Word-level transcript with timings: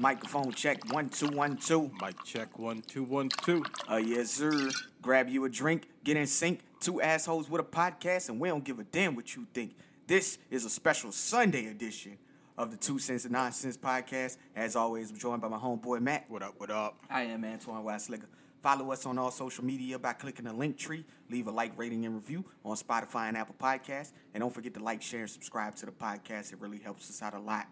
Microphone 0.00 0.50
check 0.52 0.90
one 0.94 1.10
two 1.10 1.28
one 1.28 1.58
two. 1.58 1.90
Mic 2.00 2.24
check 2.24 2.58
one 2.58 2.80
two 2.80 3.04
one 3.04 3.28
two. 3.28 3.62
Uh 3.86 3.96
yes 3.96 4.30
sir. 4.30 4.70
Grab 5.02 5.28
you 5.28 5.44
a 5.44 5.48
drink, 5.50 5.90
get 6.04 6.16
in 6.16 6.26
sync. 6.26 6.60
Two 6.80 7.02
assholes 7.02 7.50
with 7.50 7.60
a 7.60 7.64
podcast, 7.64 8.30
and 8.30 8.40
we 8.40 8.48
don't 8.48 8.64
give 8.64 8.78
a 8.78 8.84
damn 8.84 9.14
what 9.14 9.36
you 9.36 9.46
think. 9.52 9.76
This 10.06 10.38
is 10.50 10.64
a 10.64 10.70
special 10.70 11.12
Sunday 11.12 11.66
edition 11.66 12.16
of 12.56 12.70
the 12.70 12.78
Two 12.78 12.98
Cents 12.98 13.24
and 13.24 13.32
Nonsense 13.32 13.76
podcast. 13.76 14.38
As 14.56 14.74
always, 14.74 15.10
I'm 15.10 15.18
joined 15.18 15.42
by 15.42 15.48
my 15.48 15.58
homeboy 15.58 16.00
Matt. 16.00 16.24
What 16.30 16.42
up? 16.42 16.54
What 16.56 16.70
up? 16.70 16.96
I 17.10 17.24
am 17.24 17.44
Antoine 17.44 17.84
Weislicker. 17.84 18.24
Follow 18.62 18.92
us 18.92 19.04
on 19.04 19.18
all 19.18 19.30
social 19.30 19.66
media 19.66 19.98
by 19.98 20.14
clicking 20.14 20.46
the 20.46 20.52
link 20.54 20.78
tree. 20.78 21.04
Leave 21.28 21.46
a 21.46 21.50
like, 21.50 21.76
rating, 21.76 22.06
and 22.06 22.14
review 22.14 22.42
on 22.64 22.74
Spotify 22.74 23.28
and 23.28 23.36
Apple 23.36 23.54
Podcasts. 23.60 24.12
And 24.32 24.40
don't 24.40 24.54
forget 24.54 24.72
to 24.74 24.82
like, 24.82 25.02
share, 25.02 25.20
and 25.20 25.30
subscribe 25.30 25.76
to 25.76 25.84
the 25.84 25.92
podcast. 25.92 26.54
It 26.54 26.60
really 26.60 26.78
helps 26.78 27.10
us 27.10 27.20
out 27.20 27.34
a 27.34 27.38
lot. 27.38 27.66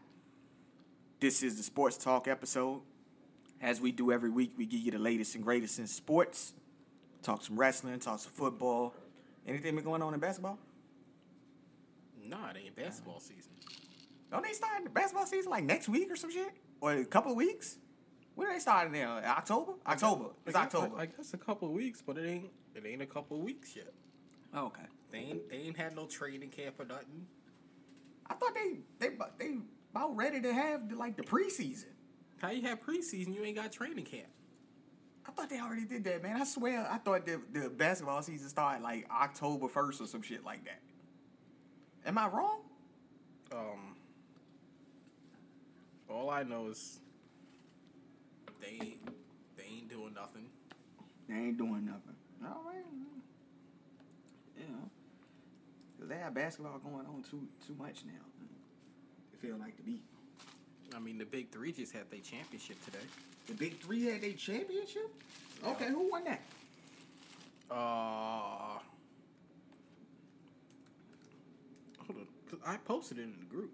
This 1.21 1.43
is 1.43 1.57
the 1.57 1.63
Sports 1.63 1.97
Talk 1.97 2.29
episode. 2.29 2.81
As 3.61 3.81
we 3.81 3.91
do 3.91 4.13
every 4.13 4.31
week, 4.31 4.53
we 4.57 4.67
give 4.67 4.81
you 4.81 4.93
the 4.93 4.99
latest 4.99 5.35
and 5.35 5.43
greatest 5.43 5.79
in 5.81 5.87
sports. 5.89 6.55
Talk 7.23 7.43
some 7.43 7.59
wrestling, 7.59 7.99
talk 7.99 8.21
some 8.21 8.31
football. 8.33 8.95
Anything 9.47 9.75
been 9.75 9.85
going 9.85 10.01
on 10.03 10.15
in 10.15 10.21
basketball? 10.21 10.59
Nah, 12.25 12.51
it 12.51 12.57
ain't 12.65 12.77
basketball 12.77 13.19
season. 13.19 13.51
Don't 14.31 14.45
they 14.45 14.53
start 14.53 14.85
the 14.85 14.91
basketball 14.91 15.27
season 15.27 15.51
like 15.51 15.65
next 15.65 15.89
week 15.89 16.11
or 16.11 16.17
some 16.17 16.31
shit? 16.31 16.53
Or 16.81 16.93
a 16.93 17.05
couple 17.05 17.33
of 17.33 17.37
weeks? 17.37 17.79
When 18.37 18.47
are 18.47 18.53
they 18.53 18.61
starting 18.61 18.93
there? 18.93 19.09
October? 19.09 19.73
October. 19.87 20.27
It's 20.47 20.55
I 20.55 20.65
guess- 20.65 20.75
October. 20.75 20.97
I, 20.99 21.03
I 21.03 21.07
guess 21.07 21.35
a 21.35 21.39
couple 21.39 21.67
of 21.69 21.75
weeks, 21.75 22.01
but 22.07 22.17
it 22.19 22.29
ain't. 22.29 22.51
It 22.77 22.87
ain't 22.87 23.03
a 23.03 23.07
couple 23.07 23.39
of 23.39 23.43
weeks 23.43 23.75
yet. 23.75 23.93
oh, 24.55 24.67
okay. 24.67 24.83
They 25.11 25.19
ain't. 25.19 25.51
They 25.51 25.57
ain't 25.57 25.77
had 25.77 25.97
no 25.97 26.07
training 26.07 26.51
camp 26.51 26.77
or 26.79 26.85
nothing. 26.85 27.27
I 28.31 28.35
thought 28.35 28.55
they 28.55 28.77
they 29.01 29.17
they 29.39 29.57
about 29.91 30.17
ready 30.17 30.41
to 30.41 30.53
have 30.53 30.89
the, 30.89 30.97
like 30.97 31.17
the 31.17 31.23
preseason. 31.23 31.87
How 32.41 32.51
you 32.51 32.63
have 32.63 32.81
preseason? 32.81 33.35
You 33.35 33.43
ain't 33.45 33.57
got 33.57 33.73
training 33.73 34.05
camp. 34.05 34.29
I 35.27 35.33
thought 35.33 35.51
they 35.51 35.61
already 35.61 35.85
did 35.85 36.05
that, 36.05 36.23
man. 36.23 36.41
I 36.41 36.45
swear, 36.45 36.89
I 36.91 36.99
thought 36.99 37.27
the 37.27 37.41
the 37.53 37.69
basketball 37.69 38.23
season 38.23 38.49
started 38.49 38.83
like 38.83 39.07
October 39.11 39.69
first 39.69 40.01
or 40.01 40.07
some 40.07 40.23
shit 40.23 40.45
like 40.45 40.65
that. 40.65 40.81
Am 42.07 42.17
I 42.17 42.29
wrong? 42.29 42.61
Um. 43.53 43.97
All 46.09 46.31
I 46.31 46.43
know 46.43 46.69
is 46.69 47.01
they 48.61 48.79
ain't. 48.87 49.09
They 49.57 49.65
ain't 49.65 49.91
doing 49.91 50.15
nothing. 50.15 50.47
They 51.29 51.35
ain't 51.35 51.59
doing 51.59 51.85
nothing. 51.85 52.17
All 52.45 52.63
right. 52.65 52.85
You 54.57 54.65
know, 54.73 54.91
cause 55.99 56.09
they 56.09 56.17
have 56.17 56.35
basketball 56.35 56.79
going 56.79 57.07
on 57.07 57.23
too 57.29 57.47
too 57.67 57.75
much 57.79 58.05
now. 58.07 58.25
Feel 59.41 59.57
like 59.59 59.77
to 59.77 59.83
be. 59.83 60.01
I 60.95 60.99
mean, 60.99 61.19
the 61.19 61.25
big 61.25 61.51
three 61.51 61.73
just 61.73 61.93
had 61.93 62.11
their 62.11 62.21
championship 62.21 62.83
today. 62.85 63.05
The 63.47 63.55
Big 63.55 63.81
Three 63.81 64.05
had 64.05 64.21
their 64.21 64.33
championship. 64.33 65.11
Okay, 65.67 65.87
who 65.89 66.11
won 66.11 66.25
that? 66.25 66.43
Uh. 67.71 68.79
Hold 72.07 72.19
on, 72.21 72.27
'cause 72.51 72.59
I 72.67 72.77
posted 72.77 73.19
it 73.19 73.23
in 73.23 73.35
the 73.41 73.47
group. 73.47 73.73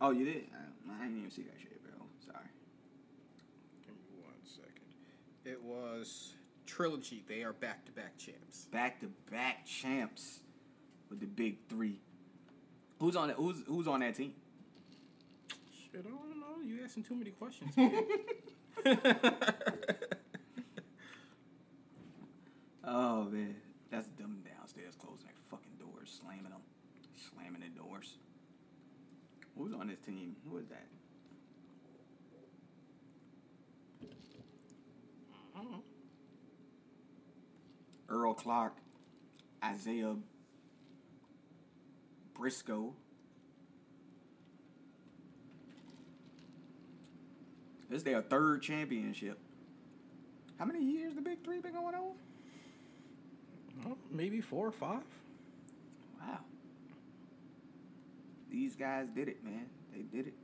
Oh, 0.00 0.10
you 0.10 0.24
did. 0.24 0.44
I, 0.54 0.92
I 0.94 1.02
didn't 1.04 1.18
even 1.18 1.30
see 1.32 1.42
that 1.42 1.60
shit, 1.60 1.82
bro. 1.82 1.92
Sorry. 2.24 2.44
Give 3.84 3.94
me 3.94 4.22
one 4.22 4.34
second. 4.44 4.94
It 5.44 5.60
was 5.62 6.34
Trilogy. 6.66 7.24
They 7.28 7.42
are 7.42 7.52
back 7.52 7.84
to 7.86 7.92
back 7.92 8.16
champs. 8.16 8.66
back 8.66 9.00
to 9.00 9.08
back 9.30 9.66
champs 9.66 10.38
with 11.08 11.18
the 11.20 11.26
big 11.26 11.58
three. 11.68 12.00
Who's 13.00 13.16
on 13.16 13.28
that? 13.28 13.36
Who's 13.36 13.62
who's 13.66 13.88
on 13.88 14.00
that 14.00 14.14
team? 14.14 14.34
Shit, 15.90 16.04
I 16.06 16.08
don't 16.08 16.40
know. 16.40 16.60
You 16.64 16.84
asking 16.84 17.04
too 17.04 17.14
many 17.16 17.30
questions. 17.30 17.74
Oh 22.82 23.24
man, 23.24 23.54
that's 23.90 24.08
them 24.18 24.42
downstairs 24.44 24.96
closing 24.96 25.26
their 25.26 25.34
fucking 25.48 25.76
doors, 25.78 26.18
slamming 26.20 26.50
them, 26.50 26.62
slamming 27.30 27.60
the 27.60 27.68
doors. 27.80 28.16
Who's 29.56 29.72
on 29.74 29.86
this 29.86 30.00
team? 30.00 30.34
Who 30.48 30.56
is 30.56 30.66
that? 30.68 30.86
Earl 38.08 38.34
Clark, 38.34 38.74
Isaiah 39.62 40.16
Briscoe. 42.34 42.94
This 47.90 47.98
is 47.98 48.04
their 48.04 48.22
third 48.22 48.62
championship. 48.62 49.38
How 50.58 50.64
many 50.64 50.80
years 50.80 51.14
the 51.16 51.20
Big 51.20 51.44
Three 51.44 51.60
been 51.60 51.72
going 51.72 51.96
on? 51.96 52.12
Well, 53.84 53.98
maybe 54.10 54.40
four 54.40 54.68
or 54.68 54.72
five. 54.72 55.02
Wow. 56.20 56.38
These 58.48 58.76
guys 58.76 59.08
did 59.08 59.26
it, 59.28 59.42
man. 59.44 59.66
They 59.92 60.02
did 60.02 60.28
it. 60.28 60.34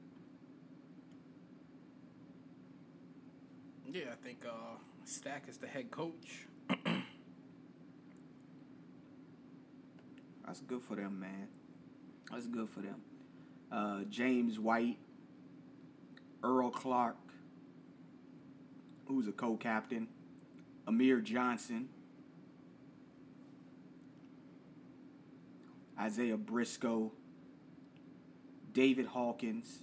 Yeah, 3.92 4.06
I 4.12 4.16
think 4.26 4.44
uh, 4.44 4.78
Stack 5.04 5.44
is 5.48 5.58
the 5.58 5.68
head 5.68 5.92
coach. 5.92 6.46
That's 10.44 10.60
good 10.60 10.82
for 10.82 10.96
them, 10.96 11.20
man. 11.20 11.46
That's 12.32 12.48
good 12.48 12.68
for 12.68 12.80
them. 12.80 13.00
Uh, 13.70 14.00
James 14.10 14.58
White, 14.58 14.98
Earl 16.42 16.70
Clark, 16.70 17.16
who's 19.06 19.28
a 19.28 19.32
co-captain, 19.32 20.08
Amir 20.86 21.20
Johnson, 21.20 21.88
Isaiah 25.98 26.36
Briscoe, 26.36 27.12
David 28.72 29.06
Hawkins, 29.06 29.78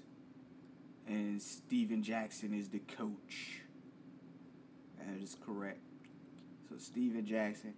and 1.08 1.42
Stephen 1.42 2.04
Jackson 2.04 2.54
is 2.54 2.70
the 2.70 2.80
coach. 2.80 3.62
That 4.98 5.22
is 5.22 5.36
correct. 5.46 5.80
So 6.70 6.76
Stephen 6.78 7.26
Jackson. 7.26 7.74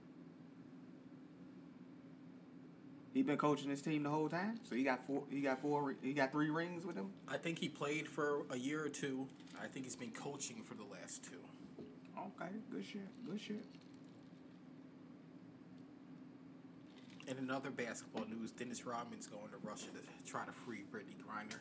He 3.15 3.23
been 3.23 3.37
coaching 3.37 3.69
his 3.69 3.81
team 3.81 4.03
the 4.03 4.09
whole 4.09 4.27
time. 4.27 4.59
So 4.69 4.75
he 4.75 4.83
got 4.83 5.07
four. 5.07 5.23
He 5.31 5.39
got 5.39 5.61
four. 5.61 5.95
He 6.03 6.11
got 6.11 6.33
three 6.33 6.49
rings 6.49 6.85
with 6.85 6.97
him. 6.97 7.11
I 7.29 7.37
think 7.37 7.57
he 7.57 7.69
played 7.69 8.09
for 8.09 8.41
a 8.51 8.57
year 8.57 8.83
or 8.83 8.89
two. 8.89 9.25
I 9.59 9.67
think 9.67 9.85
he's 9.85 9.95
been 9.95 10.11
coaching 10.11 10.61
for 10.63 10.73
the 10.75 10.83
last 10.83 11.23
two. 11.23 11.37
Okay, 12.19 12.51
good 12.69 12.83
shit. 12.83 13.07
Good 13.25 13.39
shit. 13.39 13.63
And 17.29 17.39
in 17.39 17.49
other 17.49 17.69
basketball 17.71 18.25
news, 18.25 18.51
Dennis 18.51 18.85
Rodman's 18.85 19.27
going 19.27 19.49
to 19.49 19.57
Russia 19.63 19.87
to 19.93 20.29
try 20.29 20.43
to 20.43 20.51
free 20.51 20.83
Brittney 20.93 21.15
Griner. 21.15 21.55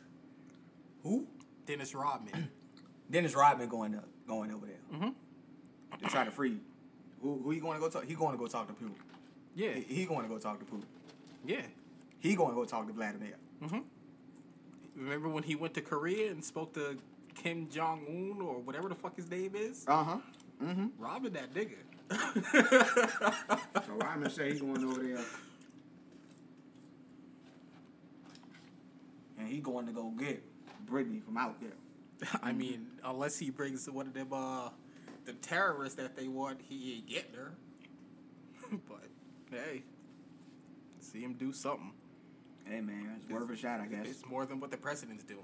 Who? 1.05 1.29
Dennis 1.67 1.95
Rodman. 1.95 2.51
Dennis 3.13 3.37
Rodman 3.37 3.69
going 3.69 3.93
to 3.93 4.03
going 4.27 4.53
over 4.53 4.67
there. 4.67 4.83
Mm-hmm. 4.93 5.99
To 6.03 6.11
try 6.11 6.25
to 6.25 6.33
free. 6.33 6.59
Who? 7.23 7.41
Who 7.45 7.51
he 7.53 7.61
going 7.61 7.75
to 7.75 7.81
go 7.81 7.89
talk? 7.89 8.07
He 8.07 8.15
going 8.15 8.33
to 8.33 8.39
go 8.39 8.49
talk 8.49 8.67
to 8.67 8.73
Putin. 8.73 8.97
yeah, 9.55 9.71
He, 9.71 9.95
he 9.95 10.05
going 10.05 10.25
to 10.25 10.29
go 10.29 10.39
talk 10.39 10.59
to 10.59 10.65
Putin. 10.65 10.83
Yeah. 11.47 11.63
He 12.21 12.35
going 12.35 12.51
to 12.51 12.55
go 12.55 12.65
talk 12.65 12.87
to 12.87 12.93
Vladimir. 12.93 13.37
Remember 14.97 15.29
when 15.29 15.43
he 15.43 15.55
went 15.57 15.75
to 15.75 15.81
Korea 15.81 16.31
and 16.31 16.45
spoke 16.45 16.73
to 16.75 16.97
Kim 17.35 17.69
Jong 17.69 18.05
Un 18.09 18.41
or 18.41 18.61
whatever 18.61 18.89
the 18.89 18.95
fuck 18.95 19.17
his 19.17 19.29
name 19.31 19.53
is? 19.55 19.85
Uh 19.87 20.05
huh. 20.05 20.19
Robin 20.99 21.33
that 21.33 21.53
nigga. 21.53 21.77
So 23.87 23.93
Rodman 23.95 24.31
say 24.31 24.53
he's 24.53 24.61
going 24.61 24.85
over 24.85 25.03
there. 25.03 25.25
And 29.39 29.49
he 29.49 29.59
going 29.59 29.87
to 29.87 29.93
go 29.93 30.11
get 30.11 30.43
Brittney 30.87 31.23
from 31.23 31.37
out 31.37 31.61
there. 31.61 31.73
I 32.43 32.53
mean, 32.53 32.87
unless 33.05 33.39
he 33.39 33.51
brings 33.51 33.91
one 33.91 34.07
of 34.07 34.15
them, 34.15 34.29
uh, 34.33 34.69
the 35.25 35.33
terrorists 35.35 35.97
that 35.97 36.17
they 36.17 36.29
want, 36.29 36.61
he 36.63 36.95
ain't 36.95 37.09
getting 37.09 37.35
her. 37.35 37.53
but 38.89 39.05
hey, 39.51 39.83
see 41.15 41.23
him 41.23 41.35
do 41.35 41.53
something. 41.53 41.93
Hey 42.65 42.81
man, 42.81 43.17
it's 43.17 43.31
worth 43.31 43.51
a 43.51 43.57
shot, 43.57 43.81
I 43.81 43.87
guess. 43.87 44.07
It's 44.07 44.27
more 44.27 44.47
than 44.47 44.59
what 44.59 44.71
the 44.71 44.77
president's 44.77 45.23
doing. 45.23 45.41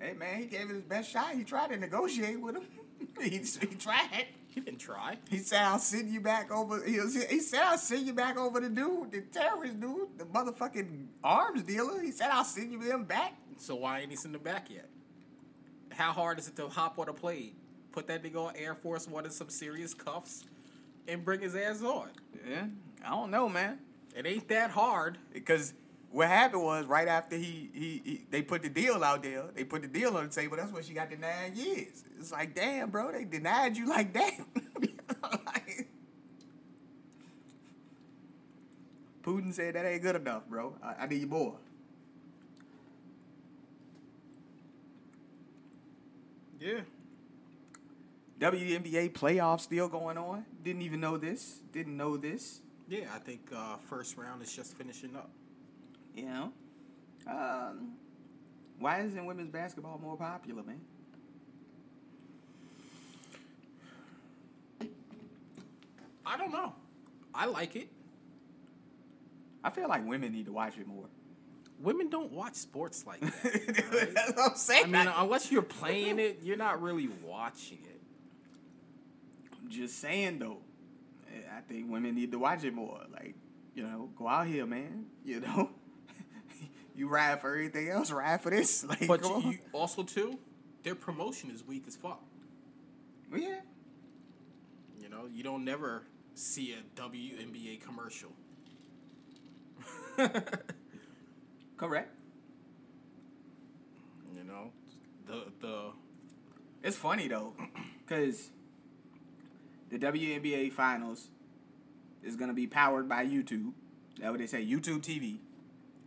Hey 0.00 0.12
man, 0.12 0.40
he 0.40 0.46
gave 0.46 0.62
it 0.62 0.74
his 0.74 0.82
best 0.82 1.10
shot. 1.10 1.34
He 1.34 1.44
tried 1.44 1.70
to 1.70 1.76
negotiate 1.76 2.40
with 2.40 2.56
him. 2.56 2.64
he, 3.20 3.38
he 3.38 3.76
tried. 3.76 4.26
He 4.48 4.60
didn't 4.60 4.80
try. 4.80 5.18
He 5.30 5.38
said, 5.38 5.62
"I'll 5.62 5.78
send 5.78 6.10
you 6.10 6.20
back 6.20 6.50
over." 6.50 6.82
He, 6.84 6.98
was, 6.98 7.14
he 7.14 7.40
said, 7.40 7.60
"I'll 7.62 7.78
send 7.78 8.06
you 8.06 8.12
back 8.12 8.38
over 8.38 8.58
the 8.58 8.68
dude, 8.68 9.12
the 9.12 9.20
terrorist 9.20 9.78
dude, 9.78 10.18
the 10.18 10.24
motherfucking 10.24 11.06
arms 11.22 11.62
dealer." 11.62 12.00
He 12.00 12.10
said, 12.10 12.30
"I'll 12.32 12.44
send 12.44 12.72
you 12.72 12.82
them 12.82 13.04
back." 13.04 13.34
So 13.58 13.76
why 13.76 14.00
ain't 14.00 14.10
he 14.10 14.16
sent 14.16 14.34
him 14.34 14.42
back 14.42 14.70
yet? 14.70 14.88
How 15.92 16.12
hard 16.12 16.38
is 16.38 16.48
it 16.48 16.56
to 16.56 16.68
hop 16.68 16.98
on 16.98 17.08
a 17.08 17.12
plane, 17.12 17.54
put 17.92 18.06
that 18.08 18.22
nigga 18.22 18.48
on 18.48 18.56
Air 18.56 18.74
Force 18.74 19.06
One 19.06 19.24
in 19.24 19.30
some 19.30 19.48
serious 19.48 19.94
cuffs, 19.94 20.44
and 21.06 21.24
bring 21.24 21.40
his 21.40 21.54
ass 21.54 21.82
on? 21.82 22.08
Yeah, 22.48 22.66
I 23.04 23.10
don't 23.10 23.30
know, 23.30 23.48
man. 23.48 23.78
It 24.16 24.26
ain't 24.26 24.48
that 24.48 24.70
hard. 24.70 25.18
Because 25.32 25.74
what 26.10 26.28
happened 26.28 26.62
was 26.62 26.86
right 26.86 27.08
after 27.08 27.36
he, 27.36 27.70
he 27.72 28.02
he 28.04 28.20
they 28.30 28.42
put 28.42 28.62
the 28.62 28.68
deal 28.68 29.04
out 29.04 29.22
there, 29.22 29.44
they 29.54 29.64
put 29.64 29.82
the 29.82 29.88
deal 29.88 30.16
on 30.16 30.28
the 30.28 30.34
table. 30.34 30.56
That's 30.56 30.72
when 30.72 30.82
she 30.82 30.94
got 30.94 31.10
the 31.10 31.16
nine 31.16 31.54
years. 31.54 32.04
It's 32.18 32.32
like, 32.32 32.54
damn, 32.54 32.90
bro, 32.90 33.12
they 33.12 33.24
denied 33.24 33.76
you 33.76 33.86
like 33.88 34.12
that. 34.14 34.32
Like, 35.22 35.88
Putin 39.22 39.52
said 39.52 39.74
that 39.74 39.84
ain't 39.84 40.02
good 40.02 40.16
enough, 40.16 40.46
bro. 40.48 40.76
I, 40.82 41.04
I 41.04 41.06
need 41.06 41.28
more. 41.28 41.56
Yeah. 46.60 46.80
WNBA 48.40 49.12
playoffs 49.12 49.60
still 49.60 49.88
going 49.88 50.18
on. 50.18 50.44
Didn't 50.62 50.82
even 50.82 51.00
know 51.00 51.16
this. 51.16 51.60
Didn't 51.72 51.96
know 51.96 52.16
this. 52.16 52.60
Yeah, 52.88 53.06
I 53.14 53.18
think 53.18 53.40
uh, 53.54 53.76
first 53.88 54.16
round 54.16 54.42
is 54.42 54.54
just 54.54 54.76
finishing 54.76 55.16
up. 55.16 55.30
You 56.14 56.26
know, 56.26 56.52
um, 57.26 57.92
why 58.78 59.00
isn't 59.00 59.24
women's 59.26 59.50
basketball 59.50 59.98
more 60.02 60.16
popular, 60.16 60.62
man? 60.62 60.80
I 66.24 66.36
don't 66.36 66.52
know. 66.52 66.74
I 67.34 67.46
like 67.46 67.76
it. 67.76 67.88
I 69.62 69.70
feel 69.70 69.88
like 69.88 70.06
women 70.06 70.32
need 70.32 70.46
to 70.46 70.52
watch 70.52 70.78
it 70.78 70.86
more. 70.86 71.04
Women 71.80 72.08
don't 72.08 72.32
watch 72.32 72.54
sports 72.54 73.04
like 73.06 73.20
that. 73.42 73.84
alright? 73.92 74.14
That's 74.14 74.32
what 74.32 74.50
I'm 74.52 74.56
saying. 74.56 74.94
I 74.94 75.04
mean, 75.04 75.12
unless 75.16 75.52
you're 75.52 75.62
playing 75.62 76.18
it, 76.18 76.40
you're 76.42 76.56
not 76.56 76.80
really 76.80 77.08
watching 77.24 77.78
it. 77.84 78.00
I'm 79.62 79.70
just 79.70 79.98
saying 80.00 80.38
though. 80.38 80.58
I 81.56 81.60
think 81.62 81.90
women 81.90 82.14
need 82.14 82.32
to 82.32 82.38
watch 82.38 82.64
it 82.64 82.74
more. 82.74 83.00
Like, 83.12 83.34
you 83.74 83.82
know, 83.82 84.10
go 84.16 84.28
out 84.28 84.46
here, 84.46 84.66
man. 84.66 85.06
You 85.24 85.40
know, 85.40 85.70
you 86.96 87.08
ride 87.08 87.40
for 87.40 87.50
everything 87.54 87.88
else, 87.88 88.10
ride 88.10 88.40
for 88.40 88.50
this. 88.50 88.84
Like, 88.88 89.06
But 89.06 89.22
you, 89.24 89.50
you 89.50 89.58
also 89.72 90.02
too, 90.02 90.38
their 90.82 90.94
promotion 90.94 91.50
is 91.50 91.64
weak 91.66 91.84
as 91.86 91.96
fuck. 91.96 92.22
yeah, 93.34 93.60
You 95.00 95.08
know, 95.08 95.26
you 95.32 95.42
don't 95.42 95.64
never 95.64 96.02
see 96.34 96.74
a 96.74 97.00
WNBA 97.00 97.80
commercial. 97.82 98.30
correct. 101.76 102.10
You 104.36 104.44
know, 104.44 104.70
the 105.26 105.44
the 105.60 105.90
It's 106.82 106.96
funny 106.96 107.28
though, 107.28 107.54
because 108.06 108.50
the 109.90 109.98
WNBA 109.98 110.72
finals 110.72 111.28
is 112.22 112.36
gonna 112.36 112.54
be 112.54 112.66
powered 112.66 113.08
by 113.08 113.24
YouTube. 113.26 113.72
That's 114.18 114.30
what 114.30 114.38
they 114.38 114.46
say, 114.46 114.64
YouTube 114.64 115.02
TV, 115.02 115.38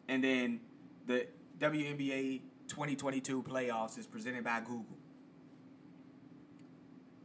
and 0.08 0.24
then 0.24 0.60
the 1.06 1.28
WNBA 1.60 2.42
2022 2.68 3.44
playoffs 3.44 3.98
is 3.98 4.08
presented 4.08 4.44
by 4.44 4.60
Google. 4.62 4.98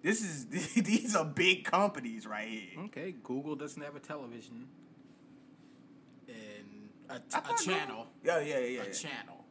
This 0.02 0.20
is 0.22 0.46
these 0.74 1.16
are 1.16 1.24
big 1.24 1.64
companies 1.64 2.26
right 2.26 2.46
here. 2.48 2.84
okay. 2.86 3.14
Google 3.22 3.56
doesn't 3.56 3.82
have 3.82 3.96
a 3.96 4.00
television 4.00 4.66
and 6.28 6.90
a, 7.08 7.14
I 7.14 7.38
a 7.38 7.40
Google- 7.40 7.56
channel. 7.64 8.06
Yeah, 8.22 8.40
yeah, 8.40 8.58
yeah. 8.58 8.82
A 8.82 8.86
yeah. 8.86 8.92
channel. 8.92 9.44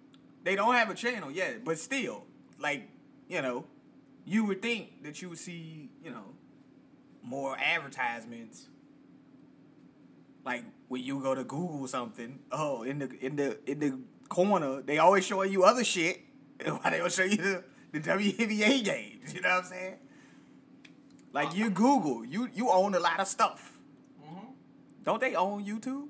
They 0.43 0.55
don't 0.55 0.75
have 0.75 0.89
a 0.89 0.95
channel 0.95 1.31
yet, 1.31 1.63
but 1.63 1.79
still, 1.79 2.25
like, 2.59 2.87
you 3.29 3.41
know, 3.41 3.65
you 4.25 4.43
would 4.45 4.61
think 4.61 5.03
that 5.03 5.21
you 5.21 5.29
would 5.29 5.37
see, 5.37 5.89
you 6.03 6.11
know, 6.11 6.25
more 7.23 7.57
advertisements. 7.57 8.67
Like 10.45 10.63
when 10.87 11.01
you 11.03 11.21
go 11.21 11.33
to 11.33 11.43
Google 11.43 11.87
something, 11.87 12.39
oh, 12.51 12.83
in 12.83 12.99
the 12.99 13.25
in 13.25 13.35
the 13.35 13.57
in 13.69 13.79
the 13.79 13.99
corner, 14.29 14.81
they 14.81 14.97
always 14.97 15.25
showing 15.25 15.51
you 15.51 15.63
other 15.63 15.83
shit. 15.83 16.21
Why 16.65 16.89
they 16.89 16.97
don't 16.97 17.11
show 17.11 17.23
you 17.23 17.37
the, 17.37 17.63
the 17.91 17.99
WNBA 17.99 18.83
games? 18.83 19.33
You 19.33 19.41
know 19.41 19.49
what 19.49 19.63
I'm 19.63 19.63
saying? 19.65 19.95
Like 21.31 21.55
you 21.55 21.69
Google, 21.69 22.25
you 22.25 22.49
you 22.53 22.69
own 22.69 22.93
a 22.93 22.99
lot 22.99 23.19
of 23.19 23.27
stuff. 23.27 23.77
Mm-hmm. 24.23 24.51
Don't 25.03 25.21
they 25.21 25.35
own 25.35 25.65
YouTube? 25.65 26.07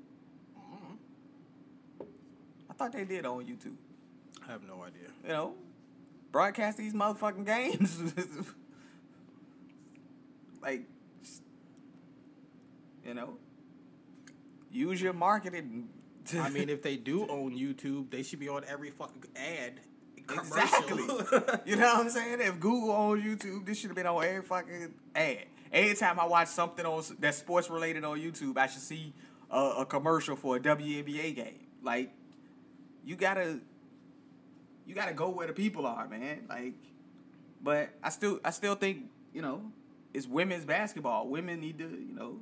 I 2.74 2.76
thought 2.76 2.92
they 2.92 3.04
did 3.04 3.24
own 3.24 3.44
YouTube 3.44 3.76
I 4.46 4.52
have 4.52 4.62
no 4.66 4.82
idea. 4.82 5.08
you 5.22 5.28
know, 5.28 5.54
broadcast 6.32 6.76
these 6.76 6.92
motherfucking 6.92 7.46
games. 7.46 7.98
like, 10.62 10.82
you 13.04 13.14
know, 13.14 13.36
use 14.70 15.00
your 15.00 15.12
marketing. 15.12 15.88
To, 16.28 16.40
I 16.40 16.48
mean, 16.48 16.70
if 16.70 16.80
they 16.80 16.96
do 16.96 17.28
own 17.28 17.54
YouTube, 17.54 18.10
they 18.10 18.22
should 18.22 18.40
be 18.40 18.48
on 18.48 18.64
every 18.66 18.88
fucking 18.88 19.24
ad. 19.36 19.78
commercial. 20.26 20.56
exactly. 20.56 21.02
you 21.66 21.76
know 21.76 21.84
what 21.84 22.06
I'm 22.06 22.08
saying? 22.08 22.40
If 22.40 22.58
Google 22.58 22.92
owns 22.92 23.22
YouTube, 23.22 23.66
this 23.66 23.76
should 23.76 23.90
have 23.90 23.96
been 23.96 24.06
on 24.06 24.24
every 24.24 24.40
fucking 24.40 24.94
ad. 25.14 25.44
Anytime 25.70 26.18
I 26.18 26.24
watch 26.24 26.48
something 26.48 26.86
on 26.86 27.04
that's 27.18 27.36
sports 27.36 27.68
related 27.68 28.04
on 28.04 28.18
YouTube, 28.18 28.56
I 28.56 28.68
should 28.68 28.80
see 28.80 29.12
a, 29.50 29.58
a 29.80 29.84
commercial 29.84 30.34
for 30.34 30.56
a 30.56 30.60
WNBA 30.60 31.36
game. 31.36 31.66
Like, 31.82 32.10
you 33.04 33.16
gotta, 33.16 33.60
you 34.86 34.94
gotta 34.94 35.12
go 35.12 35.28
where 35.28 35.46
the 35.46 35.52
people 35.52 35.84
are, 35.86 36.08
man. 36.08 36.46
Like, 36.48 36.72
but 37.62 37.90
I 38.02 38.08
still, 38.08 38.40
I 38.42 38.48
still 38.48 38.76
think, 38.76 39.10
you 39.34 39.42
know, 39.42 39.60
it's 40.14 40.26
women's 40.26 40.64
basketball. 40.64 41.28
Women 41.28 41.60
need 41.60 41.76
to, 41.80 41.84
you 41.84 42.14
know, 42.14 42.38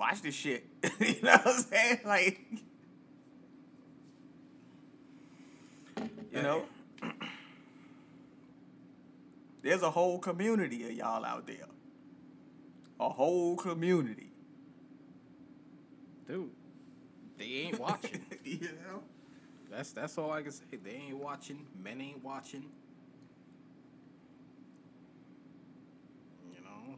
watch 0.00 0.22
this 0.22 0.34
shit. 0.34 0.64
you 0.98 1.16
know 1.22 1.32
what 1.32 1.46
I'm 1.46 1.62
saying? 1.62 2.00
Like, 2.04 2.40
you 6.32 6.42
know, 6.42 6.64
there's 9.62 9.82
a 9.82 9.90
whole 9.90 10.18
community 10.18 10.84
of 10.84 10.92
y'all 10.92 11.24
out 11.24 11.46
there. 11.46 11.66
A 12.98 13.08
whole 13.08 13.56
community. 13.56 14.30
Dude, 16.26 16.50
they 17.38 17.44
ain't 17.44 17.78
watching. 17.78 18.24
you 18.44 18.60
know? 18.60 19.02
that's 19.70 19.92
that's 19.92 20.16
all 20.16 20.32
I 20.32 20.42
can 20.42 20.52
say. 20.52 20.64
They 20.82 21.02
ain't 21.08 21.16
watching. 21.16 21.66
Men 21.82 22.00
ain't 22.00 22.24
watching. 22.24 22.64
You 26.52 26.60
know, 26.62 26.96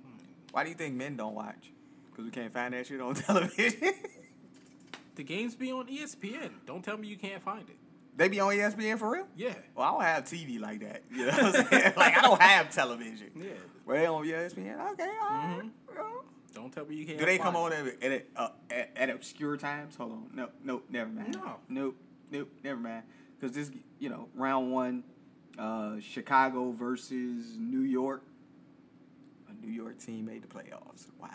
Why 0.52 0.64
do 0.64 0.70
you 0.70 0.76
think 0.76 0.94
men 0.94 1.16
don't 1.16 1.34
watch? 1.34 1.72
Because 2.12 2.24
we 2.26 2.30
can't 2.30 2.52
find 2.52 2.74
that 2.74 2.86
shit 2.86 3.00
on 3.00 3.14
television. 3.16 3.94
the 5.16 5.24
games 5.24 5.54
be 5.54 5.72
on 5.72 5.86
ESPN. 5.88 6.50
Don't 6.66 6.84
tell 6.84 6.96
me 6.96 7.08
you 7.08 7.16
can't 7.16 7.42
find 7.42 7.68
it. 7.68 7.76
they 8.16 8.28
be 8.28 8.38
on 8.40 8.52
ESPN 8.52 8.98
for 8.98 9.10
real? 9.12 9.26
Yeah, 9.36 9.54
Well, 9.74 9.86
I 9.86 9.90
don't 9.92 10.02
have 10.02 10.24
TV 10.24 10.60
like 10.60 10.80
that. 10.80 11.02
You 11.10 11.26
know 11.26 11.32
what 11.32 11.56
I'm 11.56 11.66
saying? 11.68 11.92
like, 11.96 12.16
I 12.18 12.22
don't 12.22 12.40
have 12.42 12.70
television. 12.70 13.28
yeah. 13.36 13.50
Well, 13.86 13.96
they 13.96 14.06
on 14.06 14.24
ESPN? 14.24 14.92
Okay, 14.92 15.10
all 15.22 15.28
right. 15.31 15.60
Mhm. 15.64 15.70
Well, 15.96 16.24
Don't 16.54 16.72
tell 16.72 16.84
me 16.84 16.94
you 16.96 17.06
can't. 17.06 17.19
Do 17.19 17.24
they 17.24 17.38
come 17.38 17.56
on 17.56 17.72
at 17.72 18.02
at, 18.02 18.26
uh, 18.36 18.48
at 18.70 18.90
at 18.94 19.10
obscure 19.10 19.56
times? 19.56 19.96
Hold 19.96 20.12
on. 20.12 20.31
No, 20.34 20.48
nope, 20.62 20.84
never 20.90 21.10
mind. 21.10 21.34
No. 21.34 21.56
Nope, 21.69 21.96
nope, 22.31 22.48
never 22.62 22.78
mind. 22.78 23.02
Because 23.40 23.56
this, 23.56 23.70
you 23.98 24.08
know, 24.10 24.28
round 24.34 24.70
one, 24.70 25.02
uh, 25.58 25.94
Chicago 26.00 26.70
versus 26.70 27.56
New 27.58 27.81
York. 27.81 28.22
A 29.48 29.66
New 29.66 29.72
York 29.72 29.98
team 29.98 30.26
made 30.26 30.42
the 30.42 30.46
playoffs. 30.48 31.06
Wow. 31.20 31.28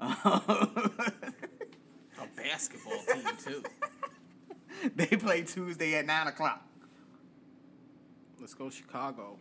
a 0.24 1.10
basketball 2.36 3.02
team 3.12 3.24
too? 3.44 3.62
they 4.96 5.06
play 5.06 5.42
Tuesday 5.42 5.94
at 5.96 6.06
nine 6.06 6.26
o'clock. 6.26 6.64
Let's 8.40 8.54
go 8.54 8.70
Chicago. 8.70 9.38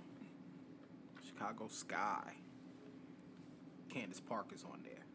Chicago 1.26 1.68
Sky. 1.70 2.34
Candace 3.90 4.20
Parker's 4.20 4.64
on 4.64 4.80
there. 4.84 5.06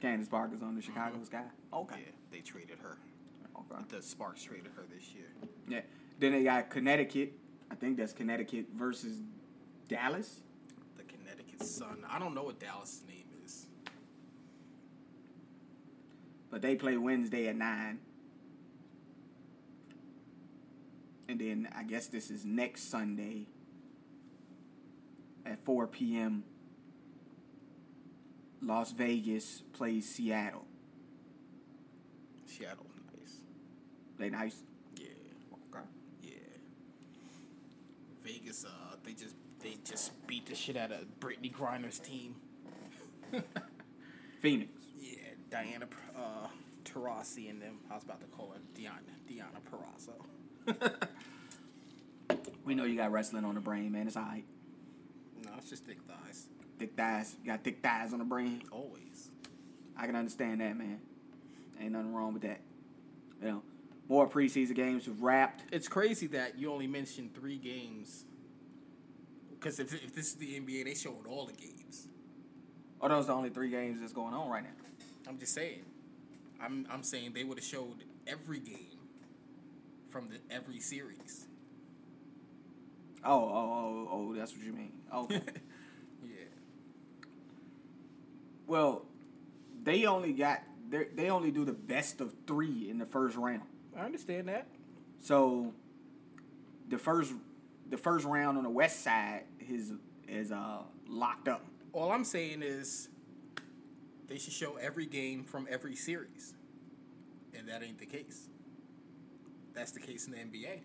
Candace 0.00 0.28
Parker's 0.28 0.62
on 0.62 0.74
the 0.74 0.82
Chicago 0.82 1.16
mm-hmm. 1.16 1.24
Sky. 1.24 1.44
Okay. 1.72 1.96
Yeah, 1.98 2.12
they 2.32 2.40
traded 2.40 2.78
her. 2.82 2.96
Okay. 3.56 3.82
The 3.88 4.02
Sparks 4.02 4.42
traded 4.42 4.70
her 4.76 4.84
this 4.92 5.12
year. 5.14 5.26
Yeah. 5.68 5.80
Then 6.18 6.32
they 6.32 6.44
got 6.44 6.70
Connecticut. 6.70 7.32
I 7.70 7.74
think 7.74 7.96
that's 7.96 8.12
Connecticut 8.12 8.66
versus 8.74 9.20
Dallas. 9.88 10.40
The 10.96 11.04
Connecticut 11.04 11.62
Sun. 11.62 12.04
I 12.08 12.18
don't 12.18 12.34
know 12.34 12.44
what 12.44 12.58
Dallas' 12.58 13.02
name 13.06 13.24
is. 13.44 13.66
But 16.50 16.62
they 16.62 16.74
play 16.74 16.96
Wednesday 16.96 17.48
at 17.48 17.56
nine. 17.56 18.00
And 21.28 21.38
then 21.40 21.68
I 21.76 21.84
guess 21.84 22.08
this 22.08 22.30
is 22.30 22.44
next 22.44 22.90
Sunday 22.90 23.46
at 25.46 25.64
4 25.64 25.86
p.m. 25.86 26.42
Las 28.62 28.90
Vegas 28.92 29.62
plays 29.72 30.08
Seattle. 30.12 30.64
Seattle, 32.46 32.86
nice. 33.16 33.36
They 34.18 34.28
nice. 34.28 34.56
Yeah, 34.96 35.06
Okay. 35.72 35.84
yeah. 36.22 36.30
Vegas, 38.24 38.64
uh, 38.64 38.96
they 39.04 39.12
just 39.12 39.36
they 39.62 39.76
just 39.84 40.26
beat 40.26 40.46
the 40.46 40.54
shit 40.54 40.76
out 40.76 40.90
of 40.90 40.98
Brittney 41.20 41.52
Griner's 41.52 42.00
team. 42.00 42.34
Phoenix. 44.40 44.79
Diana, 45.50 45.86
uh, 46.16 46.46
Taurasi 46.84 47.50
and 47.50 47.60
them. 47.60 47.78
I 47.90 47.94
was 47.94 48.04
about 48.04 48.20
to 48.20 48.26
call 48.28 48.52
her 48.54 48.60
Diana 48.74 49.00
Diana 49.28 49.60
Parasso. 49.70 51.06
We 52.70 52.76
know 52.76 52.84
you 52.84 52.96
got 52.96 53.10
wrestling 53.10 53.44
on 53.44 53.56
the 53.56 53.60
brain, 53.60 53.90
man. 53.90 54.06
It's 54.06 54.16
all 54.16 54.22
right. 54.22 54.44
no, 55.44 55.50
it's 55.58 55.70
just 55.70 55.84
thick 55.84 55.98
thighs. 56.06 56.46
Thick 56.78 56.96
thighs. 56.96 57.34
You 57.42 57.50
got 57.50 57.64
thick 57.64 57.82
thighs 57.82 58.12
on 58.12 58.18
the 58.20 58.24
brain. 58.24 58.62
Always. 58.70 59.30
I 59.96 60.06
can 60.06 60.14
understand 60.14 60.60
that, 60.60 60.76
man. 60.76 61.00
Ain't 61.80 61.92
nothing 61.92 62.14
wrong 62.14 62.32
with 62.32 62.42
that. 62.42 62.60
You 63.42 63.48
know, 63.48 63.62
more 64.08 64.28
preseason 64.28 64.74
games 64.74 65.08
wrapped. 65.08 65.64
It's 65.72 65.88
crazy 65.88 66.26
that 66.28 66.58
you 66.58 66.72
only 66.72 66.86
mentioned 66.86 67.34
three 67.34 67.56
games. 67.56 68.24
Because 69.50 69.80
if, 69.80 69.92
if 69.92 70.14
this 70.14 70.26
is 70.26 70.34
the 70.34 70.60
NBA, 70.60 70.84
they 70.84 70.94
showed 70.94 71.26
all 71.28 71.46
the 71.46 71.52
games. 71.52 72.06
Are 73.00 73.08
those 73.08 73.26
the 73.26 73.32
only 73.32 73.50
three 73.50 73.70
games 73.70 74.00
that's 74.00 74.12
going 74.12 74.34
on 74.34 74.48
right 74.48 74.62
now? 74.62 74.70
I'm 75.28 75.38
just 75.38 75.54
saying. 75.54 75.84
I'm 76.60 76.86
I'm 76.90 77.02
saying 77.02 77.32
they 77.34 77.44
would 77.44 77.58
have 77.58 77.64
showed 77.64 78.04
every 78.26 78.60
game 78.60 78.98
from 80.10 80.28
the 80.28 80.54
every 80.54 80.80
series. 80.80 81.46
Oh, 83.24 83.32
oh, 83.32 83.48
oh, 83.48 84.08
oh, 84.10 84.34
that's 84.34 84.52
what 84.52 84.64
you 84.64 84.72
mean. 84.72 84.92
Okay. 85.14 85.42
Yeah. 86.22 86.44
well, 88.66 89.06
they 89.82 90.04
only 90.04 90.34
got 90.34 90.60
they 90.90 91.06
they 91.14 91.30
only 91.30 91.50
do 91.50 91.64
the 91.64 91.72
best 91.72 92.20
of 92.20 92.34
three 92.46 92.90
in 92.90 92.98
the 92.98 93.06
first 93.06 93.36
round. 93.38 93.62
I 93.96 94.00
understand 94.00 94.48
that. 94.48 94.66
So 95.20 95.72
the 96.88 96.98
first 96.98 97.32
the 97.88 97.96
first 97.96 98.26
round 98.26 98.58
on 98.58 98.64
the 98.64 98.70
west 98.70 99.02
side 99.02 99.44
is 99.66 99.92
is 100.28 100.52
uh 100.52 100.82
locked 101.08 101.48
up. 101.48 101.64
All 101.92 102.12
I'm 102.12 102.24
saying 102.24 102.62
is 102.62 103.08
they 104.30 104.38
should 104.38 104.52
show 104.52 104.76
every 104.76 105.06
game 105.06 105.42
from 105.42 105.66
every 105.68 105.96
series. 105.96 106.54
And 107.52 107.68
that 107.68 107.82
ain't 107.82 107.98
the 107.98 108.06
case. 108.06 108.48
That's 109.74 109.90
the 109.90 109.98
case 109.98 110.26
in 110.26 110.32
the 110.32 110.38
NBA. 110.38 110.82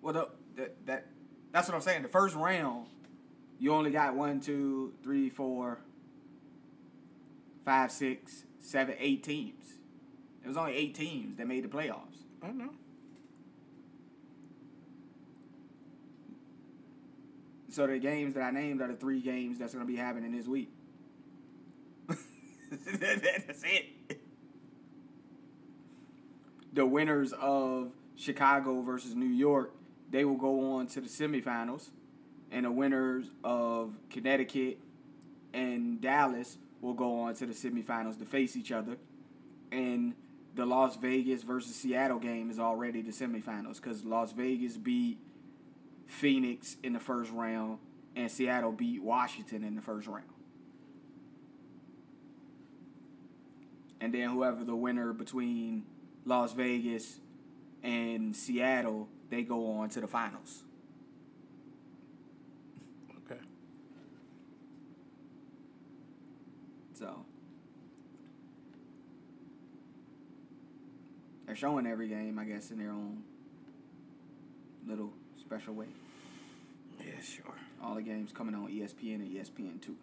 Well, 0.00 0.14
the, 0.14 0.28
that 0.56 0.86
that 0.86 1.06
that's 1.52 1.68
what 1.68 1.74
I'm 1.74 1.82
saying. 1.82 2.02
The 2.02 2.08
first 2.08 2.34
round, 2.34 2.86
you 3.58 3.72
only 3.72 3.90
got 3.90 4.16
one, 4.16 4.40
two, 4.40 4.94
three, 5.02 5.28
four, 5.28 5.78
five, 7.66 7.92
six, 7.92 8.44
seven, 8.60 8.94
eight 8.98 9.22
teams. 9.22 9.74
It 10.42 10.48
was 10.48 10.56
only 10.56 10.74
eight 10.74 10.94
teams 10.94 11.36
that 11.36 11.46
made 11.46 11.64
the 11.64 11.68
playoffs. 11.68 12.24
I 12.42 12.46
don't 12.46 12.58
know. 12.58 12.70
So 17.68 17.86
the 17.86 17.98
games 17.98 18.34
that 18.34 18.42
I 18.42 18.50
named 18.52 18.80
are 18.80 18.88
the 18.88 18.94
three 18.94 19.20
games 19.20 19.58
that's 19.58 19.74
going 19.74 19.84
to 19.86 19.90
be 19.90 19.98
happening 19.98 20.32
this 20.32 20.46
week. 20.46 20.70
That's 22.84 23.62
it. 23.64 24.20
The 26.72 26.86
winners 26.86 27.32
of 27.32 27.92
Chicago 28.16 28.80
versus 28.82 29.14
New 29.14 29.26
York, 29.26 29.72
they 30.10 30.24
will 30.24 30.36
go 30.36 30.74
on 30.74 30.86
to 30.88 31.00
the 31.00 31.08
semifinals, 31.08 31.90
and 32.50 32.64
the 32.64 32.70
winners 32.70 33.26
of 33.42 33.94
Connecticut 34.10 34.78
and 35.52 36.00
Dallas 36.00 36.58
will 36.80 36.94
go 36.94 37.20
on 37.20 37.34
to 37.36 37.46
the 37.46 37.52
semifinals 37.52 38.18
to 38.18 38.24
face 38.24 38.56
each 38.56 38.72
other, 38.72 38.96
and 39.72 40.14
the 40.54 40.66
Las 40.66 40.96
Vegas 40.96 41.42
versus 41.42 41.74
Seattle 41.74 42.18
game 42.18 42.50
is 42.50 42.58
already 42.58 43.02
the 43.02 43.12
semifinals 43.12 43.80
because 43.80 44.04
Las 44.04 44.32
Vegas 44.32 44.76
beat 44.76 45.18
Phoenix 46.06 46.76
in 46.82 46.92
the 46.92 47.00
first 47.00 47.30
round, 47.32 47.78
and 48.14 48.30
Seattle 48.30 48.72
beat 48.72 49.02
Washington 49.02 49.64
in 49.64 49.74
the 49.74 49.82
first 49.82 50.06
round. 50.06 50.33
And 54.04 54.12
then 54.12 54.28
whoever 54.28 54.64
the 54.64 54.76
winner 54.76 55.14
between 55.14 55.86
Las 56.26 56.52
Vegas 56.52 57.20
and 57.82 58.36
Seattle, 58.36 59.08
they 59.30 59.40
go 59.40 59.78
on 59.78 59.88
to 59.88 60.00
the 60.02 60.06
finals. 60.06 60.62
Okay. 63.24 63.40
So 66.92 67.24
they're 71.46 71.56
showing 71.56 71.86
every 71.86 72.08
game, 72.08 72.38
I 72.38 72.44
guess, 72.44 72.70
in 72.70 72.76
their 72.76 72.90
own 72.90 73.22
little 74.86 75.14
special 75.40 75.72
way. 75.72 75.86
Yeah, 77.00 77.12
sure. 77.22 77.54
All 77.82 77.94
the 77.94 78.02
games 78.02 78.32
coming 78.32 78.54
on 78.54 78.68
ESPN 78.68 79.14
and 79.14 79.30
ESPN 79.34 79.80
two. 79.80 79.96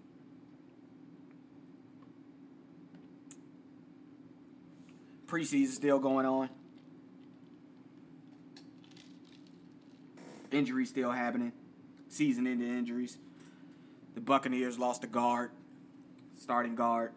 Preseason 5.31 5.69
still 5.69 5.97
going 5.97 6.25
on. 6.25 6.49
Injuries 10.51 10.89
still 10.89 11.11
happening. 11.11 11.53
Season 12.09 12.45
ending 12.45 12.67
injuries. 12.67 13.17
The 14.13 14.19
Buccaneers 14.19 14.77
lost 14.77 15.05
a 15.05 15.07
guard, 15.07 15.51
starting 16.37 16.75
guard, 16.75 17.13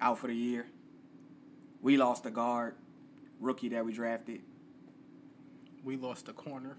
out 0.00 0.20
for 0.20 0.28
the 0.28 0.34
year. 0.34 0.66
We 1.82 1.96
lost 1.96 2.24
a 2.24 2.30
guard, 2.30 2.76
rookie 3.40 3.70
that 3.70 3.84
we 3.84 3.92
drafted. 3.92 4.42
We 5.82 5.96
lost 5.96 6.28
a 6.28 6.32
corner. 6.32 6.76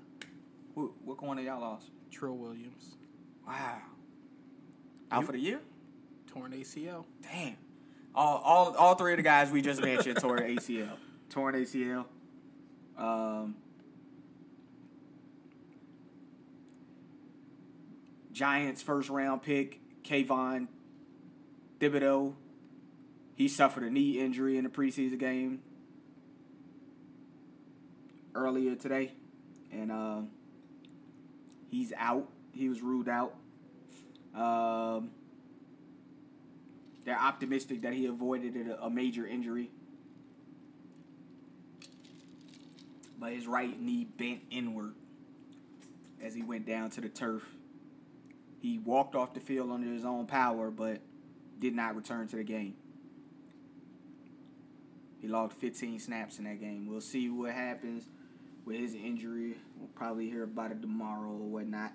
What, 0.73 0.91
what 1.03 1.17
corner 1.17 1.41
y'all 1.41 1.59
lost? 1.59 1.89
Trill 2.11 2.37
Williams. 2.37 2.95
Wow. 3.45 3.79
Out 5.11 5.25
for 5.25 5.33
the 5.33 5.39
year? 5.39 5.59
Torn 6.31 6.53
ACL. 6.53 7.03
Damn. 7.21 7.57
All, 8.19 8.41
all, 8.43 8.75
all 8.75 8.95
three 8.95 9.13
of 9.13 9.17
the 9.17 9.23
guys 9.23 9.49
we 9.49 9.61
just 9.61 9.81
mentioned 9.81 10.17
tore 10.17 10.39
ACL. 10.39 10.89
Torn 11.29 11.55
ACL. 11.55 12.03
Um, 12.97 13.55
Giants 18.33 18.81
first 18.81 19.09
round 19.09 19.41
pick, 19.41 19.79
Kayvon 20.03 20.67
Thibodeaux. 21.79 22.33
He 23.35 23.47
suffered 23.47 23.83
a 23.83 23.89
knee 23.89 24.19
injury 24.19 24.57
in 24.57 24.65
the 24.65 24.69
preseason 24.69 25.17
game 25.17 25.61
earlier 28.35 28.75
today. 28.75 29.13
And 29.71 29.93
uh, 29.93 30.21
he's 31.69 31.93
out. 31.95 32.27
He 32.51 32.67
was 32.67 32.81
ruled 32.81 33.07
out. 33.07 33.33
Um, 34.35 35.11
they're 37.09 37.19
optimistic 37.19 37.81
that 37.81 37.93
he 37.93 38.05
avoided 38.05 38.55
a, 38.55 38.85
a 38.85 38.89
major 38.91 39.25
injury. 39.25 39.71
But 43.17 43.33
his 43.33 43.47
right 43.47 43.81
knee 43.81 44.05
bent 44.05 44.41
inward 44.51 44.93
as 46.23 46.35
he 46.35 46.43
went 46.43 46.67
down 46.67 46.91
to 46.91 47.01
the 47.01 47.09
turf. 47.09 47.43
He 48.61 48.77
walked 48.77 49.15
off 49.15 49.33
the 49.33 49.39
field 49.39 49.71
under 49.71 49.91
his 49.91 50.05
own 50.05 50.27
power, 50.27 50.69
but 50.69 50.99
did 51.59 51.73
not 51.73 51.95
return 51.95 52.27
to 52.27 52.35
the 52.35 52.43
game. 52.43 52.75
He 55.19 55.27
logged 55.27 55.53
15 55.53 55.99
snaps 55.99 56.37
in 56.37 56.43
that 56.43 56.59
game. 56.59 56.85
We'll 56.87 57.01
see 57.01 57.27
what 57.27 57.53
happens 57.53 58.03
with 58.65 58.77
his 58.77 58.93
injury. 58.93 59.55
We'll 59.79 59.89
probably 59.95 60.29
hear 60.29 60.43
about 60.43 60.69
it 60.69 60.79
tomorrow 60.79 61.31
or 61.31 61.47
whatnot. 61.47 61.91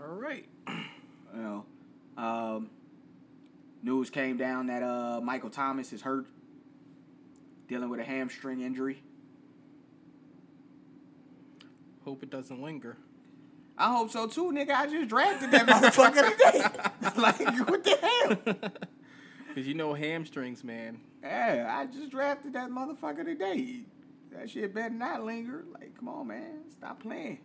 All 0.00 0.14
right. 0.14 0.46
Know, 1.34 1.66
um, 2.16 2.70
news 3.82 4.10
came 4.10 4.36
down 4.36 4.66
that 4.68 4.82
uh, 4.82 5.20
Michael 5.20 5.50
Thomas 5.50 5.92
is 5.92 6.02
hurt, 6.02 6.26
dealing 7.68 7.88
with 7.88 8.00
a 8.00 8.04
hamstring 8.04 8.60
injury. 8.60 9.02
Hope 12.04 12.22
it 12.22 12.30
doesn't 12.30 12.62
linger. 12.62 12.96
I 13.78 13.94
hope 13.94 14.10
so 14.10 14.26
too, 14.26 14.52
nigga. 14.52 14.70
I 14.70 14.86
just 14.86 15.08
drafted 15.08 15.50
that 15.50 15.66
motherfucker 15.66 16.30
today. 16.30 16.62
like, 17.20 17.68
what 17.68 17.84
the 17.84 17.96
hell? 17.96 18.70
Because 19.48 19.68
you 19.68 19.72
know 19.72 19.94
hamstrings, 19.94 20.62
man. 20.62 21.00
Yeah, 21.22 21.74
I 21.74 21.86
just 21.86 22.10
drafted 22.10 22.52
that 22.52 22.68
motherfucker 22.68 23.24
today. 23.24 23.84
That 24.30 24.50
shit 24.50 24.74
better 24.74 24.92
not 24.92 25.24
linger. 25.24 25.64
Like, 25.72 25.96
come 25.96 26.10
on, 26.10 26.26
man. 26.26 26.70
Stop 26.70 27.02
playing. 27.02 27.38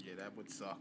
Yeah, 0.00 0.16
that 0.18 0.36
would 0.36 0.50
suck. 0.50 0.78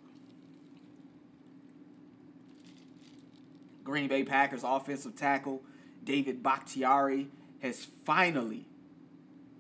Green 3.84 4.08
Bay 4.08 4.24
Packers 4.24 4.64
offensive 4.64 5.16
tackle 5.16 5.62
David 6.04 6.42
Bakhtiari 6.42 7.30
has 7.62 7.86
finally, 8.06 8.68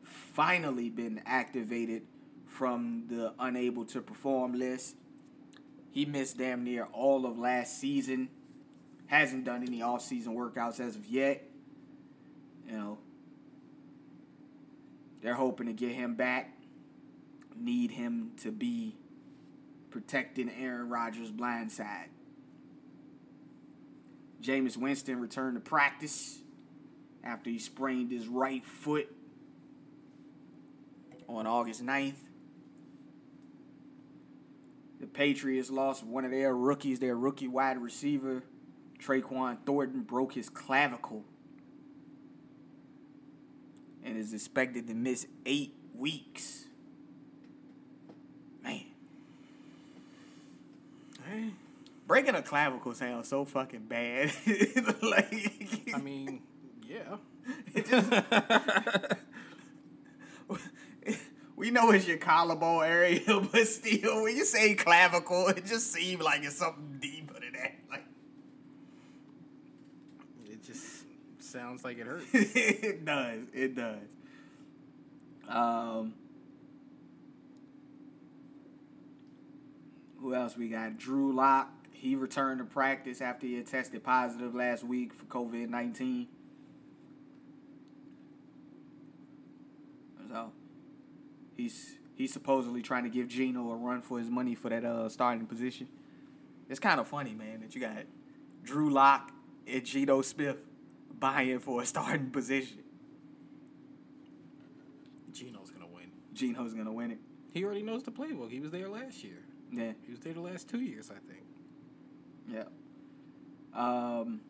finally 0.04 0.90
been 0.90 1.22
activated 1.25 2.04
from 2.48 3.04
the 3.08 3.34
unable 3.40 3.86
to 3.86 4.01
perform 4.01 4.54
list. 4.54 4.96
He 5.92 6.06
missed 6.06 6.38
damn 6.38 6.63
near 6.63 6.86
all 6.94 7.25
of 7.25 7.38
last 7.38 7.80
season. 7.80 8.30
Hasn't 9.08 9.44
done 9.44 9.63
any 9.63 9.80
offseason 9.80 10.30
workouts 10.30 10.80
as 10.80 10.96
of 10.96 11.06
yet. 11.06 11.44
You 12.66 12.74
know, 12.74 12.98
they're 15.22 15.36
hoping 15.36 15.68
to 15.68 15.74
get 15.74 15.92
him 15.92 16.16
back. 16.16 16.58
Need 17.56 17.92
him 17.92 18.32
to 18.42 18.51
be 18.51 18.96
protecting 19.90 20.50
Aaron 20.50 20.90
Rodgers' 20.90 21.32
blind 21.32 21.72
side. 21.72 22.10
Jameis 24.42 24.78
Winston 24.78 25.20
returned 25.20 25.56
to 25.56 25.62
practice 25.62 26.40
after 27.24 27.50
he 27.50 27.60
sprained 27.60 28.12
his 28.12 28.28
right 28.28 28.66
foot 28.66 29.08
on 31.28 31.46
August 31.46 31.86
9th. 31.86 32.16
The 35.00 35.08
Patriots 35.08 35.70
lost 35.70 36.04
one 36.04 36.26
of 36.26 36.32
their 36.32 36.56
rookies, 36.56 37.00
their 37.00 37.16
rookie 37.16 37.48
wide 37.48 37.78
receiver, 37.78 38.44
Traquan 39.00 39.58
Thornton, 39.66 40.02
broke 40.02 40.34
his 40.34 40.50
clavicle 40.50 41.24
and 44.04 44.18
is 44.18 44.34
expected 44.34 44.88
to 44.88 44.94
miss 44.94 45.28
eight 45.46 45.76
weeks. 45.96 46.66
Man. 48.64 48.86
Hey, 51.28 51.52
Breaking 52.12 52.36
a 52.36 52.41
clavicle 52.41 52.94
sounds 52.94 53.30
so 53.30 53.46
fucking 53.46 53.86
bad. 53.88 54.34
like, 55.01 55.94
I 55.96 55.98
mean, 55.98 56.41
yeah. 56.86 57.15
it 57.74 57.88
just. 57.88 58.12
we 61.56 61.72
know 61.72 61.91
it's 61.91 62.06
your 62.06 62.18
collarbone 62.18 62.84
area, 62.84 63.22
but 63.25 63.65
still, 63.65 64.24
when 64.24 64.36
you 64.36 64.44
say 64.44 64.74
clavicle, 64.74 65.48
it 65.48 65.65
just 65.65 65.94
seems 65.94 66.22
like 66.22 66.44
it's 66.44 66.58
something 66.58 66.98
deeper 67.00 67.36
than 67.36 67.53
that. 67.53 67.75
Like, 67.89 68.03
It 70.50 70.65
just 70.65 71.06
sounds 71.39 71.86
like 71.86 71.98
it 71.98 72.08
hurts. 72.08 72.25
it 72.34 73.06
does. 73.06 73.39
It 73.53 73.74
does. 73.74 74.03
Um, 75.48 76.13
who 80.20 80.36
else 80.36 80.58
we 80.58 80.68
got? 80.68 80.98
Drew 80.98 81.32
Lock. 81.32 81.70
He 82.01 82.15
returned 82.15 82.58
to 82.58 82.65
practice 82.65 83.22
after 83.22 83.46
he 83.46 83.53
had 83.58 83.67
tested 83.67 84.03
positive 84.03 84.55
last 84.55 84.84
week 84.84 85.13
for 85.13 85.25
COVID 85.25 85.70
nineteen. 85.70 86.27
So 90.27 90.51
he's 91.55 92.00
he's 92.15 92.34
supposedly 92.34 92.81
trying 92.81 93.03
to 93.03 93.12
give 93.12 93.27
Geno 93.27 93.70
a 93.70 93.75
run 93.75 94.01
for 94.01 94.17
his 94.17 94.31
money 94.31 94.55
for 94.55 94.70
that 94.70 94.84
uh, 94.84 95.10
starting 95.10 95.46
position. 95.46 95.89
It's 96.70 96.79
kind 96.79 97.00
of 97.00 97.08
funny, 97.08 97.36
man, 97.36 97.62
that 97.62 97.75
you 97.75 97.81
got 97.81 97.98
Drew 98.63 98.89
Lock 98.89 99.31
and 99.67 99.86
Geno 99.86 100.24
Smith 100.24 100.58
buying 101.20 101.60
for 101.60 101.84
a 101.84 101.86
starting 101.86 102.31
position. 102.31 102.79
Geno's 105.31 105.70
gonna 105.70 105.86
win. 105.86 106.10
Geno's 106.34 106.74
gonna 106.74 106.91
win 106.91 107.12
it. 107.12 107.20
He 107.53 107.63
already 107.63 107.84
knows 107.84 108.01
the 108.01 108.12
playbook. 108.12 108.50
He 108.50 108.60
was 108.60 108.72
there 108.72 108.89
last 108.89 109.24
year. 109.24 109.38
Yeah, 109.72 109.91
He 110.03 110.10
was 110.10 110.22
there 110.22 110.34
the 110.34 110.41
last 110.41 110.67
two 110.67 110.81
years, 110.81 111.12
I 111.12 111.20
think. 111.31 111.43
Yeah. 112.50 112.64
Um, 113.74 114.42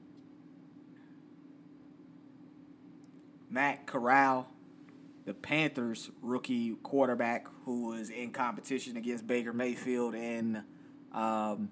Matt 3.49 3.85
Corral, 3.85 4.47
the 5.25 5.33
Panthers 5.33 6.09
rookie 6.21 6.75
quarterback 6.83 7.47
who 7.65 7.89
was 7.89 8.09
in 8.09 8.31
competition 8.31 8.97
against 8.97 9.27
Baker 9.27 9.53
Mayfield 9.53 10.15
and 10.15 10.63
um, 11.13 11.69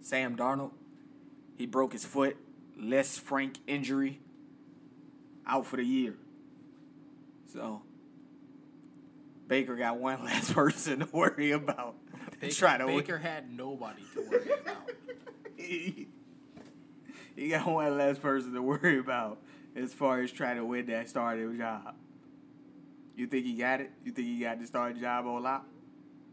Sam 0.00 0.36
Darnold. 0.36 0.72
He 1.56 1.66
broke 1.66 1.92
his 1.92 2.04
foot, 2.04 2.36
Lisfranc 2.78 3.56
injury, 3.66 4.20
out 5.46 5.66
for 5.66 5.76
the 5.76 5.84
year. 5.84 6.14
So 7.52 7.82
Baker 9.48 9.76
got 9.76 9.98
one 9.98 10.24
last 10.24 10.52
person 10.52 11.00
to 11.00 11.08
worry 11.12 11.52
about. 11.52 11.96
Baker, 12.40 12.54
Try 12.54 12.78
to 12.78 12.86
win. 12.86 12.96
Baker 12.98 13.18
had 13.18 13.50
nobody 13.56 14.02
to 14.14 14.20
worry 14.28 14.50
about. 14.62 14.90
he, 15.56 16.08
he 17.36 17.48
got 17.48 17.66
one 17.66 17.96
less 17.96 18.18
person 18.18 18.52
to 18.54 18.62
worry 18.62 18.98
about 18.98 19.38
as 19.76 19.92
far 19.92 20.20
as 20.20 20.30
trying 20.30 20.56
to 20.56 20.64
win 20.64 20.86
that 20.86 21.08
starting 21.08 21.56
job. 21.58 21.94
You 23.16 23.26
think 23.26 23.44
he 23.46 23.54
got 23.54 23.80
it? 23.80 23.90
You 24.04 24.12
think 24.12 24.26
he 24.26 24.40
got 24.40 24.60
the 24.60 24.66
starting 24.66 25.00
job 25.00 25.26
on 25.26 25.42
lock? 25.42 25.66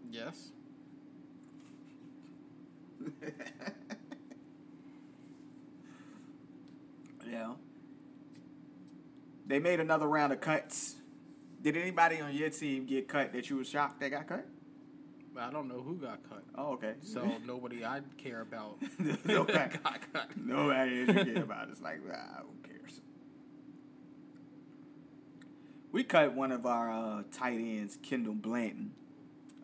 yes. 0.09 0.49
Yeah. 7.29 7.53
They 9.47 9.59
made 9.59 9.79
another 9.79 10.07
round 10.07 10.33
of 10.33 10.41
cuts. 10.41 10.95
Did 11.61 11.77
anybody 11.77 12.19
on 12.19 12.33
your 12.33 12.49
team 12.49 12.85
get 12.85 13.07
cut 13.07 13.31
that 13.33 13.49
you 13.49 13.57
were 13.57 13.63
shocked 13.63 13.99
they 13.99 14.09
got 14.09 14.27
cut? 14.27 14.45
But 15.33 15.43
I 15.43 15.51
don't 15.51 15.67
know 15.67 15.81
who 15.81 15.95
got 15.95 16.19
cut. 16.29 16.43
Oh, 16.55 16.73
okay. 16.73 16.93
So 17.01 17.37
nobody 17.47 17.85
I 17.85 18.01
care 18.17 18.41
about 18.41 18.77
Okay. 19.29 19.69
got 19.83 20.13
cut. 20.13 20.29
Nobody 20.37 21.05
that 21.05 21.25
you 21.27 21.33
care 21.33 21.43
about. 21.43 21.69
It's 21.69 21.81
like, 21.81 22.01
ah, 22.13 22.41
who 22.41 22.67
cares? 22.67 23.01
We 25.91 26.03
cut 26.03 26.33
one 26.33 26.51
of 26.51 26.65
our 26.65 26.91
uh, 26.91 27.23
tight 27.31 27.59
ends, 27.59 27.97
Kendall 28.01 28.33
Blanton. 28.33 28.91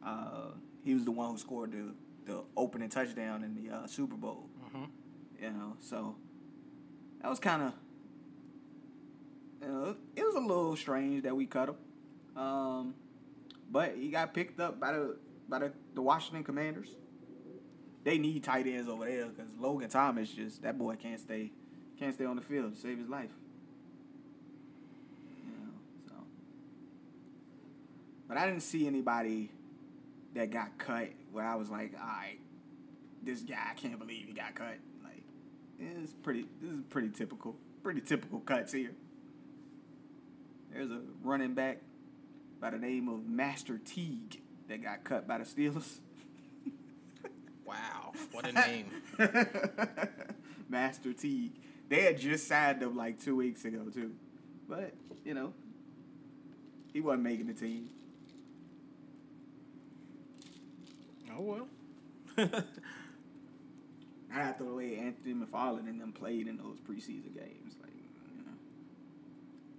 Uh, 0.06 0.52
he 0.84 0.94
was 0.94 1.04
the 1.06 1.12
one 1.12 1.32
who 1.32 1.38
scored 1.38 1.72
the, 1.72 1.94
the 2.32 2.44
opening 2.56 2.90
touchdown 2.90 3.44
in 3.44 3.56
the 3.56 3.74
uh, 3.76 3.88
Super 3.88 4.16
Bowl. 4.16 4.48
hmm 4.74 4.86
You 5.42 5.52
know, 5.52 5.74
so 5.80 6.16
that 7.22 7.30
was 7.30 7.40
kind 7.40 7.62
of, 7.64 7.74
you 9.62 9.68
know, 9.68 9.96
it 10.16 10.24
was 10.24 10.36
a 10.36 10.40
little 10.40 10.76
strange 10.76 11.24
that 11.24 11.36
we 11.36 11.46
cut 11.46 11.70
him. 11.70 12.42
Um, 12.42 12.94
but 13.70 13.96
he 13.98 14.10
got 14.10 14.34
picked 14.34 14.60
up 14.60 14.80
by 14.80 14.94
the 14.94 15.18
by 15.50 15.60
the, 15.60 15.72
the 15.96 16.02
Washington 16.02 16.44
Commanders. 16.44 16.90
They 18.04 18.18
need 18.18 18.44
tight 18.44 18.68
ends 18.68 18.88
over 18.88 19.06
there 19.06 19.28
because 19.28 19.52
Logan 19.60 19.90
Thomas 19.90 20.30
just 20.30 20.62
that 20.64 20.78
boy 20.78 20.96
can't 20.96 21.20
stay 21.20 21.52
can't 22.00 22.14
stay 22.14 22.26
on 22.26 22.36
the 22.36 22.42
field 22.42 22.74
to 22.74 22.80
save 22.80 23.00
his 23.00 23.10
life. 23.10 23.32
So. 26.08 26.14
But 28.28 28.38
I 28.38 28.46
didn't 28.46 28.62
see 28.62 28.88
anybody 28.88 29.52
that 30.36 30.52
got 30.52 30.78
cut 30.78 31.10
where 31.32 31.46
I 31.46 31.56
was 31.56 31.70
like, 31.70 31.94
all 32.00 32.06
right, 32.06 32.38
this 33.24 33.42
guy, 33.42 33.58
I 33.72 33.74
can't 33.74 34.00
believe 34.00 34.28
he 34.28 34.34
got 34.34 34.56
cut. 34.56 34.78
Like, 35.04 35.24
it's 35.80 36.14
pretty. 36.14 36.46
This 36.62 36.72
is 36.72 36.84
pretty 36.90 37.10
typical. 37.10 37.56
Pretty 37.84 38.02
typical 38.02 38.40
cuts 38.40 38.74
here. 38.74 38.92
There's 40.72 40.92
a 40.92 41.02
running 41.24 41.54
back 41.54 41.80
by 42.60 42.70
the 42.70 42.78
name 42.78 43.08
of 43.08 43.28
Master 43.28 43.80
Teague 43.84 44.42
that 44.68 44.84
got 44.84 45.04
cut 45.04 45.28
by 45.28 45.38
the 45.40 45.44
Steelers. 45.44 45.98
Wow, 47.66 48.14
what 48.32 48.48
a 48.48 48.52
name. 48.68 48.86
Master 50.70 51.14
Teague. 51.14 51.52
They 51.90 52.02
had 52.04 52.20
just 52.20 52.48
signed 52.48 52.82
him 52.82 52.96
like 52.96 53.22
two 53.22 53.36
weeks 53.36 53.66
ago 53.66 53.84
too, 53.94 54.12
but 54.68 54.94
you 55.26 55.34
know, 55.34 55.54
he 56.94 57.02
wasn't 57.02 57.24
making 57.24 57.48
the 57.48 57.54
team. 57.54 57.90
oh 61.38 61.42
well. 61.42 61.68
Not 64.30 64.40
after 64.40 64.66
the 64.66 64.74
way 64.74 64.98
Anthony 64.98 65.34
McFarland 65.34 65.88
and 65.88 66.00
them 66.00 66.12
played 66.12 66.48
in 66.48 66.58
those 66.58 66.78
preseason 66.88 67.34
games. 67.34 67.76
Like, 67.82 67.92
you 68.38 68.44
know. 68.44 68.52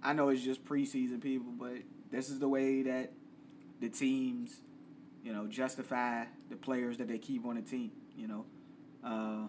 I 0.03 0.13
know 0.13 0.29
it's 0.29 0.41
just 0.41 0.65
preseason 0.65 1.21
people, 1.21 1.51
but 1.57 1.77
this 2.11 2.29
is 2.29 2.39
the 2.39 2.49
way 2.49 2.81
that 2.83 3.11
the 3.79 3.89
teams, 3.89 4.57
you 5.23 5.33
know, 5.33 5.47
justify 5.47 6.25
the 6.49 6.55
players 6.55 6.97
that 6.97 7.07
they 7.07 7.17
keep 7.17 7.45
on 7.45 7.55
the 7.55 7.61
team. 7.61 7.91
You 8.15 8.27
know, 8.27 8.45
uh, 9.03 9.47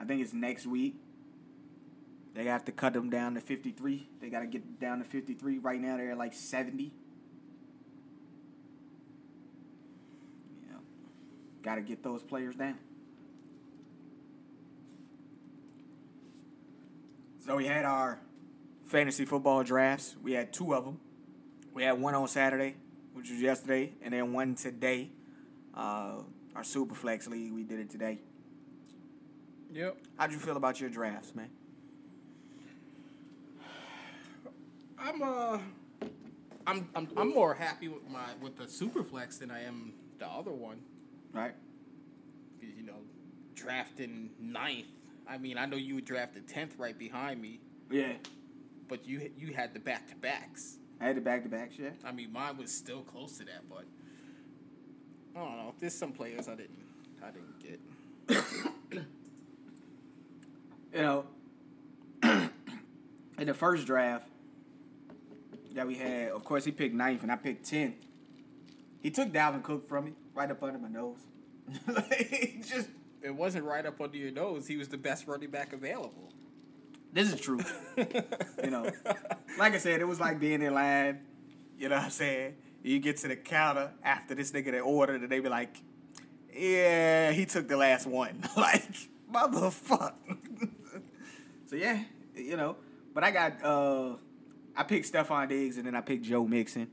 I 0.00 0.04
think 0.04 0.22
it's 0.22 0.32
next 0.32 0.66
week. 0.66 0.96
They 2.34 2.44
have 2.44 2.64
to 2.64 2.72
cut 2.72 2.94
them 2.94 3.10
down 3.10 3.34
to 3.34 3.40
fifty 3.40 3.70
three. 3.70 4.08
They 4.20 4.30
got 4.30 4.40
to 4.40 4.46
get 4.46 4.80
down 4.80 4.98
to 4.98 5.04
fifty 5.04 5.34
three. 5.34 5.58
Right 5.58 5.80
now 5.80 5.96
they're 5.96 6.12
at 6.12 6.18
like 6.18 6.32
seventy. 6.32 6.92
You 10.62 10.72
know, 10.72 10.78
got 11.62 11.74
to 11.74 11.82
get 11.82 12.02
those 12.02 12.22
players 12.22 12.54
down. 12.54 12.78
So 17.44 17.56
we 17.56 17.66
had 17.66 17.84
our 17.84 18.20
fantasy 18.86 19.24
football 19.24 19.62
drafts. 19.64 20.16
We 20.22 20.32
had 20.32 20.52
two 20.52 20.74
of 20.74 20.84
them. 20.84 21.00
We 21.74 21.82
had 21.84 22.00
one 22.00 22.14
on 22.14 22.28
Saturday, 22.28 22.76
which 23.14 23.30
was 23.30 23.40
yesterday, 23.40 23.92
and 24.02 24.12
then 24.12 24.32
one 24.32 24.54
today. 24.54 25.10
Uh, 25.74 26.16
our 26.54 26.62
Superflex 26.62 27.28
League, 27.28 27.52
we 27.52 27.62
did 27.62 27.80
it 27.80 27.90
today. 27.90 28.18
Yep. 29.72 29.96
How'd 30.18 30.32
you 30.32 30.38
feel 30.38 30.56
about 30.58 30.80
your 30.80 30.90
drafts, 30.90 31.34
man? 31.34 31.48
I'm 34.98 35.22
uh 35.22 35.58
I'm 36.66 36.88
I'm 36.94 37.08
I'm 37.16 37.30
more 37.30 37.54
happy 37.54 37.88
with 37.88 38.08
my 38.08 38.26
with 38.40 38.56
the 38.56 38.64
Superflex 38.64 39.38
than 39.38 39.50
I 39.50 39.62
am 39.64 39.94
the 40.18 40.26
other 40.26 40.52
one. 40.52 40.78
Right? 41.32 41.54
You 42.60 42.84
know, 42.84 43.00
drafting 43.54 44.30
ninth. 44.38 44.86
I 45.26 45.38
mean, 45.38 45.56
I 45.58 45.64
know 45.66 45.76
you 45.76 46.00
drafted 46.02 46.46
tenth 46.46 46.74
right 46.78 46.96
behind 46.96 47.40
me, 47.40 47.60
Yeah. 47.90 48.12
but 48.88 49.06
you 49.06 49.30
you 49.36 49.54
had 49.54 49.72
the 49.74 49.80
back 49.80 50.06
to 50.10 50.16
backs. 50.16 50.76
I 51.02 51.06
had 51.06 51.16
the 51.16 51.20
back 51.20 51.42
to 51.42 51.48
back 51.48 51.72
shit. 51.72 51.94
I 52.04 52.12
mean, 52.12 52.32
mine 52.32 52.56
was 52.56 52.70
still 52.70 53.00
close 53.00 53.38
to 53.38 53.44
that, 53.46 53.68
but 53.68 53.84
I 55.34 55.40
don't 55.40 55.56
know. 55.56 55.74
There's 55.80 55.94
some 55.94 56.12
players 56.12 56.46
I 56.46 56.54
didn't 56.54 56.78
I 57.22 57.30
didn't 57.30 57.58
get. 57.58 59.04
you 60.94 61.02
know, 61.02 61.24
in 62.22 63.46
the 63.46 63.54
first 63.54 63.86
draft 63.86 64.28
that 65.74 65.86
we 65.86 65.96
had, 65.96 66.30
of 66.30 66.44
course, 66.44 66.64
he 66.64 66.70
picked 66.70 66.94
ninth, 66.94 67.22
and 67.22 67.32
I 67.32 67.36
picked 67.36 67.68
tenth. 67.68 67.96
He 69.00 69.10
took 69.10 69.32
Dalvin 69.32 69.62
Cook 69.62 69.88
from 69.88 70.04
me 70.04 70.12
right 70.34 70.50
up 70.50 70.62
under 70.62 70.78
my 70.78 70.88
nose. 70.88 71.18
like, 71.88 72.64
just 72.64 72.88
It 73.22 73.34
wasn't 73.34 73.64
right 73.64 73.84
up 73.84 74.00
under 74.00 74.16
your 74.16 74.30
nose. 74.30 74.66
He 74.68 74.76
was 74.76 74.88
the 74.88 74.98
best 74.98 75.26
running 75.26 75.50
back 75.50 75.72
available. 75.72 76.32
This 77.12 77.32
is 77.32 77.40
true. 77.40 77.60
you 77.96 78.70
know, 78.70 78.90
like 79.58 79.74
I 79.74 79.78
said, 79.78 80.00
it 80.00 80.08
was 80.08 80.18
like 80.18 80.40
being 80.40 80.62
in 80.62 80.72
line. 80.74 81.20
You 81.78 81.88
know 81.88 81.96
what 81.96 82.04
I'm 82.04 82.10
saying? 82.10 82.54
You 82.82 82.98
get 83.00 83.18
to 83.18 83.28
the 83.28 83.36
counter 83.36 83.92
after 84.02 84.34
this 84.34 84.50
nigga 84.52 84.72
that 84.72 84.80
ordered, 84.80 85.20
and 85.20 85.30
they 85.30 85.40
be 85.40 85.48
like, 85.48 85.76
"Yeah, 86.52 87.32
he 87.32 87.44
took 87.44 87.68
the 87.68 87.76
last 87.76 88.06
one." 88.06 88.42
like, 88.56 88.88
motherfucker. 89.30 90.14
so 91.66 91.76
yeah, 91.76 92.02
you 92.34 92.56
know. 92.56 92.76
But 93.14 93.24
I 93.24 93.30
got, 93.30 93.62
uh 93.62 94.16
I 94.74 94.84
picked 94.84 95.12
Stefon 95.12 95.48
Diggs, 95.48 95.76
and 95.76 95.86
then 95.86 95.94
I 95.94 96.00
picked 96.00 96.24
Joe 96.24 96.46
Mixon. 96.46 96.88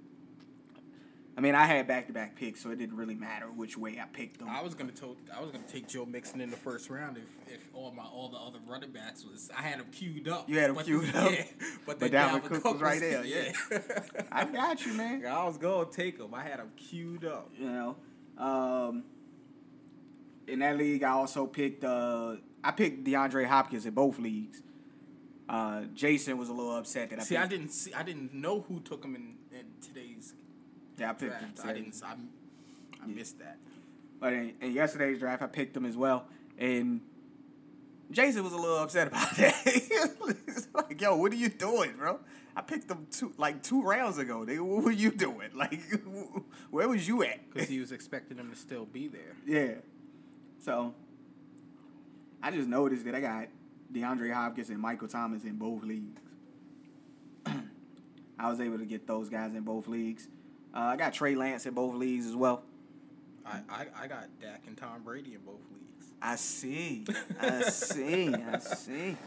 I 1.39 1.41
mean, 1.41 1.56
I 1.56 1.63
had 1.63 1.88
back 1.88 2.08
to 2.08 2.12
back 2.13 2.36
picks, 2.36 2.62
so 2.62 2.69
it 2.69 2.80
didn't 2.80 2.97
really 2.97 3.15
matter 3.15 3.45
which 3.45 3.78
way 3.78 3.97
I 3.97 4.04
picked 4.12 4.39
them. 4.39 4.49
I 4.49 4.62
was 4.62 4.73
gonna 4.75 4.91
to- 4.91 5.15
I 5.34 5.39
was 5.39 5.52
gonna 5.52 5.63
take 5.71 5.88
Joe 5.88 6.06
Mixon 6.06 6.41
in 6.41 6.49
the 6.52 6.58
first 6.58 6.89
round 6.89 7.15
if, 7.17 7.54
if 7.54 7.62
all 7.73 7.93
my 7.93 8.04
all 8.04 8.28
the 8.28 8.36
other 8.38 8.60
running 8.67 8.91
backs 8.91 9.23
was 9.23 9.49
I 9.58 9.62
had 9.62 9.80
them 9.80 9.88
queued 9.89 10.28
up. 10.28 10.49
You 10.49 10.60
had 10.60 10.75
But- 10.75 10.84
queued 10.84 11.15
up? 11.15 11.32
Yeah, 11.32 11.43
but, 11.86 11.97
But 11.97 12.12
Dalvin 12.12 12.43
Cook 12.43 12.62
Cook 12.62 12.73
was 12.73 12.82
right 12.82 12.99
there, 12.99 13.23
Yeah, 13.25 13.54
I 14.30 14.43
got 14.43 14.86
you, 14.86 14.95
man. 14.95 15.25
I 15.25 15.45
was 15.45 15.58
gonna 15.58 15.89
take 15.89 16.19
him. 16.19 16.34
I 16.34 16.43
had 16.43 16.60
them 16.60 16.73
queued 16.75 17.23
up. 17.23 17.49
you 17.58 17.69
know. 17.69 17.95
Um, 18.38 19.04
in 20.45 20.60
that 20.60 20.75
league, 20.78 21.04
I 21.04 21.12
also 21.12 21.45
picked. 21.47 21.86
Uh, 21.86 22.36
I 22.65 22.71
picked 22.71 23.06
DeAndre 23.06 23.45
Hopkins 23.45 23.86
in 23.86 23.93
both 23.93 24.19
leagues. 24.19 24.62
Uh, 25.47 25.84
Jason 25.93 26.38
was 26.38 26.49
a 26.49 26.54
little 26.54 26.75
upset 26.75 27.10
that 27.12 27.19
I 27.19 27.23
See, 27.23 27.36
picked. 27.36 27.45
I 27.45 27.47
didn't 27.47 27.69
see. 27.69 27.93
I 27.93 28.04
didn't 28.04 28.34
know 28.34 28.60
who 28.67 28.82
took 28.82 29.06
him 29.06 29.15
in, 29.15 29.36
in 29.58 29.65
today's 29.82 30.34
Yeah, 30.99 31.09
I 31.12 31.13
picked 31.13 31.39
him. 31.41 31.51
draft. 31.55 31.67
I 31.69 31.73
didn't. 31.73 32.01
I, 32.05 32.15
I 33.03 33.07
missed 33.07 33.39
that. 33.39 33.57
But 34.19 34.33
in, 34.33 34.53
in 34.62 34.71
yesterday's 34.73 35.19
draft, 35.19 35.41
I 35.41 35.47
picked 35.47 35.75
him 35.75 35.85
as 35.85 35.95
well, 35.95 36.25
and 36.57 37.01
Jason 38.12 38.43
was 38.43 38.53
a 38.53 38.57
little 38.57 38.77
upset 38.79 39.07
about 39.07 39.29
that. 39.38 40.15
Like, 40.73 41.01
"Yo, 41.01 41.15
what 41.15 41.31
are 41.31 41.35
you 41.35 41.49
doing, 41.49 41.93
bro? 41.97 42.19
I 42.55 42.62
picked 42.62 42.89
him 42.91 43.07
two 43.12 43.33
like 43.38 43.63
two 43.63 43.81
rounds 43.81 44.17
ago. 44.17 44.45
Nigga, 44.47 44.62
what 44.62 44.83
were 44.83 44.91
you 44.91 45.12
doing? 45.12 45.49
Like, 45.55 45.79
where 46.69 46.88
was 46.88 47.07
you 47.07 47.23
at?" 47.23 47.49
Because 47.51 47.69
he 47.69 47.79
was 47.79 47.91
expecting 47.91 48.38
him 48.38 48.49
to 48.51 48.55
still 48.57 48.85
be 48.85 49.07
there. 49.07 49.35
Yeah. 49.45 49.75
So 50.59 50.93
I 52.43 52.51
just 52.51 52.67
noticed 52.67 53.05
that 53.05 53.15
I 53.15 53.21
got 53.21 53.47
DeAndre 53.93 54.33
Hopkins 54.33 54.69
and 54.69 54.79
Michael 54.79 55.07
Thomas 55.07 55.43
in 55.43 55.55
both 55.55 55.83
leagues. 55.83 56.21
I 58.39 58.49
was 58.49 58.59
able 58.62 58.77
to 58.77 58.85
get 58.85 59.07
those 59.07 59.29
guys 59.29 59.53
in 59.55 59.62
both 59.63 59.88
leagues. 59.88 60.27
Uh, 60.73 60.79
I 60.79 60.95
got 60.95 61.13
Trey 61.13 61.36
Lance 61.36 61.65
in 61.65 61.73
both 61.73 61.95
leagues 61.95 62.25
as 62.27 62.36
well. 62.36 62.63
I, 63.45 63.60
I, 63.69 63.86
I 64.03 64.08
got 64.08 64.25
Dak 64.41 64.62
and 64.67 64.77
Tom 64.77 65.01
Brady 65.03 65.34
in 65.34 65.41
both 65.41 65.62
leagues. 65.71 66.12
I 66.21 66.36
see. 66.36 67.05
I 67.41 67.62
see. 67.63 68.34
I 68.34 68.60
see. 68.60 69.17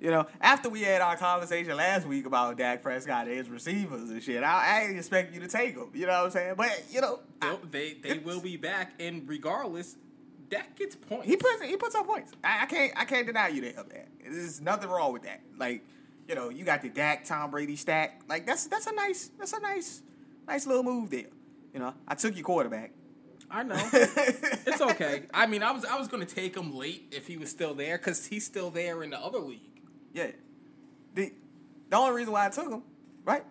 You 0.00 0.10
know, 0.10 0.26
after 0.40 0.68
we 0.68 0.82
had 0.82 1.00
our 1.00 1.16
conversation 1.16 1.74
last 1.76 2.06
week 2.06 2.26
about 2.26 2.58
Dak 2.58 2.82
Prescott 2.82 3.26
and 3.26 3.36
his 3.38 3.48
receivers 3.48 4.10
and 4.10 4.22
shit, 4.22 4.42
I, 4.42 4.76
I 4.76 4.80
didn't 4.82 4.98
expect 4.98 5.32
you 5.32 5.40
to 5.40 5.48
take 5.48 5.76
them. 5.76 5.90
You 5.94 6.06
know 6.06 6.12
what 6.18 6.24
I'm 6.26 6.30
saying? 6.32 6.54
But 6.56 6.84
you 6.90 7.00
know, 7.00 7.20
I- 7.40 7.56
they 7.70 7.94
they 7.94 8.18
will 8.18 8.40
be 8.40 8.58
back, 8.58 8.92
and 9.00 9.26
regardless, 9.26 9.96
Dak 10.50 10.76
gets 10.76 10.94
points. 10.96 11.26
He 11.26 11.36
puts 11.36 11.62
he 11.62 11.76
puts 11.76 11.94
up 11.94 12.06
points. 12.06 12.32
I, 12.42 12.64
I 12.64 12.66
can't 12.66 12.92
I 12.96 13.04
can't 13.06 13.26
deny 13.26 13.48
you 13.48 13.62
that, 13.62 13.88
man. 13.90 14.04
There's 14.22 14.60
nothing 14.60 14.90
wrong 14.90 15.12
with 15.14 15.22
that. 15.22 15.40
Like, 15.56 15.86
you 16.28 16.34
know, 16.34 16.50
you 16.50 16.64
got 16.64 16.82
the 16.82 16.90
Dak 16.90 17.24
Tom 17.24 17.50
Brady 17.50 17.76
stack. 17.76 18.20
Like 18.28 18.44
that's 18.44 18.66
that's 18.66 18.86
a 18.88 18.92
nice 18.94 19.30
that's 19.38 19.54
a 19.54 19.60
nice 19.60 20.02
nice 20.46 20.66
little 20.66 20.82
move 20.82 21.10
there. 21.10 21.26
You 21.72 21.80
know, 21.80 21.94
I 22.06 22.14
took 22.14 22.34
your 22.36 22.44
quarterback. 22.44 22.92
I 23.50 23.62
know. 23.62 23.76
it's 23.92 24.80
okay. 24.80 25.24
I 25.32 25.46
mean, 25.46 25.62
I 25.62 25.70
was 25.70 25.84
I 25.84 25.96
was 25.98 26.08
gonna 26.08 26.24
take 26.24 26.56
him 26.56 26.74
late 26.74 27.08
if 27.12 27.26
he 27.26 27.36
was 27.36 27.50
still 27.50 27.74
there 27.74 27.98
because 27.98 28.26
he's 28.26 28.44
still 28.44 28.70
there 28.70 29.02
in 29.02 29.10
the 29.10 29.18
other 29.18 29.38
league. 29.38 29.60
Yeah. 30.12 30.30
The 31.14 31.32
the 31.90 31.96
only 31.96 32.14
reason 32.16 32.32
why 32.32 32.46
I 32.46 32.50
took 32.50 32.70
him, 32.70 32.82
right? 33.24 33.44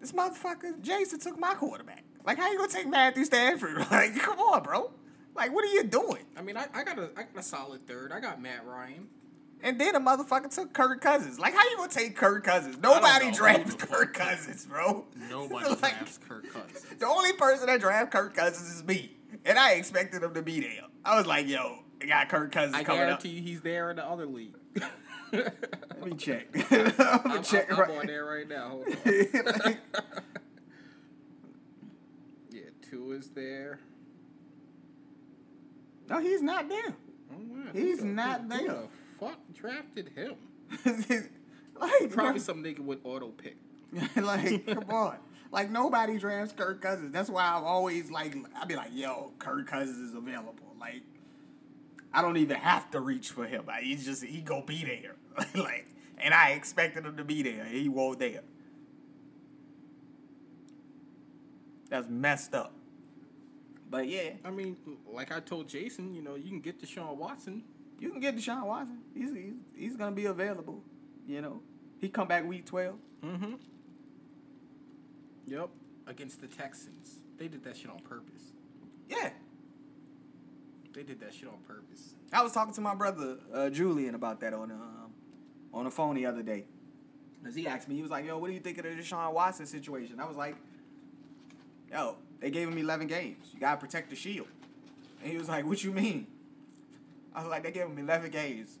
This 0.00 0.12
motherfucker 0.12 0.80
Jason 0.80 1.20
took 1.20 1.38
my 1.38 1.54
quarterback. 1.54 2.04
Like, 2.24 2.38
how 2.38 2.50
you 2.50 2.58
gonna 2.58 2.70
take 2.70 2.88
Matthew 2.88 3.24
Stafford? 3.24 3.78
Like, 3.90 4.16
come 4.16 4.38
on, 4.38 4.62
bro. 4.62 4.92
Like, 5.34 5.52
what 5.52 5.64
are 5.64 5.72
you 5.72 5.84
doing? 5.84 6.24
I 6.36 6.42
mean, 6.42 6.56
I, 6.56 6.66
I 6.74 6.84
got 6.84 6.98
a 6.98 7.10
I 7.16 7.22
got 7.22 7.36
a 7.36 7.42
solid 7.42 7.86
third. 7.86 8.12
I 8.12 8.20
got 8.20 8.40
Matt 8.40 8.66
Ryan. 8.66 9.08
And 9.62 9.78
then 9.80 9.94
a 9.94 10.00
motherfucker 10.00 10.52
took 10.54 10.72
Kirk 10.72 11.00
Cousins. 11.00 11.38
Like, 11.38 11.54
how 11.54 11.62
you 11.68 11.76
gonna 11.76 11.90
take 11.90 12.16
Kirk 12.16 12.44
Cousins? 12.44 12.78
Nobody 12.78 13.30
drafts 13.30 13.74
Kirk 13.74 14.14
Cousins, 14.14 14.64
bro. 14.64 15.04
Nobody 15.28 15.68
Like, 15.70 15.78
drafts 15.78 16.18
Kirk 16.26 16.50
Cousins. 16.52 16.84
The 16.98 17.06
only 17.06 17.32
person 17.34 17.66
that 17.66 17.80
draft 17.80 18.10
Kirk 18.10 18.34
Cousins 18.34 18.76
is 18.76 18.84
me, 18.84 19.12
and 19.44 19.58
I 19.58 19.72
expected 19.72 20.22
him 20.22 20.32
to 20.34 20.42
be 20.42 20.60
there. 20.60 20.84
I 21.04 21.16
was 21.16 21.26
like, 21.26 21.46
"Yo, 21.46 21.80
I 22.00 22.06
got 22.06 22.28
Kirk 22.30 22.52
Cousins 22.52 22.74
I 22.74 22.84
coming 22.84 23.02
up." 23.02 23.08
guarantee 23.22 23.28
you, 23.30 23.42
he's 23.42 23.60
there 23.60 23.90
in 23.90 23.96
the 23.96 24.04
other 24.06 24.26
league. 24.26 24.54
Let 25.32 26.04
me 26.04 26.16
check. 26.16 26.48
I'm 26.72 27.30
I'm, 27.30 27.42
check 27.42 27.70
I'm, 27.70 27.78
right. 27.78 27.90
On 28.00 28.06
there 28.06 28.24
right 28.24 28.48
now. 28.48 28.68
Hold 28.70 28.86
on. 28.88 28.96
yeah, 32.50 32.62
two 32.90 33.12
is 33.12 33.28
there. 33.30 33.78
no, 36.08 36.18
he's 36.18 36.42
not 36.42 36.68
there. 36.68 36.96
Oh, 37.32 37.36
wow. 37.48 37.62
He's 37.72 38.00
Who 38.00 38.06
not 38.06 38.48
there. 38.48 38.88
Fuck 39.20 39.38
drafted 39.54 40.10
him? 40.14 40.34
like, 41.80 42.10
Probably 42.10 42.40
some 42.40 42.64
nigga 42.64 42.80
with 42.80 42.98
auto 43.04 43.28
pick. 43.28 43.56
like, 44.16 44.66
come 44.66 44.90
on. 44.90 45.16
Like 45.52 45.70
nobody 45.70 46.18
drafts 46.18 46.52
Kirk 46.52 46.80
Cousins. 46.80 47.12
That's 47.12 47.28
why 47.28 47.44
I'm 47.44 47.64
always 47.64 48.10
like, 48.10 48.36
I'd 48.60 48.68
be 48.68 48.76
like, 48.76 48.90
"Yo, 48.92 49.32
Kirk 49.40 49.66
Cousins 49.66 49.98
is 49.98 50.14
available." 50.14 50.54
Like, 50.78 51.02
I 52.14 52.22
don't 52.22 52.36
even 52.36 52.56
have 52.56 52.90
to 52.92 53.00
reach 53.00 53.30
for 53.30 53.46
him. 53.46 53.64
Like, 53.66 53.82
he's 53.82 54.04
just 54.04 54.24
he 54.24 54.42
go 54.42 54.62
be 54.62 54.84
there. 54.84 55.16
like, 55.60 55.88
and 56.18 56.32
I 56.32 56.50
expected 56.50 57.04
him 57.04 57.16
to 57.16 57.24
be 57.24 57.42
there. 57.42 57.64
He 57.64 57.88
won't 57.88 58.20
there. 58.20 58.42
That's 61.88 62.08
messed 62.08 62.54
up. 62.54 62.72
But 63.90 64.06
yeah, 64.06 64.30
I 64.44 64.50
mean, 64.50 64.76
like 65.12 65.32
I 65.32 65.40
told 65.40 65.68
Jason, 65.68 66.14
you 66.14 66.22
know, 66.22 66.36
you 66.36 66.48
can 66.48 66.60
get 66.60 66.80
Deshaun 66.80 67.16
Watson. 67.16 67.64
You 68.00 68.10
can 68.10 68.20
get 68.20 68.36
Deshaun 68.36 68.64
Watson. 68.66 68.98
He's 69.14 69.30
he's, 69.34 69.54
he's 69.74 69.96
gonna 69.96 70.16
be 70.16 70.26
available. 70.26 70.82
You 71.26 71.42
know, 71.42 71.60
he 72.00 72.08
come 72.08 72.26
back 72.26 72.46
week 72.46 72.64
twelve. 72.66 72.96
Mm-hmm. 73.24 73.54
Yep. 75.46 75.68
Against 76.06 76.40
the 76.40 76.46
Texans. 76.48 77.20
They 77.38 77.48
did 77.48 77.62
that 77.64 77.76
shit 77.76 77.90
on 77.90 78.00
purpose. 78.00 78.42
Yeah, 79.08 79.30
They 80.94 81.02
did 81.02 81.20
that 81.20 81.34
shit 81.34 81.48
on 81.48 81.58
purpose. 81.66 82.14
I 82.32 82.42
was 82.42 82.52
talking 82.52 82.72
to 82.74 82.80
my 82.80 82.94
brother 82.94 83.38
uh, 83.52 83.68
Julian 83.70 84.14
about 84.14 84.40
that 84.40 84.54
on 84.54 84.70
um, 84.70 85.12
on 85.74 85.84
the 85.84 85.90
phone 85.90 86.14
the 86.14 86.26
other 86.26 86.42
day. 86.42 86.64
Cause 87.44 87.54
he 87.54 87.66
asked 87.66 87.88
me, 87.88 87.96
he 87.96 88.02
was 88.02 88.10
like, 88.10 88.26
"Yo, 88.26 88.38
what 88.38 88.48
do 88.48 88.52
you 88.52 88.60
think 88.60 88.78
of 88.78 88.84
the 88.84 88.90
Deshaun 88.90 89.32
Watson 89.32 89.66
situation?" 89.66 90.20
I 90.20 90.26
was 90.26 90.36
like, 90.36 90.56
"Yo, 91.90 92.16
they 92.38 92.50
gave 92.50 92.68
him 92.68 92.76
11 92.76 93.06
games. 93.06 93.46
You 93.52 93.60
gotta 93.60 93.80
protect 93.80 94.10
the 94.10 94.16
shield." 94.16 94.48
And 95.22 95.32
he 95.32 95.38
was 95.38 95.48
like, 95.48 95.64
"What 95.66 95.82
you 95.82 95.92
mean?" 95.92 96.26
I 97.34 97.40
was 97.40 97.48
like, 97.50 97.62
"They 97.62 97.72
gave 97.72 97.86
him 97.86 97.98
11 97.98 98.30
games. 98.30 98.78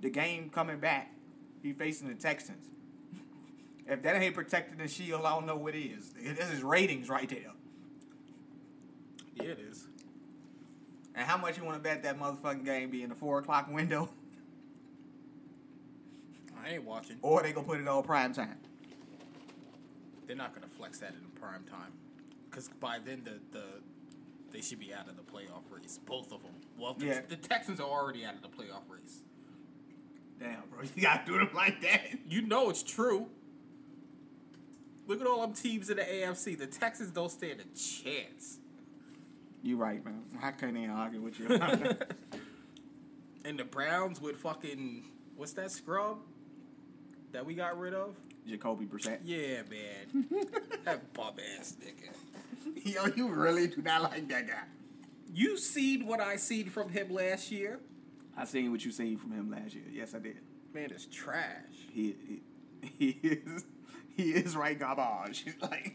The 0.00 0.10
game 0.10 0.50
coming 0.50 0.78
back, 0.78 1.14
he 1.62 1.72
facing 1.72 2.08
the 2.08 2.14
Texans. 2.14 2.68
if 3.86 4.02
that 4.02 4.16
ain't 4.16 4.34
protecting 4.34 4.78
the 4.78 4.88
shield, 4.88 5.24
I 5.24 5.30
don't 5.30 5.46
know 5.46 5.56
what 5.56 5.74
is. 5.74 6.12
This 6.12 6.50
is 6.50 6.62
ratings 6.62 7.08
right 7.08 7.28
there. 7.28 7.52
Yeah, 9.34 9.42
it 9.42 9.58
is. 9.58 9.86
And 11.14 11.26
how 11.26 11.36
much 11.36 11.58
you 11.58 11.64
want 11.64 11.76
to 11.76 11.82
bet 11.82 12.02
that 12.04 12.18
motherfucking 12.18 12.64
game 12.64 12.90
be 12.90 13.02
in 13.02 13.08
the 13.08 13.14
four 13.14 13.38
o'clock 13.38 13.68
window?" 13.70 14.08
I 16.64 16.74
ain't 16.74 16.84
watching. 16.84 17.18
Or 17.22 17.42
they 17.42 17.52
gonna 17.52 17.66
put 17.66 17.80
it 17.80 17.88
on 17.88 18.02
prime 18.04 18.32
time. 18.32 18.58
They're 20.26 20.36
not 20.36 20.54
gonna 20.54 20.68
flex 20.68 20.98
that 21.00 21.10
in 21.10 21.28
prime 21.40 21.64
time, 21.64 21.92
because 22.48 22.68
by 22.68 22.98
then 22.98 23.24
the 23.24 23.40
the 23.50 23.64
they 24.52 24.60
should 24.60 24.78
be 24.78 24.94
out 24.94 25.08
of 25.08 25.16
the 25.16 25.22
playoff 25.22 25.64
race. 25.70 25.98
Both 26.06 26.32
of 26.32 26.42
them. 26.42 26.54
Well, 26.78 26.94
the, 26.94 27.06
Yeah. 27.06 27.20
the 27.28 27.36
Texans 27.36 27.80
are 27.80 27.88
already 27.88 28.24
out 28.24 28.34
of 28.34 28.42
the 28.42 28.48
playoff 28.48 28.88
race. 28.88 29.20
Damn, 30.40 30.62
bro, 30.70 30.82
you 30.96 31.02
gotta 31.02 31.24
do 31.26 31.38
them 31.38 31.50
like 31.54 31.80
that. 31.82 32.00
You 32.28 32.42
know 32.42 32.70
it's 32.70 32.82
true. 32.82 33.28
Look 35.06 35.20
at 35.20 35.26
all 35.26 35.40
them 35.42 35.52
teams 35.54 35.90
in 35.90 35.96
the 35.96 36.04
AFC. 36.04 36.56
The 36.56 36.66
Texans 36.66 37.10
don't 37.10 37.30
stand 37.30 37.60
a 37.60 37.64
chance. 37.76 38.58
You're 39.62 39.76
right, 39.78 40.04
man. 40.04 40.22
I 40.42 40.50
can't 40.52 40.76
even 40.76 40.90
argue 40.90 41.20
with 41.20 41.38
you. 41.38 41.48
And 43.44 43.58
the 43.58 43.64
Browns 43.64 44.20
with 44.20 44.36
fucking 44.36 45.02
what's 45.36 45.52
that 45.54 45.70
scrub 45.72 46.18
that 47.32 47.44
we 47.44 47.54
got 47.54 47.76
rid 47.78 47.92
of? 47.94 48.14
Jacoby 48.48 48.86
Brissett. 48.86 49.18
Yeah, 49.24 49.62
man. 49.68 50.26
that 50.84 51.12
bum 51.12 51.34
ass 51.58 51.76
nigga. 51.84 52.86
Yo, 52.94 53.06
you 53.16 53.28
really 53.28 53.66
do 53.66 53.82
not 53.82 54.02
like 54.02 54.28
that 54.28 54.46
guy. 54.46 54.62
You 55.32 55.56
seen 55.56 56.06
what 56.06 56.20
I 56.20 56.36
seen 56.36 56.68
from 56.68 56.90
him 56.90 57.08
last 57.10 57.50
year? 57.50 57.80
I 58.36 58.44
seen 58.44 58.70
what 58.70 58.84
you 58.84 58.90
seen 58.90 59.16
from 59.16 59.32
him 59.32 59.50
last 59.50 59.74
year. 59.74 59.84
Yes, 59.90 60.14
I 60.14 60.18
did. 60.18 60.36
Man, 60.74 60.90
it's 60.90 61.06
trash. 61.06 61.46
He 61.90 62.14
he, 62.26 62.42
he 62.98 63.28
is 63.28 63.64
he 64.14 64.30
is 64.30 64.54
right 64.54 64.78
garbage. 64.78 65.46
like 65.62 65.94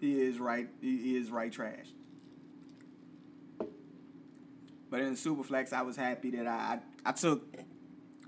he 0.00 0.20
is 0.22 0.38
right. 0.38 0.68
He, 0.80 1.16
is 1.16 1.30
right 1.30 1.52
trash. 1.52 1.86
But 4.88 5.00
in 5.00 5.14
Superflex, 5.14 5.74
I 5.74 5.82
was 5.82 5.96
happy 5.96 6.30
that 6.30 6.46
I 6.46 6.78
I, 7.04 7.10
I 7.10 7.12
took 7.12 7.44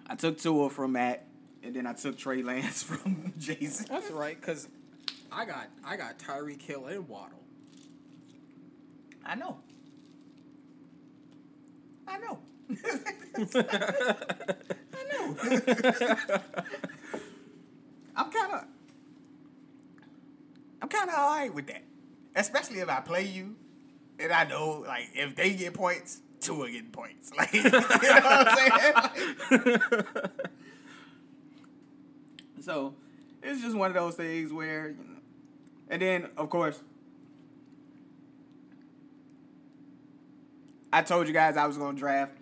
I 0.06 0.14
took 0.14 0.38
Tua 0.38 0.68
from 0.68 0.92
Matt, 0.92 1.26
and 1.62 1.74
then 1.74 1.87
I 1.87 1.94
took 1.94 2.18
Trey 2.18 2.42
Lance 2.42 2.82
from 2.82 3.32
Jason. 3.38 3.87
That's 3.88 4.11
right, 4.11 4.40
cause 4.40 4.68
I 5.30 5.46
got 5.46 5.68
I 5.85 5.96
got 5.96 6.18
Tyreek 6.18 6.61
Hill 6.61 6.87
and 6.87 7.08
Waddle. 7.08 7.41
I 9.24 9.35
know. 9.35 9.58
I 12.06 12.18
know. 12.18 12.38
I 14.94 15.02
know. 15.12 15.37
I'm 18.16 18.30
kind 18.30 18.52
of, 18.52 18.64
I'm 20.82 20.88
kind 20.88 21.08
of 21.08 21.14
all 21.16 21.37
right 21.37 21.54
with 21.54 21.66
that, 21.68 21.82
especially 22.37 22.80
if 22.80 22.88
I 22.88 23.00
play 23.00 23.24
you, 23.24 23.56
and 24.18 24.32
I 24.32 24.44
know 24.44 24.85
like 24.87 25.08
if 25.14 25.35
they 25.37 25.54
get 25.54 25.72
points, 25.74 26.20
two 26.40 26.62
are 26.62 26.68
getting 26.68 26.90
points. 26.90 27.30
Like 27.37 27.52
you 27.54 27.62
know 27.62 27.70
what 27.70 28.48
I'm 28.48 28.56
saying? 28.56 28.94
Like- 29.80 30.30
so 32.61 32.94
it's 33.42 33.61
just 33.61 33.76
one 33.76 33.90
of 33.90 33.94
those 33.94 34.14
things 34.14 34.52
where, 34.52 34.88
you 34.90 34.96
know, 34.96 35.20
and 35.88 36.02
then 36.02 36.28
of 36.37 36.50
course. 36.50 36.80
I 40.92 41.02
told 41.02 41.26
you 41.26 41.33
guys 41.33 41.57
I 41.57 41.66
was 41.66 41.78
gonna 41.78 41.96
draft. 41.96 42.37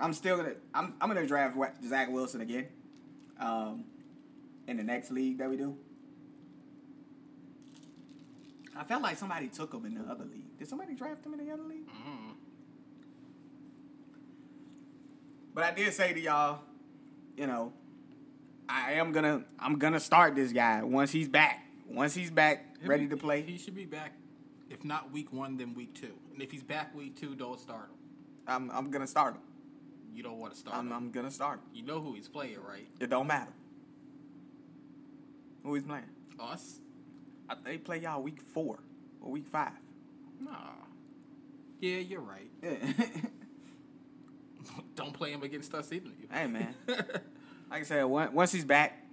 I'm 0.00 0.12
still 0.12 0.36
gonna. 0.36 0.54
I'm. 0.74 0.94
I'm 1.00 1.08
gonna 1.08 1.26
draft 1.26 1.56
Zach 1.86 2.10
Wilson 2.10 2.40
again. 2.40 2.66
Um, 3.38 3.84
in 4.66 4.76
the 4.76 4.82
next 4.82 5.10
league 5.10 5.38
that 5.38 5.48
we 5.48 5.56
do. 5.56 5.76
I 8.76 8.84
felt 8.84 9.02
like 9.02 9.18
somebody 9.18 9.48
took 9.48 9.72
him 9.74 9.84
in 9.84 9.94
the 9.94 10.02
other 10.10 10.24
league. 10.24 10.56
Did 10.58 10.68
somebody 10.68 10.94
draft 10.94 11.24
him 11.24 11.34
in 11.34 11.44
the 11.44 11.52
other 11.52 11.62
league? 11.62 11.86
But 15.54 15.64
I 15.64 15.72
did 15.72 15.92
say 15.92 16.12
to 16.12 16.20
y'all, 16.20 16.60
you 17.36 17.46
know, 17.46 17.72
I 18.68 18.92
am 18.92 19.12
gonna. 19.12 19.44
I'm 19.58 19.78
gonna 19.78 20.00
start 20.00 20.34
this 20.34 20.52
guy 20.52 20.82
once 20.82 21.10
he's 21.10 21.28
back. 21.28 21.66
Once 21.88 22.14
he's 22.14 22.30
back, 22.30 22.76
ready 22.84 23.08
to 23.08 23.16
play. 23.16 23.42
He 23.42 23.58
should 23.58 23.74
be 23.74 23.84
back. 23.84 24.14
If 24.70 24.84
not 24.84 25.10
week 25.10 25.32
one, 25.32 25.56
then 25.56 25.74
week 25.74 25.94
two. 25.94 26.14
And 26.40 26.46
if 26.46 26.52
he's 26.52 26.62
back 26.62 26.94
week 26.94 27.20
two, 27.20 27.34
don't 27.34 27.60
start 27.60 27.90
him. 27.90 27.96
I'm. 28.46 28.70
I'm 28.70 28.90
gonna 28.90 29.06
start 29.06 29.34
him. 29.34 29.42
You 30.14 30.22
don't 30.22 30.38
want 30.38 30.54
to 30.54 30.58
start 30.58 30.74
I'm. 30.74 30.86
him. 30.86 30.92
I'm 30.94 31.10
gonna 31.10 31.30
start 31.30 31.58
him. 31.58 31.64
You 31.74 31.82
know 31.82 32.00
who 32.00 32.14
he's 32.14 32.28
playing, 32.28 32.56
right? 32.66 32.88
It 32.98 33.10
don't 33.10 33.26
matter. 33.26 33.52
Who 35.62 35.74
he's 35.74 35.82
playing? 35.82 36.08
Us? 36.38 36.78
I, 37.46 37.56
they 37.62 37.76
play 37.76 37.98
y'all 37.98 38.22
week 38.22 38.40
four 38.40 38.78
or 39.20 39.30
week 39.30 39.48
five. 39.48 39.72
Nah. 40.40 40.50
Yeah, 41.78 41.98
you're 41.98 42.22
right. 42.22 42.50
Yeah. 42.62 42.74
don't 44.94 45.12
play 45.12 45.32
him 45.32 45.42
against 45.42 45.74
us 45.74 45.92
either. 45.92 46.08
hey 46.32 46.46
man, 46.46 46.74
like 46.88 47.10
I 47.70 47.82
said, 47.82 48.04
once 48.04 48.50
he's 48.50 48.64
back, 48.64 49.04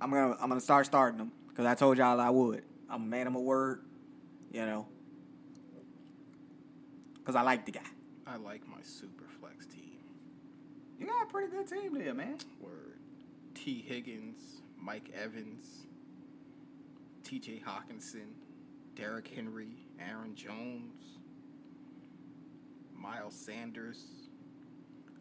I'm 0.00 0.10
gonna 0.10 0.36
I'm 0.40 0.48
gonna 0.48 0.60
start 0.60 0.86
starting 0.86 1.20
him 1.20 1.30
because 1.50 1.66
I 1.66 1.76
told 1.76 1.98
y'all 1.98 2.20
I 2.20 2.30
would. 2.30 2.64
I'm 2.90 3.02
a 3.02 3.06
man 3.06 3.28
of 3.28 3.32
my 3.32 3.38
word, 3.38 3.84
you 4.50 4.66
know, 4.66 4.88
because 7.24 7.36
I 7.36 7.42
like 7.42 7.64
the 7.64 7.72
guy. 7.72 7.80
I 8.26 8.36
like 8.36 8.66
my 8.68 8.82
super 8.82 9.24
flex 9.40 9.66
team. 9.66 9.98
You 10.98 11.06
got 11.06 11.22
a 11.22 11.26
pretty 11.26 11.50
good 11.50 11.66
team 11.68 11.94
there, 11.98 12.14
man. 12.14 12.38
Word. 12.60 12.98
Tee 13.54 13.84
Higgins, 13.86 14.62
Mike 14.80 15.10
Evans, 15.14 15.86
T.J. 17.24 17.62
Hockenson, 17.66 18.32
Derrick 18.94 19.28
Henry, 19.28 19.76
Aaron 20.00 20.34
Jones, 20.34 21.02
Miles 22.94 23.34
Sanders, 23.34 24.02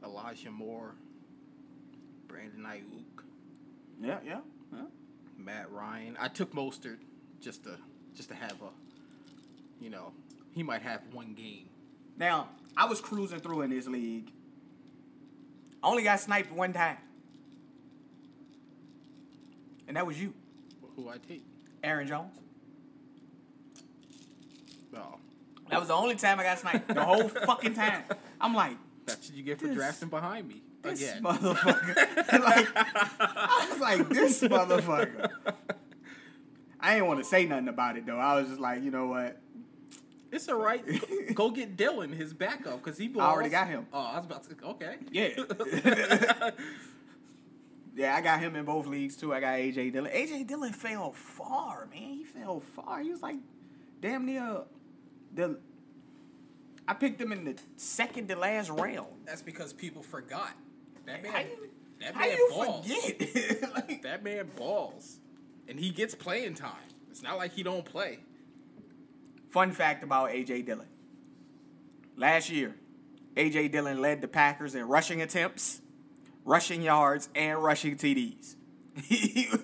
Elijah 0.03 0.51
Moore, 0.51 0.95
Brandon 2.27 2.61
Aiyuk, 2.63 3.23
Yeah, 4.01 4.19
yeah. 4.25 4.39
yeah. 4.73 4.79
Matt 5.37 5.71
Ryan. 5.71 6.17
I 6.19 6.27
took 6.27 6.53
Mostert 6.53 6.97
just 7.41 7.63
to 7.63 7.77
just 8.15 8.29
to 8.29 8.35
have 8.35 8.61
a, 8.61 8.69
you 9.83 9.89
know, 9.89 10.13
he 10.53 10.63
might 10.63 10.81
have 10.81 11.01
one 11.11 11.33
game. 11.33 11.67
Now 12.17 12.49
I 12.77 12.85
was 12.85 13.01
cruising 13.01 13.39
through 13.39 13.61
in 13.61 13.69
this 13.69 13.87
league. 13.87 14.31
I 15.83 15.87
only 15.89 16.03
got 16.03 16.19
sniped 16.19 16.51
one 16.51 16.71
time, 16.73 16.97
and 19.87 19.97
that 19.97 20.05
was 20.07 20.19
you, 20.21 20.33
Who 20.95 21.09
I 21.09 21.17
take? 21.17 21.43
Aaron 21.83 22.07
Jones. 22.07 22.37
Oh, 24.95 25.15
That 25.69 25.79
was 25.79 25.87
the 25.89 25.93
only 25.95 26.15
time 26.15 26.39
I 26.39 26.43
got 26.43 26.59
sniped. 26.59 26.87
The 26.93 27.03
whole 27.03 27.27
fucking 27.27 27.73
time. 27.73 28.03
I'm 28.39 28.53
like, 28.53 28.77
that's 29.05 29.27
what 29.29 29.37
you 29.37 29.43
get 29.43 29.59
for 29.59 29.67
This- 29.67 29.75
drafting 29.75 30.07
behind 30.09 30.47
me 30.47 30.61
this 30.83 31.01
again. 31.01 31.23
motherfucker. 31.23 31.95
like, 32.43 32.67
I 32.75 33.67
was 33.71 33.79
like, 33.81 34.09
this 34.09 34.41
motherfucker. 34.43 35.29
I 36.79 36.93
didn't 36.95 37.07
want 37.07 37.19
to 37.19 37.25
say 37.25 37.45
nothing 37.45 37.67
about 37.69 37.97
it 37.97 38.05
though. 38.05 38.17
I 38.19 38.35
was 38.39 38.47
just 38.49 38.59
like, 38.59 38.83
you 38.83 38.91
know 38.91 39.07
what? 39.07 39.37
It's 40.33 40.49
all 40.49 40.59
right. 40.59 40.83
Go- 41.35 41.51
get 41.51 41.77
Dillon, 41.77 42.11
his 42.11 42.33
backup, 42.33 42.83
because 42.83 42.97
he. 42.97 43.07
Balls. 43.07 43.23
I 43.23 43.29
already 43.29 43.49
got 43.49 43.67
him. 43.67 43.85
Oh, 43.93 43.99
I 43.99 44.17
was 44.17 44.25
about 44.25 44.43
to. 44.49 44.67
Okay. 44.69 44.95
Yeah. 45.11 46.49
Yeah, 47.95 48.15
I 48.15 48.21
got 48.21 48.39
him 48.39 48.55
in 48.55 48.65
both 48.65 48.87
leagues 48.87 49.15
too. 49.15 49.33
I 49.33 49.39
got 49.39 49.53
AJ 49.53 49.93
Dillon. 49.93 50.11
AJ 50.11 50.47
Dillon 50.47 50.73
fell 50.73 51.11
far, 51.11 51.87
man. 51.91 52.01
He 52.01 52.23
fell 52.23 52.59
far. 52.59 53.01
He 53.01 53.11
was 53.11 53.21
like 53.21 53.37
damn 54.01 54.25
near 54.25 54.61
the. 55.33 55.59
I 56.87 56.93
picked 56.95 57.21
him 57.21 57.31
in 57.31 57.45
the 57.45 57.55
second 57.77 58.27
to 58.29 58.35
last 58.35 58.69
round. 58.71 59.07
That's 59.25 59.41
because 59.41 59.73
people 59.73 60.01
forgot. 60.01 60.53
That 61.05 61.21
man. 61.21 61.31
How 61.33 61.39
you, 61.41 61.69
that 62.01 62.15
man 62.17 62.29
you 62.37 62.49
balls. 62.51 62.87
forget? 62.87 63.73
like, 63.75 64.01
That 64.01 64.23
man 64.23 64.49
balls, 64.57 65.19
and 65.67 65.79
he 65.79 65.91
gets 65.91 66.15
playing 66.15 66.55
time. 66.55 66.73
It's 67.11 67.21
not 67.21 67.37
like 67.37 67.53
he 67.53 67.61
don't 67.61 67.85
play. 67.85 68.19
Fun 69.53 69.71
fact 69.71 70.03
about 70.03 70.31
AJ 70.31 70.65
Dillon. 70.65 70.87
Last 72.17 72.49
year, 72.49 72.73
AJ 73.35 73.71
Dillon 73.71 74.01
led 74.01 74.19
the 74.19 74.27
Packers 74.27 74.73
in 74.73 74.87
rushing 74.87 75.21
attempts, 75.21 75.79
rushing 76.43 76.81
yards, 76.81 77.29
and 77.35 77.63
rushing 77.63 77.95
TDs. 77.95 78.55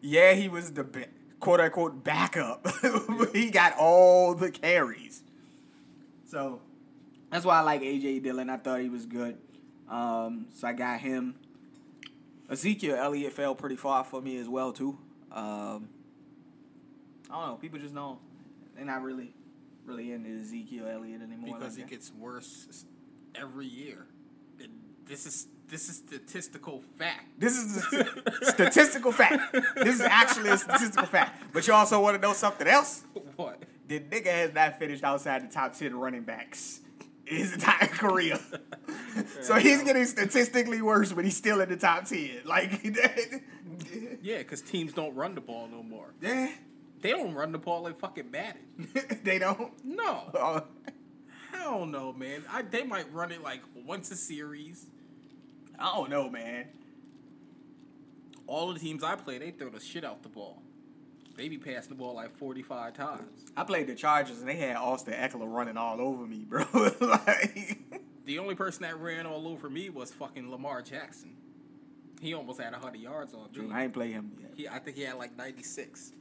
yeah, 0.00 0.34
he 0.34 0.48
was 0.48 0.74
the 0.74 1.08
quote 1.40 1.58
unquote 1.58 2.04
backup. 2.04 2.68
he 3.32 3.50
got 3.50 3.76
all 3.76 4.32
the 4.32 4.52
carries. 4.52 5.24
So 6.26 6.60
that's 7.32 7.44
why 7.44 7.58
I 7.58 7.62
like 7.62 7.82
AJ 7.82 8.22
Dillon. 8.22 8.48
I 8.48 8.58
thought 8.58 8.78
he 8.78 8.90
was 8.90 9.06
good. 9.06 9.36
Um, 9.88 10.46
so 10.54 10.68
I 10.68 10.72
got 10.72 11.00
him. 11.00 11.34
Ezekiel 12.48 12.94
Elliott 12.94 13.32
fell 13.32 13.56
pretty 13.56 13.74
far 13.74 14.04
for 14.04 14.22
me 14.22 14.38
as 14.38 14.48
well 14.48 14.72
too. 14.72 14.96
Um, 15.32 15.88
I 17.28 17.40
don't 17.40 17.46
know. 17.48 17.58
People 17.60 17.80
just 17.80 17.92
know 17.92 18.20
they're 18.74 18.84
not 18.84 19.02
really, 19.02 19.34
really 19.84 20.12
into 20.12 20.40
Ezekiel 20.40 20.86
Elliott 20.86 21.22
anymore. 21.22 21.58
because 21.58 21.62
like 21.62 21.76
he 21.76 21.82
that. 21.82 21.90
gets 21.90 22.12
worse 22.12 22.84
every 23.34 23.66
year. 23.66 24.06
And 24.60 24.70
this 25.06 25.26
is 25.26 25.48
this 25.68 25.88
is 25.88 25.96
statistical 25.96 26.82
fact. 26.96 27.38
This 27.38 27.56
is 27.56 27.82
statistical 28.42 29.12
fact. 29.12 29.54
This 29.76 29.96
is 29.96 30.00
actually 30.02 30.50
a 30.50 30.58
statistical 30.58 31.06
fact. 31.06 31.42
But 31.52 31.66
you 31.66 31.72
also 31.74 32.00
want 32.00 32.16
to 32.16 32.20
know 32.20 32.34
something 32.34 32.66
else? 32.66 33.02
what? 33.36 33.62
The 33.88 34.00
nigga 34.00 34.26
has 34.26 34.54
not 34.54 34.78
finished 34.78 35.04
outside 35.04 35.48
the 35.48 35.52
top 35.52 35.74
ten 35.74 35.94
running 35.94 36.22
backs 36.22 36.80
his 37.26 37.54
entire 37.54 37.88
career. 37.88 38.38
so 39.40 39.54
he's 39.54 39.82
getting 39.82 40.04
statistically 40.04 40.82
worse, 40.82 41.12
but 41.12 41.24
he's 41.24 41.36
still 41.36 41.60
in 41.60 41.68
the 41.68 41.76
top 41.76 42.04
ten. 42.04 42.40
Like, 42.44 42.84
Yeah, 44.22 44.38
because 44.38 44.62
teams 44.62 44.92
don't 44.92 45.14
run 45.14 45.34
the 45.34 45.40
ball 45.40 45.68
no 45.70 45.82
more. 45.82 46.14
yeah, 46.20 46.50
They 47.04 47.10
don't 47.10 47.34
run 47.34 47.52
the 47.52 47.58
ball 47.58 47.82
like 47.82 47.98
fucking 48.00 48.30
Madden. 48.30 48.62
they 49.24 49.38
don't. 49.38 49.72
No, 49.84 50.22
Uh, 50.32 50.60
hell 51.52 51.84
no, 51.84 52.14
man. 52.14 52.42
I, 52.50 52.62
they 52.62 52.82
might 52.82 53.12
run 53.12 53.30
it 53.30 53.42
like 53.42 53.60
once 53.84 54.10
a 54.10 54.16
series. 54.16 54.86
I 55.78 55.94
don't 55.94 56.08
know, 56.08 56.30
man. 56.30 56.64
All 58.46 58.72
the 58.72 58.78
teams 58.80 59.04
I 59.04 59.16
play, 59.16 59.36
they 59.36 59.50
throw 59.50 59.68
the 59.68 59.80
shit 59.80 60.02
out 60.02 60.22
the 60.22 60.30
ball. 60.30 60.62
They 61.36 61.50
be 61.50 61.58
passing 61.58 61.90
the 61.90 61.94
ball 61.94 62.14
like 62.14 62.34
forty 62.38 62.62
five 62.62 62.94
times. 62.94 63.44
I 63.54 63.64
played 63.64 63.86
the 63.86 63.94
Chargers 63.94 64.38
and 64.40 64.48
they 64.48 64.56
had 64.56 64.76
Austin 64.76 65.12
Ekeler 65.12 65.52
running 65.52 65.76
all 65.76 66.00
over 66.00 66.26
me, 66.26 66.46
bro. 66.48 66.64
like, 67.02 67.80
The 68.24 68.38
only 68.38 68.54
person 68.54 68.80
that 68.84 68.98
ran 68.98 69.26
all 69.26 69.46
over 69.46 69.68
me 69.68 69.90
was 69.90 70.10
fucking 70.10 70.50
Lamar 70.50 70.80
Jackson. 70.80 71.36
He 72.22 72.32
almost 72.32 72.62
had 72.62 72.72
hundred 72.72 73.02
yards 73.02 73.34
on 73.34 73.50
me. 73.52 73.70
I 73.74 73.84
ain't 73.84 73.92
play 73.92 74.12
him 74.12 74.32
yet. 74.40 74.52
He, 74.56 74.66
I 74.68 74.78
think 74.78 74.96
he 74.96 75.02
had 75.02 75.16
like 75.16 75.36
ninety 75.36 75.62
six. 75.62 76.12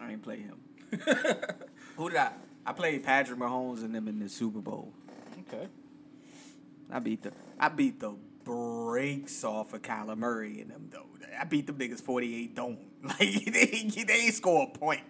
I 0.00 0.12
ain't 0.12 0.22
play 0.22 0.38
him. 0.38 0.58
Who 1.96 2.10
did 2.10 2.18
I? 2.18 2.32
I 2.66 2.72
played 2.72 3.02
Patrick 3.02 3.38
Mahomes 3.38 3.84
and 3.84 3.94
them 3.94 4.08
in 4.08 4.18
the 4.18 4.28
Super 4.28 4.60
Bowl. 4.60 4.92
Okay. 5.40 5.68
I 6.90 6.98
beat 6.98 7.22
the 7.22 7.32
I 7.58 7.68
beat 7.68 8.00
the 8.00 8.14
brakes 8.44 9.42
off 9.44 9.74
of 9.74 9.82
Kyler 9.82 10.16
Murray 10.16 10.60
and 10.60 10.70
them 10.70 10.88
though. 10.90 11.06
I 11.38 11.44
beat 11.44 11.66
them 11.66 11.78
niggas 11.78 12.00
forty 12.00 12.42
eight 12.42 12.54
don't 12.54 12.78
like 13.02 13.18
they 13.18 14.04
they 14.06 14.14
ain't 14.14 14.34
score 14.34 14.70
a 14.72 14.78
point 14.78 15.02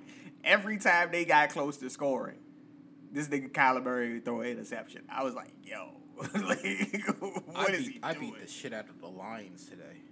every 0.42 0.78
time 0.78 1.10
they 1.12 1.24
got 1.24 1.50
close 1.50 1.76
to 1.78 1.90
scoring. 1.90 2.38
This 3.12 3.28
nigga 3.28 3.50
Kyler 3.50 3.82
Murray 3.82 4.20
throw 4.20 4.40
an 4.40 4.48
interception. 4.48 5.02
I 5.08 5.22
was 5.22 5.34
like, 5.34 5.52
yo, 5.62 5.90
like 6.34 7.04
what 7.20 7.70
I 7.70 7.72
is 7.72 7.86
beat, 7.86 7.92
he 7.92 8.00
I 8.02 8.14
beat 8.14 8.40
the 8.40 8.46
shit 8.48 8.72
out 8.72 8.88
of 8.88 9.00
the 9.00 9.08
Lions 9.08 9.66
today. 9.66 10.03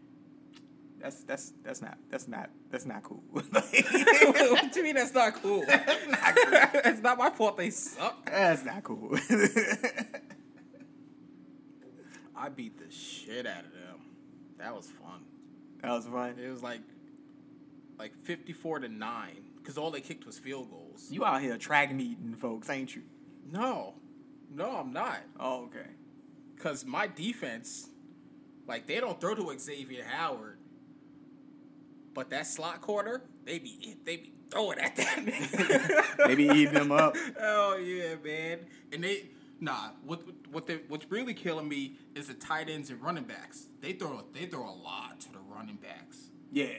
That's 1.02 1.24
that's 1.24 1.52
that's 1.64 1.82
not 1.82 1.98
that's 2.10 2.28
not 2.28 2.48
that's 2.70 2.86
not 2.86 3.02
cool. 3.02 3.24
what 3.32 3.52
do 3.52 4.78
you 4.78 4.84
mean 4.84 4.94
that's 4.94 5.12
not 5.12 5.34
cool? 5.42 5.66
not 5.66 6.36
cool. 6.36 6.80
it's 6.84 7.02
not 7.02 7.18
my 7.18 7.28
fault 7.30 7.56
they 7.56 7.70
suck. 7.70 8.24
That's 8.24 8.64
not 8.64 8.84
cool. 8.84 9.18
I 12.36 12.48
beat 12.50 12.78
the 12.78 12.88
shit 12.92 13.46
out 13.46 13.64
of 13.64 13.72
them. 13.72 14.00
That 14.58 14.74
was 14.76 14.86
fun. 14.86 15.24
that 15.82 15.90
was 15.90 16.06
fun. 16.06 16.36
It 16.40 16.48
was 16.48 16.62
like 16.62 16.82
like 17.98 18.14
fifty 18.22 18.52
four 18.52 18.78
to 18.78 18.88
nine 18.88 19.42
because 19.56 19.76
all 19.76 19.90
they 19.90 20.00
kicked 20.00 20.24
was 20.24 20.38
field 20.38 20.70
goals. 20.70 21.08
You 21.10 21.24
out 21.24 21.40
here 21.40 21.58
track 21.58 21.92
meeting 21.92 22.36
folks, 22.38 22.70
ain't 22.70 22.94
you? 22.94 23.02
No, 23.50 23.94
no, 24.54 24.76
I'm 24.76 24.92
not. 24.92 25.18
Oh, 25.40 25.64
okay. 25.64 25.90
Because 26.54 26.84
my 26.84 27.08
defense, 27.08 27.88
like 28.68 28.86
they 28.86 29.00
don't 29.00 29.20
throw 29.20 29.34
to 29.34 29.58
Xavier 29.58 30.04
Howard, 30.04 30.58
but 32.14 32.30
that 32.30 32.46
slot 32.46 32.80
corner, 32.80 33.22
they 33.44 33.58
be 33.58 33.96
they 34.04 34.16
be 34.16 34.32
throwing 34.50 34.78
at 34.78 34.96
that. 34.96 36.08
They 36.26 36.34
be 36.34 36.44
eating 36.44 36.74
them 36.74 36.92
up. 36.92 37.16
Oh 37.40 37.76
yeah, 37.76 38.14
man. 38.22 38.60
And 38.92 39.02
they 39.02 39.30
nah. 39.60 39.90
What 40.04 40.22
what 40.50 40.66
they 40.66 40.80
what's 40.88 41.10
really 41.10 41.34
killing 41.34 41.68
me 41.68 41.96
is 42.14 42.28
the 42.28 42.34
tight 42.34 42.68
ends 42.68 42.90
and 42.90 43.02
running 43.02 43.24
backs. 43.24 43.66
They 43.80 43.92
throw 43.92 44.24
they 44.32 44.46
throw 44.46 44.68
a 44.68 44.76
lot 44.76 45.20
to 45.20 45.32
the 45.32 45.38
running 45.38 45.76
backs. 45.76 46.30
Yeah. 46.52 46.78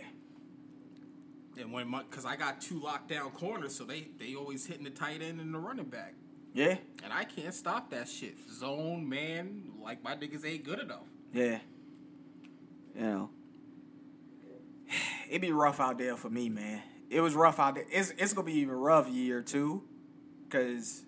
And 1.60 1.72
when 1.72 1.88
my 1.88 2.04
because 2.04 2.26
I 2.26 2.36
got 2.36 2.62
two 2.62 2.80
lockdown 2.80 3.34
corners, 3.34 3.76
so 3.76 3.84
they 3.84 4.08
they 4.18 4.36
always 4.36 4.66
hitting 4.66 4.84
the 4.84 4.90
tight 4.90 5.22
end 5.22 5.40
and 5.42 5.54
the 5.54 5.60
running 5.60 5.86
back. 5.86 6.14
Yeah. 6.54 6.78
And 7.04 7.12
I 7.12 7.24
can't 7.24 7.54
stop 7.54 7.90
that 7.90 8.08
shit. 8.08 8.38
Zone 8.50 9.10
man, 9.10 9.64
like 9.82 10.04
my 10.04 10.16
niggas 10.16 10.46
ain't 10.46 10.64
good 10.64 10.80
enough. 10.80 11.08
Yeah. 11.34 11.60
You 12.96 13.02
know. 13.02 13.30
It 15.30 15.40
be 15.40 15.52
rough 15.52 15.80
out 15.80 15.98
there 15.98 16.16
for 16.16 16.30
me, 16.30 16.50
man. 16.50 16.82
It 17.10 17.22
was 17.22 17.36
rough 17.36 17.60
out 17.60 17.76
there. 17.76 17.86
It's 17.92 18.14
it's 18.18 18.34
gonna 18.34 18.46
be 18.46 18.60
even 18.60 18.76
rough 18.76 19.08
year 19.08 19.42
two, 19.42 19.84
cause 20.50 21.04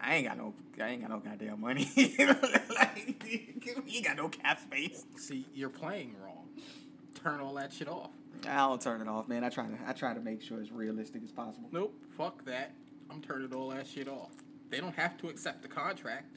I 0.00 0.16
ain't 0.16 0.26
got 0.26 0.36
no 0.36 0.54
I 0.80 0.88
ain't 0.88 1.02
got 1.02 1.10
no 1.10 1.18
goddamn 1.18 1.60
money. 1.60 1.90
like, 2.18 3.24
ain't 3.28 4.04
got 4.04 4.16
no 4.16 4.28
cap 4.28 4.60
space. 4.60 5.04
See, 5.16 5.46
you're 5.54 5.68
playing 5.68 6.16
wrong. 6.22 6.48
Turn 7.22 7.40
all 7.40 7.54
that 7.54 7.72
shit 7.72 7.88
off. 7.88 8.10
I 8.48 8.56
don't 8.56 8.80
turn 8.80 9.00
it 9.00 9.08
off, 9.08 9.28
man. 9.28 9.44
I 9.44 9.48
try 9.48 9.66
to 9.66 9.78
I 9.86 9.92
try 9.92 10.14
to 10.14 10.20
make 10.20 10.42
sure 10.42 10.60
it's 10.60 10.72
realistic 10.72 11.22
as 11.22 11.30
possible. 11.30 11.68
Nope, 11.70 11.94
fuck 12.16 12.44
that. 12.46 12.72
I'm 13.10 13.20
turning 13.20 13.52
all 13.52 13.68
that 13.70 13.86
shit 13.86 14.08
off. 14.08 14.32
They 14.70 14.80
don't 14.80 14.94
have 14.94 15.18
to 15.18 15.28
accept 15.28 15.62
the 15.62 15.68
contract. 15.68 16.36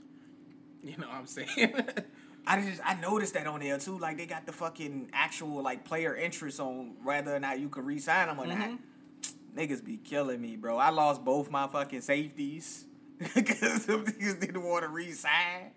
You 0.84 0.98
know 0.98 1.08
what 1.08 1.16
I'm 1.16 1.26
saying? 1.26 1.48
I 2.48 2.62
just 2.62 2.82
I 2.86 2.94
noticed 2.96 3.34
that 3.34 3.48
on 3.48 3.60
there 3.60 3.78
too. 3.80 3.98
Like 3.98 4.18
they 4.18 4.26
got 4.26 4.46
the 4.46 4.52
fucking 4.52 5.10
actual 5.14 5.62
like 5.64 5.84
player 5.84 6.16
interest 6.16 6.60
on 6.60 6.94
whether 7.04 7.36
or 7.36 7.40
not 7.40 7.60
you 7.60 7.70
could 7.70 7.86
re-sign 7.86 8.28
them 8.28 8.40
or 8.40 8.46
not. 8.48 8.58
Mm-hmm. 8.58 9.60
Niggas 9.60 9.84
be 9.84 9.98
killing 9.98 10.42
me, 10.42 10.56
bro. 10.56 10.78
I 10.78 10.90
lost 10.90 11.24
both 11.24 11.50
my 11.50 11.68
fucking 11.68 12.02
safeties 12.02 12.86
because 13.36 13.86
them 13.86 14.06
niggas 14.06 14.40
didn't 14.40 14.62
want 14.64 14.84
to 14.84 14.90
re-sign. 14.90 15.72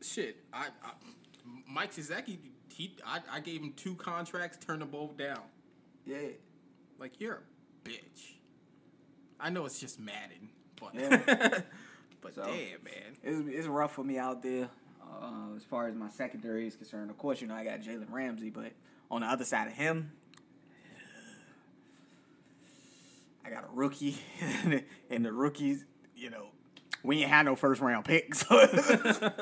shit, 0.00 0.36
I, 0.52 0.66
I 0.84 0.90
Mike 1.68 1.92
Gesicki, 1.94 2.38
he, 2.74 2.96
I, 3.06 3.20
I 3.30 3.40
gave 3.40 3.60
him 3.62 3.72
two 3.76 3.94
contracts, 3.94 4.58
turned 4.64 4.80
them 4.82 4.88
both 4.88 5.16
down. 5.16 5.40
Yeah, 6.06 6.18
Like 6.98 7.20
you're 7.20 7.34
a 7.34 7.88
bitch. 7.88 8.32
I 9.38 9.50
know 9.50 9.66
it's 9.66 9.78
just 9.78 10.00
Madden, 10.00 10.48
but 10.80 10.94
Yeah. 10.94 11.16
but 12.20 12.34
So- 12.34 12.44
damn 12.44 12.82
man. 12.82 13.16
it's 13.22 13.48
it's 13.58 13.66
rough 13.66 13.92
for 13.94 14.04
me 14.04 14.18
out 14.18 14.42
there. 14.42 14.68
Uh, 15.20 15.56
as 15.56 15.64
far 15.64 15.88
as 15.88 15.94
my 15.94 16.08
secondary 16.08 16.66
is 16.66 16.76
concerned, 16.76 17.10
of 17.10 17.18
course, 17.18 17.40
you 17.40 17.46
know 17.46 17.54
I 17.54 17.64
got 17.64 17.80
Jalen 17.80 18.10
Ramsey, 18.10 18.50
but 18.50 18.72
on 19.10 19.20
the 19.20 19.26
other 19.26 19.44
side 19.44 19.66
of 19.66 19.74
him, 19.74 20.12
I 23.44 23.50
got 23.50 23.64
a 23.64 23.68
rookie, 23.72 24.16
and 25.10 25.24
the 25.24 25.32
rookies, 25.32 25.84
you 26.14 26.30
know, 26.30 26.48
we 27.02 27.22
ain't 27.22 27.30
had 27.30 27.44
no 27.44 27.56
first 27.56 27.80
round 27.80 28.04
pick, 28.04 28.34
so 28.34 28.66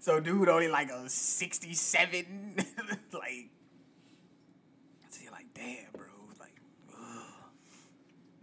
so 0.00 0.20
dude 0.20 0.48
only 0.48 0.68
like 0.68 0.90
a 0.90 1.08
sixty 1.08 1.74
seven, 1.74 2.54
like, 3.12 3.50
so 5.10 5.20
you're 5.22 5.32
like, 5.32 5.52
damn, 5.54 5.92
bro, 5.94 6.06
like, 6.40 6.60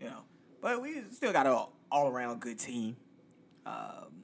know, 0.07 0.21
but 0.61 0.81
we 0.81 1.01
still 1.11 1.33
got 1.33 1.47
an 1.47 1.57
all 1.91 2.07
around 2.07 2.41
good 2.41 2.59
team. 2.59 2.95
Um, 3.65 4.14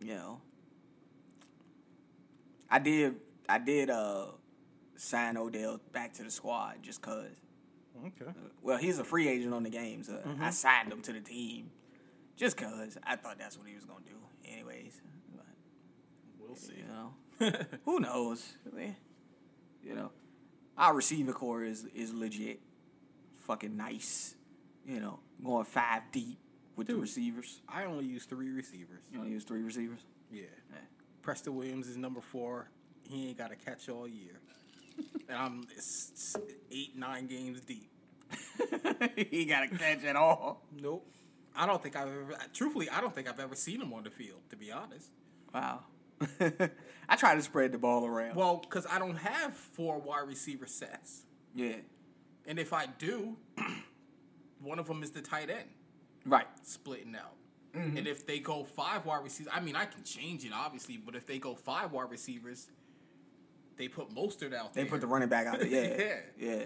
you 0.00 0.14
know, 0.14 0.40
I 2.70 2.78
did 2.78 3.16
I 3.48 3.58
did 3.58 3.90
uh 3.90 4.26
sign 4.96 5.36
Odell 5.36 5.80
back 5.92 6.12
to 6.14 6.22
the 6.22 6.30
squad 6.30 6.76
just 6.82 7.02
cause. 7.02 7.26
Okay. 8.06 8.30
Well, 8.62 8.78
he's 8.78 8.98
a 8.98 9.04
free 9.04 9.28
agent 9.28 9.52
on 9.52 9.62
the 9.62 9.68
games. 9.70 10.08
Uh, 10.08 10.20
I 10.40 10.50
signed 10.50 10.90
him 10.92 11.02
to 11.02 11.12
the 11.12 11.20
team 11.20 11.70
just 12.36 12.56
cause 12.56 12.96
I 13.04 13.16
thought 13.16 13.38
that's 13.38 13.58
what 13.58 13.68
he 13.68 13.74
was 13.74 13.84
gonna 13.84 14.00
do. 14.06 14.14
Anyways, 14.50 15.00
but, 15.36 15.44
We'll 16.38 16.56
see. 16.56 16.74
you 16.78 16.84
know, 17.50 17.52
who 17.84 18.00
knows? 18.00 18.54
Man, 18.72 18.96
You 19.84 19.94
know, 19.94 20.10
our 20.78 20.94
receiver 20.94 21.32
core 21.32 21.64
is 21.64 21.84
is 21.94 22.14
legit, 22.14 22.60
fucking 23.46 23.76
nice. 23.76 24.34
You 24.86 25.00
know, 25.00 25.18
going 25.44 25.66
five 25.66 26.02
deep 26.10 26.38
with 26.80 26.86
the 26.86 26.96
receivers. 26.96 27.60
I 27.68 27.84
only 27.84 28.06
use 28.06 28.24
three 28.24 28.48
receivers. 28.48 29.02
You 29.12 29.18
only 29.18 29.32
use 29.32 29.44
three 29.44 29.60
receivers. 29.60 29.98
Yeah. 30.32 30.44
Yeah. 30.72 30.78
Preston 31.20 31.54
Williams 31.54 31.86
is 31.88 31.98
number 31.98 32.22
four. 32.22 32.70
He 33.06 33.28
ain't 33.28 33.36
got 33.36 33.52
a 33.52 33.54
catch 33.54 33.90
all 33.90 34.08
year. 34.08 34.40
and 35.28 35.36
I'm 35.36 35.66
eight, 36.72 36.96
nine 36.96 37.26
games 37.26 37.60
deep. 37.60 37.90
he 39.30 39.44
got 39.44 39.68
to 39.68 39.76
catch 39.76 40.04
at 40.04 40.16
all. 40.16 40.62
Nope. 40.80 41.06
I 41.54 41.66
don't 41.66 41.82
think 41.82 41.96
I've 41.96 42.08
ever, 42.08 42.38
truthfully, 42.54 42.88
I 42.88 43.02
don't 43.02 43.14
think 43.14 43.28
I've 43.28 43.40
ever 43.40 43.54
seen 43.54 43.82
him 43.82 43.92
on 43.92 44.04
the 44.04 44.10
field, 44.10 44.40
to 44.48 44.56
be 44.56 44.72
honest. 44.72 45.10
Wow. 45.52 45.80
I 47.10 47.16
try 47.16 47.34
to 47.34 47.42
spread 47.42 47.72
the 47.72 47.78
ball 47.78 48.06
around. 48.06 48.36
Well, 48.36 48.56
because 48.56 48.86
I 48.90 48.98
don't 48.98 49.16
have 49.16 49.54
four 49.54 49.98
wide 49.98 50.26
receiver 50.26 50.66
sets. 50.66 51.24
yeah. 51.54 51.76
And 52.46 52.58
if 52.58 52.72
I 52.72 52.86
do, 52.86 53.36
one 54.62 54.78
of 54.78 54.86
them 54.86 55.02
is 55.02 55.10
the 55.10 55.20
tight 55.20 55.50
end 55.50 55.68
Right. 56.26 56.46
splitting 56.62 57.14
out. 57.16 57.34
Mm-hmm. 57.76 57.98
And 57.98 58.06
if 58.06 58.26
they 58.26 58.40
go 58.40 58.64
five 58.64 59.06
wide 59.06 59.22
receivers, 59.22 59.52
I 59.54 59.60
mean, 59.60 59.76
I 59.76 59.84
can 59.84 60.02
change 60.02 60.44
it, 60.44 60.52
obviously, 60.52 60.96
but 60.96 61.14
if 61.14 61.26
they 61.26 61.38
go 61.38 61.54
five 61.54 61.92
wide 61.92 62.10
receivers, 62.10 62.68
they 63.76 63.88
put 63.88 64.10
Mostert 64.10 64.52
out 64.52 64.74
They 64.74 64.82
there. 64.82 64.84
They 64.84 64.90
put 64.90 65.00
the 65.00 65.06
running 65.06 65.28
back 65.28 65.46
out 65.46 65.60
there. 65.60 65.68
Yeah. 65.70 66.16
Yeah. 66.38 66.54
yeah. 66.56 66.64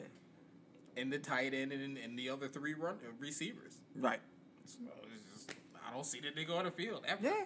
and 0.96 1.12
the 1.12 1.18
tight 1.18 1.54
end 1.54 1.72
and, 1.72 1.98
and 1.98 2.18
the 2.18 2.30
other 2.30 2.48
three 2.48 2.74
run 2.74 2.94
uh, 3.06 3.10
receivers. 3.18 3.80
Right. 3.94 4.20
So 4.64 4.78
it's 5.14 5.46
just, 5.46 5.58
I 5.86 5.92
don't 5.92 6.06
see 6.06 6.20
the 6.20 6.28
nigga 6.28 6.56
on 6.56 6.64
the 6.64 6.70
field 6.70 7.04
ever. 7.06 7.20
Yeah. 7.22 7.44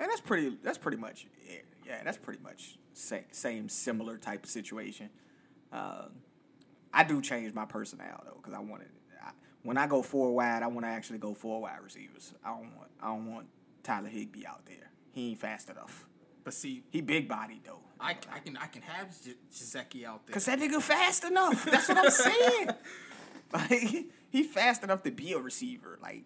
And 0.00 0.10
that's 0.10 0.20
pretty. 0.20 0.56
That's 0.62 0.78
pretty 0.78 0.96
much. 0.98 1.26
Yeah. 1.46 1.56
yeah 1.86 2.02
that's 2.04 2.18
pretty 2.18 2.42
much 2.42 2.78
same, 2.94 3.24
same 3.30 3.68
similar 3.68 4.16
type 4.18 4.44
of 4.44 4.50
situation. 4.50 5.10
Um, 5.72 6.10
I 6.92 7.04
do 7.04 7.20
change 7.20 7.52
my 7.54 7.64
personnel 7.66 8.22
though 8.24 8.36
because 8.36 8.54
I 8.54 8.60
want 8.60 8.82
it. 8.82 8.90
I, 8.90 8.95
when 9.66 9.76
I 9.76 9.86
go 9.86 10.02
four 10.02 10.34
wide, 10.34 10.62
I 10.62 10.66
want 10.68 10.86
to 10.86 10.90
actually 10.90 11.18
go 11.18 11.34
four 11.34 11.60
wide 11.62 11.78
receivers. 11.82 12.32
I 12.44 12.48
don't 12.50 12.74
want. 12.76 12.90
I 13.02 13.06
don't 13.08 13.30
want 13.32 13.46
Tyler 13.82 14.08
Higbee 14.08 14.46
out 14.46 14.64
there. 14.66 14.90
He 15.12 15.30
ain't 15.30 15.38
fast 15.38 15.68
enough. 15.70 16.06
But 16.44 16.54
see, 16.54 16.84
He 16.90 17.00
big 17.00 17.28
bodied 17.28 17.62
though. 17.64 17.80
I, 17.98 18.10
I 18.32 18.38
can 18.40 18.56
I 18.56 18.66
can 18.66 18.82
have 18.82 19.08
J- 19.24 19.34
Gesicki 19.52 20.04
out 20.04 20.26
there. 20.26 20.34
Cause 20.34 20.44
that 20.44 20.60
nigga 20.60 20.80
fast 20.80 21.24
enough. 21.24 21.64
That's 21.70 21.88
what 21.88 21.98
I'm 21.98 22.10
saying. 22.10 22.68
like 23.52 24.04
he 24.30 24.42
fast 24.42 24.84
enough 24.84 25.02
to 25.04 25.10
be 25.10 25.32
a 25.32 25.38
receiver. 25.38 25.98
Like 26.00 26.24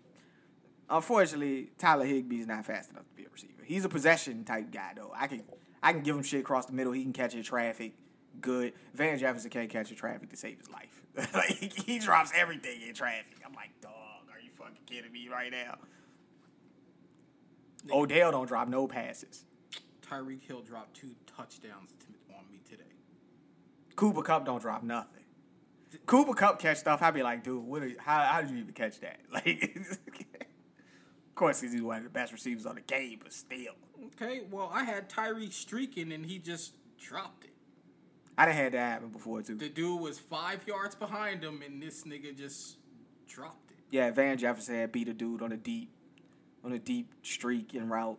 unfortunately, 0.88 1.70
Tyler 1.78 2.04
Higbee's 2.06 2.46
not 2.46 2.66
fast 2.66 2.90
enough 2.90 3.04
to 3.08 3.14
be 3.14 3.24
a 3.24 3.28
receiver. 3.30 3.62
He's 3.64 3.84
a 3.84 3.88
possession 3.88 4.44
type 4.44 4.70
guy 4.72 4.92
though. 4.96 5.12
I 5.16 5.26
can 5.26 5.42
I 5.82 5.92
can 5.92 6.02
give 6.02 6.16
him 6.16 6.22
shit 6.22 6.40
across 6.40 6.66
the 6.66 6.72
middle. 6.72 6.92
He 6.92 7.02
can 7.02 7.12
catch 7.12 7.34
in 7.34 7.42
traffic. 7.42 7.94
Good. 8.40 8.74
Van 8.94 9.18
Jefferson 9.18 9.50
can't 9.50 9.70
catch 9.70 9.90
in 9.90 9.96
traffic 9.96 10.28
to 10.30 10.36
save 10.36 10.58
his 10.58 10.70
life. 10.70 10.99
like 11.34 11.72
he 11.72 11.98
drops 11.98 12.32
everything 12.34 12.82
in 12.86 12.94
traffic. 12.94 13.38
I'm 13.44 13.52
like, 13.52 13.70
dog, 13.80 13.92
are 14.32 14.40
you 14.40 14.50
fucking 14.56 14.78
kidding 14.86 15.12
me 15.12 15.28
right 15.28 15.50
now? 15.50 15.78
Odell 17.92 18.32
don't 18.32 18.46
drop 18.46 18.68
no 18.68 18.86
passes. 18.86 19.44
Tyreek 20.02 20.42
Hill 20.42 20.60
dropped 20.60 20.94
two 20.94 21.14
touchdowns 21.26 21.92
to, 22.00 22.34
on 22.34 22.44
me 22.50 22.60
today. 22.68 22.82
Cooper 23.96 24.22
Kupp 24.22 24.44
don't 24.44 24.60
drop 24.60 24.82
nothing. 24.82 25.24
Cooper 26.06 26.34
Kupp 26.34 26.58
catch 26.58 26.78
stuff. 26.78 27.02
I'd 27.02 27.14
be 27.14 27.22
like, 27.22 27.42
dude, 27.42 27.64
what? 27.64 27.82
Are, 27.82 27.90
how 27.98 28.24
how 28.24 28.40
did 28.40 28.50
you 28.50 28.58
even 28.58 28.72
catch 28.72 29.00
that? 29.00 29.20
Like, 29.32 29.76
of 31.28 31.34
course, 31.46 31.60
he's 31.62 31.80
one 31.80 31.98
of 31.98 32.04
the 32.04 32.10
best 32.10 32.32
receivers 32.32 32.66
on 32.66 32.74
the 32.74 32.82
game, 32.82 33.18
but 33.22 33.32
still, 33.32 33.72
Okay, 34.16 34.42
well, 34.50 34.70
I 34.72 34.84
had 34.84 35.08
Tyreek 35.08 35.52
streaking 35.52 36.12
and 36.12 36.24
he 36.24 36.38
just 36.38 36.74
dropped 36.98 37.44
it. 37.44 37.49
I'd 38.40 38.48
have 38.48 38.56
had 38.56 38.72
that 38.72 38.78
happen 38.78 39.08
before 39.10 39.42
too. 39.42 39.54
The 39.54 39.68
dude 39.68 40.00
was 40.00 40.18
five 40.18 40.66
yards 40.66 40.94
behind 40.94 41.44
him, 41.44 41.60
and 41.60 41.82
this 41.82 42.04
nigga 42.04 42.34
just 42.34 42.78
dropped 43.28 43.70
it. 43.70 43.76
Yeah, 43.90 44.10
Van 44.12 44.38
Jefferson 44.38 44.76
had 44.76 44.92
beat 44.92 45.08
a 45.08 45.12
dude 45.12 45.42
on 45.42 45.52
a 45.52 45.58
deep, 45.58 45.90
on 46.64 46.72
a 46.72 46.78
deep 46.78 47.12
streak 47.22 47.74
en 47.74 47.90
route, 47.90 48.18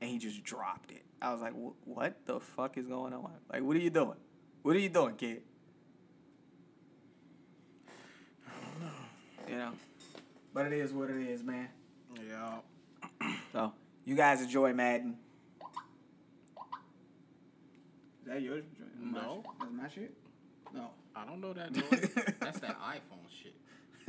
and 0.00 0.10
he 0.10 0.16
just 0.16 0.42
dropped 0.42 0.90
it. 0.90 1.02
I 1.20 1.32
was 1.32 1.42
like, 1.42 1.52
what 1.84 2.16
the 2.24 2.40
fuck 2.40 2.78
is 2.78 2.86
going 2.86 3.12
on? 3.12 3.30
Like, 3.52 3.62
what 3.62 3.76
are 3.76 3.80
you 3.80 3.90
doing? 3.90 4.16
What 4.62 4.74
are 4.74 4.78
you 4.78 4.88
doing, 4.88 5.16
kid? 5.16 5.42
You 9.50 9.56
know, 9.58 9.72
but 10.54 10.64
it 10.64 10.72
is 10.72 10.94
what 10.94 11.10
it 11.10 11.18
is, 11.28 11.42
man. 11.42 11.68
Yeah. 12.26 13.28
So 13.52 13.74
you 14.06 14.14
guys 14.14 14.40
enjoy 14.40 14.72
Madden. 14.72 15.18
Is 18.26 18.32
that 18.32 18.42
yours? 18.42 18.64
My 19.00 19.20
No. 19.22 19.42
That's 19.60 19.72
my 19.72 19.88
shit. 19.88 20.12
No. 20.74 20.90
I 21.14 21.24
don't 21.24 21.40
know 21.40 21.52
that 21.52 21.72
noise. 21.74 22.10
That's 22.40 22.58
that 22.58 22.76
iPhone 22.80 23.30
shit. 23.30 23.54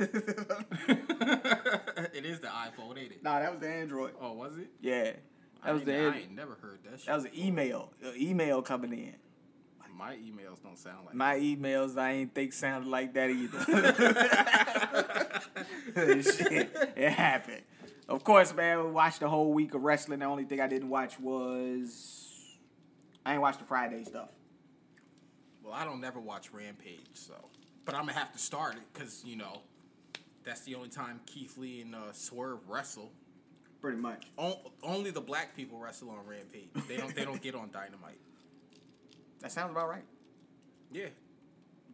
it 2.14 2.24
is 2.24 2.40
the 2.40 2.48
iPhone, 2.48 2.98
ain't 2.98 3.12
it? 3.12 3.22
nah, 3.22 3.38
that 3.40 3.50
was 3.52 3.60
the 3.60 3.68
Android. 3.68 4.14
Oh, 4.20 4.32
was 4.32 4.56
it? 4.56 4.68
Yeah, 4.80 5.04
that 5.04 5.20
I 5.62 5.72
was 5.72 5.84
the. 5.84 5.92
ain't, 5.92 6.02
I 6.02 6.06
Android. 6.06 6.22
ain't 6.24 6.34
never 6.36 6.54
heard 6.60 6.78
that 6.84 6.98
shit. 6.98 7.06
That 7.06 7.14
was 7.14 7.24
an 7.26 7.30
email. 7.36 7.92
An 8.02 8.12
email 8.16 8.60
coming 8.62 8.92
in. 8.92 9.14
My 9.96 10.14
emails 10.14 10.62
don't 10.62 10.78
sound 10.78 11.06
like 11.06 11.14
My 11.14 11.36
emails, 11.36 11.96
I 11.98 12.12
ain't 12.12 12.32
think 12.34 12.52
sounded 12.52 12.88
like 12.88 13.14
that 13.14 13.30
either. 13.30 13.58
Shit, 16.22 16.70
it 16.96 17.10
happened. 17.10 17.62
Of 18.08 18.22
course, 18.22 18.54
man, 18.54 18.84
we 18.84 18.90
watched 18.92 19.18
the 19.18 19.28
whole 19.28 19.52
week 19.52 19.74
of 19.74 19.82
wrestling. 19.82 20.20
The 20.20 20.26
only 20.26 20.44
thing 20.44 20.60
I 20.60 20.68
didn't 20.68 20.88
watch 20.88 21.18
was 21.18 22.37
I 23.28 23.32
ain't 23.32 23.42
watched 23.42 23.58
the 23.58 23.66
Friday 23.66 24.04
stuff. 24.04 24.30
Well, 25.62 25.74
I 25.74 25.84
don't 25.84 26.00
never 26.00 26.18
watch 26.18 26.50
Rampage, 26.50 27.10
so. 27.12 27.34
But 27.84 27.94
I'm 27.94 28.06
gonna 28.06 28.18
have 28.18 28.32
to 28.32 28.38
start 28.38 28.76
it 28.76 28.82
because 28.90 29.22
you 29.22 29.36
know 29.36 29.60
that's 30.44 30.62
the 30.62 30.74
only 30.74 30.88
time 30.88 31.20
Keith 31.26 31.58
Lee 31.58 31.82
and 31.82 31.94
uh, 31.94 32.12
Swerve 32.12 32.66
wrestle. 32.66 33.12
Pretty 33.82 33.98
much. 33.98 34.28
O- 34.38 34.72
only 34.82 35.10
the 35.10 35.20
black 35.20 35.54
people 35.54 35.78
wrestle 35.78 36.08
on 36.08 36.26
Rampage. 36.26 36.70
They 36.88 36.96
don't. 36.96 37.14
they 37.14 37.26
don't 37.26 37.42
get 37.42 37.54
on 37.54 37.70
Dynamite. 37.70 38.18
That 39.40 39.52
sounds 39.52 39.72
about 39.72 39.90
right. 39.90 40.04
Yeah, 40.90 41.08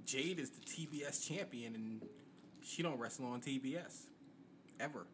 Jade 0.06 0.38
is 0.38 0.50
the 0.50 0.60
TBS 0.60 1.28
champion, 1.28 1.74
and 1.74 2.02
she 2.62 2.84
don't 2.84 3.00
wrestle 3.00 3.26
on 3.26 3.40
TBS 3.40 4.04
ever. 4.78 5.04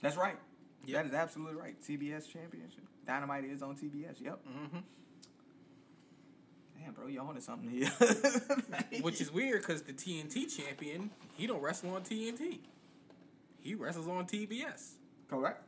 That's 0.00 0.16
right. 0.16 0.36
Yep. 0.86 1.02
That 1.02 1.08
is 1.10 1.14
absolutely 1.14 1.60
right. 1.60 1.76
TBS 1.82 2.32
Championship. 2.32 2.84
Dynamite 3.06 3.44
is 3.44 3.62
on 3.62 3.76
TBS. 3.76 4.20
Yep. 4.20 4.40
Mm-hmm. 4.46 4.78
Damn, 6.82 6.92
bro, 6.92 7.06
you 7.06 7.20
on 7.20 7.34
to 7.34 7.40
something 7.40 7.70
here. 7.70 7.90
Which 9.00 9.20
is 9.20 9.32
weird 9.32 9.62
because 9.62 9.82
the 9.82 9.92
TNT 9.92 10.54
champion 10.54 11.10
he 11.34 11.46
don't 11.46 11.62
wrestle 11.62 11.94
on 11.94 12.02
TNT. 12.02 12.58
He 13.62 13.74
wrestles 13.74 14.08
on 14.08 14.26
TBS. 14.26 14.92
correct. 15.28 15.62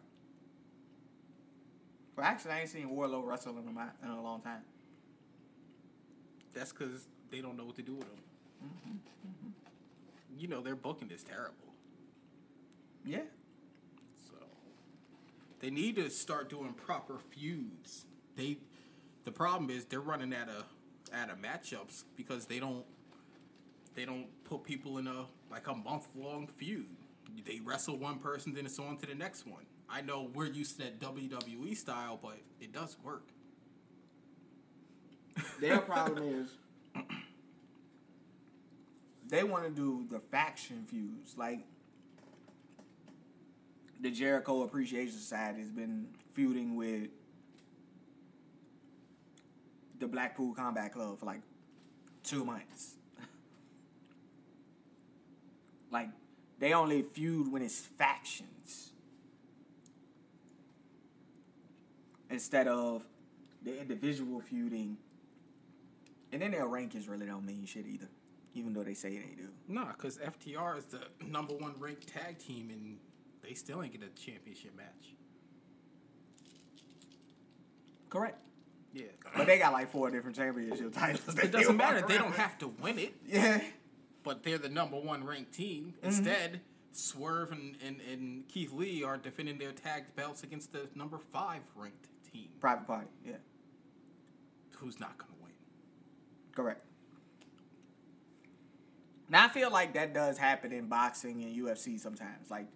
Well, 2.17 2.25
actually, 2.25 2.53
I 2.53 2.61
ain't 2.61 2.71
seen 2.71 2.89
Wardlow 2.89 3.25
wrestle 3.25 3.59
in 3.59 3.77
a, 3.77 4.05
in 4.05 4.11
a 4.11 4.23
long 4.23 4.41
time. 4.41 4.63
That's 6.55 6.73
because 6.73 7.07
they 7.31 7.41
don't 7.41 7.57
know 7.59 7.65
what 7.65 7.77
to 7.77 7.83
do 7.83 7.95
with 7.95 8.05
him. 8.05 8.21
Mm-hmm. 8.65 10.39
You 10.39 10.49
know 10.49 10.61
their 10.63 10.77
booking 10.77 11.11
is 11.11 11.23
terrible. 11.23 11.55
Yeah. 13.05 13.21
They 15.61 15.71
need 15.71 15.97
to 15.97 16.11
start 16.11 16.49
doing 16.49 16.75
proper 16.75 17.19
feuds. 17.19 18.05
They 18.37 18.59
the 19.25 19.33
problem 19.33 19.71
is 19.71 19.85
they're 19.85 20.01
running 20.01 20.35
out 20.35 20.49
of 20.49 20.65
out 21.13 21.31
of 21.31 21.39
matchups 21.39 22.05
because 22.17 22.47
they 22.47 22.59
don't 22.59 22.85
they 23.95 24.05
don't 24.05 24.27
put 24.45 24.63
people 24.63 24.99
in 24.99 25.07
a 25.07 25.27
like 25.51 25.67
a 25.67 25.75
month 25.75 26.09
long 26.15 26.47
feud. 26.47 26.87
They 27.45 27.61
wrestle 27.65 27.97
one 27.99 28.19
person, 28.19 28.55
then 28.55 28.67
it's 28.67 28.79
on 28.79 28.97
to 28.99 29.07
the 29.07 29.15
next 29.15 29.47
one. 29.47 29.65
I 29.89 30.01
know 30.01 30.31
we're 30.35 30.47
used 30.47 30.79
to 30.79 30.85
that 30.85 31.01
WWE 31.01 31.77
style, 31.77 32.19
but 32.21 32.39
it 32.61 32.73
does 32.73 32.97
work. 33.03 33.29
Their 35.61 35.79
problem 35.79 36.23
is 36.23 36.51
they 39.29 39.45
want 39.45 39.65
to 39.65 39.71
do 39.71 40.07
the 40.11 40.21
faction 40.21 40.85
feuds. 40.89 41.37
Like 41.37 41.61
the 44.01 44.11
Jericho 44.11 44.63
Appreciation 44.63 45.13
Society 45.13 45.61
has 45.61 45.71
been 45.71 46.07
feuding 46.35 46.77
with 46.77 47.09
the 49.99 50.07
Blackpool 50.07 50.55
Combat 50.55 50.93
Club 50.93 51.19
for 51.19 51.27
like 51.27 51.41
two 52.23 52.45
months. 52.45 52.95
like 55.91 56.09
they 56.59 56.73
only 56.73 57.03
feud 57.03 57.51
when 57.51 57.63
it's 57.63 57.81
factions 57.81 58.91
instead 62.31 62.69
of 62.69 63.03
the 63.63 63.79
individual 63.81 64.41
feuding. 64.41 64.97
And 66.33 66.43
then 66.43 66.51
their 66.51 66.67
rankings 66.67 67.09
really 67.09 67.27
don't 67.27 67.47
mean 67.47 67.65
shit 67.65 67.87
either, 67.87 68.09
even 68.55 68.73
though 68.73 68.83
they 68.83 68.95
say 68.95 69.11
they 69.11 69.35
do. 69.37 69.49
Nah, 69.69 69.93
because 69.93 70.19
FTR 70.19 70.79
is 70.79 70.85
the 70.87 71.01
number 71.27 71.55
one 71.55 71.75
ranked 71.79 72.09
tag 72.09 72.39
team, 72.39 72.71
and 72.71 72.99
they 73.47 73.55
still 73.55 73.83
ain't 73.83 73.93
get 73.93 74.03
a 74.03 74.09
championship 74.21 74.77
match. 74.77 75.15
Correct. 78.11 78.39
Yeah, 78.93 79.05
But 79.37 79.47
they 79.47 79.59
got 79.59 79.75
like 79.75 79.91
four 79.91 80.11
different 80.11 80.37
championship 80.37 80.93
titles. 80.95 81.37
it 81.39 81.53
doesn't 81.53 81.77
matter. 81.77 82.03
They 82.07 82.17
don't 82.17 82.35
have 82.35 82.57
to 82.59 82.69
win 82.69 82.99
it. 82.99 83.15
Yeah. 83.27 83.61
but 84.23 84.43
they're 84.43 84.57
the 84.57 84.71
number 84.71 84.97
one 84.97 85.25
ranked 85.25 85.53
team. 85.53 85.93
Mm-hmm. 85.99 86.07
Instead, 86.07 86.61
Swerve 86.93 87.53
and, 87.53 87.77
and, 87.85 88.01
and 88.11 88.49
Keith 88.49 88.73
Lee 88.73 89.03
are 89.05 89.19
defending 89.19 89.59
their 89.59 89.73
tag 89.73 90.05
belts 90.17 90.43
against 90.43 90.73
the 90.73 90.89
number 90.95 91.19
five 91.19 91.61
ranked 91.75 92.09
team, 92.33 92.49
Private 92.59 92.87
party. 92.87 93.09
Yeah. 93.25 93.35
who's 94.79 94.99
not 94.99 95.19
going 95.19 95.31
to 95.31 95.45
win. 95.45 95.53
Correct. 96.55 96.83
Now 99.29 99.45
I 99.45 99.49
feel 99.49 99.71
like 99.71 99.93
that 99.95 100.15
does 100.15 100.39
happen 100.39 100.73
in 100.73 100.87
boxing 100.87 101.43
and 101.43 101.55
UFC 101.55 102.01
sometimes. 102.01 102.51
Like 102.51 102.67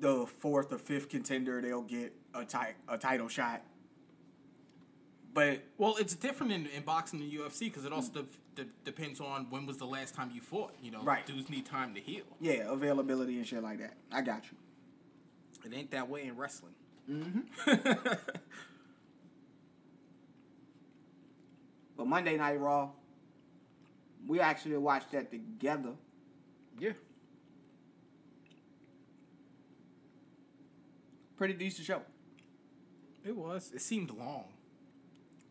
the 0.00 0.26
fourth 0.38 0.72
or 0.72 0.78
fifth 0.78 1.08
contender, 1.08 1.60
they'll 1.60 1.82
get 1.82 2.12
a 2.34 2.44
ti- 2.44 2.74
a 2.88 2.96
title 2.98 3.28
shot. 3.28 3.62
But 5.34 5.62
Well, 5.76 5.96
it's 5.98 6.14
different 6.14 6.52
in, 6.52 6.66
in 6.66 6.82
boxing 6.82 7.20
and 7.20 7.30
UFC 7.30 7.60
because 7.66 7.84
it 7.84 7.92
also 7.92 8.10
de- 8.54 8.62
de- 8.64 8.70
depends 8.84 9.20
on 9.20 9.46
when 9.50 9.66
was 9.66 9.76
the 9.76 9.86
last 9.86 10.14
time 10.14 10.30
you 10.34 10.40
fought. 10.40 10.74
You 10.82 10.90
know, 10.90 11.02
Right. 11.02 11.24
dudes 11.26 11.48
need 11.50 11.66
time 11.66 11.94
to 11.94 12.00
heal. 12.00 12.24
yeah, 12.40 12.70
availability 12.72 13.36
and 13.38 13.46
shit 13.46 13.62
like 13.62 13.78
that. 13.78 13.94
I 14.10 14.22
got 14.22 14.44
you. 14.50 14.56
It 15.70 15.74
ain't 15.76 15.90
that 15.90 16.08
way 16.08 16.24
in 16.24 16.36
wrestling. 16.36 16.74
Mm-hmm. 17.10 18.12
But 21.96 22.06
Monday 22.06 22.36
Night 22.36 22.60
Raw, 22.60 22.90
we 24.26 24.38
actually 24.40 24.76
watched 24.76 25.10
that 25.12 25.30
together. 25.32 25.94
Yeah. 26.78 26.92
Pretty 31.38 31.54
decent 31.54 31.86
show. 31.86 32.02
It 33.24 33.36
was. 33.36 33.70
It 33.72 33.80
seemed 33.80 34.10
long. 34.10 34.44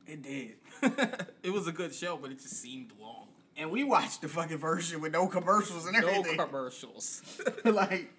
It 0.05 0.21
did. 0.21 0.55
it 1.43 1.51
was 1.51 1.67
a 1.67 1.71
good 1.71 1.95
show, 1.95 2.17
but 2.17 2.29
it 2.29 2.41
just 2.41 2.61
seemed 2.61 2.91
long. 2.99 3.27
And 3.55 3.71
we 3.71 3.85
watched 3.85 4.21
the 4.21 4.27
fucking 4.27 4.57
version 4.57 4.99
with 4.99 5.13
no 5.13 5.27
commercials 5.27 5.85
and 5.85 5.95
everything. 5.95 6.35
No 6.35 6.45
commercials. 6.45 7.39
like, 7.65 8.13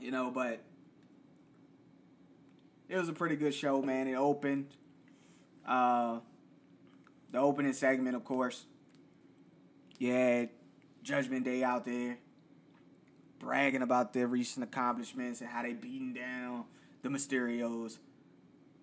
you 0.00 0.10
know, 0.10 0.30
but 0.30 0.60
it 2.88 2.96
was 2.96 3.08
a 3.08 3.12
pretty 3.14 3.36
good 3.36 3.54
show, 3.54 3.80
man. 3.80 4.06
It 4.06 4.14
opened. 4.16 4.66
Uh, 5.66 6.20
the 7.32 7.38
opening 7.38 7.72
segment, 7.72 8.16
of 8.16 8.24
course. 8.24 8.66
You 9.98 10.12
had 10.12 10.50
Judgment 11.02 11.44
Day 11.44 11.64
out 11.64 11.86
there 11.86 12.18
bragging 13.38 13.82
about 13.82 14.12
their 14.12 14.26
recent 14.26 14.64
accomplishments 14.64 15.40
and 15.40 15.48
how 15.48 15.62
they 15.62 15.72
beating 15.72 16.12
down 16.12 16.64
the 17.02 17.08
Mysterios. 17.08 17.98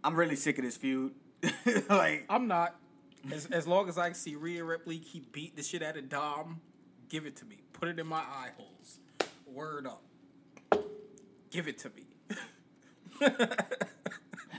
I'm 0.03 0.15
really 0.15 0.35
sick 0.35 0.57
of 0.57 0.63
this 0.63 0.77
feud. 0.77 1.13
like, 1.89 2.25
I'm 2.29 2.47
not. 2.47 2.75
As, 3.31 3.47
as 3.47 3.67
long 3.67 3.89
as 3.89 3.97
I 3.97 4.11
see 4.11 4.35
Rhea 4.35 4.63
Ripley 4.63 4.99
keep 4.99 5.31
beat 5.31 5.55
the 5.55 5.63
shit 5.63 5.81
out 5.81 5.97
of 5.97 6.09
Dom, 6.09 6.61
give 7.09 7.25
it 7.25 7.35
to 7.37 7.45
me. 7.45 7.57
Put 7.73 7.89
it 7.89 7.99
in 7.99 8.07
my 8.07 8.17
eye 8.17 8.51
holes. 8.55 8.99
Word 9.45 9.87
up. 9.87 10.03
Give 11.49 11.67
it 11.67 11.77
to 11.79 11.89
me. 11.89 12.03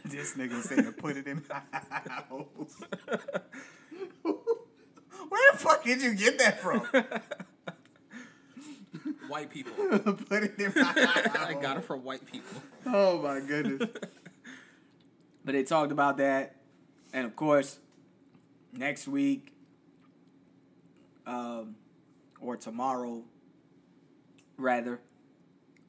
this 0.04 0.34
nigga 0.34 0.62
said 0.62 0.84
to 0.84 0.92
put 0.92 1.16
it 1.16 1.26
in 1.26 1.42
my 1.48 1.60
eye 1.72 2.22
holes. 2.28 2.76
Where 4.22 5.52
the 5.52 5.58
fuck 5.58 5.84
did 5.84 6.02
you 6.02 6.14
get 6.14 6.38
that 6.38 6.60
from? 6.60 6.88
White 9.28 9.50
people. 9.50 9.72
Put 10.28 10.42
it 10.44 10.58
in 10.58 10.72
my 10.76 11.34
I 11.40 11.54
got 11.60 11.78
it 11.78 11.84
from 11.84 12.04
white 12.04 12.24
people. 12.26 12.62
Oh 12.86 13.20
my 13.20 13.40
goodness. 13.40 13.88
but 15.44 15.52
they 15.52 15.62
talked 15.62 15.92
about 15.92 16.18
that. 16.18 16.56
And 17.12 17.26
of 17.26 17.34
course, 17.36 17.78
next 18.72 19.08
week, 19.08 19.54
um, 21.26 21.76
or 22.40 22.56
tomorrow, 22.56 23.22
rather, 24.56 25.00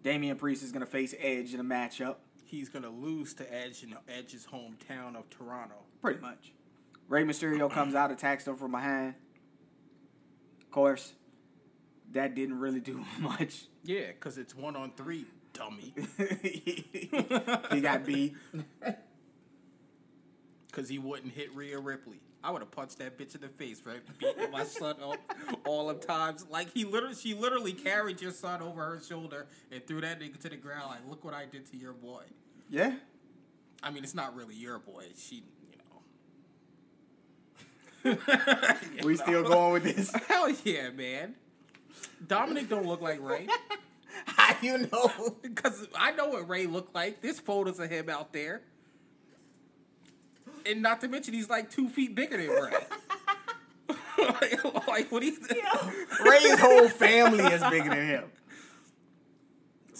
Damian 0.03 0.37
Priest 0.37 0.63
is 0.63 0.71
going 0.71 0.85
to 0.85 0.91
face 0.91 1.13
Edge 1.19 1.53
in 1.53 1.59
a 1.59 1.63
matchup. 1.63 2.15
He's 2.45 2.69
gonna 2.69 2.89
lose 2.89 3.33
to 3.35 3.53
Edge 3.53 3.83
in 3.83 3.93
Edge's 4.07 4.47
hometown 4.49 5.17
of 5.17 5.29
Toronto. 5.29 5.75
Pretty 6.01 6.21
much. 6.21 6.53
Rey 7.09 7.23
Mysterio 7.23 7.69
comes 7.69 7.93
out, 7.93 8.09
attacks 8.09 8.47
him 8.47 8.55
from 8.55 8.71
behind. 8.71 9.15
Of 10.61 10.71
course, 10.71 11.13
that 12.13 12.35
didn't 12.35 12.59
really 12.59 12.79
do 12.79 13.03
much. 13.19 13.65
Yeah, 13.83 14.07
because 14.07 14.37
it's 14.37 14.55
one 14.55 14.75
on 14.75 14.91
three, 14.95 15.25
dummy. 15.53 15.93
he 17.71 17.81
got 17.81 18.05
beat. 18.05 18.35
Because 20.67 20.89
he 20.89 20.99
wouldn't 20.99 21.33
hit 21.33 21.53
Rhea 21.55 21.79
Ripley. 21.79 22.19
I 22.43 22.51
would 22.51 22.61
have 22.61 22.71
punched 22.71 22.99
that 22.99 23.17
bitch 23.17 23.35
in 23.35 23.41
the 23.41 23.49
face 23.49 23.79
for 23.81 23.95
beating 24.19 24.51
my 24.51 24.63
son 24.63 24.95
up 25.03 25.17
all 25.65 25.87
the 25.87 25.95
times. 25.95 26.45
Like 26.49 26.71
he 26.71 26.85
literally, 26.85 27.15
she 27.15 27.33
literally 27.33 27.73
carried 27.73 28.21
your 28.21 28.31
son 28.31 28.61
over 28.61 28.81
her 28.85 29.01
shoulder 29.01 29.47
and 29.71 29.85
threw 29.85 30.01
that 30.01 30.19
nigga 30.19 30.39
to 30.41 30.49
the 30.49 30.55
ground. 30.55 30.89
Like, 30.89 30.99
look 31.09 31.25
what 31.25 31.33
I 31.33 31.45
did 31.45 31.69
to 31.71 31.77
your 31.77 31.93
boy. 31.93 32.23
Yeah. 32.69 32.93
I 33.81 33.91
mean, 33.91 34.03
it's 34.03 34.15
not 34.15 34.35
really 34.35 34.55
your 34.55 34.79
boy. 34.79 35.05
She, 35.17 35.43
you 38.05 38.13
know. 38.13 38.17
We 39.03 39.17
still 39.17 39.43
going 39.43 39.73
with 39.73 39.83
this? 39.83 40.11
Hell 40.27 40.49
yeah, 40.63 40.91
man. 40.91 41.35
Dominic 42.27 42.69
don't 42.69 42.85
look 42.85 43.01
like 43.01 43.21
Rey. 43.21 43.47
How 44.25 44.55
you 44.61 44.87
know? 44.91 45.35
Because 45.41 45.87
I 45.95 46.11
know 46.11 46.29
what 46.29 46.47
Rey 46.47 46.65
looked 46.65 46.93
like. 46.95 47.21
There's 47.21 47.39
photos 47.39 47.79
of 47.79 47.89
him 47.89 48.09
out 48.09 48.33
there. 48.33 48.61
And 50.65 50.81
not 50.81 51.01
to 51.01 51.07
mention, 51.07 51.33
he's 51.33 51.49
like 51.49 51.69
two 51.71 51.87
feet 51.89 52.15
bigger 52.15 52.37
than 52.37 52.49
Rey. 52.49 52.71
like, 54.17 54.63
like, 54.87 55.11
what 55.11 55.23
he 55.23 55.31
Rey's 56.23 56.59
whole 56.59 56.89
family 56.89 57.43
is 57.43 57.63
bigger 57.69 57.89
than 57.89 58.07
him. 58.07 58.23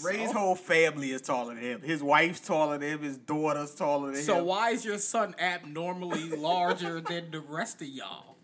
Rey's 0.04 0.30
So? 0.30 0.38
whole 0.38 0.56
family 0.56 1.12
is 1.12 1.22
taller 1.22 1.56
than 1.56 1.64
him. 1.64 1.82
His 1.82 2.04
wife's 2.04 2.39
taller 2.39 2.78
than 2.78 2.89
him. 2.89 3.02
His 3.02 3.18
daughter's 3.18 3.74
taller 3.74 4.12
than 4.12 4.22
So 4.22 4.34
him. 4.34 4.39
So 4.39 4.43
why 4.43 4.70
is 4.72 4.86
your 4.86 4.98
son 5.00 5.36
abnormally 5.39 6.30
larger 6.30 7.02
than 7.02 7.32
the 7.32 7.39
rest 7.39 7.82
of 7.82 7.88
y'all? 7.88 8.37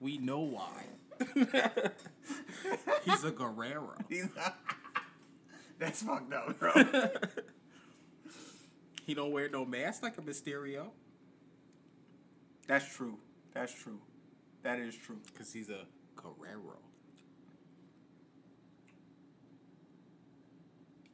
We 0.00 0.18
know 0.18 0.40
why. 0.40 0.84
He's 3.04 3.24
a 3.24 3.30
Guerrero. 3.30 3.94
He's 4.08 4.28
That's 5.78 6.02
fucked 6.02 6.32
up, 6.32 6.58
bro. 6.58 6.72
He 9.06 9.14
don't 9.14 9.32
wear 9.32 9.48
no 9.48 9.64
mask 9.64 10.02
like 10.04 10.18
a 10.18 10.22
Mysterio 10.22 10.90
That's 12.68 12.94
true. 12.94 13.18
That's 13.52 13.72
true. 13.72 13.98
That 14.62 14.78
is 14.78 14.94
true. 14.94 15.18
because 15.26 15.52
he's 15.52 15.68
a 15.70 15.80
Guerrero. 16.16 16.78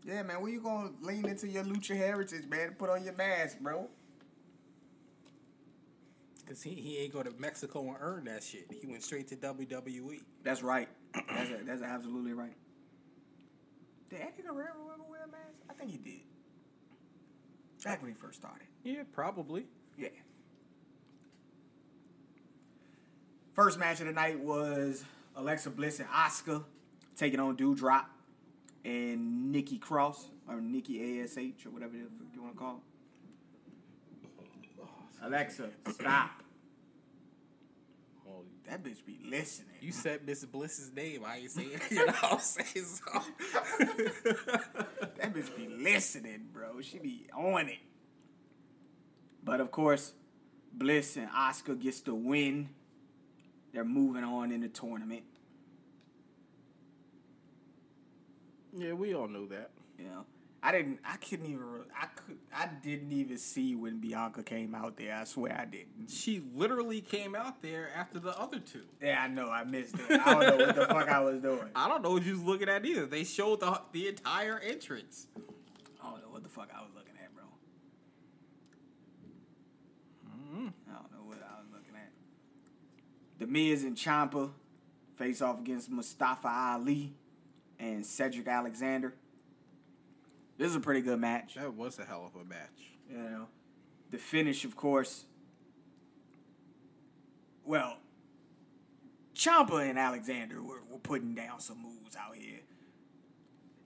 Yeah, 0.05 0.23
man. 0.23 0.41
When 0.43 0.53
you 0.53 0.61
gonna 0.61 0.91
lean 1.01 1.27
into 1.27 1.49
your 1.49 1.65
lucha 1.65 1.97
heritage, 1.97 2.47
man? 2.49 2.75
Put 2.79 2.91
on 2.91 3.05
your 3.05 3.15
mask, 3.15 3.59
bro. 3.61 3.89
Because 6.47 6.63
he, 6.63 6.71
he 6.71 6.99
ain't 6.99 7.13
go 7.13 7.25
to 7.25 7.33
Mexico 7.39 7.81
and 7.81 7.97
earn 8.01 8.25
that 8.27 8.43
shit. 8.43 8.67
He 8.81 8.87
went 8.87 9.03
straight 9.03 9.27
to. 9.29 9.37
WWE. 9.37 10.21
That's 10.45 10.63
right. 10.63 10.89
That's 11.29 11.51
a, 11.51 11.65
that's 11.65 11.83
absolutely 11.83 12.35
right. 12.35 12.53
Did 14.11 14.21
Eddie 14.21 14.43
Guerrero 14.43 14.91
ever 14.93 15.03
wear 15.09 15.25
a 15.25 15.29
mask? 15.29 15.57
I 15.69 15.73
think 15.73 15.91
he 15.91 15.97
did. 15.97 16.21
Back 17.85 18.03
when 18.03 18.13
he 18.13 18.17
first 18.17 18.41
started. 18.41 18.67
Yeah, 18.85 19.03
probably. 19.13 19.67
Yeah. 19.99 20.09
First 23.55 23.79
match 23.79 24.01
of 24.01 24.07
the 24.07 24.13
night 24.13 24.39
was 24.39 25.05
Alexa 25.35 25.71
Bliss 25.71 26.01
and 26.01 26.09
Asuka 26.09 26.65
taking 27.17 27.41
on 27.41 27.57
Doudrop 27.57 28.05
and 28.85 29.51
Nikki 29.51 29.79
Cross 29.79 30.29
or 30.49 30.61
Nikki 30.61 31.23
Ash 31.23 31.37
or 31.65 31.71
whatever 31.71 31.93
the 31.95 32.05
fuck 32.19 32.29
you 32.35 32.43
want 32.43 32.55
to 32.55 32.59
call. 32.59 32.77
It. 32.77 32.96
Alexa, 35.23 35.71
stop. 35.91 36.31
Oh, 38.29 38.43
That 38.69 38.83
bitch 38.83 39.05
be 39.05 39.19
listening. 39.29 39.69
you 39.81 39.93
said 39.93 40.21
Miss 40.27 40.45
Bliss's 40.45 40.93
name. 40.93 41.23
I 41.25 41.39
ain't 41.39 41.51
saying 41.51 41.71
you 41.91 42.07
know 42.07 42.13
I'm 42.23 42.39
saying 42.41 42.85
so. 42.85 43.21
That 45.19 45.33
bitch 45.35 45.57
be 45.57 45.69
listening, 45.69 46.47
bro. 46.53 46.81
She 46.81 46.99
be 46.99 47.27
on 47.37 47.69
it. 47.69 47.79
But 49.43 49.61
of 49.61 49.71
course, 49.71 50.13
Bliss 50.73 51.17
and 51.17 51.29
Asuka 51.31 51.81
gets 51.81 52.01
the 52.01 52.15
win. 52.15 52.69
They're 53.73 53.85
moving 53.85 54.25
on 54.25 54.53
in 54.53 54.61
the 54.61 54.69
tournament. 54.69 55.23
yeah, 58.77 58.93
we 58.93 59.15
all 59.15 59.29
know 59.29 59.47
that. 59.47 59.71
You 59.99 60.05
know, 60.07 60.25
I 60.67 60.73
didn't. 60.73 60.99
I 61.05 61.15
couldn't 61.19 61.47
even. 61.47 61.63
I 61.97 62.07
could. 62.07 62.39
I 62.53 62.67
didn't 62.67 63.13
even 63.13 63.39
see 63.39 63.77
when 63.77 64.01
Bianca 64.01 64.43
came 64.43 64.75
out 64.75 64.97
there. 64.97 65.15
I 65.15 65.23
swear 65.23 65.57
I 65.57 65.65
didn't. 65.65 66.11
She 66.11 66.43
literally 66.57 67.01
came 67.01 67.37
out 67.37 67.63
there 67.63 67.91
after 67.95 68.19
the 68.19 68.37
other 68.37 68.59
two. 68.59 68.83
Yeah, 69.01 69.23
I 69.23 69.29
know. 69.29 69.49
I 69.49 69.63
missed 69.63 69.95
it. 69.95 70.21
I 70.27 70.35
don't 70.35 70.59
know 70.59 70.67
what 70.67 70.75
the 70.75 70.87
fuck 70.87 71.09
I 71.09 71.21
was 71.21 71.41
doing. 71.41 71.69
I 71.77 71.87
don't 71.87 72.03
know 72.03 72.11
what 72.11 72.25
you 72.25 72.33
was 72.33 72.43
looking 72.43 72.69
at 72.69 72.85
either. 72.85 73.07
They 73.07 73.23
showed 73.23 73.61
the 73.61 73.81
the 73.93 74.09
entire 74.09 74.59
entrance. 74.59 75.29
I 76.03 76.11
don't 76.11 76.23
know 76.23 76.31
what 76.33 76.43
the 76.43 76.49
fuck 76.49 76.69
I 76.77 76.81
was 76.81 76.91
looking 76.97 77.15
at, 77.23 77.33
bro. 77.33 77.45
Mm-hmm. 80.29 80.69
I 80.91 80.95
don't 80.95 81.13
know 81.13 81.29
what 81.29 81.39
I 81.49 81.61
was 81.61 81.69
looking 81.73 81.95
at. 81.95 82.11
The 83.39 83.47
Miz 83.47 83.85
and 83.85 83.97
Ciampa 83.97 84.51
face 85.15 85.41
off 85.41 85.61
against 85.61 85.93
Mustafa 85.93 86.49
Ali 86.49 87.15
and 87.79 88.05
Cedric 88.05 88.49
Alexander. 88.49 89.15
This 90.59 90.71
is 90.71 90.77
a 90.77 90.81
pretty 90.81 91.03
good 91.03 91.21
match. 91.21 91.55
That 91.55 91.75
was 91.75 91.99
a 91.99 92.05
hell 92.05 92.31
of 92.33 92.41
a 92.41 92.45
match. 92.45 92.93
You 93.11 93.19
know, 93.19 93.47
the 94.11 94.19
finish, 94.19 94.65
of 94.65 94.77
course. 94.77 95.25
Well, 97.65 97.99
Ciampa 99.35 99.89
and 99.89 99.99
Alexander 99.99 100.63
were, 100.63 100.83
were 100.91 100.99
putting 100.99 101.35
down 101.35 101.61
some 101.61 101.83
moves 101.83 102.17
out 102.17 102.37
here. 102.37 102.61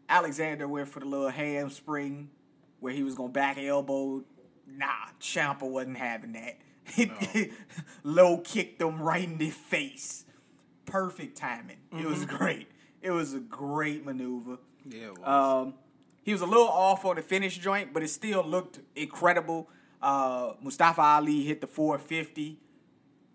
Alexander 0.08 0.68
went 0.68 0.88
for 0.88 1.00
the 1.00 1.06
little 1.06 1.28
hamstring 1.28 2.30
where 2.80 2.92
he 2.92 3.02
was 3.02 3.14
gonna 3.14 3.32
back 3.32 3.58
elbow. 3.58 4.22
Nah, 4.66 4.86
Ciampa 5.20 5.62
wasn't 5.62 5.98
having 5.98 6.32
that. 6.32 6.58
Low 8.02 8.38
kicked 8.38 8.80
him 8.80 9.00
right 9.00 9.24
in 9.24 9.38
the 9.38 9.50
face. 9.50 10.24
Perfect 10.86 11.36
timing. 11.36 11.78
It 11.98 12.06
was 12.06 12.24
great. 12.24 12.68
It 13.02 13.10
was 13.10 13.34
a 13.34 13.40
great 13.40 14.04
maneuver. 14.04 14.58
Yeah, 14.84 15.06
it 15.06 15.18
was. 15.18 15.66
Um, 15.66 15.74
he 16.22 16.32
was 16.32 16.40
a 16.40 16.46
little 16.46 16.68
off 16.68 17.04
on 17.04 17.16
the 17.16 17.22
finish 17.22 17.58
joint, 17.58 17.92
but 17.92 18.02
it 18.02 18.08
still 18.08 18.44
looked 18.44 18.80
incredible. 18.94 19.68
Uh, 20.02 20.54
Mustafa 20.60 21.00
Ali 21.00 21.42
hit 21.44 21.60
the 21.60 21.66
450, 21.66 22.58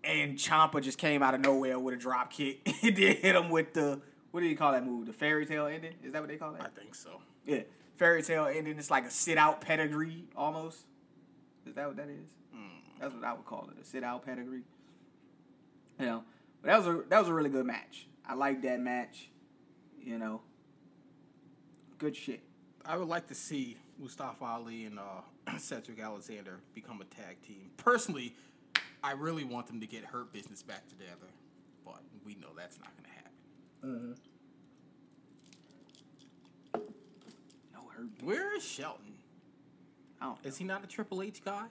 and 0.04 0.36
Ciampa 0.36 0.82
just 0.82 0.98
came 0.98 1.22
out 1.22 1.34
of 1.34 1.40
nowhere 1.40 1.78
with 1.78 1.94
a 1.94 1.98
drop 1.98 2.32
kick. 2.32 2.66
he 2.80 2.90
did 2.90 3.18
hit 3.18 3.36
him 3.36 3.50
with 3.50 3.74
the 3.74 4.00
what 4.30 4.40
do 4.40 4.46
you 4.46 4.56
call 4.56 4.72
that 4.72 4.84
move? 4.84 5.06
The 5.06 5.12
fairy 5.12 5.46
tale 5.46 5.66
ending? 5.66 5.94
Is 6.02 6.12
that 6.12 6.20
what 6.20 6.28
they 6.28 6.36
call 6.36 6.52
that? 6.52 6.62
I 6.62 6.80
think 6.80 6.94
so. 6.94 7.20
Yeah, 7.46 7.62
fairy 7.96 8.22
tale 8.22 8.46
ending. 8.46 8.78
It's 8.78 8.90
like 8.90 9.06
a 9.06 9.10
sit 9.10 9.38
out 9.38 9.60
pedigree 9.60 10.24
almost. 10.36 10.80
Is 11.66 11.74
that 11.74 11.86
what 11.86 11.96
that 11.96 12.08
is? 12.08 12.28
That's 13.00 13.14
what 13.14 13.24
I 13.24 13.32
would 13.32 13.44
call 13.44 13.68
it, 13.70 13.80
a 13.80 13.84
sit 13.84 14.02
out 14.02 14.24
pedigree. 14.24 14.62
You 15.98 16.06
know, 16.06 16.24
but 16.62 16.68
that 16.68 16.78
was 16.78 16.86
a 16.86 17.02
that 17.08 17.18
was 17.18 17.28
a 17.28 17.34
really 17.34 17.50
good 17.50 17.66
match. 17.66 18.06
I 18.26 18.34
like 18.34 18.62
that 18.62 18.80
match. 18.80 19.30
You 20.00 20.18
know, 20.18 20.40
good 21.98 22.16
shit. 22.16 22.40
I 22.88 22.96
would 22.96 23.08
like 23.08 23.26
to 23.28 23.34
see 23.34 23.76
Mustafa 23.98 24.44
Ali 24.44 24.84
and 24.84 24.98
uh, 24.98 25.22
Cedric 25.58 26.00
Alexander 26.00 26.60
become 26.74 27.00
a 27.00 27.04
tag 27.04 27.42
team. 27.42 27.70
Personally, 27.76 28.34
I 29.02 29.12
really 29.12 29.44
want 29.44 29.66
them 29.66 29.80
to 29.80 29.86
get 29.86 30.04
Hurt 30.04 30.32
Business 30.32 30.62
back 30.62 30.88
together, 30.88 31.26
but 31.84 32.00
we 32.24 32.34
know 32.34 32.48
that's 32.56 32.78
not 32.78 32.90
going 32.96 33.04
to 33.04 33.16
happen. 33.16 34.14
No 37.74 37.80
hurt. 37.88 38.06
Where 38.22 38.56
is 38.56 38.64
Shelton? 38.64 39.14
I 40.20 40.26
don't 40.26 40.44
know. 40.44 40.48
Is 40.48 40.56
he 40.56 40.64
not 40.64 40.84
a 40.84 40.86
Triple 40.86 41.22
H 41.22 41.44
guy? 41.44 41.66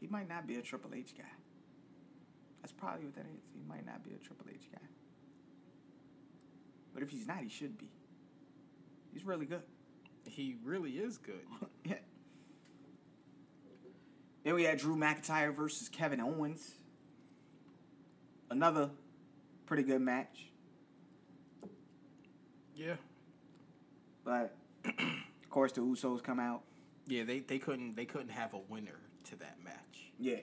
He 0.00 0.08
might 0.08 0.28
not 0.28 0.46
be 0.46 0.56
a 0.56 0.62
Triple 0.62 0.90
H 0.94 1.14
guy. 1.16 1.24
That's 2.62 2.72
probably 2.72 3.04
what 3.04 3.14
that 3.14 3.26
is. 3.26 3.42
He 3.54 3.60
might 3.68 3.86
not 3.86 4.02
be 4.02 4.10
a 4.10 4.18
Triple 4.18 4.46
H 4.52 4.66
guy. 4.72 4.80
But 6.92 7.02
if 7.02 7.10
he's 7.10 7.26
not, 7.26 7.38
he 7.38 7.48
should 7.48 7.78
be. 7.78 7.90
He's 9.12 9.24
really 9.24 9.46
good. 9.46 9.62
He 10.24 10.56
really 10.64 10.92
is 10.92 11.18
good. 11.18 11.44
yeah. 11.84 11.94
Then 14.44 14.54
we 14.54 14.64
had 14.64 14.78
Drew 14.78 14.96
McIntyre 14.96 15.54
versus 15.54 15.88
Kevin 15.88 16.20
Owens. 16.20 16.74
another 18.50 18.90
pretty 19.66 19.82
good 19.82 20.00
match. 20.00 20.46
Yeah. 22.74 22.94
But 24.24 24.54
of 24.84 25.50
course, 25.50 25.72
the 25.72 25.82
Usos 25.82 26.22
come 26.22 26.40
out. 26.40 26.62
Yeah, 27.06 27.24
they, 27.24 27.40
they 27.40 27.58
couldn't 27.58 27.96
they 27.96 28.04
couldn't 28.06 28.30
have 28.30 28.54
a 28.54 28.58
winner 28.68 28.98
to 29.24 29.36
that 29.36 29.56
match 29.62 30.10
Yeah. 30.18 30.36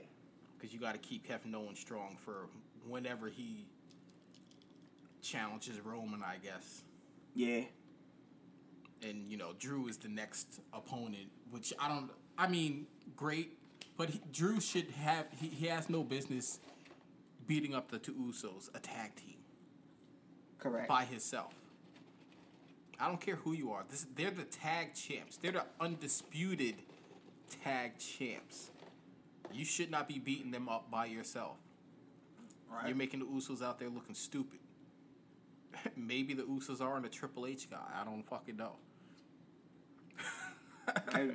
because 0.57 0.73
you 0.73 0.80
got 0.80 0.93
to 0.93 0.99
keep 0.99 1.28
Kevin 1.28 1.55
Owens 1.55 1.80
strong 1.80 2.17
for 2.23 2.47
whenever 2.88 3.28
he 3.30 3.65
challenges 5.21 5.80
Roman, 5.80 6.21
I 6.23 6.38
guess. 6.43 6.84
Yeah. 7.34 7.61
And 9.04 9.30
you 9.30 9.38
know, 9.38 9.54
Drew 9.60 9.88
is 9.88 9.98
the 9.98 10.10
next 10.10 10.60
opponent, 10.74 11.30
which 11.52 11.74
I 11.80 11.88
don't. 11.88 12.10
I 12.38 12.48
mean, 12.48 12.88
great, 13.16 13.58
but 13.98 14.10
he, 14.10 14.22
Drew 14.32 14.60
should 14.60 14.89
have. 14.91 15.28
He, 15.39 15.48
he 15.48 15.68
has 15.68 15.89
no 15.89 16.04
business 16.04 16.60
beating 17.48 17.74
up 17.74 17.89
the 17.89 18.00
two 18.00 18.14
Usos, 18.14 18.70
a 18.76 18.80
tag 18.80 19.16
team, 19.16 19.38
Correct. 20.60 20.88
by 20.88 21.06
himself. 21.06 21.54
I 23.00 23.08
don't 23.08 23.22
care 23.22 23.36
who 23.36 23.54
you 23.54 23.72
are. 23.72 23.84
This, 23.89 24.06
they're 24.16 24.32
the 24.32 24.43
tag 24.43 24.93
champs. 24.95 25.38
They're 25.38 25.52
the 25.52 25.66
undisputed 25.80 26.76
tag 27.64 28.00
champs. 28.00 28.72
You 29.54 29.66
should 29.66 29.91
not 29.91 30.08
be 30.08 30.20
beating 30.20 30.52
them 30.52 30.68
up 30.68 30.89
by 30.89 31.06
yourself. 31.06 31.58
Right. 32.72 32.88
You're 32.88 32.98
making 32.98 33.20
the 33.22 33.26
Usos 33.28 33.64
out 33.64 33.80
there 33.80 33.89
looking 33.89 34.16
stupid. 34.16 34.60
Maybe 35.95 36.34
the 36.34 36.43
Usos 36.43 36.82
are 36.82 36.93
on 36.93 37.06
a 37.06 37.10
Triple 37.10 37.45
H 37.45 37.70
guy. 37.70 37.78
I 38.00 38.04
don't 38.04 38.28
fucking 38.28 38.58
know. 38.58 38.74
Maybe. 41.14 41.34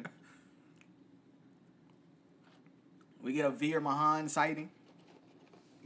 we 3.23 3.33
get 3.33 3.45
a 3.45 3.51
Veer 3.51 3.81
Mahaan 3.81 4.29
sighting. 4.29 4.71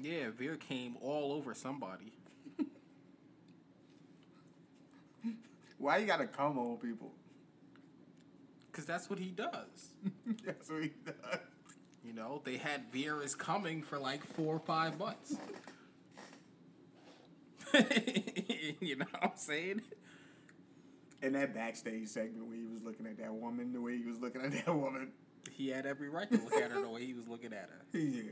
Yeah, 0.00 0.30
Veer 0.36 0.56
came 0.56 0.96
all 1.00 1.32
over 1.32 1.54
somebody. 1.54 2.12
Why 5.78 5.98
you 5.98 6.06
gotta 6.06 6.26
come 6.26 6.58
on 6.58 6.78
people? 6.78 7.12
Because 8.70 8.86
that's 8.86 9.08
what 9.08 9.18
he 9.18 9.30
does. 9.30 9.92
That's 10.44 10.70
what 10.70 10.82
he 10.82 10.92
does. 11.04 11.38
You 12.04 12.12
know, 12.12 12.42
they 12.44 12.56
had 12.56 12.92
Veer 12.92 13.22
is 13.22 13.34
coming 13.34 13.82
for 13.82 13.98
like 13.98 14.24
four 14.24 14.56
or 14.56 14.58
five 14.60 14.98
months. 14.98 15.36
you 18.80 18.96
know 18.96 19.06
what 19.10 19.24
I'm 19.24 19.30
saying? 19.36 19.82
In 21.22 21.32
that 21.32 21.54
backstage 21.54 22.08
segment 22.08 22.46
where 22.46 22.56
he 22.56 22.66
was 22.66 22.82
looking 22.82 23.06
at 23.06 23.18
that 23.18 23.32
woman, 23.32 23.72
the 23.72 23.80
way 23.80 23.96
he 23.96 24.04
was 24.04 24.20
looking 24.20 24.42
at 24.42 24.52
that 24.52 24.74
woman. 24.76 25.08
He 25.50 25.68
had 25.68 25.86
every 25.86 26.08
right 26.08 26.30
to 26.30 26.38
look 26.38 26.54
at 26.54 26.70
her 26.70 26.80
the 26.82 26.88
way 26.88 27.04
he 27.06 27.14
was 27.14 27.28
looking 27.28 27.52
at 27.52 27.70
her. 27.70 27.86
Yeah. 27.98 28.22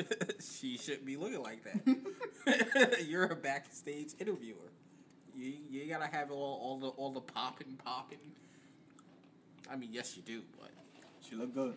she 0.40 0.76
shouldn't 0.76 1.06
be 1.06 1.16
looking 1.16 1.42
like 1.42 1.64
that. 1.64 3.04
You're 3.08 3.24
a 3.26 3.36
backstage 3.36 4.08
interviewer. 4.18 4.72
You 5.34 5.54
you 5.70 5.86
gotta 5.88 6.06
have 6.14 6.30
all, 6.30 6.60
all 6.62 6.78
the 6.78 6.88
all 6.88 7.10
the 7.10 7.20
popping 7.20 7.78
popping. 7.82 8.18
I 9.70 9.76
mean, 9.76 9.90
yes, 9.92 10.16
you 10.16 10.22
do, 10.22 10.42
but 10.60 10.70
She 11.26 11.36
looked 11.36 11.54
good. 11.54 11.74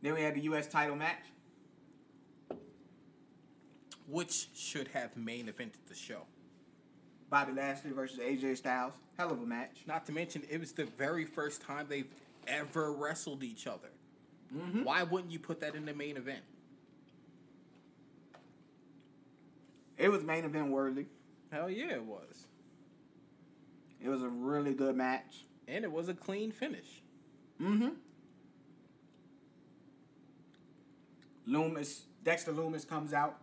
Then 0.00 0.14
we 0.14 0.22
had 0.22 0.34
the 0.34 0.40
U.S. 0.42 0.66
title 0.66 0.96
match. 0.96 1.18
which 4.08 4.48
should 4.54 4.88
have 4.88 5.16
main 5.16 5.46
evented 5.46 5.86
the 5.88 5.94
show. 5.94 6.22
Bobby 7.32 7.54
Lashley 7.54 7.92
versus 7.92 8.18
AJ 8.18 8.58
Styles. 8.58 8.92
Hell 9.16 9.32
of 9.32 9.40
a 9.40 9.46
match. 9.46 9.84
Not 9.86 10.04
to 10.04 10.12
mention, 10.12 10.42
it 10.50 10.60
was 10.60 10.72
the 10.72 10.84
very 10.84 11.24
first 11.24 11.62
time 11.62 11.86
they've 11.88 12.10
ever 12.46 12.92
wrestled 12.92 13.42
each 13.42 13.66
other. 13.66 13.88
Why 14.84 15.02
wouldn't 15.02 15.32
you 15.32 15.38
put 15.38 15.58
that 15.60 15.74
in 15.74 15.86
the 15.86 15.94
main 15.94 16.18
event? 16.18 16.42
It 19.96 20.10
was 20.10 20.22
main 20.22 20.44
event 20.44 20.68
worthy. 20.68 21.06
Hell 21.50 21.70
yeah, 21.70 21.92
it 21.92 22.04
was. 22.04 22.48
It 23.98 24.10
was 24.10 24.22
a 24.22 24.28
really 24.28 24.74
good 24.74 24.94
match. 24.94 25.46
And 25.66 25.86
it 25.86 25.90
was 25.90 26.10
a 26.10 26.14
clean 26.14 26.52
finish. 26.52 27.00
Mm-hmm. 27.58 27.88
Lumis, 31.48 32.00
Dexter 32.22 32.52
Lumis 32.52 32.86
comes 32.86 33.14
out. 33.14 33.38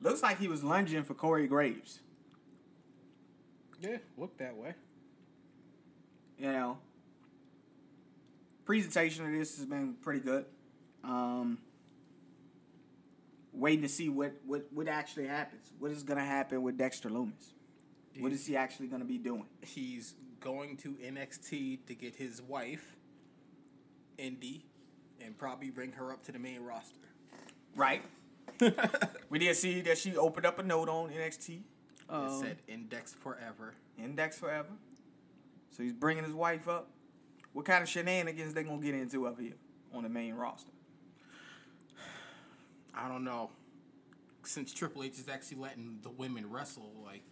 Looks 0.00 0.22
like 0.22 0.38
he 0.38 0.46
was 0.46 0.62
lunging 0.62 1.02
for 1.02 1.14
Corey 1.14 1.48
Graves. 1.48 2.02
Yeah, 3.80 3.98
looked 4.16 4.38
that 4.38 4.56
way. 4.56 4.74
You 6.38 6.52
know, 6.52 6.78
presentation 8.64 9.24
of 9.24 9.32
this 9.32 9.56
has 9.56 9.66
been 9.66 9.94
pretty 10.02 10.20
good. 10.20 10.44
Um, 11.04 11.58
waiting 13.52 13.82
to 13.82 13.88
see 13.88 14.08
what, 14.08 14.32
what, 14.46 14.66
what 14.72 14.88
actually 14.88 15.26
happens. 15.26 15.72
What 15.78 15.90
is 15.90 16.02
going 16.02 16.18
to 16.18 16.24
happen 16.24 16.62
with 16.62 16.76
Dexter 16.76 17.08
Lumis? 17.08 17.52
What 18.18 18.32
is 18.32 18.46
he 18.46 18.56
actually 18.56 18.86
going 18.86 19.02
to 19.02 19.06
be 19.06 19.18
doing? 19.18 19.44
He's 19.60 20.14
going 20.40 20.76
to 20.78 20.92
NXT 20.92 21.86
to 21.86 21.94
get 21.94 22.16
his 22.16 22.40
wife, 22.40 22.96
Indi, 24.16 24.64
and 25.20 25.36
probably 25.36 25.70
bring 25.70 25.92
her 25.92 26.12
up 26.12 26.22
to 26.24 26.32
the 26.32 26.38
main 26.38 26.60
roster. 26.60 26.96
Right. 27.74 28.02
we 29.28 29.38
did 29.38 29.54
see 29.56 29.82
that 29.82 29.98
she 29.98 30.16
opened 30.16 30.46
up 30.46 30.58
a 30.58 30.62
note 30.62 30.88
on 30.88 31.10
NXT. 31.10 31.60
It 32.08 32.12
Um, 32.14 32.40
said 32.40 32.58
index 32.68 33.12
forever. 33.14 33.74
Index 33.98 34.38
forever. 34.38 34.68
So 35.70 35.82
he's 35.82 35.92
bringing 35.92 36.24
his 36.24 36.32
wife 36.32 36.68
up. 36.68 36.90
What 37.52 37.64
kind 37.64 37.82
of 37.82 37.88
shenanigans 37.88 38.54
they 38.54 38.62
gonna 38.62 38.82
get 38.82 38.94
into 38.94 39.26
up 39.26 39.40
here 39.40 39.54
on 39.92 40.02
the 40.02 40.08
main 40.08 40.34
roster? 40.34 40.70
I 42.94 43.08
don't 43.08 43.24
know. 43.24 43.50
Since 44.44 44.72
Triple 44.72 45.02
H 45.02 45.18
is 45.18 45.28
actually 45.28 45.58
letting 45.58 45.98
the 46.02 46.10
women 46.10 46.48
wrestle, 46.50 46.92
like, 47.04 47.22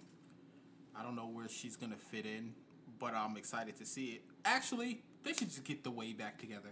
I 0.96 1.02
don't 1.02 1.14
know 1.16 1.26
where 1.28 1.48
she's 1.48 1.76
gonna 1.76 1.96
fit 1.96 2.26
in, 2.26 2.54
but 2.98 3.14
I'm 3.14 3.36
excited 3.36 3.76
to 3.76 3.86
see 3.86 4.12
it. 4.12 4.22
Actually, 4.44 5.02
they 5.22 5.32
should 5.32 5.48
just 5.50 5.64
get 5.64 5.84
the 5.84 5.90
way 5.90 6.12
back 6.12 6.38
together. 6.38 6.70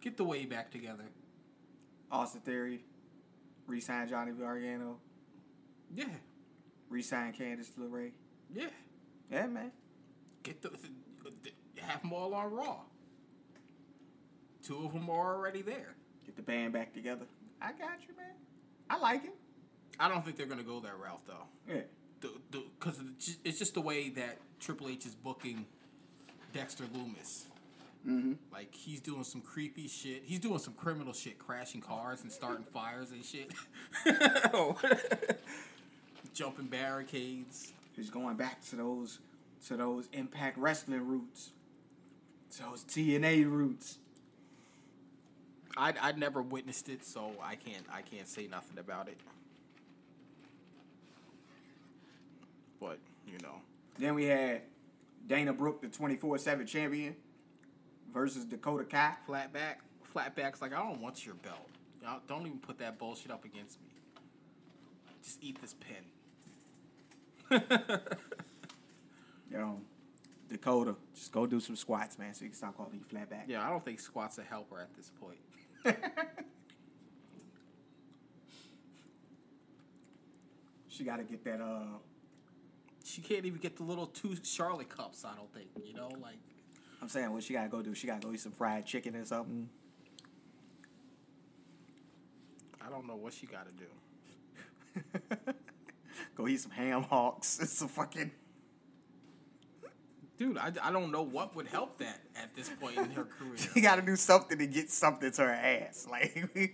Get 0.00 0.16
the 0.16 0.24
way 0.24 0.44
back 0.46 0.70
together. 0.70 1.04
Austin 2.10 2.40
Theory, 2.42 2.84
re-sign 3.66 4.08
Johnny 4.08 4.32
Gargano, 4.32 4.98
Yeah, 5.94 6.06
re-sign 6.88 7.32
Candice 7.32 7.70
LeRae. 7.78 8.12
yeah. 8.52 8.68
Yeah, 9.30 9.46
man. 9.46 9.72
Get 10.42 10.62
the 10.62 10.70
have 11.80 12.02
them 12.02 12.12
all 12.12 12.32
on 12.34 12.52
Raw. 12.52 12.76
Two 14.62 14.84
of 14.84 14.92
them 14.92 15.10
are 15.10 15.34
already 15.34 15.62
there. 15.62 15.94
Get 16.24 16.36
the 16.36 16.42
band 16.42 16.72
back 16.72 16.92
together. 16.94 17.26
I 17.60 17.72
got 17.72 18.00
you, 18.06 18.16
man. 18.16 18.34
I 18.88 18.98
like 18.98 19.24
it. 19.24 19.34
I 19.98 20.08
don't 20.08 20.24
think 20.24 20.36
they're 20.36 20.46
gonna 20.46 20.62
go 20.62 20.80
that 20.80 20.98
route 20.98 21.20
though. 21.26 21.46
Yeah. 21.68 21.80
the 22.20 22.62
because 22.78 23.00
it's 23.44 23.58
just 23.58 23.74
the 23.74 23.80
way 23.80 24.10
that 24.10 24.38
Triple 24.60 24.88
H 24.88 25.06
is 25.06 25.14
booking 25.14 25.66
Dexter 26.52 26.84
Lumis. 26.84 27.44
Mm-hmm. 28.06 28.34
Like 28.52 28.74
he's 28.74 29.00
doing 29.00 29.24
some 29.24 29.40
creepy 29.40 29.88
shit. 29.88 30.22
He's 30.24 30.38
doing 30.38 30.58
some 30.58 30.74
criminal 30.74 31.12
shit, 31.12 31.38
crashing 31.38 31.80
cars 31.80 32.22
and 32.22 32.30
starting 32.30 32.64
fires 32.64 33.10
and 33.10 33.24
shit. 33.24 33.52
Jumping 36.36 36.66
barricades. 36.66 37.72
He's 37.94 38.10
going 38.10 38.36
back 38.36 38.62
to 38.66 38.76
those 38.76 39.20
to 39.68 39.76
those 39.76 40.06
Impact 40.12 40.58
Wrestling 40.58 41.08
roots. 41.08 41.50
To 42.56 42.62
those 42.64 42.84
TNA 42.84 43.50
roots. 43.50 43.96
I 45.78 45.94
I 45.98 46.12
never 46.12 46.42
witnessed 46.42 46.90
it, 46.90 47.06
so 47.06 47.32
I 47.42 47.54
can't 47.54 47.84
I 47.90 48.02
can't 48.02 48.28
say 48.28 48.48
nothing 48.48 48.78
about 48.78 49.08
it. 49.08 49.16
But 52.80 52.98
you 53.26 53.38
know, 53.42 53.62
Then 53.98 54.14
we 54.14 54.26
had 54.26 54.60
Dana 55.26 55.54
Brooke, 55.54 55.80
the 55.80 55.88
24-7 55.88 56.66
champion, 56.68 57.16
versus 58.12 58.44
Dakota 58.44 58.84
Kai. 58.84 59.14
flatback, 59.26 59.76
flatback's 60.14 60.60
like 60.60 60.74
I 60.74 60.82
don't 60.82 61.00
want 61.00 61.24
your 61.24 61.34
belt. 61.36 61.70
Y'all 62.02 62.20
Don't 62.28 62.42
even 62.42 62.58
put 62.58 62.78
that 62.78 62.98
bullshit 62.98 63.30
up 63.30 63.46
against 63.46 63.80
me. 63.80 63.88
Just 65.24 65.42
eat 65.42 65.60
this 65.62 65.74
pin. 65.74 66.04
Know, 69.50 69.80
Dakota, 70.50 70.96
just 71.14 71.32
go 71.32 71.46
do 71.46 71.60
some 71.60 71.76
squats, 71.76 72.18
man, 72.18 72.34
so 72.34 72.44
you 72.44 72.50
can 72.50 72.56
stop 72.58 72.76
calling 72.76 72.92
you 72.94 73.18
flatback. 73.18 73.44
Yeah, 73.48 73.66
I 73.66 73.70
don't 73.70 73.84
think 73.84 74.00
squat's 74.00 74.38
a 74.38 74.42
helper 74.42 74.80
at 74.80 74.94
this 74.94 75.10
point. 75.20 75.38
She 80.88 81.04
got 81.04 81.16
to 81.18 81.24
get 81.24 81.44
that. 81.44 81.60
Uh, 81.60 81.98
She 83.04 83.20
can't 83.20 83.44
even 83.44 83.60
get 83.60 83.76
the 83.76 83.82
little 83.82 84.06
two 84.06 84.34
Charlotte 84.42 84.88
cups. 84.88 85.24
I 85.24 85.34
don't 85.34 85.52
think. 85.52 85.68
You 85.84 85.94
know, 85.94 86.08
like 86.22 86.38
I'm 87.02 87.08
saying, 87.08 87.30
what 87.32 87.42
she 87.42 87.52
got 87.52 87.64
to 87.64 87.68
go 87.68 87.82
do? 87.82 87.94
She 87.94 88.06
got 88.06 88.20
to 88.22 88.28
go 88.28 88.32
eat 88.32 88.40
some 88.40 88.52
fried 88.52 88.86
chicken 88.86 89.14
or 89.14 89.24
something. 89.24 89.68
I 92.84 92.88
don't 92.88 93.06
know 93.06 93.16
what 93.16 93.34
she 93.34 93.46
got 93.46 93.66
to 93.68 93.74
do. 93.74 95.52
go 96.36 96.46
eat 96.46 96.60
some 96.60 96.70
ham 96.70 97.02
hocks. 97.02 97.58
It's 97.62 97.72
some 97.72 97.88
fucking. 97.88 98.30
Dude, 100.38 100.58
I, 100.58 100.70
I 100.82 100.92
don't 100.92 101.10
know 101.10 101.22
what 101.22 101.56
would 101.56 101.66
help 101.66 101.96
that 101.98 102.20
at 102.36 102.54
this 102.54 102.68
point 102.68 102.98
in 102.98 103.10
her 103.12 103.24
career. 103.38 103.56
She 103.56 103.80
got 103.80 103.96
to 103.96 104.02
do 104.02 104.16
something 104.16 104.58
to 104.58 104.66
get 104.66 104.90
something 104.90 105.32
to 105.32 105.42
her 105.42 105.50
ass. 105.50 106.06
Like 106.10 106.50
we, 106.54 106.72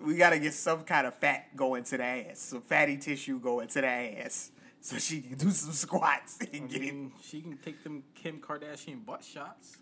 we 0.00 0.16
got 0.16 0.30
to 0.30 0.38
get 0.38 0.52
some 0.52 0.82
kind 0.84 1.06
of 1.06 1.14
fat 1.14 1.56
going 1.56 1.84
to 1.84 1.96
the 1.96 2.04
ass, 2.04 2.38
some 2.38 2.60
fatty 2.60 2.98
tissue 2.98 3.38
going 3.40 3.68
to 3.68 3.80
the 3.80 3.86
ass, 3.86 4.50
so 4.80 4.98
she 4.98 5.22
can 5.22 5.38
do 5.38 5.50
some 5.50 5.72
squats 5.72 6.38
and 6.52 6.64
I 6.64 6.66
get 6.66 6.82
it. 6.82 6.94
she 7.22 7.40
can 7.40 7.56
take 7.56 7.82
them 7.82 8.02
Kim 8.14 8.38
Kardashian 8.38 9.06
butt 9.06 9.24
shots. 9.24 9.78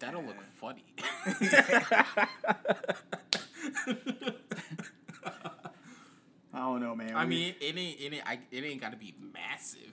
That'll 0.00 0.24
look 0.24 0.34
funny. 0.56 0.84
I 6.54 6.58
don't 6.58 6.80
know, 6.80 6.94
man. 6.94 7.14
I 7.14 7.24
We- 7.24 7.30
mean, 7.30 7.54
it 7.60 7.76
ain't 7.76 8.00
it 8.00 8.12
ain't, 8.14 8.26
I, 8.28 8.38
it 8.50 8.64
ain't 8.64 8.80
got 8.80 8.90
to 8.92 8.98
be 8.98 9.14
massive. 9.32 9.92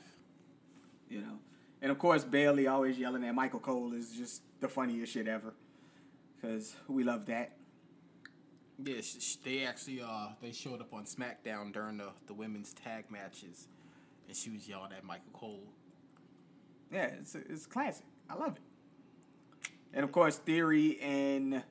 you 1.10 1.22
know, 1.22 1.40
and 1.82 1.92
of 1.92 1.98
course 1.98 2.24
Bayley 2.24 2.68
always 2.68 3.00
yelling 3.00 3.24
at 3.24 3.34
Michael 3.34 3.60
Cole 3.60 3.94
is 3.94 4.12
just 4.12 4.42
the 4.60 4.68
funniest 4.68 5.14
shit 5.14 5.28
ever, 5.28 5.54
because 6.36 6.76
we 6.88 7.04
love 7.04 7.26
that. 7.28 7.56
Yeah, 8.84 9.02
they 9.44 9.64
actually 9.66 10.02
uh 10.02 10.30
they 10.42 10.52
showed 10.52 10.82
up 10.82 10.94
on 10.94 11.06
SmackDown 11.06 11.74
during 11.74 11.98
the 11.98 12.10
the 12.28 12.34
women's 12.34 12.74
tag 12.74 13.06
matches, 13.10 13.68
and 14.28 14.36
she 14.36 14.50
was 14.50 14.68
yelling 14.68 14.92
at 14.94 15.04
Michael 15.04 15.32
Cole. 15.34 15.64
Yeah, 16.92 17.06
it's 17.20 17.36
it's 17.36 17.66
classic. 17.66 18.06
I 18.30 18.36
love 18.36 18.58
it. 18.58 18.62
And 19.94 20.04
of 20.04 20.12
course, 20.12 20.38
Theory 20.38 21.00
and 21.02 21.64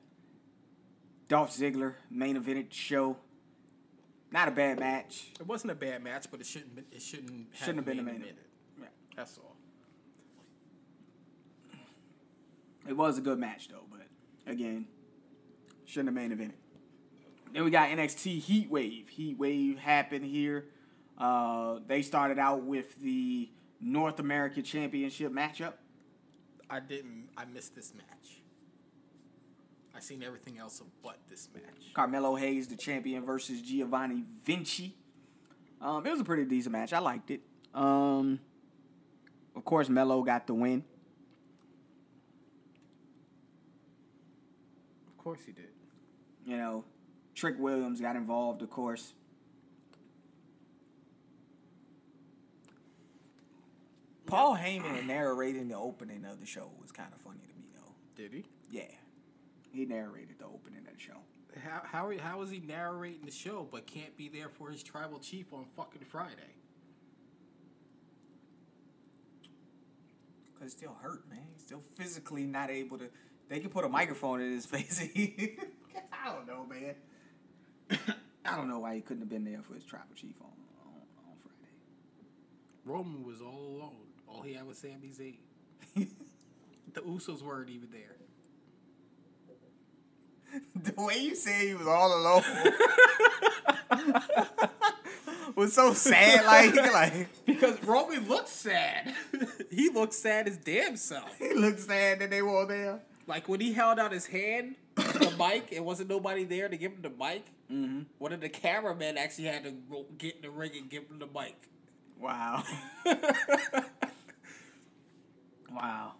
Dolph 1.29 1.51
Ziggler 1.51 1.93
main 2.09 2.35
evented 2.35 2.73
show. 2.73 3.15
Not 4.31 4.47
a 4.47 4.51
bad 4.51 4.79
match. 4.79 5.27
It 5.39 5.47
wasn't 5.47 5.71
a 5.71 5.75
bad 5.75 6.03
match, 6.03 6.25
but 6.29 6.39
it 6.41 6.45
shouldn't 6.45 6.75
been, 6.75 6.85
it 6.91 7.01
shouldn't 7.01 7.29
have 7.29 7.59
Shouldn't 7.59 7.77
have 7.77 7.85
been 7.85 7.97
the 7.97 8.03
main 8.03 8.21
event. 8.21 8.37
Yeah. 8.79 8.85
That's 9.15 9.37
all. 9.37 9.55
It 12.87 12.97
was 12.97 13.17
a 13.17 13.21
good 13.21 13.37
match 13.37 13.69
though, 13.69 13.85
but 13.89 14.07
again, 14.51 14.87
shouldn't 15.85 16.15
have 16.17 16.29
main 16.29 16.35
evented. 16.35 16.53
Then 17.53 17.63
we 17.63 17.71
got 17.71 17.89
NXT 17.89 18.39
Heat 18.39 18.69
Wave. 18.69 19.09
Heat 19.09 19.37
Wave 19.37 19.77
happened 19.77 20.25
here. 20.25 20.65
Uh, 21.17 21.79
they 21.87 22.01
started 22.01 22.39
out 22.39 22.63
with 22.63 22.99
the 23.01 23.49
North 23.81 24.19
American 24.19 24.63
Championship 24.63 25.31
matchup. 25.31 25.73
I 26.69 26.79
didn't. 26.79 27.29
I 27.37 27.45
missed 27.45 27.75
this 27.75 27.93
match. 27.95 28.38
I 29.99 30.01
seen 30.01 30.23
everything 30.23 30.57
else 30.57 30.81
but 31.03 31.17
this 31.29 31.49
match. 31.53 31.93
Carmelo 31.93 32.35
Hayes, 32.35 32.69
the 32.69 32.77
champion, 32.77 33.25
versus 33.25 33.61
Giovanni 33.61 34.23
Vinci. 34.45 34.95
Um, 35.81 36.05
it 36.05 36.09
was 36.09 36.21
a 36.21 36.23
pretty 36.23 36.45
decent 36.45 36.71
match. 36.71 36.93
I 36.93 36.99
liked 36.99 37.31
it. 37.31 37.41
Um, 37.73 38.39
of 39.57 39.65
course, 39.65 39.89
Melo 39.89 40.23
got 40.23 40.47
the 40.47 40.53
win. 40.53 40.85
Of 45.09 45.17
course 45.21 45.41
he 45.45 45.51
did. 45.51 45.67
You 46.45 46.55
know, 46.55 46.85
Trick 47.35 47.55
Williams 47.59 47.99
got 47.99 48.15
involved, 48.15 48.61
of 48.61 48.69
course. 48.69 49.11
Paul 54.27 54.55
Heyman 54.55 55.07
narrating 55.07 55.67
the 55.67 55.75
opening 55.75 56.23
of 56.23 56.39
the 56.39 56.45
show 56.45 56.69
was 56.81 56.93
kind 56.93 57.09
of 57.13 57.19
funny 57.19 57.41
to 57.41 57.61
me, 57.61 57.67
though. 57.75 57.95
Did 58.15 58.31
he? 58.31 58.45
Yeah, 58.71 58.83
he 59.71 59.85
narrated 59.85 60.39
the 60.39 60.45
opening 60.45 60.79
of 60.87 60.93
the 60.93 60.99
show. 60.99 61.17
How 61.63 61.81
how 61.83 62.11
how 62.19 62.41
is 62.41 62.51
he 62.51 62.59
narrating 62.59 63.25
the 63.25 63.31
show 63.31 63.67
but 63.71 63.87
can't 63.87 64.15
be 64.15 64.29
there 64.29 64.49
for 64.49 64.69
his 64.69 64.83
tribal 64.83 65.19
chief 65.19 65.51
on 65.51 65.65
fucking 65.75 66.03
Friday? 66.07 66.55
Cause 70.55 70.65
it's 70.65 70.73
still 70.73 70.95
hurt, 71.01 71.27
man. 71.29 71.39
He's 71.53 71.63
still 71.63 71.81
physically 71.95 72.45
not 72.45 72.69
able 72.69 72.97
to. 72.97 73.05
They 73.47 73.59
can 73.59 73.69
put 73.69 73.85
a 73.85 73.89
microphone 73.89 74.41
in 74.41 74.51
his 74.51 74.65
face. 74.67 75.01
I 76.11 76.33
don't 76.33 76.47
know, 76.47 76.65
man. 76.65 76.95
I 78.45 78.55
don't 78.55 78.67
know 78.67 78.79
why 78.79 78.95
he 78.95 79.01
couldn't 79.01 79.21
have 79.21 79.29
been 79.29 79.45
there 79.45 79.61
for 79.61 79.73
his 79.73 79.83
tribal 79.83 80.15
chief 80.15 80.35
on 80.41 80.51
on, 80.85 81.01
on 81.27 81.35
Friday. 81.41 81.73
Roman 82.85 83.23
was 83.23 83.41
all 83.41 83.77
alone. 83.77 84.07
All 84.27 84.41
he 84.43 84.53
had 84.53 84.67
was 84.67 84.77
Sami 84.77 85.11
Zayn. 85.17 86.07
The 86.93 87.01
Usos 87.01 87.41
weren't 87.41 87.69
even 87.69 87.89
there. 87.91 88.15
the 90.75 90.93
way 91.01 91.17
you 91.19 91.35
said 91.35 91.61
he 91.61 91.73
was 91.73 91.87
all 91.87 92.13
alone 92.17 92.43
was 95.55 95.73
so 95.73 95.93
sad. 95.93 96.45
Like, 96.45 96.75
like 96.75 97.27
Because 97.45 97.81
Roman 97.83 98.27
looks 98.27 98.51
sad. 98.51 99.13
he 99.71 99.89
looks 99.89 100.17
sad 100.17 100.47
as 100.47 100.57
damn 100.57 100.97
self. 100.97 101.37
he 101.37 101.53
looked 101.53 101.79
sad 101.79 102.19
that 102.19 102.29
they 102.29 102.41
were 102.41 102.65
there. 102.65 102.99
Like 103.27 103.47
when 103.47 103.59
he 103.59 103.73
held 103.73 103.99
out 103.99 104.11
his 104.11 104.25
hand, 104.25 104.75
the 104.95 105.33
mic, 105.37 105.71
and 105.71 105.85
wasn't 105.85 106.09
nobody 106.09 106.45
there 106.45 106.67
to 106.67 106.77
give 106.77 106.93
him 106.93 107.01
the 107.01 107.09
mic. 107.09 107.45
Mm-hmm. 107.71 108.01
One 108.17 108.33
of 108.33 108.41
the 108.41 108.49
cameramen 108.49 109.17
actually 109.17 109.45
had 109.45 109.63
to 109.65 109.73
get 110.17 110.37
in 110.37 110.41
the 110.41 110.49
ring 110.49 110.71
and 110.75 110.89
give 110.89 111.03
him 111.03 111.19
the 111.19 111.27
mic. 111.27 111.55
Wow. 112.19 112.63
wow. 115.71 116.13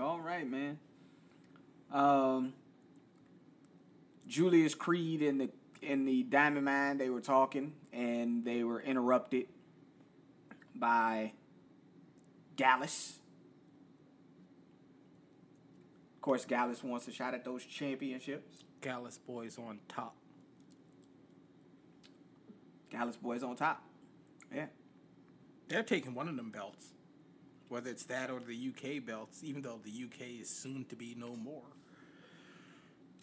All 0.00 0.20
right, 0.20 0.48
man. 0.48 0.78
Um, 1.90 2.54
Julius 4.32 4.74
Creed 4.74 5.20
and 5.20 5.38
the 5.38 5.50
in 5.82 6.06
the 6.06 6.22
Diamond 6.22 6.64
Mine, 6.64 6.96
they 6.96 7.10
were 7.10 7.20
talking 7.20 7.74
and 7.92 8.42
they 8.46 8.64
were 8.64 8.80
interrupted 8.80 9.46
by 10.74 11.32
Gallus. 12.56 13.18
Of 16.16 16.22
course, 16.22 16.46
Gallus 16.46 16.82
wants 16.82 17.06
a 17.08 17.12
shot 17.12 17.34
at 17.34 17.44
those 17.44 17.62
championships. 17.66 18.64
Gallus 18.80 19.18
boys 19.18 19.58
on 19.58 19.80
top. 19.86 20.16
Gallus 22.88 23.16
boys 23.16 23.42
on 23.42 23.54
top. 23.54 23.82
Yeah. 24.54 24.66
They're 25.68 25.82
taking 25.82 26.14
one 26.14 26.28
of 26.28 26.36
them 26.36 26.50
belts. 26.50 26.94
Whether 27.68 27.90
it's 27.90 28.04
that 28.04 28.30
or 28.30 28.40
the 28.40 28.72
UK 28.72 29.04
belts, 29.04 29.44
even 29.44 29.60
though 29.60 29.80
the 29.84 29.90
UK 29.90 30.40
is 30.40 30.48
soon 30.48 30.86
to 30.86 30.96
be 30.96 31.14
no 31.18 31.36
more. 31.36 31.64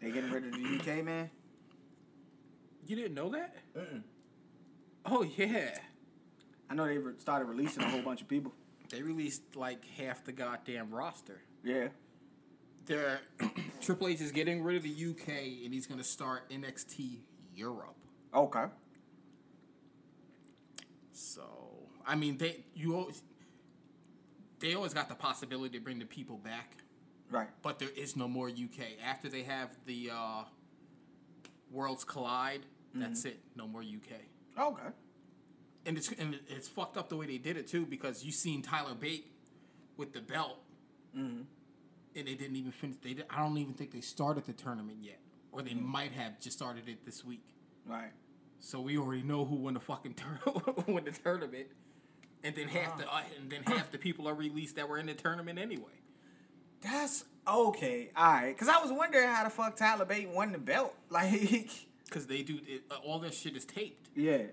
They 0.02 0.12
getting 0.12 0.32
rid 0.32 0.46
of 0.46 0.54
the 0.54 0.80
UK, 0.80 1.04
man? 1.04 1.30
You 2.86 2.96
didn't 2.96 3.14
know 3.14 3.30
that? 3.30 3.56
Oh 5.06 5.24
yeah. 5.24 5.78
I 6.70 6.76
know 6.76 6.86
they 6.86 6.98
re- 6.98 7.14
started 7.18 7.46
releasing 7.46 7.84
a 7.84 7.90
whole 7.90 8.02
bunch 8.02 8.22
of 8.22 8.28
people. 8.28 8.54
They 8.90 9.02
released 9.02 9.56
like 9.56 9.86
half 9.98 10.24
the 10.24 10.32
goddamn 10.32 10.92
roster. 10.92 11.42
Yeah. 11.64 11.90
They're 12.86 13.20
Triple 13.82 14.08
H 14.08 14.22
is 14.22 14.32
getting 14.32 14.64
rid 14.64 14.78
of 14.78 14.84
the 14.84 14.90
UK 14.90 15.30
and 15.66 15.74
he's 15.74 15.86
gonna 15.86 16.04
start 16.04 16.50
NXT 16.50 17.20
Europe. 17.54 17.96
Okay. 18.34 18.66
So 21.12 21.44
I 22.06 22.16
mean 22.16 22.38
they 22.38 22.64
you 22.74 22.96
always 22.96 23.22
they 24.60 24.74
always 24.74 24.94
got 24.94 25.10
the 25.10 25.16
possibility 25.16 25.78
to 25.78 25.84
bring 25.84 26.00
the 26.00 26.06
people 26.06 26.38
back, 26.38 26.78
Right. 27.32 27.48
but 27.62 27.80
there 27.80 27.90
is 27.96 28.16
no 28.16 28.28
more 28.28 28.48
UK. 28.50 28.98
After 29.06 29.30
they 29.30 29.44
have 29.44 29.70
the 29.86 30.10
uh, 30.12 30.44
Worlds 31.72 32.04
Collide, 32.04 32.62
that's 32.96 33.26
it. 33.26 33.40
No 33.56 33.68
more 33.68 33.82
UK. 33.82 34.20
Okay. 34.60 34.90
And 35.86 35.98
it's 35.98 36.12
and 36.14 36.40
it's 36.48 36.68
fucked 36.68 36.98
up 36.98 37.10
the 37.10 37.16
way 37.16 37.26
they 37.28 37.38
did 37.38 37.56
it 37.58 37.68
too 37.68 37.86
because 37.86 38.24
you 38.24 38.32
seen 38.32 38.62
Tyler 38.62 38.96
Bate 38.96 39.32
with 39.96 40.14
the 40.14 40.22
belt, 40.22 40.58
and 41.14 41.46
they 42.14 42.22
didn't 42.36 42.56
even 42.56 42.72
finish. 42.72 42.98
They 43.02 43.14
did, 43.14 43.26
I 43.30 43.40
don't 43.40 43.58
even 43.58 43.74
think 43.74 43.92
they 43.92 44.02
started 44.02 44.46
the 44.46 44.54
tournament 44.54 44.98
yet, 45.02 45.20
or 45.52 45.62
they 45.62 45.74
might 45.74 46.12
have 46.14 46.40
just 46.40 46.58
started 46.58 46.88
it 46.90 47.06
this 47.06 47.24
week. 47.24 47.46
Right. 47.86 48.12
So 48.60 48.82
we 48.82 48.98
already 48.98 49.22
know 49.24 49.46
who 49.46 49.56
won 49.56 49.76
the 49.76 49.80
fucking 49.80 50.16
tur- 50.16 50.40
won 50.88 51.06
the 51.06 51.12
tournament, 51.12 51.68
and 52.44 52.56
then 52.56 52.68
half 52.68 52.98
the 52.98 53.08
uh, 53.08 53.22
and 53.40 53.50
then 53.50 53.64
half 53.64 53.92
the 53.92 53.98
people 53.98 54.28
are 54.28 54.34
released 54.36 54.76
that 54.76 54.90
were 54.90 54.98
in 54.98 55.06
the 55.06 55.14
tournament 55.14 55.58
anyway. 55.60 55.99
That's 56.82 57.26
okay. 57.48 58.10
All 58.16 58.32
right. 58.34 58.54
Because 58.56 58.68
I 58.70 58.82
was 58.82 58.92
wondering 58.92 59.28
how 59.28 59.44
the 59.44 59.50
fuck 59.50 59.76
Tyler 59.76 60.06
Bate 60.06 60.30
won 60.30 60.52
the 60.52 60.58
belt. 60.58 60.96
Like, 61.12 61.70
Because 62.06 62.28
they 62.28 62.44
do 62.44 62.60
it, 62.68 62.84
uh, 62.92 62.96
all 63.04 63.20
this 63.20 63.38
shit 63.38 63.56
is 63.56 63.66
taped. 63.66 64.10
yeah. 64.16 64.44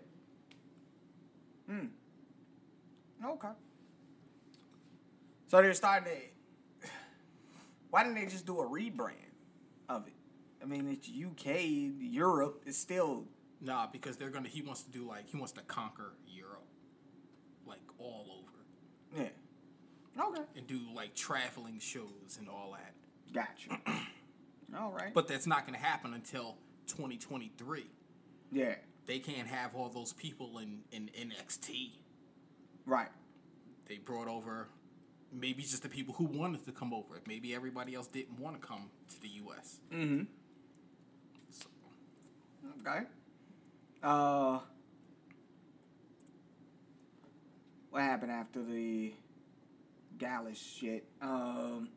Hmm. 1.69 1.87
Okay. 3.25 3.49
So 5.49 5.61
they're 5.63 5.75
starting 5.75 6.09
to. 6.83 6.89
Why 7.91 8.05
didn't 8.05 8.17
they 8.17 8.27
just 8.27 8.47
do 8.47 8.61
a 8.61 8.65
rebrand 8.67 9.13
of 9.89 10.07
it? 10.07 10.13
I 10.63 10.67
mean, 10.67 10.89
it's 10.89 11.09
UK, 11.09 11.57
Europe. 12.01 12.63
It's 12.67 12.79
still. 12.79 13.25
Nah, 13.61 13.87
because 13.91 14.17
they're 14.17 14.31
gonna. 14.31 14.49
He 14.49 14.63
wants 14.63 14.83
to 14.83 14.91
do 14.91 15.07
like 15.07 15.29
he 15.29 15.37
wants 15.37 15.53
to 15.53 15.61
conquer 15.63 16.13
Europe, 16.29 16.67
like 17.67 17.81
all 17.99 18.27
over, 18.39 19.23
Yeah. 19.23 19.29
Okay. 20.19 20.43
and 20.57 20.67
do 20.67 20.81
like 20.95 21.15
traveling 21.15 21.79
shows 21.79 22.37
and 22.39 22.49
all 22.49 22.73
that. 22.77 22.95
Gotcha. 23.33 23.81
All 24.79 24.91
right. 24.93 25.13
But 25.15 25.29
that's 25.29 25.47
not 25.47 25.65
gonna 25.67 25.79
happen 25.79 26.13
until 26.15 26.57
2023. 26.89 27.87
yeah. 28.53 28.75
They 29.07 29.21
can't 29.21 29.47
have 29.47 29.77
all 29.77 29.89
those 29.89 30.13
people 30.13 30.59
in 30.59 30.81
in 30.91 31.09
NXT. 31.17 31.91
Right. 32.87 33.09
They 33.89 33.99
brought 33.99 34.27
over 34.27 34.67
maybe 35.33 35.63
just 35.63 35.85
the 35.85 35.89
people 35.89 36.13
who 36.15 36.25
wanted 36.25 36.65
to 36.65 36.73
come 36.73 36.93
over. 36.93 37.21
Maybe 37.27 37.55
everybody 37.55 37.95
else 37.95 38.09
didn't 38.09 38.41
want 38.41 38.61
to 38.61 38.67
come 38.67 38.91
to 39.11 39.21
the 39.21 39.29
U.S. 39.29 39.79
Mm-hmm. 39.93 40.25
So, 41.51 41.67
Okay. 42.81 43.05
Uh, 44.03 44.59
what 47.91 48.03
happened 48.03 48.33
after 48.33 48.63
the 48.63 49.13
Gallus 50.19 50.59
shit? 50.59 51.05
Um, 51.21 51.89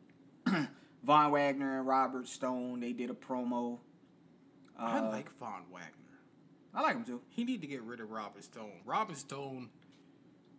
Von 1.04 1.30
Wagner 1.32 1.78
and 1.78 1.86
Robert 1.88 2.28
Stone 2.28 2.80
they 2.80 2.92
did 2.92 3.10
a 3.10 3.14
promo. 3.14 3.78
Uh, 4.78 4.82
I 4.82 5.00
like 5.08 5.30
Von 5.38 5.62
Wagner. 5.72 5.88
I 6.74 6.82
like 6.82 6.94
him 6.96 7.04
too. 7.04 7.20
He 7.30 7.44
need 7.44 7.60
to 7.62 7.66
get 7.66 7.82
rid 7.82 8.00
of 8.00 8.10
Robert 8.10 8.44
Stone. 8.44 8.80
Robert 8.84 9.16
Stone, 9.16 9.70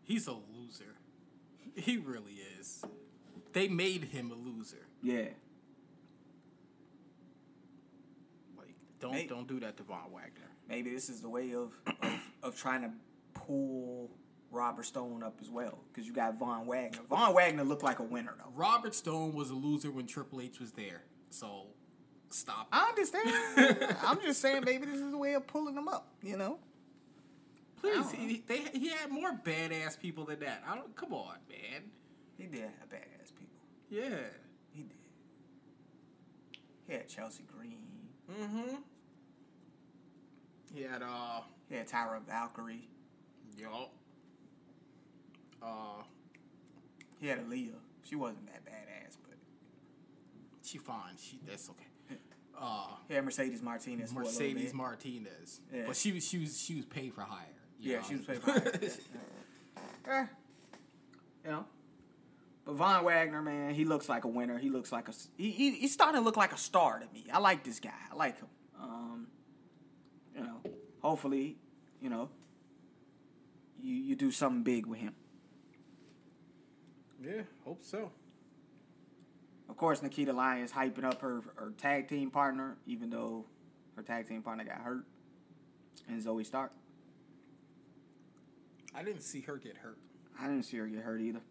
he's 0.03 0.27
a 0.27 0.33
loser. 0.33 0.95
He 1.75 1.97
really 1.97 2.39
is. 2.59 2.83
They 3.53 3.67
made 3.67 4.05
him 4.05 4.31
a 4.31 4.35
loser. 4.35 4.87
Yeah. 5.01 5.27
Like, 8.57 8.75
don't 8.99 9.13
Hey. 9.13 9.27
don't 9.27 9.47
do 9.47 9.59
that 9.61 9.77
to 9.77 9.83
Von 9.83 10.11
Wagner. 10.11 10.49
Maybe 10.67 10.89
this 10.93 11.09
is 11.09 11.21
the 11.21 11.29
way 11.29 11.53
of 11.53 11.71
of, 12.01 12.19
of 12.43 12.57
trying 12.57 12.81
to 12.81 12.91
pull 13.33 14.09
Robert 14.51 14.85
Stone 14.85 15.23
up 15.23 15.37
as 15.41 15.49
well 15.49 15.79
because 15.87 16.05
you 16.05 16.13
got 16.13 16.37
Von 16.37 16.67
Wagner. 16.67 16.99
Von 17.09 17.33
Wagner 17.33 17.63
looked 17.63 17.83
like 17.83 17.99
a 17.99 18.03
winner 18.03 18.33
though. 18.37 18.51
Robert 18.53 18.93
Stone 18.93 19.33
was 19.33 19.49
a 19.49 19.53
loser 19.55 19.91
when 19.91 20.05
Triple 20.05 20.41
H 20.41 20.59
was 20.59 20.73
there. 20.73 21.03
So 21.29 21.67
stop. 22.29 22.67
I 22.71 22.89
understand. 22.89 23.95
I'm 24.03 24.21
just 24.21 24.41
saying, 24.41 24.63
maybe 24.65 24.85
this 24.85 24.99
is 24.99 25.13
a 25.13 25.17
way 25.17 25.33
of 25.33 25.47
pulling 25.47 25.75
them 25.75 25.87
up. 25.87 26.07
You 26.21 26.37
know. 26.37 26.59
Please, 27.79 28.13
know. 28.13 28.19
he, 28.19 28.43
they 28.45 28.59
he 28.73 28.89
had 28.89 29.09
more 29.09 29.31
badass 29.43 29.99
people 29.99 30.25
than 30.25 30.39
that. 30.41 30.63
I 30.67 30.75
don't. 30.75 30.95
Come 30.95 31.13
on, 31.13 31.35
man. 31.49 31.83
He 32.37 32.45
did 32.45 32.61
have 32.61 32.89
badass 32.89 33.33
people. 33.33 33.61
Yeah. 33.89 34.17
He 34.73 34.83
did. 34.83 34.97
He 36.87 36.93
had 36.93 37.07
Chelsea 37.07 37.43
Green. 37.57 37.77
Mm-hmm. 38.29 38.75
He 40.73 40.83
had 40.83 41.01
uh, 41.01 41.41
He 41.69 41.75
had 41.75 41.87
Taya 41.87 42.21
Valkyrie. 42.27 42.87
yo. 43.57 43.89
Uh, 45.61 46.03
He 47.19 47.27
had 47.27 47.39
Aaliyah. 47.47 47.75
She 48.03 48.15
wasn't 48.15 48.47
that 48.47 48.65
badass, 48.65 49.17
but 49.23 49.37
she 50.63 50.77
fine. 50.77 51.15
She 51.17 51.39
that's 51.47 51.69
okay. 51.69 51.85
Uh, 52.59 52.87
he 53.07 53.15
had 53.15 53.25
Mercedes 53.25 53.61
Martinez. 53.61 54.13
Mercedes. 54.13 54.73
Martinez. 54.73 55.61
Yeah. 55.73 55.83
But 55.87 55.95
she 55.95 56.11
was 56.11 56.27
she 56.27 56.37
was 56.39 56.59
she 56.59 56.75
was 56.75 56.85
paid 56.85 57.13
for 57.13 57.21
hire. 57.21 57.45
Yeah, 57.79 57.97
know? 57.97 58.03
she 58.07 58.15
was 58.15 58.25
paid 58.25 58.37
for 58.37 58.51
yeah. 58.81 58.89
yeah. 60.05 60.25
You 61.43 61.51
know. 61.51 61.65
But 62.65 62.75
Von 62.75 63.03
Wagner, 63.03 63.41
man, 63.41 63.73
he 63.73 63.85
looks 63.85 64.07
like 64.07 64.23
a 64.25 64.27
winner. 64.27 64.59
He 64.59 64.69
looks 64.69 64.91
like 64.91 65.09
a 65.09 65.13
he, 65.35 65.49
he 65.49 65.71
he's 65.71 65.93
starting 65.93 66.19
to 66.21 66.23
look 66.23 66.37
like 66.37 66.53
a 66.53 66.57
star 66.57 66.99
to 66.99 67.07
me. 67.13 67.25
I 67.33 67.39
like 67.39 67.63
this 67.63 67.79
guy. 67.79 67.89
I 68.11 68.15
like 68.15 68.37
him. 68.37 68.47
Um, 68.79 69.27
you 70.35 70.43
know, 70.43 70.57
hopefully, 71.01 71.57
you 71.99 72.09
know, 72.09 72.29
you 73.81 73.95
you 73.95 74.15
do 74.15 74.29
something 74.29 74.61
big 74.61 74.85
with 74.85 74.99
him. 74.99 75.13
Yeah, 77.23 77.41
hope 77.65 77.83
so. 77.83 78.11
Of 79.69 79.77
course, 79.77 80.01
Nikita 80.01 80.33
Lyons 80.33 80.71
hyping 80.71 81.03
up 81.03 81.21
her 81.21 81.41
her 81.55 81.71
tag 81.77 82.07
team 82.07 82.31
partner, 82.31 82.77
even 82.85 83.09
though 83.09 83.45
her 83.95 84.01
tag 84.01 84.27
team 84.27 84.41
partner 84.41 84.65
got 84.65 84.77
hurt, 84.81 85.05
and 86.07 86.21
Zoey 86.21 86.45
Stark. 86.45 86.71
I 88.93 89.03
didn't 89.03 89.21
see 89.21 89.41
her 89.41 89.57
get 89.57 89.77
hurt, 89.77 89.97
I 90.39 90.47
didn't 90.47 90.63
see 90.63 90.77
her 90.77 90.87
get 90.87 91.01
hurt 91.03 91.21
either. 91.21 91.41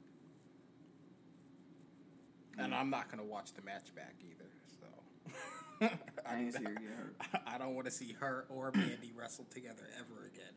and 2.58 2.74
I'm 2.74 2.90
not 2.90 3.10
gonna 3.10 3.24
watch 3.24 3.54
the 3.54 3.62
match 3.62 3.94
back 3.94 4.14
either. 4.20 4.50
So 4.80 5.88
I 6.28 6.36
didn't 6.36 6.52
see 6.52 6.64
her 6.64 6.74
get 6.74 6.90
hurt. 6.90 7.16
I 7.46 7.56
don't 7.58 7.74
want 7.74 7.86
to 7.86 7.92
see 7.92 8.14
her 8.20 8.44
or 8.50 8.70
Mandy 8.74 9.12
wrestle 9.16 9.46
together 9.50 9.88
ever 9.98 10.26
again. 10.26 10.52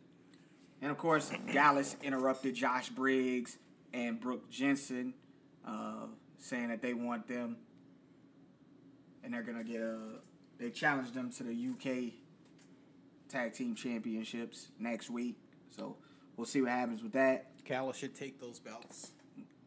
And 0.82 0.92
of 0.92 0.98
course, 0.98 1.32
Gallus 1.54 1.96
interrupted 2.04 2.56
Josh 2.56 2.90
Briggs 2.90 3.58
and 3.94 4.20
Brooke 4.20 4.50
Jensen, 4.50 5.14
uh, 5.66 6.08
saying 6.40 6.70
that 6.70 6.82
they 6.82 6.94
want 6.94 7.28
them, 7.28 7.58
and 9.24 9.34
they're 9.34 9.44
gonna 9.44 9.64
get 9.64 9.82
a. 9.82 9.98
They 10.60 10.70
challenged 10.70 11.14
them 11.14 11.32
to 11.32 11.44
the 11.44 11.54
UK 11.54 12.14
Tag 13.30 13.54
Team 13.54 13.76
Championships 13.76 14.70
next 14.80 15.10
week, 15.10 15.38
so 15.70 15.98
we'll 16.38 16.46
see 16.46 16.62
what 16.62 16.72
happens 16.72 17.04
with 17.04 17.14
that. 17.14 17.64
Gallus 17.66 17.98
should 17.98 18.16
take 18.16 18.40
those 18.40 18.60
belts 18.60 19.12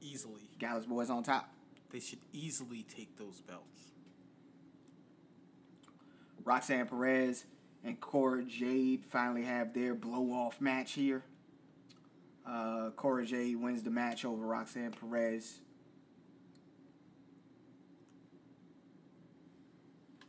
easily. 0.00 0.48
Gallus 0.58 0.86
boys 0.86 1.10
on 1.10 1.22
top. 1.22 1.52
They 1.90 2.00
should 2.00 2.20
easily 2.32 2.82
take 2.82 3.16
those 3.16 3.40
belts. 3.40 3.92
Roxanne 6.44 6.86
Perez 6.86 7.44
and 7.84 8.00
Cora 8.00 8.44
Jade 8.44 9.04
finally 9.04 9.44
have 9.44 9.74
their 9.74 9.94
blow 9.94 10.32
off 10.32 10.60
match 10.60 10.92
here. 10.92 11.24
Uh, 12.48 12.90
Cora 12.94 13.24
Jade 13.24 13.56
wins 13.56 13.82
the 13.82 13.90
match 13.90 14.24
over 14.24 14.46
Roxanne 14.46 14.92
Perez. 14.92 15.60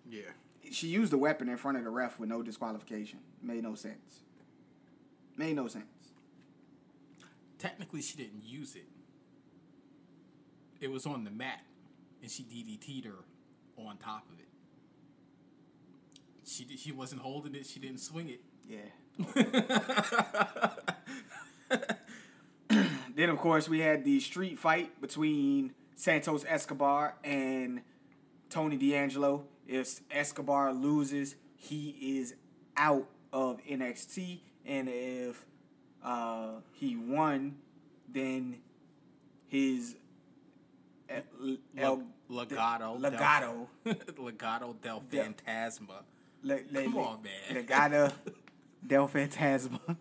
Yeah. 0.09 0.21
She 0.71 0.87
used 0.87 1.11
the 1.11 1.17
weapon 1.17 1.47
in 1.47 1.57
front 1.57 1.77
of 1.77 1.83
the 1.83 1.89
ref 1.89 2.19
with 2.19 2.29
no 2.29 2.41
disqualification. 2.41 3.19
Made 3.41 3.63
no 3.63 3.75
sense. 3.75 4.21
Made 5.37 5.55
no 5.55 5.67
sense. 5.67 5.85
Technically, 7.59 8.01
she 8.01 8.17
didn't 8.17 8.43
use 8.43 8.75
it. 8.75 8.87
It 10.79 10.91
was 10.91 11.05
on 11.05 11.23
the 11.23 11.31
mat, 11.31 11.61
and 12.21 12.29
she 12.29 12.43
DDT'd 12.43 13.05
her 13.05 13.25
on 13.77 13.97
top 13.97 14.25
of 14.31 14.39
it. 14.39 14.45
She 16.45 16.65
she 16.77 16.91
wasn't 16.91 17.21
holding 17.21 17.55
it. 17.55 17.65
She 17.65 17.79
didn't 17.79 17.99
swing 17.99 18.29
it. 18.29 18.41
Yeah. 18.67 18.89
then 23.17 23.29
of 23.29 23.37
course 23.39 23.67
we 23.67 23.79
had 23.79 24.05
the 24.05 24.19
street 24.19 24.57
fight 24.59 25.01
between 25.01 25.73
Santos 25.95 26.45
Escobar 26.47 27.15
and 27.23 27.81
Tony 28.49 28.77
D'Angelo. 28.77 29.43
If 29.67 29.99
Escobar 30.11 30.71
loses, 30.71 31.35
he 31.55 31.89
is 32.19 32.35
out 32.77 33.07
of 33.33 33.59
NXT, 33.65 34.39
and 34.65 34.87
if 34.87 35.45
uh, 36.03 36.51
he 36.73 36.95
won, 36.95 37.57
then 38.07 38.59
his 39.47 39.95
El, 41.09 41.23
El, 41.77 42.03
Legato. 42.29 42.97
Legato. 42.99 43.67
Del, 43.83 43.95
Legato 44.25 44.75
del 44.81 45.01
Del- 45.09 45.33
Fantasma. 45.33 46.03
Le, 46.43 46.59
le, 46.71 46.83
Come 46.83 46.95
le- 46.95 47.01
on, 47.01 47.23
man. 47.23 47.55
Legata 47.65 48.13
del 48.85 49.07
Fantasma. 49.07 49.97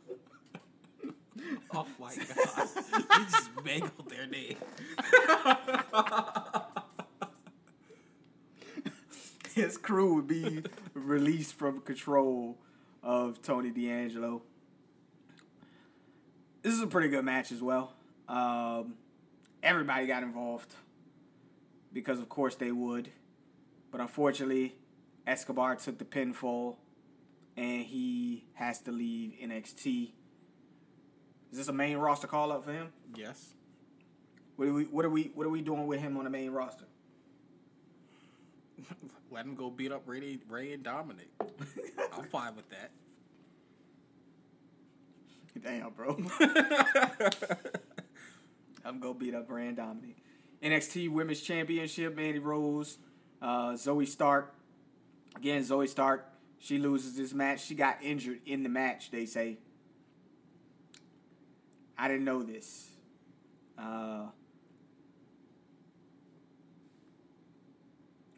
Oh 1.74 1.86
my 2.00 2.14
god. 2.14 2.68
you 2.92 3.26
just 3.30 3.50
mangled 3.64 4.10
their 4.10 4.26
name. 4.26 4.56
his 9.54 9.78
crew 9.78 10.14
would 10.14 10.26
be 10.26 10.62
released 10.94 11.54
from 11.54 11.80
control 11.80 12.58
of 13.02 13.40
Tony 13.42 13.70
D'Angelo. 13.70 14.42
This 16.62 16.74
is 16.74 16.82
a 16.82 16.86
pretty 16.86 17.08
good 17.08 17.24
match 17.24 17.52
as 17.52 17.62
well. 17.62 17.94
Um, 18.28 18.94
everybody 19.62 20.06
got 20.06 20.22
involved 20.22 20.74
because, 21.92 22.18
of 22.18 22.28
course, 22.28 22.56
they 22.56 22.72
would. 22.72 23.10
But 23.90 24.00
unfortunately, 24.00 24.74
Escobar 25.26 25.76
took 25.76 25.98
the 25.98 26.04
pinfall 26.04 26.76
and 27.56 27.82
he 27.82 28.44
has 28.54 28.80
to 28.80 28.92
leave 28.92 29.32
NXT. 29.42 30.10
Is 31.56 31.60
this 31.60 31.68
a 31.68 31.72
main 31.72 31.96
roster 31.96 32.26
call 32.26 32.52
up 32.52 32.66
for 32.66 32.72
him? 32.74 32.92
Yes. 33.14 33.54
What 34.56 34.68
are 34.68 34.74
we 34.74 34.84
what 34.84 35.06
are 35.06 35.08
we 35.08 35.30
what 35.34 35.46
are 35.46 35.48
we 35.48 35.62
doing 35.62 35.86
with 35.86 36.00
him 36.00 36.18
on 36.18 36.24
the 36.24 36.30
main 36.30 36.50
roster? 36.50 36.84
Let 39.30 39.46
him 39.46 39.54
go 39.54 39.70
beat 39.70 39.90
up 39.90 40.02
Rey, 40.04 40.38
Rey 40.50 40.74
and 40.74 40.82
Dominic. 40.82 41.30
I'm 42.12 42.24
fine 42.30 42.56
with 42.56 42.68
that. 42.68 42.90
Damn, 45.62 45.94
bro. 45.94 46.18
I'm 48.84 49.00
gonna 49.00 49.14
beat 49.14 49.34
up 49.34 49.50
Rand 49.50 49.78
Dominic. 49.78 50.16
NXT 50.62 51.10
Women's 51.10 51.40
Championship, 51.40 52.14
Mandy 52.14 52.38
Rose, 52.38 52.98
uh, 53.40 53.70
Zoey 53.70 54.06
Stark. 54.06 54.54
Again, 55.36 55.62
Zoey 55.62 55.88
Stark. 55.88 56.30
She 56.58 56.76
loses 56.76 57.16
this 57.16 57.32
match. 57.32 57.64
She 57.64 57.74
got 57.74 57.96
injured 58.02 58.40
in 58.44 58.62
the 58.62 58.68
match. 58.68 59.10
They 59.10 59.24
say. 59.24 59.56
I 61.98 62.08
didn't 62.08 62.24
know 62.24 62.42
this. 62.42 62.88
Uh, 63.78 64.26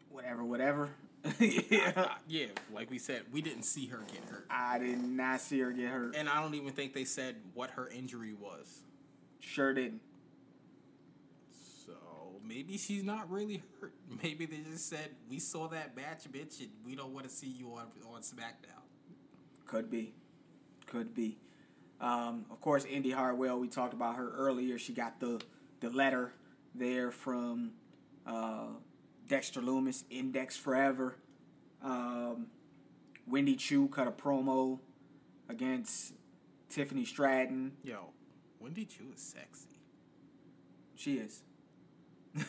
whatever, 0.09 0.43
whatever. 0.43 0.89
yeah. 1.39 1.91
Uh, 1.95 2.07
yeah, 2.27 2.47
like 2.73 2.89
we 2.89 2.97
said, 2.97 3.23
we 3.31 3.41
didn't 3.41 3.63
see 3.63 3.87
her 3.87 3.99
get 4.07 4.23
hurt. 4.29 4.45
I 4.49 4.79
did 4.79 5.03
not 5.03 5.41
see 5.41 5.59
her 5.59 5.71
get 5.71 5.89
hurt. 5.89 6.15
And 6.15 6.29
I 6.29 6.41
don't 6.41 6.55
even 6.55 6.71
think 6.71 6.93
they 6.93 7.03
said 7.05 7.35
what 7.53 7.71
her 7.71 7.89
injury 7.89 8.33
was. 8.33 8.83
Sure 9.39 9.73
didn't. 9.73 10.01
So 11.85 11.93
maybe 12.45 12.77
she's 12.77 13.03
not 13.03 13.29
really 13.29 13.63
hurt. 13.81 13.93
Maybe 14.23 14.45
they 14.45 14.57
just 14.71 14.89
said 14.89 15.09
we 15.29 15.39
saw 15.39 15.67
that 15.69 15.95
match, 15.95 16.31
bitch, 16.31 16.59
and 16.59 16.69
we 16.85 16.95
don't 16.95 17.13
want 17.13 17.27
to 17.27 17.31
see 17.31 17.47
you 17.47 17.73
on 17.73 17.87
on 18.13 18.21
SmackDown. 18.21 18.83
Could 19.65 19.89
be. 19.89 20.13
Could 20.87 21.13
be. 21.13 21.37
Um, 22.01 22.45
of 22.49 22.61
course, 22.61 22.85
Indi 22.85 23.11
Hartwell, 23.11 23.59
we 23.59 23.67
talked 23.67 23.93
about 23.93 24.15
her 24.15 24.31
earlier. 24.31 24.77
She 24.77 24.93
got 24.93 25.19
the, 25.19 25.41
the 25.81 25.89
letter 25.89 26.33
there 26.73 27.11
from 27.11 27.71
uh, 28.25 28.67
Dexter 29.27 29.61
Lumis, 29.61 30.03
Index 30.09 30.55
Forever. 30.55 31.15
Um, 31.83 32.47
Wendy 33.27 33.55
Choo 33.55 33.87
cut 33.89 34.07
a 34.07 34.11
promo 34.11 34.79
against 35.49 36.13
Tiffany 36.69 37.05
Stratton. 37.05 37.73
Yo, 37.83 38.11
Wendy 38.59 38.85
Choo 38.85 39.11
is 39.13 39.21
sexy. 39.21 39.67
She 40.95 41.17
is. 41.17 41.41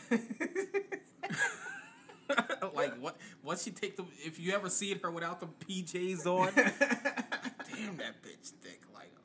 like 2.75 2.99
what? 2.99 3.17
Once 3.43 3.63
she 3.63 3.71
take 3.71 3.97
the, 3.97 4.03
if 4.19 4.39
you 4.39 4.53
ever 4.53 4.69
seen 4.69 4.99
her 4.99 5.11
without 5.11 5.39
the 5.39 5.47
PJs 5.47 6.25
on, 6.25 6.53
damn 6.55 7.97
that 7.97 8.21
bitch 8.23 8.51
thick. 8.61 8.81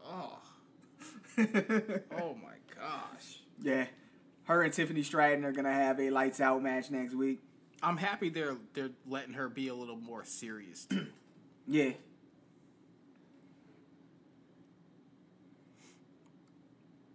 Oh, 0.09 0.39
oh 1.39 2.35
my 2.43 2.57
gosh. 2.75 3.41
Yeah. 3.61 3.87
Her 4.45 4.63
and 4.63 4.73
Tiffany 4.73 5.03
Stratton 5.03 5.45
are 5.45 5.53
gonna 5.53 5.73
have 5.73 5.99
a 5.99 6.11
lights 6.11 6.41
out 6.41 6.63
match 6.63 6.91
next 6.91 7.15
week. 7.15 7.41
I'm 7.83 7.97
happy 7.97 8.29
they're 8.29 8.57
they're 8.75 8.91
letting 9.09 9.35
her 9.35 9.49
be 9.49 9.69
a 9.69 9.75
little 9.75 9.97
more 9.97 10.25
serious. 10.25 10.85
Too. 10.87 11.07
Yeah. 11.69 11.91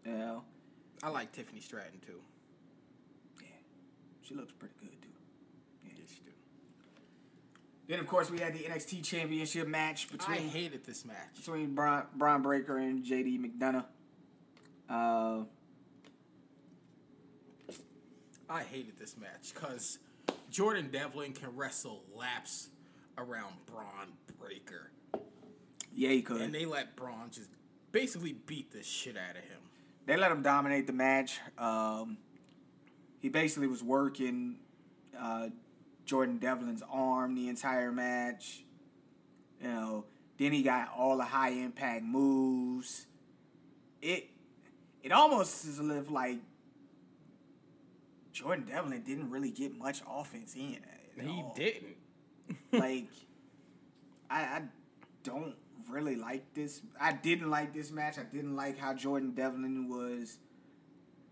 Yeah. 0.05 0.39
I 1.01 1.09
like 1.09 1.31
Tiffany 1.31 1.61
Stratton 1.61 2.01
too. 2.05 2.19
Yeah. 3.41 3.47
She 4.23 4.35
looks 4.35 4.51
pretty 4.51 4.73
good 4.81 5.01
too. 5.01 5.07
Yes, 5.85 6.09
she 6.09 6.21
do. 6.25 6.31
Then 7.91 7.99
of 7.99 8.07
course 8.07 8.31
we 8.31 8.39
had 8.39 8.53
the 8.53 8.59
NXT 8.59 9.03
Championship 9.03 9.67
match 9.67 10.09
between. 10.09 10.37
I 10.37 10.39
hated 10.39 10.85
this 10.85 11.03
match. 11.03 11.35
between 11.35 11.75
Bron, 11.75 12.05
Bron 12.15 12.41
Breakker 12.41 12.77
and 12.77 13.03
JD 13.03 13.37
McDonagh. 13.37 13.83
Uh, 14.89 15.43
I 18.49 18.63
hated 18.63 18.97
this 18.97 19.17
match 19.17 19.53
because 19.53 19.99
Jordan 20.49 20.87
Devlin 20.89 21.33
can 21.33 21.53
wrestle 21.53 22.03
laps 22.15 22.69
around 23.17 23.55
Bron 23.65 24.13
Breakker, 24.39 24.91
yeah, 25.93 26.11
he 26.11 26.21
could. 26.21 26.39
and 26.39 26.55
they 26.55 26.65
let 26.65 26.95
Bron 26.95 27.29
just 27.29 27.49
basically 27.91 28.31
beat 28.31 28.71
the 28.71 28.83
shit 28.83 29.17
out 29.17 29.31
of 29.31 29.43
him. 29.43 29.59
they 30.05 30.15
let 30.15 30.31
him 30.31 30.41
dominate 30.41 30.87
the 30.87 30.93
match. 30.93 31.41
Um, 31.57 32.19
he 33.19 33.27
basically 33.27 33.67
was 33.67 33.83
working 33.83 34.59
uh, 35.19 35.49
Jordan 36.05 36.37
Devlin's 36.37 36.83
arm 36.91 37.35
the 37.35 37.47
entire 37.49 37.91
match. 37.91 38.63
You 39.61 39.67
know, 39.67 40.05
then 40.37 40.51
he 40.51 40.63
got 40.63 40.89
all 40.97 41.17
the 41.17 41.23
high 41.23 41.49
impact 41.51 42.03
moves. 42.03 43.05
It 44.01 44.29
it 45.03 45.11
almost 45.11 45.65
is 45.65 45.79
as 45.79 46.09
like 46.09 46.39
Jordan 48.33 48.65
Devlin 48.65 49.01
didn't 49.03 49.29
really 49.29 49.51
get 49.51 49.77
much 49.77 50.01
offense 50.09 50.55
in. 50.55 50.79
At 51.17 51.23
He 51.25 51.29
all. 51.29 51.53
didn't. 51.55 51.97
like 52.71 53.07
I, 54.29 54.41
I 54.41 54.61
don't 55.23 55.55
really 55.89 56.15
like 56.15 56.53
this. 56.53 56.81
I 56.99 57.13
didn't 57.13 57.49
like 57.49 57.73
this 57.73 57.91
match. 57.91 58.17
I 58.17 58.23
didn't 58.23 58.55
like 58.55 58.77
how 58.77 58.93
Jordan 58.93 59.31
Devlin 59.31 59.89
was 59.89 60.37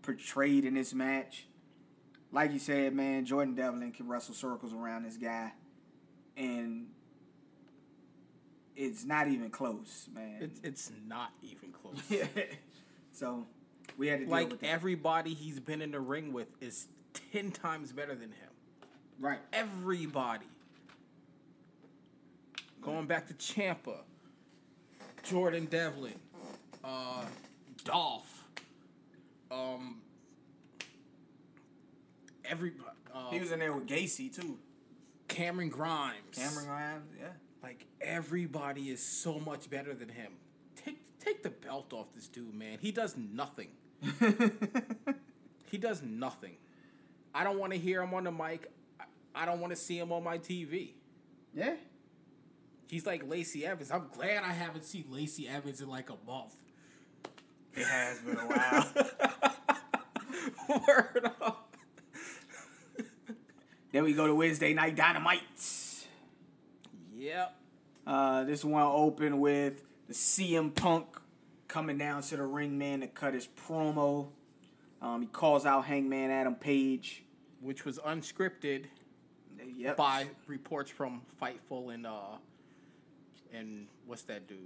portrayed 0.02 0.64
in 0.64 0.74
this 0.74 0.94
match. 0.94 1.46
Like 2.32 2.52
you 2.52 2.58
said, 2.58 2.94
man, 2.94 3.24
Jordan 3.24 3.54
Devlin 3.54 3.92
can 3.92 4.06
wrestle 4.08 4.34
circles 4.34 4.72
around 4.72 5.04
this 5.04 5.16
guy, 5.16 5.52
and 6.36 6.86
it's 8.76 9.04
not 9.04 9.26
even 9.28 9.50
close, 9.50 10.08
man. 10.14 10.38
It's, 10.40 10.60
it's 10.62 10.92
not 11.08 11.32
even 11.42 11.72
close. 11.72 12.02
yeah. 12.08 12.24
So 13.12 13.44
we 13.98 14.06
had 14.06 14.20
to 14.20 14.24
deal 14.26 14.32
like 14.32 14.52
everybody 14.62 15.34
he's 15.34 15.58
been 15.58 15.82
in 15.82 15.90
the 15.90 16.00
ring 16.00 16.32
with 16.32 16.46
is 16.62 16.86
ten 17.32 17.50
times 17.50 17.92
better 17.92 18.14
than 18.14 18.30
him. 18.30 18.48
right. 19.18 19.40
Everybody. 19.52 20.46
Going 22.80 23.06
back 23.06 23.26
to 23.26 23.34
Ciampa, 23.34 23.98
Jordan 25.24 25.66
Devlin, 25.66 26.14
uh, 26.82 27.24
Dolph, 27.84 28.48
um, 29.50 30.00
every 32.50 32.72
uh, 33.14 33.30
He 33.30 33.40
was 33.40 33.52
in 33.52 33.58
there 33.60 33.72
with 33.72 33.86
Gacy 33.86 34.34
too. 34.34 34.58
Cameron 35.28 35.68
Grimes. 35.70 36.16
Cameron 36.36 36.66
Grimes, 36.66 37.10
yeah. 37.18 37.28
Like 37.62 37.86
everybody 38.00 38.90
is 38.90 39.00
so 39.02 39.38
much 39.38 39.70
better 39.70 39.94
than 39.94 40.08
him. 40.08 40.32
Take 40.76 40.98
take 41.18 41.42
the 41.42 41.50
belt 41.50 41.92
off 41.92 42.06
this 42.14 42.26
dude, 42.28 42.54
man. 42.54 42.78
He 42.80 42.90
does 42.92 43.16
nothing. 43.16 43.68
he 45.70 45.78
does 45.78 46.02
nothing. 46.02 46.56
I 47.34 47.44
don't 47.44 47.58
want 47.58 47.72
to 47.72 47.78
hear 47.78 48.02
him 48.02 48.12
on 48.14 48.24
the 48.24 48.32
mic. 48.32 48.70
I- 48.98 49.04
I 49.32 49.44
don't 49.46 49.60
want 49.60 49.70
to 49.72 49.76
see 49.76 49.96
him 49.96 50.10
on 50.10 50.24
my 50.24 50.38
TV. 50.38 50.94
Yeah. 51.54 51.74
He's 52.88 53.06
like 53.06 53.28
Lacey 53.28 53.64
Evans. 53.64 53.92
I'm 53.92 54.08
glad 54.12 54.42
I 54.42 54.50
haven't 54.52 54.84
seen 54.84 55.04
Lacey 55.08 55.46
Evans 55.46 55.80
in 55.80 55.88
like 55.88 56.10
a 56.10 56.16
month. 56.26 56.54
It 57.74 57.86
has 57.86 58.18
been 58.18 58.36
a 58.36 58.40
while. 58.40 58.88
Word 60.88 61.30
up. 61.40 61.69
Then 63.92 64.04
we 64.04 64.12
go 64.12 64.26
to 64.26 64.34
Wednesday 64.34 64.72
Night 64.74 64.96
Dynamite. 64.96 65.42
Yep. 67.16 67.54
Uh, 68.06 68.44
this 68.44 68.64
one 68.64 68.82
opened 68.82 69.40
with 69.40 69.82
the 70.08 70.14
CM 70.14 70.74
Punk 70.74 71.06
coming 71.68 71.98
down 71.98 72.22
to 72.22 72.36
the 72.36 72.42
ring 72.44 72.78
man 72.78 73.00
to 73.00 73.06
cut 73.06 73.34
his 73.34 73.46
promo. 73.68 74.28
Um, 75.02 75.22
he 75.22 75.26
calls 75.28 75.66
out 75.66 75.84
Hangman 75.86 76.30
Adam 76.30 76.54
Page. 76.54 77.24
Which 77.60 77.84
was 77.84 77.98
unscripted 77.98 78.86
Yep. 79.76 79.96
by 79.98 80.26
reports 80.46 80.90
from 80.90 81.20
Fightful 81.40 81.92
and 81.92 82.06
uh 82.06 82.38
and 83.52 83.86
what's 84.06 84.22
that 84.22 84.48
dude? 84.48 84.58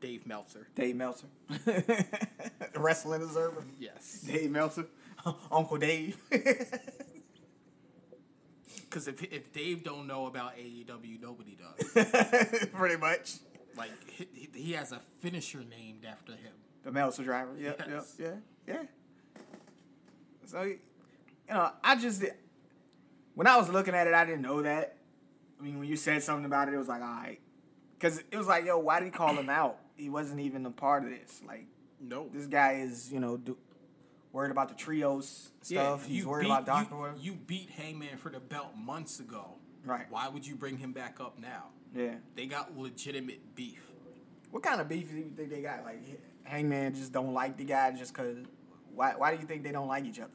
Dave 0.00 0.26
Meltzer. 0.26 0.66
Dave 0.74 0.96
Meltzer. 0.96 1.28
wrestling 2.74 3.22
observer. 3.22 3.64
Yes. 3.78 4.22
Dave 4.26 4.50
Meltzer. 4.50 4.86
Uncle 5.52 5.76
Dave. 5.78 6.16
Because 8.80 9.08
if 9.08 9.22
if 9.22 9.52
Dave 9.52 9.82
don't 9.84 10.06
know 10.06 10.26
about 10.26 10.56
AEW, 10.56 11.20
nobody 11.20 11.56
does. 11.56 12.66
Pretty 12.72 12.96
much. 12.96 13.34
like 13.76 13.90
he, 14.10 14.48
he 14.54 14.72
has 14.72 14.92
a 14.92 15.00
finisher 15.20 15.62
named 15.68 16.04
after 16.04 16.32
him. 16.32 16.52
The 16.84 16.92
Meltzer 16.92 17.22
driver. 17.24 17.52
Yep, 17.58 17.82
Yes. 17.88 18.14
yep, 18.18 18.38
yeah, 18.66 18.74
yeah. 18.74 18.82
So, 20.46 20.62
you 20.62 20.78
know, 21.48 21.70
I 21.82 21.96
just, 21.96 22.24
when 23.34 23.46
I 23.46 23.56
was 23.56 23.68
looking 23.68 23.94
at 23.94 24.06
it, 24.06 24.14
I 24.14 24.24
didn't 24.24 24.42
know 24.42 24.62
that. 24.62 24.96
I 25.60 25.62
mean, 25.62 25.78
when 25.78 25.88
you 25.88 25.96
said 25.96 26.22
something 26.22 26.44
about 26.44 26.68
it, 26.68 26.74
it 26.74 26.78
was 26.78 26.88
like, 26.88 27.00
all 27.02 27.06
right. 27.08 27.38
Because 27.98 28.18
it 28.30 28.36
was 28.36 28.48
like, 28.48 28.64
yo, 28.64 28.78
why 28.78 28.98
did 28.98 29.06
he 29.06 29.10
call 29.12 29.34
him 29.36 29.48
out? 29.48 29.78
He 29.96 30.08
wasn't 30.08 30.40
even 30.40 30.66
a 30.66 30.70
part 30.70 31.04
of 31.04 31.10
this. 31.10 31.40
Like, 31.46 31.66
No. 32.00 32.28
this 32.32 32.46
guy 32.46 32.80
is, 32.84 33.12
you 33.12 33.20
know, 33.20 33.36
do, 33.36 33.56
worried 34.32 34.50
about 34.50 34.68
the 34.68 34.74
trios 34.74 35.50
stuff. 35.60 36.06
He's 36.06 36.26
worried 36.26 36.44
beat- 36.44 36.50
about 36.50 36.66
Doctor. 36.66 37.14
You, 37.18 37.32
you 37.32 37.34
beat 37.34 37.70
Hangman 37.70 38.16
for 38.16 38.30
the 38.30 38.40
belt 38.40 38.76
months 38.76 39.20
ago. 39.20 39.56
Right. 39.84 40.06
Why 40.10 40.28
would 40.28 40.46
you 40.46 40.56
bring 40.56 40.78
him 40.78 40.92
back 40.92 41.18
up 41.20 41.38
now? 41.38 41.66
Yeah. 41.94 42.14
They 42.34 42.46
got 42.46 42.76
legitimate 42.76 43.54
beef. 43.54 43.82
What 44.50 44.62
kind 44.62 44.80
of 44.80 44.88
beef 44.88 45.10
do 45.10 45.16
you 45.16 45.32
think 45.36 45.50
they 45.50 45.62
got? 45.62 45.84
Like, 45.84 46.02
Hangman 46.44 46.94
just 46.94 47.12
don't 47.12 47.32
like 47.32 47.56
the 47.56 47.64
guy 47.64 47.90
just 47.92 48.14
because. 48.14 48.38
Why, 48.94 49.14
why 49.16 49.34
do 49.34 49.40
you 49.40 49.46
think 49.46 49.62
they 49.62 49.72
don't 49.72 49.88
like 49.88 50.04
each 50.04 50.20
other? 50.20 50.30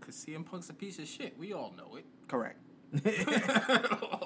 Cause 0.00 0.14
CM 0.16 0.44
Punk's 0.44 0.68
a 0.68 0.74
piece 0.74 0.98
of 0.98 1.06
shit. 1.06 1.38
We 1.38 1.52
all 1.52 1.72
know 1.76 1.96
it. 1.96 2.04
Correct. 2.28 2.58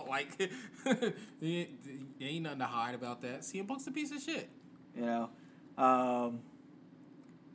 like, 0.09 0.37
there 0.85 1.13
ain't 1.41 2.43
nothing 2.43 2.59
to 2.59 2.65
hide 2.65 2.95
about 2.95 3.23
that. 3.23 3.41
CM 3.41 3.69
Punk's 3.69 3.87
a 3.87 3.93
piece 3.93 4.11
of 4.11 4.21
shit. 4.21 4.49
You 4.97 5.03
know, 5.03 5.31
um, 5.77 6.41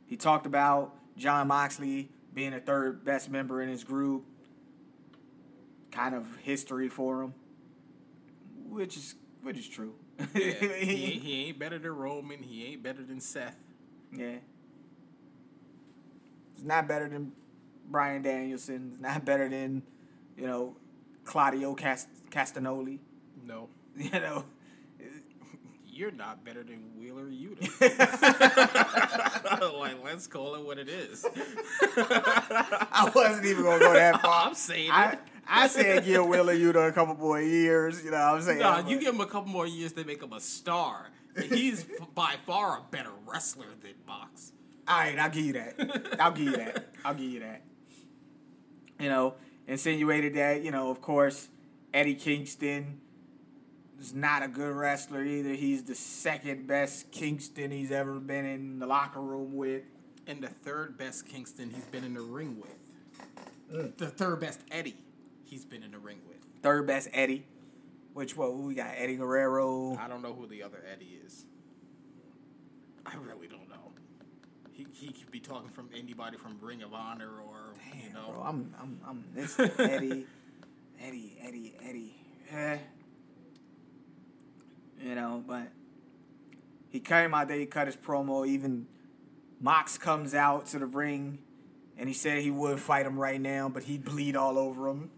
he 0.06 0.16
talked 0.16 0.46
about 0.46 0.94
Jon 1.16 1.48
Moxley 1.48 2.10
being 2.32 2.50
the 2.50 2.60
third 2.60 3.04
best 3.04 3.30
member 3.30 3.62
in 3.62 3.68
his 3.68 3.84
group. 3.84 4.24
Kind 5.90 6.14
of 6.14 6.26
history 6.42 6.88
for 6.88 7.22
him, 7.22 7.34
which 8.68 8.96
is 8.96 9.14
which 9.42 9.56
is 9.56 9.68
true. 9.68 9.94
Yeah, 10.18 10.24
he, 10.34 11.04
ain't, 11.12 11.22
he 11.22 11.44
ain't 11.46 11.58
better 11.58 11.78
than 11.78 11.92
Roman. 11.92 12.42
He 12.42 12.66
ain't 12.66 12.82
better 12.82 13.02
than 13.02 13.20
Seth. 13.20 13.56
Yeah. 14.12 14.36
It's 16.54 16.64
not 16.64 16.88
better 16.88 17.08
than 17.08 17.32
Bryan 17.88 18.22
Danielson. 18.22 18.92
It's 18.94 19.02
not 19.02 19.24
better 19.24 19.48
than, 19.48 19.82
you 20.36 20.46
know, 20.46 20.76
Claudio 21.24 21.74
Cast- 21.74 22.08
Castagnoli. 22.30 22.98
No. 23.44 23.68
You 23.96 24.10
know, 24.10 24.44
you're 25.94 26.10
not 26.10 26.44
better 26.44 26.64
than 26.64 26.90
Wheeler 26.98 27.26
Yuta. 27.26 27.80
like, 29.78 30.04
let's 30.04 30.26
call 30.26 30.56
it 30.56 30.64
what 30.64 30.78
it 30.78 30.88
is. 30.88 31.24
I 31.96 33.10
wasn't 33.14 33.46
even 33.46 33.62
gonna 33.62 33.78
go 33.78 33.92
that 33.92 34.20
far. 34.20 34.48
I'm 34.48 34.54
saying 34.54 34.90
I, 34.90 35.12
it. 35.12 35.18
I 35.46 35.68
said 35.68 36.04
give 36.04 36.26
Wheeler 36.26 36.54
Yuta 36.54 36.88
a 36.88 36.92
couple 36.92 37.14
more 37.14 37.40
years. 37.40 38.04
You 38.04 38.10
know 38.10 38.16
what 38.16 38.36
I'm 38.36 38.42
saying? 38.42 38.58
Nah, 38.58 38.82
But- 38.82 38.90
you 38.90 38.98
give 38.98 39.14
him 39.14 39.20
a 39.20 39.26
couple 39.26 39.50
more 39.50 39.66
years, 39.66 39.92
they 39.92 40.04
make 40.04 40.22
him 40.22 40.32
a 40.32 40.40
star. 40.40 41.10
He's 41.48 41.84
by 42.14 42.34
far 42.46 42.78
a 42.78 42.82
better 42.90 43.12
wrestler 43.26 43.66
than 43.80 43.94
Mox. 44.06 44.52
All 44.86 44.98
right, 44.98 45.18
I'll 45.18 45.30
give 45.30 45.44
you 45.44 45.52
that. 45.54 46.16
I'll 46.20 46.32
give 46.32 46.46
you 46.46 46.56
that. 46.56 46.88
I'll 47.04 47.14
give 47.14 47.30
you 47.30 47.40
that. 47.40 47.62
You 49.00 49.08
know, 49.08 49.34
insinuated 49.66 50.34
that, 50.34 50.62
you 50.62 50.70
know, 50.70 50.90
of 50.90 51.00
course, 51.00 51.48
Eddie 51.92 52.14
Kingston 52.14 53.00
is 54.00 54.14
not 54.14 54.42
a 54.42 54.48
good 54.48 54.74
wrestler 54.74 55.24
either. 55.24 55.50
He's 55.50 55.84
the 55.84 55.94
second 55.94 56.66
best 56.66 57.10
Kingston 57.10 57.70
he's 57.70 57.90
ever 57.90 58.20
been 58.20 58.44
in 58.44 58.78
the 58.78 58.86
locker 58.86 59.20
room 59.20 59.54
with. 59.54 59.82
And 60.26 60.42
the 60.42 60.48
third 60.48 60.96
best 60.96 61.26
Kingston 61.26 61.70
he's 61.70 61.84
been 61.84 62.04
in 62.04 62.14
the 62.14 62.22
ring 62.22 62.60
with. 62.60 62.76
Mm. 63.72 63.96
The 63.96 64.06
third 64.08 64.40
best 64.40 64.60
Eddie 64.70 64.96
he's 65.44 65.64
been 65.64 65.82
in 65.82 65.92
the 65.92 65.98
ring 65.98 66.18
with. 66.28 66.38
Third 66.62 66.86
best 66.86 67.08
Eddie. 67.12 67.44
Which 68.14 68.36
what 68.36 68.54
we 68.54 68.74
got? 68.74 68.92
Eddie 68.96 69.16
Guerrero. 69.16 69.96
I 69.96 70.08
don't 70.08 70.22
know 70.22 70.32
who 70.32 70.46
the 70.46 70.62
other 70.62 70.82
Eddie 70.90 71.18
is. 71.26 71.44
I 73.04 73.16
really 73.16 73.48
don't 73.48 73.68
know. 73.68 73.92
He, 74.72 74.86
he 74.92 75.12
could 75.12 75.30
be 75.30 75.40
talking 75.40 75.68
from 75.70 75.88
anybody 75.96 76.36
from 76.36 76.56
Ring 76.60 76.82
of 76.82 76.92
Honor 76.94 77.30
or 77.46 77.74
you 77.94 78.12
know. 78.12 78.32
bro, 78.32 78.42
I'm 78.42 78.74
I'm 78.80 79.00
I'm 79.06 79.24
this 79.34 79.58
Eddie, 79.58 80.26
Eddie, 81.00 81.36
Eddie, 81.40 81.74
Eddie. 81.82 82.14
Eh. 82.50 82.78
You 85.04 85.14
know, 85.14 85.44
but 85.46 85.68
he 86.88 86.98
came 86.98 87.34
out 87.34 87.48
there, 87.48 87.58
he 87.58 87.66
cut 87.66 87.86
his 87.86 87.96
promo. 87.96 88.48
Even 88.48 88.86
Mox 89.60 89.98
comes 89.98 90.34
out 90.34 90.66
to 90.68 90.78
the 90.78 90.86
ring, 90.86 91.40
and 91.98 92.08
he 92.08 92.14
said 92.14 92.40
he 92.42 92.50
would 92.50 92.80
fight 92.80 93.04
him 93.04 93.18
right 93.18 93.40
now, 93.40 93.68
but 93.68 93.82
he'd 93.82 94.02
bleed 94.02 94.34
all 94.34 94.58
over 94.58 94.88
him. 94.88 95.10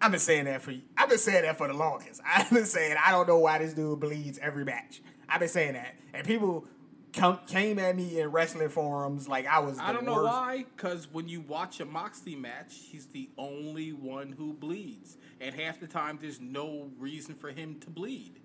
I've 0.00 0.10
been 0.10 0.20
saying 0.20 0.46
that 0.46 0.62
for 0.62 0.72
I've 0.96 1.10
been 1.10 1.18
saying 1.18 1.42
that 1.42 1.58
for 1.58 1.68
the 1.68 1.74
longest. 1.74 2.22
I've 2.26 2.48
been 2.50 2.64
saying 2.64 2.96
I 3.04 3.10
don't 3.10 3.28
know 3.28 3.38
why 3.38 3.58
this 3.58 3.74
dude 3.74 4.00
bleeds 4.00 4.38
every 4.38 4.64
match. 4.64 5.02
I've 5.28 5.40
been 5.40 5.50
saying 5.50 5.74
that, 5.74 5.96
and 6.14 6.26
people 6.26 6.66
come, 7.12 7.40
came 7.46 7.78
at 7.78 7.94
me 7.94 8.18
in 8.18 8.28
wrestling 8.28 8.70
forums 8.70 9.28
like 9.28 9.46
I 9.46 9.58
was. 9.58 9.76
The 9.76 9.84
I 9.84 9.92
don't 9.92 10.06
know 10.06 10.22
why, 10.22 10.64
because 10.74 11.12
when 11.12 11.28
you 11.28 11.42
watch 11.42 11.78
a 11.80 11.84
Moxley 11.84 12.36
match, 12.36 12.74
he's 12.90 13.06
the 13.08 13.28
only 13.36 13.92
one 13.92 14.32
who 14.32 14.54
bleeds. 14.54 15.18
And 15.42 15.54
half 15.54 15.78
the 15.78 15.86
time, 15.86 16.18
there's 16.22 16.40
no 16.40 16.90
reason 16.98 17.34
for 17.34 17.50
him 17.50 17.80
to 17.80 17.90
bleed. 17.90 18.40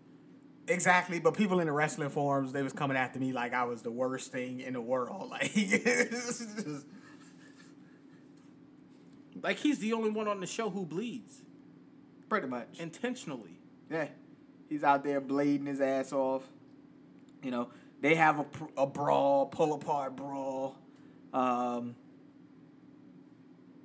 Exactly, 0.67 1.19
but 1.19 1.33
people 1.35 1.59
in 1.59 1.67
the 1.67 1.73
wrestling 1.73 2.09
forums 2.09 2.51
they 2.53 2.61
was 2.63 2.71
coming 2.73 2.95
after 2.95 3.19
me 3.19 3.33
like 3.33 3.53
I 3.53 3.63
was 3.65 3.81
the 3.81 3.91
worst 3.91 4.31
thing 4.31 4.59
in 4.61 4.73
the 4.73 4.81
world. 4.81 5.29
Like, 5.31 5.53
just- 5.53 6.85
Like, 9.41 9.57
he's 9.57 9.79
the 9.79 9.93
only 9.93 10.11
one 10.11 10.27
on 10.27 10.39
the 10.39 10.45
show 10.45 10.69
who 10.69 10.85
bleeds 10.85 11.41
pretty 12.29 12.47
much. 12.47 12.79
intentionally. 12.79 13.57
Yeah, 13.89 14.07
he's 14.69 14.83
out 14.83 15.03
there 15.03 15.19
blading 15.19 15.65
his 15.67 15.81
ass 15.81 16.13
off. 16.13 16.43
You 17.41 17.49
know, 17.51 17.69
they 18.01 18.13
have 18.15 18.39
a, 18.39 18.45
a 18.77 18.85
brawl, 18.87 19.47
pull 19.47 19.73
apart 19.73 20.15
brawl. 20.15 20.75
Um, 21.33 21.95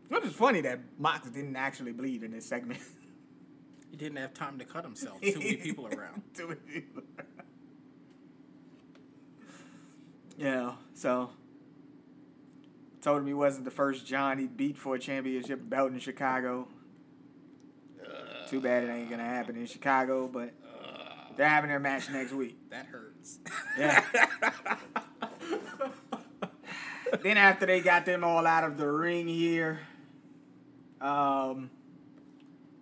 which 0.08 0.24
is 0.24 0.34
funny 0.34 0.60
that 0.60 0.80
Mox 0.98 1.30
didn't 1.30 1.56
actually 1.56 1.92
bleed 1.92 2.22
in 2.22 2.32
this 2.32 2.44
segment. 2.46 2.80
He 3.96 4.04
didn't 4.04 4.18
have 4.18 4.34
time 4.34 4.58
to 4.58 4.64
cut 4.66 4.84
himself. 4.84 5.22
Too 5.22 5.38
many 5.38 5.56
people 5.56 5.86
around. 5.92 6.22
Too 6.34 6.48
many 6.48 6.60
people 6.60 7.02
around. 7.16 7.28
Yeah, 10.36 10.72
so 10.92 11.30
told 13.00 13.22
him 13.22 13.26
he 13.26 13.32
wasn't 13.32 13.64
the 13.64 13.70
first 13.70 14.04
John 14.04 14.36
he 14.36 14.46
beat 14.46 14.76
for 14.76 14.96
a 14.96 14.98
championship 14.98 15.60
belt 15.66 15.92
in 15.92 15.98
Chicago. 15.98 16.68
Too 18.50 18.60
bad 18.60 18.84
it 18.84 18.90
ain't 18.90 19.08
gonna 19.08 19.24
happen 19.24 19.56
in 19.56 19.64
Chicago, 19.64 20.28
but 20.28 20.52
they're 21.38 21.48
having 21.48 21.70
their 21.70 21.80
match 21.80 22.10
next 22.10 22.32
week. 22.32 22.58
That 22.70 22.84
hurts. 22.86 23.38
Yeah. 23.78 24.04
then 27.22 27.38
after 27.38 27.64
they 27.64 27.80
got 27.80 28.04
them 28.04 28.24
all 28.24 28.46
out 28.46 28.64
of 28.64 28.76
the 28.76 28.86
ring 28.86 29.26
here, 29.26 29.80
um, 31.00 31.70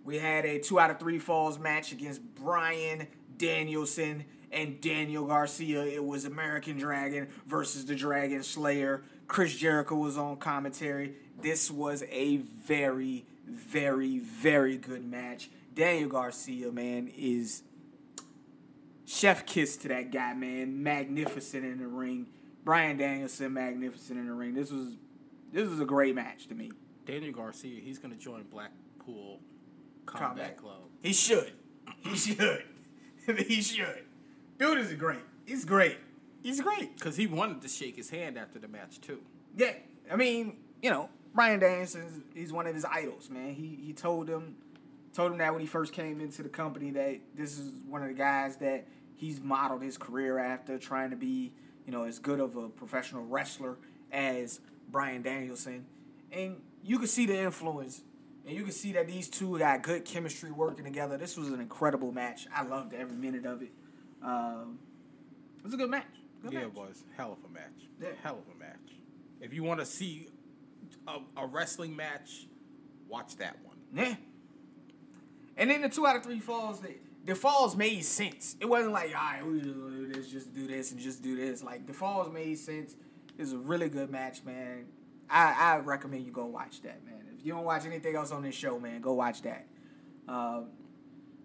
we 0.05 0.19
had 0.19 0.45
a 0.45 0.59
two 0.59 0.79
out 0.79 0.91
of 0.91 0.99
three 0.99 1.19
falls 1.19 1.57
match 1.57 1.91
against 1.91 2.21
Bryan 2.35 3.07
Danielson 3.37 4.25
and 4.51 4.79
Daniel 4.79 5.25
Garcia. 5.25 5.83
It 5.83 6.05
was 6.05 6.25
American 6.25 6.77
Dragon 6.77 7.27
versus 7.47 7.85
the 7.85 7.95
Dragon 7.95 8.43
Slayer. 8.43 9.03
Chris 9.27 9.55
Jericho 9.55 9.95
was 9.95 10.17
on 10.17 10.37
commentary. 10.37 11.15
This 11.41 11.71
was 11.71 12.03
a 12.11 12.37
very, 12.37 13.25
very, 13.47 14.19
very 14.19 14.77
good 14.77 15.03
match. 15.03 15.49
Daniel 15.73 16.09
Garcia, 16.09 16.71
man, 16.71 17.11
is 17.17 17.63
chef 19.05 19.45
kiss 19.45 19.75
to 19.77 19.87
that 19.87 20.11
guy, 20.11 20.33
man. 20.35 20.83
Magnificent 20.83 21.65
in 21.65 21.79
the 21.79 21.87
ring. 21.87 22.27
Bryan 22.63 22.97
Danielson, 22.97 23.53
magnificent 23.53 24.19
in 24.19 24.27
the 24.27 24.33
ring. 24.33 24.53
This 24.53 24.71
was 24.71 24.95
this 25.51 25.67
was 25.67 25.79
a 25.79 25.85
great 25.85 26.13
match 26.15 26.47
to 26.47 26.55
me. 26.55 26.71
Daniel 27.05 27.33
Garcia, 27.33 27.79
he's 27.81 27.97
to 27.99 28.09
join 28.15 28.43
Blackpool 28.43 29.39
Combat, 30.05 30.29
Combat. 30.29 30.57
Club. 30.57 30.81
He 31.01 31.13
should. 31.13 31.51
He 32.03 32.15
should. 32.15 32.63
he 33.47 33.61
should. 33.61 34.05
Dude 34.57 34.77
is 34.79 34.93
great. 34.93 35.19
He's 35.45 35.65
great. 35.65 35.97
He's 36.41 36.61
great. 36.61 36.95
Because 36.95 37.15
he 37.15 37.27
wanted 37.27 37.61
to 37.61 37.67
shake 37.67 37.95
his 37.95 38.09
hand 38.09 38.37
after 38.37 38.59
the 38.59 38.67
match, 38.67 39.01
too. 39.01 39.19
Yeah. 39.57 39.73
I 40.11 40.15
mean, 40.15 40.57
you 40.81 40.89
know, 40.89 41.09
Bryan 41.33 41.59
Danielson, 41.59 42.23
he's 42.33 42.53
one 42.53 42.67
of 42.67 42.73
his 42.73 42.85
idols, 42.85 43.29
man. 43.29 43.53
He 43.53 43.77
he 43.83 43.93
told 43.93 44.29
him 44.29 44.55
told 45.13 45.31
him 45.31 45.37
that 45.39 45.51
when 45.51 45.61
he 45.61 45.67
first 45.67 45.93
came 45.93 46.19
into 46.19 46.43
the 46.43 46.49
company 46.49 46.91
that 46.91 47.19
this 47.35 47.57
is 47.57 47.71
one 47.87 48.01
of 48.01 48.07
the 48.07 48.13
guys 48.13 48.57
that 48.57 48.85
he's 49.15 49.41
modeled 49.41 49.81
his 49.81 49.97
career 49.97 50.37
after, 50.37 50.77
trying 50.77 51.09
to 51.09 51.15
be, 51.15 51.53
you 51.85 51.91
know, 51.91 52.03
as 52.03 52.19
good 52.19 52.39
of 52.39 52.55
a 52.55 52.67
professional 52.69 53.25
wrestler 53.25 53.77
as 54.11 54.59
Bryan 54.89 55.21
Danielson. 55.21 55.85
And 56.31 56.61
you 56.83 56.99
can 56.99 57.07
see 57.07 57.25
the 57.25 57.37
influence. 57.37 58.01
And 58.45 58.55
you 58.55 58.63
can 58.63 58.71
see 58.71 58.91
that 58.93 59.07
these 59.07 59.27
two 59.27 59.57
got 59.57 59.81
good 59.81 60.05
chemistry 60.05 60.51
working 60.51 60.85
together. 60.85 61.17
This 61.17 61.35
was 61.35 61.49
an 61.49 61.59
incredible 61.59 62.11
match. 62.11 62.47
I 62.53 62.63
loved 62.63 62.93
every 62.93 63.15
minute 63.15 63.45
of 63.45 63.63
it. 63.63 63.71
Um, 64.23 64.77
it 65.57 65.63
was 65.63 65.73
a 65.73 65.77
good 65.77 65.89
match. 65.89 66.05
Good 66.43 66.53
yeah, 66.53 66.59
match. 66.59 66.67
it 66.67 66.75
was. 66.75 67.03
Hell 67.17 67.33
of 67.33 67.49
a 67.49 67.53
match. 67.53 67.89
Yeah. 67.99 68.09
Hell 68.21 68.37
of 68.47 68.55
a 68.55 68.59
match. 68.59 68.75
If 69.41 69.53
you 69.53 69.63
want 69.63 69.79
to 69.79 69.85
see 69.85 70.27
a, 71.07 71.17
a 71.37 71.47
wrestling 71.47 71.95
match, 71.95 72.45
watch 73.07 73.35
that 73.37 73.57
one. 73.63 73.77
Yeah. 73.93 74.15
And 75.57 75.69
then 75.69 75.81
the 75.81 75.89
two 75.89 76.05
out 76.05 76.15
of 76.15 76.23
three 76.23 76.39
falls, 76.39 76.81
the, 76.81 76.95
the 77.25 77.33
falls 77.33 77.75
made 77.75 78.03
sense. 78.05 78.55
It 78.59 78.65
wasn't 78.67 78.93
like, 78.93 79.07
all 79.07 79.13
right, 79.13 79.45
we 79.45 79.59
just 79.59 79.73
do 79.73 80.07
this, 80.07 80.29
just 80.29 80.53
do 80.53 80.67
this, 80.67 80.91
and 80.91 80.99
just 80.99 81.23
do 81.23 81.35
this. 81.35 81.63
Like 81.63 81.87
the 81.87 81.93
falls 81.93 82.31
made 82.31 82.59
sense. 82.59 82.95
It 83.37 83.41
was 83.41 83.53
a 83.53 83.57
really 83.57 83.89
good 83.89 84.11
match, 84.11 84.43
man. 84.43 84.85
I, 85.29 85.55
I 85.57 85.77
recommend 85.77 86.25
you 86.25 86.31
go 86.31 86.45
watch 86.45 86.81
that, 86.83 87.03
man. 87.05 87.14
You 87.45 87.53
don't 87.53 87.63
watch 87.63 87.85
anything 87.85 88.15
else 88.15 88.31
on 88.31 88.41
this 88.41 88.55
show, 88.55 88.79
man, 88.79 89.01
go 89.01 89.13
watch 89.13 89.43
that. 89.43 89.67
Um, 90.27 90.69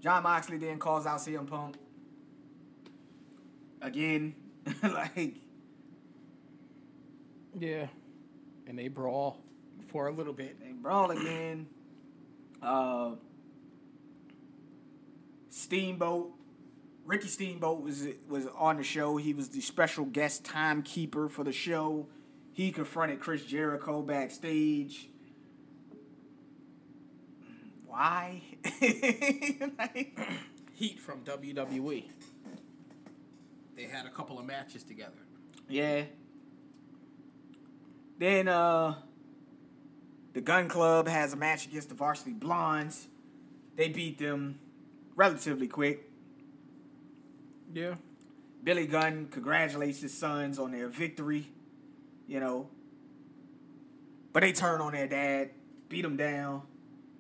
Jon 0.01 0.23
Moxley 0.23 0.57
then 0.57 0.79
calls 0.79 1.05
out 1.05 1.19
CM 1.19 1.47
Punk 1.47 1.77
again, 3.83 4.35
like 4.83 5.35
Yeah. 7.59 7.89
And 8.67 8.79
they 8.79 8.89
brawl 8.89 9.43
for 9.89 10.07
a 10.07 10.11
little 10.11 10.33
bit. 10.33 10.59
They 10.59 10.73
brawl 10.73 11.11
again. 11.11 11.67
Uh, 12.63 13.17
Steamboat, 15.51 16.33
Ricky 17.05 17.29
Steamboat 17.29 17.83
was 17.83 18.07
was 18.27 18.47
on 18.57 18.79
the 18.79 18.85
show. 18.85 19.19
He 19.19 19.35
was 19.35 19.51
the 19.51 19.61
special 19.61 20.07
guest 20.07 20.47
timekeeper 20.47 21.29
for 21.29 21.45
the 21.45 21.53
show. 21.53 22.07
He 22.55 22.73
confronted 22.73 23.21
Chris 23.21 23.45
Jericho 23.45 24.01
backstage. 24.01 25.10
Why? 27.91 28.41
Like- 29.79 30.19
Heat 30.75 31.01
from 31.01 31.21
WWE. 31.25 32.05
They 33.77 33.83
had 33.83 34.07
a 34.07 34.11
couple 34.11 34.39
of 34.39 34.47
matches 34.47 34.83
together. 34.85 35.13
Yeah. 35.69 36.05
Then 38.19 38.49
uh 38.49 38.95
the 40.33 40.41
Gunn 40.41 40.69
Club 40.69 41.09
has 41.09 41.33
a 41.33 41.37
match 41.37 41.67
against 41.67 41.89
the 41.89 41.95
Varsity 41.97 42.33
Blondes. 42.33 43.09
They 43.77 43.89
beat 43.89 44.19
them 44.19 44.61
relatively 45.17 45.67
quick. 45.67 46.09
Yeah. 47.75 47.97
Billy 48.63 48.87
Gunn 48.87 49.29
congratulates 49.31 50.01
his 50.01 50.17
sons 50.17 50.59
on 50.59 50.71
their 50.71 50.89
victory, 50.89 51.47
you 52.29 52.39
know. 52.41 52.69
But 54.33 54.41
they 54.43 54.53
turn 54.53 54.81
on 54.81 54.93
their 54.93 55.09
dad, 55.09 55.51
beat 55.89 56.05
him 56.05 56.17
down. 56.17 56.63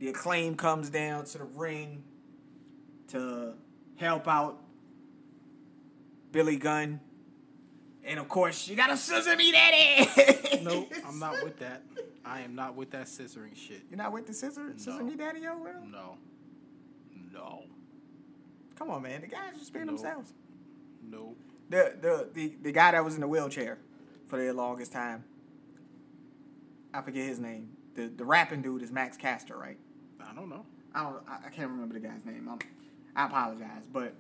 The 0.01 0.09
acclaim 0.09 0.57
comes 0.57 0.89
down 0.89 1.27
to 1.27 1.39
the 1.39 1.45
ring 1.45 2.03
to 3.09 3.53
help 3.97 4.27
out 4.27 4.59
Billy 6.33 6.57
Gunn, 6.57 7.01
and 8.03 8.19
of 8.19 8.27
course 8.27 8.67
you 8.67 8.77
got 8.77 8.91
a 8.91 8.97
scissor 8.97 9.37
me 9.37 9.53
daddy. 9.53 10.09
Nope, 10.63 10.93
I'm 11.07 11.19
not 11.19 11.43
with 11.43 11.59
that. 11.61 11.83
I 12.23 12.41
am 12.43 12.55
not 12.55 12.77
with 12.77 12.91
that 12.91 13.07
scissoring 13.07 13.57
shit. 13.57 13.83
You're 13.89 13.97
not 13.97 14.13
with 14.13 14.27
the 14.27 14.35
scissor 14.35 14.75
scissor 14.77 15.03
me 15.03 15.17
daddy 15.17 15.41
yo 15.41 15.57
with 15.59 15.73
him? 15.75 15.91
No. 15.91 16.19
No. 17.33 17.63
Come 18.77 18.91
on, 18.91 19.03
man. 19.03 19.23
The 19.23 19.27
guys 19.27 19.59
just 19.59 19.73
being 19.73 19.87
themselves. 19.87 20.35
Nope. 21.03 21.39
The, 21.71 21.95
the 22.01 22.29
the 22.35 22.57
the 22.63 22.73
guy 22.73 22.93
that 22.93 23.05
was 23.05 23.15
in 23.15 23.23
the 23.23 23.29
wheelchair 23.29 23.79
for 24.27 24.39
the 24.45 24.53
longest 24.53 24.93
time. 24.93 25.25
I 26.93 27.01
forget 27.01 27.27
his 27.27 27.39
name. 27.39 27.71
The 27.95 28.09
the 28.09 28.25
rapping 28.25 28.61
dude 28.63 28.83
is 28.83 28.93
Max 28.93 29.17
Caster, 29.17 29.57
right? 29.57 29.79
I 30.41 30.43
don't 30.43 30.51
know. 30.51 30.65
I 30.95 31.03
don't. 31.03 31.17
I, 31.29 31.49
I 31.49 31.51
can't 31.51 31.71
remember 31.71 31.93
the 31.93 32.01
guy's 32.01 32.25
name. 32.25 32.49
I'm, 32.51 32.59
I 33.15 33.27
apologize, 33.27 33.85
but 33.93 34.15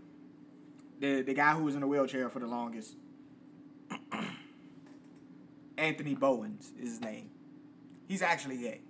the 1.00 1.22
the 1.22 1.32
guy 1.32 1.54
who 1.54 1.64
was 1.64 1.74
in 1.74 1.80
the 1.80 1.86
wheelchair 1.86 2.28
for 2.28 2.40
the 2.40 2.46
longest, 2.46 2.94
Anthony 5.78 6.14
Bowens 6.14 6.72
is 6.78 6.90
his 6.90 7.00
name. 7.00 7.30
He's 8.06 8.20
actually 8.20 8.58
gay. 8.58 8.82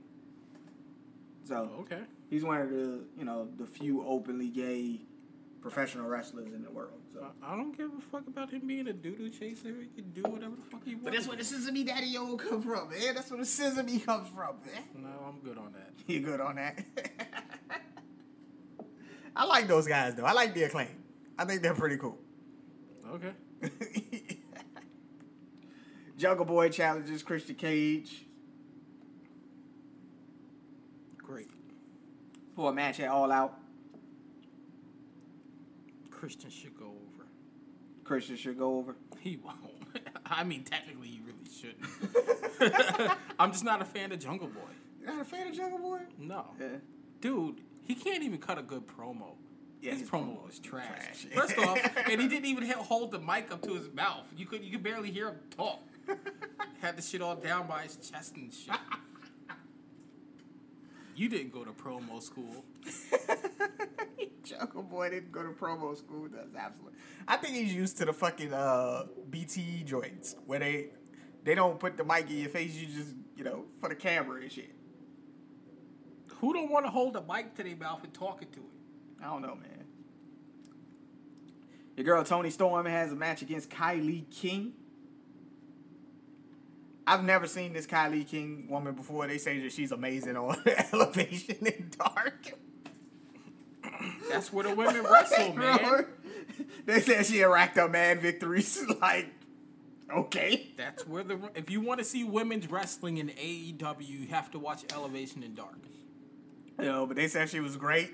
So 1.44 1.70
oh, 1.76 1.80
Okay. 1.82 2.00
he's 2.30 2.42
one 2.42 2.62
of 2.62 2.70
the 2.70 3.04
you 3.16 3.24
know 3.24 3.46
the 3.58 3.66
few 3.66 4.04
openly 4.04 4.48
gay 4.48 5.02
professional 5.60 6.06
wrestlers 6.06 6.52
in 6.52 6.62
the 6.62 6.70
world. 6.70 7.00
So. 7.12 7.26
I- 7.42 7.56
don't 7.56 7.76
give 7.76 7.90
a 7.96 8.00
fuck 8.10 8.26
about 8.26 8.50
him 8.50 8.66
being 8.66 8.88
a 8.88 8.92
doo-doo 8.92 9.28
chaser. 9.30 9.74
He 9.80 10.02
can 10.02 10.10
do 10.12 10.22
whatever 10.22 10.56
the 10.56 10.62
fuck 10.62 10.84
he 10.84 10.94
wants. 10.94 11.04
But 11.04 11.12
that's 11.12 11.28
where 11.28 11.36
the 11.36 11.44
Sesame 11.44 11.84
Daddy 11.84 12.06
Yo 12.06 12.36
come 12.36 12.62
from, 12.62 12.88
man. 12.90 13.14
That's 13.14 13.30
where 13.30 13.40
the 13.40 13.46
Sesame 13.46 13.98
comes 14.00 14.28
from, 14.28 14.56
man. 14.64 14.82
No, 14.96 15.08
I'm 15.28 15.40
good 15.40 15.58
on 15.58 15.72
that. 15.72 15.90
You 16.06 16.20
good 16.20 16.40
on 16.40 16.56
that? 16.56 16.82
I 19.36 19.44
like 19.44 19.68
those 19.68 19.86
guys 19.86 20.14
though. 20.16 20.24
I 20.24 20.32
like 20.32 20.54
the 20.54 20.64
acclaim. 20.64 20.88
I 21.38 21.44
think 21.44 21.62
they're 21.62 21.74
pretty 21.74 21.96
cool. 21.98 22.18
Okay. 23.12 23.32
Jungle 26.16 26.44
Boy 26.44 26.68
challenges 26.68 27.22
Christian 27.22 27.54
Cage 27.54 28.24
Great. 31.18 31.48
for 32.56 32.70
a 32.70 32.74
match 32.74 33.00
at 33.00 33.08
All 33.08 33.30
Out. 33.30 33.59
Christian 36.20 36.50
should 36.50 36.78
go 36.78 36.84
over. 36.84 37.26
Christian 38.04 38.36
should 38.36 38.58
go 38.58 38.76
over. 38.76 38.94
He 39.20 39.38
won't. 39.42 39.58
I 40.26 40.44
mean, 40.44 40.64
technically, 40.64 41.08
he 41.08 41.20
really 41.20 41.48
shouldn't. 41.50 43.12
I'm 43.38 43.52
just 43.52 43.64
not 43.64 43.82
a 43.82 43.84
fan 43.84 44.12
of 44.12 44.18
Jungle 44.18 44.48
Boy. 44.48 44.60
You're 45.00 45.12
not 45.12 45.20
a 45.20 45.24
fan 45.24 45.48
of 45.48 45.54
Jungle 45.54 45.78
Boy? 45.78 46.00
No. 46.18 46.46
Yeah. 46.58 46.66
Dude, 47.20 47.60
he 47.86 47.94
can't 47.94 48.22
even 48.22 48.38
cut 48.38 48.58
a 48.58 48.62
good 48.62 48.86
promo. 48.86 49.34
Yeah, 49.82 49.92
his, 49.92 50.00
his 50.00 50.10
promo 50.10 50.36
promo 50.36 50.46
was 50.46 50.58
trash. 50.58 50.86
trash. 50.86 51.26
First 51.34 51.58
off, 51.58 51.78
and 52.10 52.20
he 52.20 52.28
didn't 52.28 52.46
even 52.46 52.66
hold 52.70 53.10
the 53.10 53.18
mic 53.18 53.52
up 53.52 53.62
to 53.62 53.74
his 53.74 53.92
mouth. 53.92 54.26
You 54.36 54.46
could 54.46 54.64
you 54.64 54.72
could 54.72 54.82
barely 54.82 55.10
hear 55.10 55.28
him 55.28 55.36
talk. 55.54 55.80
Had 56.80 56.96
the 56.96 57.02
shit 57.02 57.20
all 57.20 57.36
down 57.36 57.66
by 57.66 57.82
his 57.82 57.96
chest 57.96 58.36
and 58.36 58.52
shit. 58.52 58.74
You 61.14 61.28
didn't 61.28 61.52
go 61.52 61.64
to 61.64 61.72
promo 61.72 62.22
school. 62.22 62.64
Jungle 64.44 64.82
Boy 64.82 65.10
didn't 65.10 65.32
go 65.32 65.42
to 65.42 65.50
promo 65.50 65.96
school. 65.96 66.28
That's 66.32 66.54
absolutely. 66.56 66.98
I 67.26 67.36
think 67.36 67.54
he's 67.54 67.74
used 67.74 67.96
to 67.98 68.04
the 68.04 68.12
fucking 68.12 68.52
uh, 68.52 69.04
BTE 69.30 69.84
joints 69.84 70.36
where 70.46 70.58
they 70.58 70.88
they 71.44 71.54
don't 71.54 71.78
put 71.78 71.96
the 71.96 72.04
mic 72.04 72.30
in 72.30 72.38
your 72.38 72.48
face. 72.48 72.74
You 72.74 72.86
just 72.86 73.14
you 73.36 73.44
know 73.44 73.64
for 73.80 73.88
the 73.88 73.94
camera 73.94 74.42
and 74.42 74.50
shit. 74.50 74.74
Who 76.40 76.54
don't 76.54 76.70
want 76.70 76.86
to 76.86 76.90
hold 76.90 77.16
a 77.16 77.22
mic 77.22 77.54
to 77.56 77.62
their 77.62 77.76
mouth 77.76 78.02
and 78.02 78.14
talking 78.14 78.48
to 78.52 78.60
it? 78.60 79.22
I 79.22 79.26
don't 79.26 79.42
know, 79.42 79.54
man. 79.54 79.84
Your 81.96 82.04
girl 82.04 82.24
Toni 82.24 82.48
Storm 82.50 82.86
has 82.86 83.12
a 83.12 83.14
match 83.14 83.42
against 83.42 83.68
KiLynn 83.68 84.30
King. 84.30 84.72
I've 87.06 87.24
never 87.24 87.46
seen 87.46 87.72
this 87.72 87.86
KiLynn 87.86 88.26
King 88.26 88.66
woman 88.70 88.94
before. 88.94 89.26
They 89.26 89.36
say 89.36 89.60
that 89.60 89.72
she's 89.72 89.92
amazing 89.92 90.36
on 90.36 90.56
Elevation 90.92 91.56
in 91.66 91.90
Dark. 91.98 92.54
That's 94.28 94.52
where 94.52 94.64
the 94.64 94.74
women 94.74 95.02
wrestle, 95.04 95.54
man. 95.54 96.06
They 96.86 97.00
said 97.00 97.26
she 97.26 97.42
racked 97.42 97.78
up 97.78 97.90
mad 97.90 98.20
victories. 98.20 98.82
like, 99.00 99.28
okay. 100.14 100.68
That's 100.76 101.06
where 101.06 101.22
the 101.22 101.38
if 101.54 101.70
you 101.70 101.80
want 101.80 101.98
to 101.98 102.04
see 102.04 102.24
women's 102.24 102.70
wrestling 102.70 103.18
in 103.18 103.28
AEW, 103.28 104.06
you 104.06 104.26
have 104.28 104.50
to 104.52 104.58
watch 104.58 104.84
Elevation 104.92 105.42
in 105.42 105.54
Dark. 105.54 105.78
You 106.78 106.86
know, 106.86 107.06
but 107.06 107.16
they 107.16 107.28
said 107.28 107.48
she 107.48 107.60
was 107.60 107.76
great. 107.76 108.12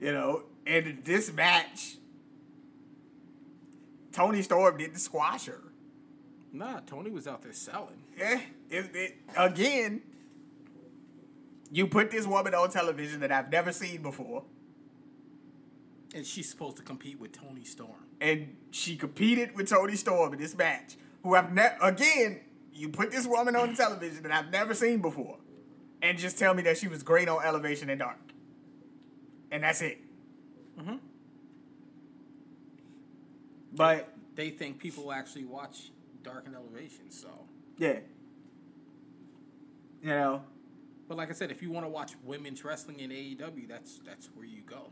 You 0.00 0.12
know, 0.12 0.42
and 0.66 0.98
this 1.04 1.32
match, 1.32 1.96
Toni 4.12 4.42
Storm 4.42 4.76
didn't 4.78 4.98
squash 4.98 5.46
her. 5.46 5.62
Nah, 6.52 6.80
Toni 6.80 7.10
was 7.10 7.26
out 7.26 7.42
there 7.42 7.52
selling. 7.52 8.02
Yeah, 8.16 8.40
it, 8.70 8.90
it, 8.94 9.16
again, 9.36 10.02
you 11.70 11.86
put 11.86 12.10
this 12.10 12.26
woman 12.26 12.54
on 12.54 12.70
television 12.70 13.20
that 13.20 13.30
I've 13.32 13.50
never 13.50 13.72
seen 13.72 14.02
before, 14.02 14.44
And 16.14 16.24
she's 16.26 16.48
supposed 16.48 16.76
to 16.78 16.82
compete 16.82 17.20
with 17.20 17.32
Toni 17.32 17.64
Storm. 17.64 18.06
and 18.20 18.56
she 18.70 18.96
competed 18.96 19.54
with 19.54 19.68
Toni 19.68 19.94
Storm 19.96 20.32
in 20.32 20.38
this 20.40 20.56
match. 20.56 20.96
Who 21.22 21.34
I've 21.34 21.52
never 21.52 21.76
again, 21.82 22.40
you 22.72 22.88
put 22.88 23.10
this 23.10 23.26
woman 23.26 23.54
on 23.56 23.74
television 23.84 24.22
that 24.22 24.32
I've 24.32 24.50
never 24.50 24.72
seen 24.74 25.00
before, 25.02 25.36
and 26.00 26.16
just 26.18 26.38
tell 26.38 26.54
me 26.54 26.62
that 26.62 26.78
she 26.78 26.88
was 26.88 27.02
great 27.02 27.28
on 27.28 27.42
Elevation 27.44 27.90
and 27.90 27.98
Dark, 27.98 28.18
and 29.50 29.62
that's 29.64 29.82
it. 29.82 29.98
Mm-hmm. 30.80 30.96
But 33.74 34.12
They 34.34 34.50
think 34.50 34.78
people 34.78 35.12
actually 35.12 35.44
watch 35.44 35.90
Dark 36.22 36.46
and 36.46 36.54
Elevation, 36.54 37.10
so. 37.10 37.28
yeah, 37.76 37.98
you 40.02 40.08
know, 40.10 40.42
But 41.08 41.16
like 41.16 41.30
I 41.30 41.32
said, 41.32 41.50
if 41.50 41.62
you 41.62 41.70
want 41.70 41.86
to 41.86 41.90
watch 41.90 42.12
women's 42.22 42.64
wrestling 42.64 43.00
in 43.00 43.10
AEW, 43.10 43.66
that's 43.68 43.98
that's 44.04 44.28
where 44.34 44.44
you 44.46 44.60
go. 44.62 44.90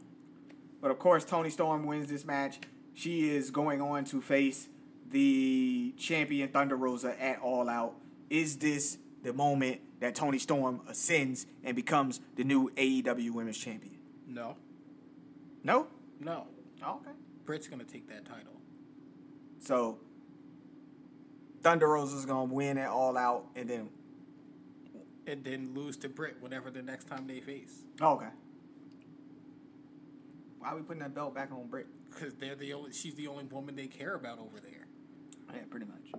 But 0.81 0.91
of 0.91 0.99
course, 0.99 1.25
Toni 1.25 1.51
Storm 1.51 1.85
wins 1.87 2.09
this 2.09 2.25
match. 2.25 2.59
She 2.95 3.29
is 3.29 3.51
going 3.51 3.83
on 3.83 4.05
to 4.07 4.21
face 4.23 4.69
the 5.11 5.95
champion 5.99 6.49
Thunder 6.49 6.77
Rosa 6.77 7.21
at 7.23 7.41
All 7.41 7.69
Out. 7.69 7.95
Is 8.31 8.57
this 8.57 8.99
the 9.23 9.33
moment 9.33 9.81
that 10.01 10.15
Toni 10.15 10.39
Storm 10.39 10.81
ascends 10.89 11.47
and 11.63 11.77
becomes 11.77 12.21
the 12.37 12.45
new 12.45 12.71
AEW 12.71 13.31
Women's 13.33 13.59
Champion? 13.59 13.99
No, 14.27 14.57
No. 15.63 15.87
no. 16.21 16.47
Oh, 16.85 16.97
okay. 17.03 17.11
Britt's 17.45 17.69
gonna 17.69 17.85
take 17.85 18.09
that 18.09 18.25
title. 18.25 18.61
So 19.59 19.99
Thunder 21.63 21.89
Rosa's 21.89 22.25
gonna 22.25 22.53
win 22.53 22.79
at 22.79 22.89
All 22.89 23.17
Out, 23.17 23.47
and 23.55 23.69
then 23.69 23.89
And 25.27 25.43
then 25.45 25.73
lose 25.75 25.97
to 25.99 26.09
Britt 26.09 26.37
whenever 26.41 26.71
the 26.71 26.83
next 26.83 27.09
time 27.09 27.27
they 27.27 27.41
face. 27.41 27.83
oh, 28.01 28.15
okay. 28.15 28.29
Why 30.59 30.71
are 30.71 30.77
we 30.77 30.83
putting 30.83 31.03
that 31.03 31.15
belt 31.15 31.35
back 31.35 31.51
on 31.53 31.67
Britt? 31.69 31.87
Because 32.11 32.35
they're 32.35 32.55
the 32.55 32.73
only 32.73 32.93
she's 32.93 33.15
the 33.15 33.27
only 33.29 33.45
woman 33.45 33.77
they 33.77 33.87
care 33.89 34.15
about 34.15 34.39
over 34.39 34.59
there. 34.61 34.87
Yeah, 35.53 35.61
pretty 35.71 35.87
much. 35.87 36.13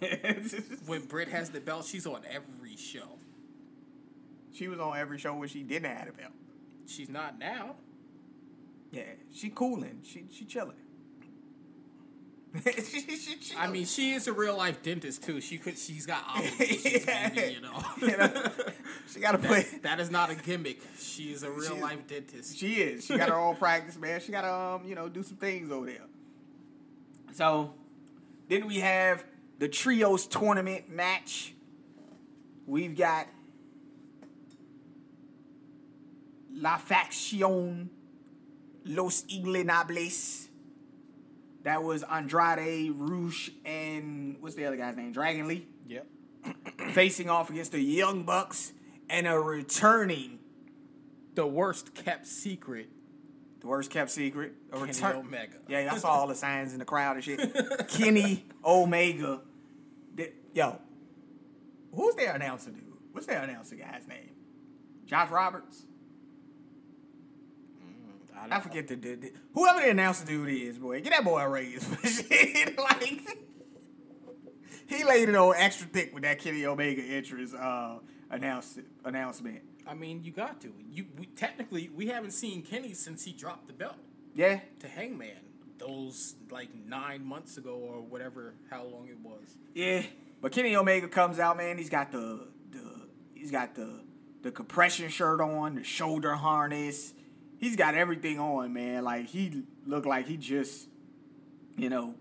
When 0.86 1.04
Britt 1.06 1.28
has 1.28 1.50
the 1.50 1.60
belt, 1.60 1.84
she's 1.86 2.06
on 2.06 2.22
every 2.28 2.76
show. 2.76 3.18
she 4.52 4.66
was 4.66 4.80
on 4.80 4.96
every 4.96 5.18
show 5.18 5.34
when 5.34 5.48
she 5.48 5.62
didn't 5.62 5.94
have 5.96 6.08
a 6.08 6.12
belt. 6.12 6.32
She's 6.86 7.08
not 7.08 7.38
now. 7.38 7.76
Yeah, 8.90 9.02
she 9.32 9.50
cooling. 9.50 10.00
She 10.02 10.24
she 10.30 10.44
chilling. 10.44 10.76
She, 12.54 13.00
she 13.16 13.36
chilling. 13.36 13.62
I 13.62 13.66
mean, 13.68 13.86
she 13.86 14.12
is 14.12 14.26
a 14.26 14.32
real 14.32 14.56
life 14.56 14.82
dentist 14.82 15.22
too. 15.22 15.40
She 15.40 15.56
could 15.58 15.78
she's 15.78 16.04
got 16.06 16.22
obligations, 16.28 17.06
baby, 17.34 17.54
you 17.54 17.60
know. 17.60 17.82
You 18.02 18.16
know, 18.16 18.50
she 19.12 19.20
got 19.20 19.32
to 19.32 19.38
play. 19.38 19.66
That, 19.82 20.00
is 20.00 20.10
not 20.10 20.30
a 20.30 20.34
gimmick. 20.34 20.80
She 20.98 21.32
is 21.32 21.42
a 21.44 21.50
real 21.50 21.76
She- 21.76 21.80
life 21.80 22.06
dentist. 22.06 22.58
She 22.58 22.74
is. 22.74 23.06
She 23.06 23.16
got 23.16 23.28
her 23.28 23.36
own 23.36 23.56
practice, 23.56 23.96
man. 23.98 24.20
She 24.20 24.32
got 24.32 24.42
to 24.42 24.52
um, 24.52 24.86
you 24.86 24.94
know, 24.94 25.08
do 25.08 25.22
some 25.22 25.36
things 25.36 25.70
over 25.70 25.86
there. 25.86 26.06
So, 27.32 27.74
then 28.48 28.66
we 28.66 28.80
have 28.80 29.24
the 29.58 29.68
trios 29.68 30.26
tournament 30.26 30.90
match. 30.90 31.54
We've 32.66 32.96
got 32.96 33.26
La 36.54 36.78
Facción 36.78 37.88
Los 38.84 39.22
Iglenables. 39.24 40.48
That 41.64 41.82
was 41.82 42.02
Andrade, 42.02 42.92
Rush, 42.96 43.50
and 43.64 44.36
what's 44.40 44.54
the 44.56 44.64
other 44.64 44.76
guy's 44.76 44.96
name? 44.96 45.12
Dragon 45.12 45.46
Lee. 45.46 45.66
Yep. 45.86 46.06
Facing 46.92 47.30
off 47.30 47.50
against 47.50 47.72
the 47.72 47.80
Young 47.80 48.24
Bucks 48.24 48.72
and 49.08 49.26
a 49.28 49.38
returning, 49.38 50.40
The 51.34 51.46
worst 51.46 51.94
kept 51.94 52.26
secret. 52.26 52.88
the 53.60 53.68
worst 53.68 53.90
kept 53.90 54.10
secret, 54.10 54.54
a 54.72 54.76
Kenny 54.76 54.88
return. 54.88 55.16
Omega. 55.16 55.56
Yeah, 55.68 55.88
I 55.92 55.98
saw 55.98 56.08
all 56.10 56.26
the 56.26 56.34
signs 56.34 56.72
in 56.72 56.80
the 56.80 56.84
crowd 56.84 57.14
and 57.16 57.24
shit. 57.24 57.88
Kenny 57.88 58.44
Omega. 58.64 59.40
Yo, 60.54 60.78
who's 61.94 62.14
their 62.16 62.32
announcer 62.34 62.70
dude? 62.70 62.82
What's 63.12 63.26
their 63.26 63.40
announcer 63.40 63.76
guy's 63.76 64.06
name? 64.08 64.30
Josh 65.06 65.30
Roberts. 65.30 65.84
I 68.50 68.56
I 68.56 68.60
forget 68.60 68.88
the, 68.88 68.96
the, 68.96 69.14
the 69.16 69.32
whoever 69.54 69.80
the 69.80 69.90
announcer 69.90 70.24
dude 70.24 70.48
is, 70.48 70.78
boy. 70.78 71.00
Get 71.00 71.10
that 71.10 71.24
boy 71.24 71.40
a 71.40 71.48
raise 71.48 71.84
for 71.84 72.06
shit. 72.06 72.78
like 72.78 73.20
he 74.86 75.04
laid 75.04 75.28
it 75.28 75.34
on 75.34 75.54
extra 75.56 75.86
thick 75.86 76.12
with 76.12 76.22
that 76.24 76.38
Kenny 76.38 76.64
Omega 76.66 77.02
entrance 77.02 77.54
uh 77.54 77.98
announce, 78.30 78.78
announcement. 79.04 79.60
I 79.86 79.94
mean, 79.94 80.22
you 80.22 80.32
got 80.32 80.60
to. 80.62 80.72
You 80.90 81.06
we, 81.18 81.26
technically 81.26 81.90
we 81.94 82.06
haven't 82.06 82.32
seen 82.32 82.62
Kenny 82.62 82.92
since 82.94 83.24
he 83.24 83.32
dropped 83.32 83.66
the 83.66 83.72
belt 83.72 83.96
Yeah, 84.34 84.60
to 84.80 84.88
Hangman. 84.88 85.36
Those 85.78 86.36
like 86.50 86.68
nine 86.86 87.24
months 87.24 87.56
ago 87.56 87.74
or 87.74 88.00
whatever, 88.02 88.54
how 88.70 88.84
long 88.84 89.08
it 89.08 89.18
was. 89.22 89.56
yeah. 89.74 90.02
But 90.40 90.50
Kenny 90.52 90.74
Omega 90.74 91.06
comes 91.08 91.38
out, 91.38 91.56
man. 91.56 91.78
He's 91.78 91.88
got 91.90 92.10
the 92.12 92.48
the 92.70 93.08
he's 93.34 93.50
got 93.50 93.74
the 93.74 94.00
the 94.42 94.50
compression 94.50 95.08
shirt 95.08 95.40
on, 95.40 95.76
the 95.76 95.84
shoulder 95.84 96.34
harness. 96.34 97.14
He's 97.62 97.76
got 97.76 97.94
everything 97.94 98.40
on, 98.40 98.72
man. 98.72 99.04
Like 99.04 99.28
he 99.28 99.62
looked 99.86 100.04
like 100.04 100.26
he 100.26 100.36
just, 100.36 100.88
you 101.76 101.88
know, 101.88 102.16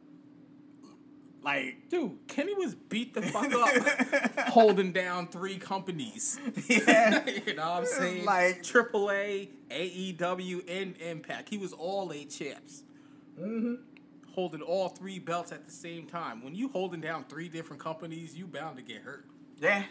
like 1.42 1.90
Dude, 1.90 2.28
Kenny 2.28 2.54
was 2.54 2.76
beat 2.76 3.16
the 3.16 3.24
fuck 3.24 3.52
up 3.52 4.40
holding 4.50 4.92
down 4.92 5.30
three 5.30 5.58
companies. 5.58 6.40
yeah. 6.68 7.26
you 7.48 7.56
know 7.56 7.72
what 7.72 7.80
I'm 7.80 7.86
saying? 7.88 8.24
Like- 8.24 8.62
AAA, 8.62 9.50
AEW, 9.72 10.62
and 10.70 10.96
Impact. 10.98 11.50
He 11.50 11.58
was 11.58 11.74
all 11.74 12.14
eight 12.14 12.30
champs. 12.30 12.84
Mm-hmm. 13.40 13.82
Holding 14.36 14.62
all 14.62 14.90
three 14.90 15.18
belts 15.18 15.52
at 15.52 15.66
the 15.66 15.72
same 15.72 16.06
time. 16.06 16.44
When 16.44 16.54
you 16.54 16.70
holding 16.70 17.02
down 17.02 17.26
three 17.28 17.50
different 17.50 17.82
companies, 17.82 18.36
you 18.38 18.46
bound 18.46 18.78
to 18.78 18.84
get 18.84 19.02
hurt. 19.02 19.26
Yeah. 19.60 19.86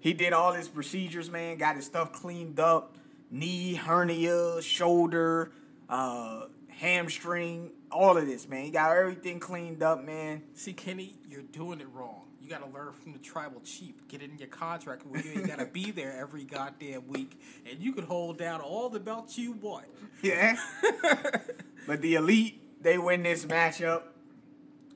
He 0.00 0.12
did 0.12 0.34
all 0.34 0.52
his 0.52 0.68
procedures, 0.68 1.30
man. 1.30 1.56
Got 1.56 1.76
his 1.76 1.86
stuff 1.86 2.12
cleaned 2.12 2.60
up. 2.60 2.97
Knee, 3.30 3.74
hernia, 3.74 4.62
shoulder, 4.62 5.52
uh, 5.88 6.46
hamstring, 6.68 7.70
all 7.90 8.16
of 8.16 8.26
this, 8.26 8.48
man. 8.48 8.64
He 8.64 8.70
got 8.70 8.96
everything 8.96 9.40
cleaned 9.40 9.82
up, 9.82 10.04
man. 10.04 10.42
See, 10.54 10.72
Kenny, 10.72 11.18
you're 11.28 11.42
doing 11.42 11.80
it 11.80 11.88
wrong. 11.92 12.22
You 12.40 12.48
gotta 12.48 12.66
learn 12.72 12.92
from 12.94 13.12
the 13.12 13.18
tribal 13.18 13.60
chief. 13.60 13.94
Get 14.08 14.22
it 14.22 14.30
in 14.30 14.38
your 14.38 14.48
contract 14.48 15.04
where 15.06 15.20
you 15.20 15.32
ain't 15.32 15.46
gotta 15.46 15.66
be 15.66 15.90
there 15.90 16.16
every 16.18 16.44
goddamn 16.44 17.06
week, 17.08 17.38
and 17.70 17.80
you 17.80 17.92
could 17.92 18.04
hold 18.04 18.38
down 18.38 18.60
all 18.62 18.88
the 18.88 19.00
belts 19.00 19.36
you 19.36 19.52
want. 19.52 19.86
Yeah. 20.22 20.56
but 21.86 22.00
the 22.00 22.14
elite, 22.14 22.62
they 22.82 22.96
win 22.96 23.22
this 23.22 23.44
matchup. 23.44 24.02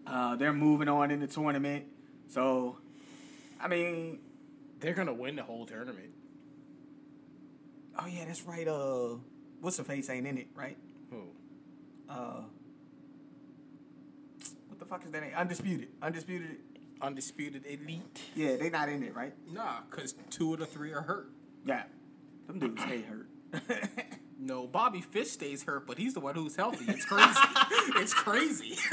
Uh, 0.06 0.36
they're 0.36 0.52
moving 0.54 0.88
on 0.88 1.10
in 1.10 1.20
the 1.20 1.26
tournament. 1.26 1.84
So, 2.28 2.78
I 3.60 3.68
mean, 3.68 4.20
They're 4.80 4.94
gonna 4.94 5.12
win 5.14 5.36
the 5.36 5.42
whole 5.42 5.66
tournament. 5.66 6.11
Oh 7.98 8.06
yeah, 8.06 8.24
that's 8.27 8.43
right. 8.43 8.66
Uh, 8.66 9.16
what's 9.60 9.77
the 9.77 9.85
face 9.85 10.09
ain't 10.10 10.27
in 10.27 10.39
it, 10.39 10.48
right? 10.55 10.77
Who? 11.10 11.23
Uh, 12.09 12.43
what 14.69 14.78
the 14.78 14.85
fuck 14.85 15.05
is 15.05 15.10
that 15.12 15.23
name? 15.23 15.32
Undisputed. 15.36 15.89
Undisputed. 16.02 16.56
Undisputed 17.01 17.64
elite. 17.66 18.23
Yeah, 18.35 18.56
they 18.56 18.70
not 18.70 18.89
in 18.89 19.02
it, 19.02 19.14
right? 19.14 19.35
Nah, 19.52 19.81
cause 19.90 20.14
two 20.31 20.52
of 20.55 20.60
the 20.60 20.66
three 20.66 20.93
are 20.93 21.02
hurt. 21.02 21.31
Yeah. 21.64 21.82
Them 22.47 22.59
dudes 22.59 22.82
stay 22.82 23.02
hurt. 23.02 23.28
No, 24.44 24.66
Bobby 24.66 25.01
Fish 25.01 25.31
stays 25.31 25.62
hurt, 25.62 25.86
but 25.86 25.98
he's 25.98 26.14
the 26.14 26.20
one 26.20 26.35
who's 26.35 26.56
healthy. 26.56 26.85
It's 26.89 27.05
crazy. 27.05 27.39
it's 27.97 28.12
crazy. 28.12 28.77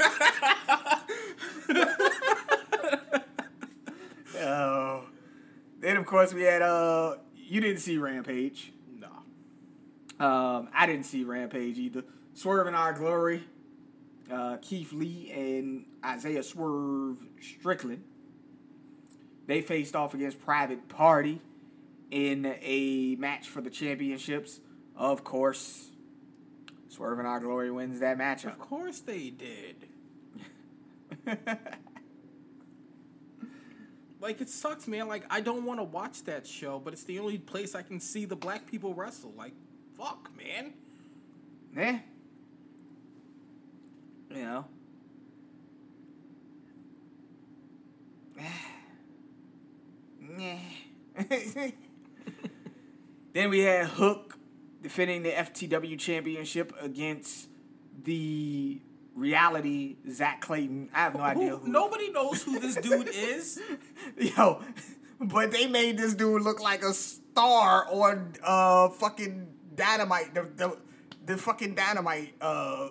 Oh. 4.42 5.04
Then 5.80 5.98
of 5.98 6.06
course 6.06 6.32
we 6.32 6.42
had 6.42 6.62
uh 6.62 7.16
you 7.34 7.60
didn't 7.60 7.80
see 7.80 7.98
Rampage. 7.98 8.72
Um 10.20 10.68
I 10.74 10.86
didn't 10.86 11.06
see 11.06 11.24
Rampage 11.24 11.78
either. 11.78 12.04
Swerve 12.34 12.68
In 12.68 12.74
Our 12.74 12.92
Glory, 12.92 13.42
uh 14.30 14.58
Keith 14.58 14.92
Lee 14.92 15.32
and 15.34 15.86
Isaiah 16.04 16.42
Swerve 16.42 17.16
Strickland. 17.40 18.04
They 19.46 19.62
faced 19.62 19.96
off 19.96 20.14
against 20.14 20.40
Private 20.40 20.88
Party 20.88 21.40
in 22.10 22.54
a 22.62 23.16
match 23.18 23.48
for 23.48 23.60
the 23.60 23.70
championships. 23.70 24.60
Of 24.94 25.24
course, 25.24 25.88
Swerve 26.88 27.18
In 27.18 27.26
Our 27.26 27.40
Glory 27.40 27.70
wins 27.70 28.00
that 28.00 28.18
match. 28.18 28.44
Of 28.44 28.58
course 28.58 29.00
they 29.00 29.30
did. 29.30 29.88
Like 34.20 34.40
it 34.40 34.50
sucks, 34.50 34.86
man. 34.86 35.08
Like 35.08 35.24
I 35.30 35.40
don't 35.40 35.64
want 35.64 35.80
to 35.80 35.84
watch 35.84 36.24
that 36.24 36.46
show, 36.46 36.78
but 36.78 36.92
it's 36.92 37.04
the 37.04 37.18
only 37.18 37.38
place 37.38 37.74
I 37.74 37.82
can 37.82 38.00
see 38.00 38.26
the 38.26 38.36
black 38.36 38.70
people 38.70 38.94
wrestle. 38.94 39.32
Like, 39.36 39.54
fuck, 40.00 40.30
man. 40.36 40.72
Yeah. 41.76 41.98
You 44.30 44.44
know. 44.44 44.64
Then 53.32 53.48
we 53.50 53.60
had 53.60 53.86
Hook 53.86 54.36
defending 54.82 55.22
the 55.22 55.30
FTW 55.30 55.96
championship 55.98 56.72
against 56.80 57.48
the 58.02 58.80
reality 59.14 59.98
Zack 60.10 60.40
Clayton. 60.40 60.88
I 60.92 61.04
have 61.04 61.14
no 61.14 61.20
idea 61.20 61.50
Who, 61.50 61.58
who. 61.58 61.70
nobody 61.70 62.10
knows 62.10 62.42
who 62.42 62.58
this 62.58 62.74
dude 62.74 63.08
is. 63.12 63.60
Yo, 64.18 64.60
but 65.20 65.52
they 65.52 65.68
made 65.68 65.96
this 65.96 66.14
dude 66.14 66.42
look 66.42 66.60
like 66.60 66.82
a 66.82 66.92
star 66.92 67.86
on 67.88 68.32
uh 68.42 68.88
fucking 68.88 69.46
dynamite 69.80 70.34
the 70.34 70.42
the, 70.56 70.78
the 71.26 71.36
fucking 71.36 71.74
dynamite 71.74 72.34
uh 72.40 72.88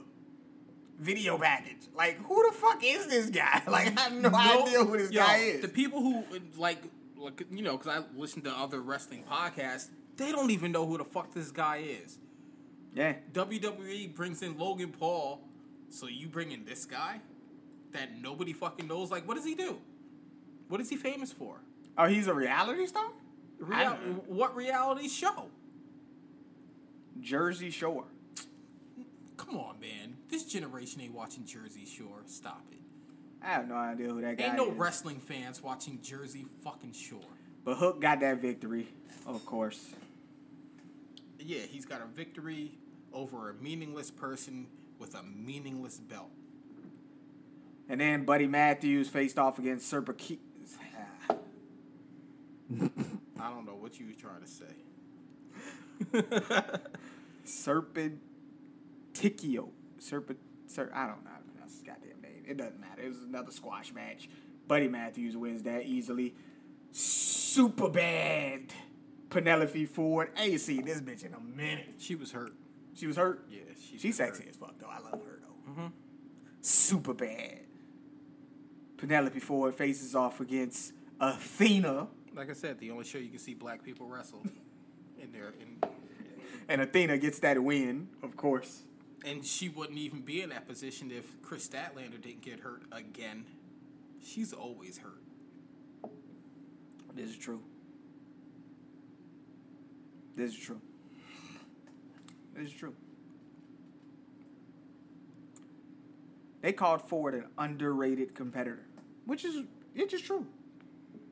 video 1.00 1.38
package. 1.38 1.88
Like 1.96 2.18
who 2.24 2.36
the 2.50 2.56
fuck 2.56 2.82
is 2.84 3.08
this 3.08 3.30
guy? 3.30 3.62
Like 3.68 3.98
I 3.98 4.02
have 4.02 4.14
no, 4.14 4.30
idea 4.34 4.84
who 4.84 4.98
this 4.98 5.12
yo, 5.12 5.22
guy 5.22 5.38
is. 5.38 5.62
The 5.62 5.68
people 5.68 6.02
who 6.02 6.24
like, 6.58 6.82
like 7.18 7.46
you 7.52 7.62
know, 7.62 7.78
because 7.78 8.02
I 8.02 8.18
listen 8.18 8.42
to 8.44 8.52
other 8.52 8.82
wrestling 8.82 9.24
podcasts, 9.30 9.88
they 10.18 10.32
don't 10.32 10.52
even 10.52 10.72
know 10.72 10.86
who 10.86 10.98
the 10.98 11.06
fuck 11.06 11.34
this 11.34 11.52
guy 11.52 11.78
is. 11.78 12.18
yeah. 12.94 13.14
WWE 13.34 14.16
brings 14.16 14.42
in 14.42 14.58
Logan 14.58 14.92
Paul, 14.92 15.42
so 15.90 16.08
you 16.08 16.28
bring 16.28 16.52
in 16.52 16.66
this 16.66 16.86
guy 16.86 17.22
that 17.94 18.20
nobody 18.22 18.54
fucking 18.54 18.88
knows. 18.88 19.12
Like, 19.12 19.28
what 19.28 19.36
does 19.36 19.46
he 19.46 19.56
do? 19.56 19.78
What 20.68 20.82
is 20.82 20.90
he 20.90 20.98
famous 20.98 21.32
for? 21.32 21.62
Oh, 21.98 22.06
he's 22.06 22.28
a 22.28 22.34
reality 22.34 22.86
star? 22.88 23.10
Real, 23.60 23.78
I 23.78 23.84
don't 23.84 24.08
know. 24.08 24.24
what 24.28 24.56
reality 24.56 25.08
show? 25.10 25.48
Jersey 27.22 27.70
Shore. 27.70 28.06
Come 29.38 29.58
on, 29.58 29.80
man. 29.80 30.18
This 30.30 30.44
generation 30.46 31.02
ain't 31.02 31.14
watching 31.14 31.46
Jersey 31.46 31.86
Shore. 31.86 32.22
Stop 32.26 32.66
it. 32.72 32.80
I 33.42 33.48
have 33.48 33.68
no 33.70 33.76
idea 33.76 34.10
who 34.10 34.22
that 34.22 34.38
guy 34.38 34.44
is. 34.44 34.50
Ain't 34.50 34.58
no 34.58 34.72
is. 34.72 34.78
wrestling 34.78 35.20
fans 35.20 35.64
watching 35.64 36.00
Jersey 36.02 36.46
fucking 36.64 36.94
Shore. 36.94 37.22
But 37.64 37.78
Hook 37.78 38.02
got 38.02 38.20
that 38.20 38.42
victory, 38.42 38.88
of 39.26 39.46
course. 39.46 39.90
Yeah, 41.40 41.62
he's 41.62 41.86
got 41.86 42.02
a 42.02 42.06
victory 42.06 42.78
over 43.14 43.50
a 43.50 43.54
meaningless 43.54 44.12
person 44.12 44.68
with 45.00 45.16
a 45.16 45.24
meaningless 45.24 45.98
belt. 46.00 46.30
And 47.88 48.02
then 48.02 48.26
Buddy 48.26 48.46
Matthews 48.46 49.08
faced 49.08 49.40
off 49.40 49.58
against 49.58 49.92
Serpa 49.92 50.14
Ke- 50.14 50.40
I 53.40 53.50
don't 53.50 53.66
know 53.66 53.76
what 53.76 54.00
you 54.00 54.08
were 54.08 54.14
trying 54.14 54.42
to 54.42 54.48
say. 54.48 54.66
Serpenticchio. 57.46 59.70
Serpent. 60.00 60.40
Ser- 60.68 60.92
I 60.94 61.08
don't 61.08 61.24
know 61.24 61.32
how 61.32 61.38
to 61.38 61.44
pronounce 61.52 61.74
his 61.74 61.82
goddamn 61.84 62.22
name. 62.22 62.44
It 62.48 62.58
doesn't 62.58 62.80
matter. 62.80 63.02
It 63.02 63.10
was 63.10 63.24
another 63.24 63.52
squash 63.52 63.94
match. 63.94 64.30
Buddy 64.68 64.88
Matthews 64.88 65.36
wins 65.36 65.64
that 65.64 65.86
easily. 65.86 66.36
Super 66.92 67.90
bad. 67.90 68.74
Penelope 69.30 69.86
Ford. 69.86 70.32
I 70.38 70.44
ain't 70.44 70.62
seen 70.62 70.86
this 70.86 71.02
bitch 71.02 71.26
in 71.26 71.34
a 71.34 71.40
minute. 71.40 71.96
She 71.98 72.16
was 72.16 72.32
hurt. 72.32 72.54
She 72.96 73.08
was 73.08 73.18
hurt. 73.18 73.46
Yeah, 73.50 73.60
she's 73.80 74.02
She's 74.02 74.18
hurt. 74.20 74.36
sexy 74.36 74.50
as 74.50 74.56
fuck 74.56 74.78
though. 74.80 74.88
I 74.90 75.00
love 75.00 75.22
her 75.24 75.40
though. 75.42 75.72
Mm-hmm. 75.72 75.88
Super 76.62 77.14
bad. 77.14 77.60
Penelope 78.98 79.40
Ford 79.40 79.74
faces 79.76 80.16
off 80.16 80.40
against 80.42 80.94
Athena, 81.22 82.08
Like 82.36 82.50
I 82.50 82.54
said, 82.54 82.80
the 82.80 82.92
only 82.92 83.06
show 83.06 83.18
you 83.18 83.30
can 83.30 83.40
see 83.40 83.54
black 83.54 83.84
people 83.84 84.08
wrestle 84.08 84.44
in 85.22 85.32
there, 85.32 85.54
in, 85.60 85.78
and 86.70 86.80
Athena 86.82 87.18
gets 87.18 87.40
that 87.40 87.62
win, 87.62 88.08
of 88.24 88.38
course. 88.38 88.84
and 89.26 89.44
she 89.46 89.68
wouldn't 89.68 89.98
even 89.98 90.22
be 90.22 90.42
in 90.42 90.50
that 90.50 90.66
position 90.66 91.12
if 91.12 91.42
Kris 91.42 91.68
Statlander 91.68 92.22
didn't 92.22 92.42
get 92.42 92.62
hurt 92.62 92.84
again. 92.92 93.44
She's 94.24 94.54
always 94.54 94.98
hurt. 95.00 95.22
This 97.14 97.30
is 97.32 97.38
true. 97.38 97.62
This 100.38 100.52
is 100.52 100.58
true. 100.58 100.80
This 102.56 102.70
is 102.70 102.74
true. 102.74 102.94
They 106.62 106.72
called 106.72 107.02
Ford 107.02 107.34
an 107.34 107.46
underrated 107.58 108.36
competitor, 108.36 108.86
which 109.26 109.44
is 109.44 109.64
it's 109.96 110.12
just 110.12 110.26
true. 110.26 110.46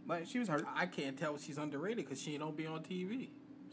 But 0.06 0.28
she 0.28 0.40
was 0.40 0.48
hurt. 0.50 0.66
I 0.76 0.86
can't 0.88 1.18
tell 1.18 1.36
if 1.36 1.44
she's 1.44 1.58
underrated 1.58 2.06
because 2.06 2.22
she 2.22 2.38
don't 2.38 2.56
be 2.56 2.66
on 2.66 2.82
TV. 2.82 3.30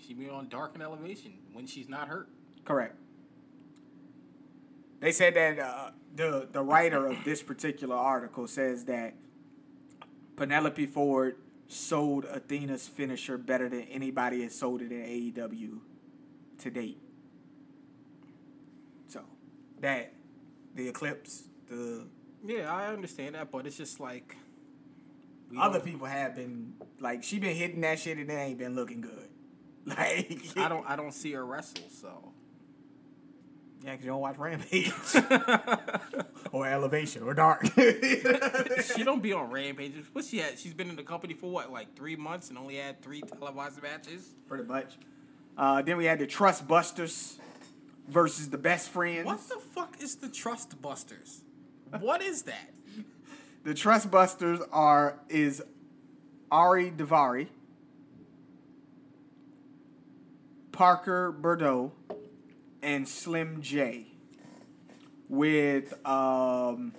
She 0.06 0.14
be 0.14 0.28
on 0.28 0.48
Dark 0.48 0.72
and 0.74 0.82
Elevation 0.82 1.32
when 1.52 1.66
she's 1.66 1.88
not 1.88 2.08
hurt. 2.08 2.28
Correct. 2.64 2.96
They 5.00 5.12
said 5.12 5.34
that 5.34 5.58
uh, 5.58 5.90
the 6.14 6.48
the 6.50 6.62
writer 6.62 7.06
of 7.06 7.24
this 7.24 7.42
particular 7.42 7.96
article 7.96 8.46
says 8.46 8.84
that 8.84 9.14
Penelope 10.36 10.86
Ford 10.86 11.36
sold 11.68 12.24
Athena's 12.24 12.86
finisher 12.86 13.38
better 13.38 13.68
than 13.68 13.82
anybody 13.82 14.42
has 14.42 14.54
sold 14.54 14.82
it 14.82 14.92
in 14.92 15.00
AEW 15.00 15.78
to 16.58 16.70
date. 16.70 16.98
So 19.06 19.22
that 19.80 20.12
the 20.74 20.88
Eclipse, 20.88 21.44
the 21.68 22.06
Yeah, 22.44 22.74
I 22.74 22.88
understand 22.88 23.34
that, 23.34 23.50
but 23.50 23.66
it's 23.66 23.76
just 23.76 24.00
like 24.00 24.36
other 25.58 25.80
people 25.80 26.06
have 26.06 26.34
been 26.34 26.74
like 27.00 27.22
she 27.22 27.38
been 27.38 27.56
hitting 27.56 27.80
that 27.82 27.98
shit 27.98 28.18
and 28.18 28.30
it 28.30 28.34
ain't 28.34 28.58
been 28.58 28.74
looking 28.74 29.00
good. 29.00 29.28
Like 29.86 30.40
I 30.56 30.68
don't. 30.68 30.88
I 30.88 30.96
don't 30.96 31.12
see 31.12 31.32
her 31.32 31.44
wrestle. 31.44 31.84
So 31.90 32.32
yeah, 33.84 33.96
cause 33.96 34.04
you 34.04 34.10
don't 34.10 34.20
watch 34.20 34.38
Rampage 34.38 34.90
or 36.52 36.66
Elevation 36.66 37.22
or 37.22 37.34
Dark. 37.34 37.66
she 38.96 39.04
don't 39.04 39.22
be 39.22 39.34
on 39.34 39.50
rampages. 39.50 40.06
What 40.12 40.24
she 40.24 40.38
had? 40.38 40.58
She's 40.58 40.72
been 40.72 40.88
in 40.88 40.96
the 40.96 41.02
company 41.02 41.34
for 41.34 41.50
what, 41.50 41.70
like 41.70 41.94
three 41.94 42.16
months, 42.16 42.48
and 42.48 42.56
only 42.56 42.76
had 42.76 43.02
three 43.02 43.20
televised 43.20 43.82
matches. 43.82 44.30
Pretty 44.48 44.64
much. 44.64 44.94
Uh, 45.58 45.82
then 45.82 45.98
we 45.98 46.06
had 46.06 46.18
the 46.18 46.26
Trust 46.26 46.66
Busters 46.66 47.38
versus 48.08 48.48
the 48.48 48.58
Best 48.58 48.88
Friends. 48.88 49.26
What 49.26 49.46
the 49.50 49.58
fuck 49.58 50.02
is 50.02 50.16
the 50.16 50.30
Trust 50.30 50.80
Busters? 50.80 51.42
What 52.00 52.22
is 52.22 52.42
that? 52.44 52.70
The 53.64 53.74
Trust 53.74 54.10
Busters 54.10 54.60
are 54.72 55.20
is 55.28 55.62
Ari 56.50 56.90
Daivari, 56.90 57.48
Parker 60.74 61.32
Boudreaux, 61.32 61.92
and 62.82 63.08
Slim 63.08 63.62
J. 63.62 64.06
With 65.28 65.92
um 66.06 66.92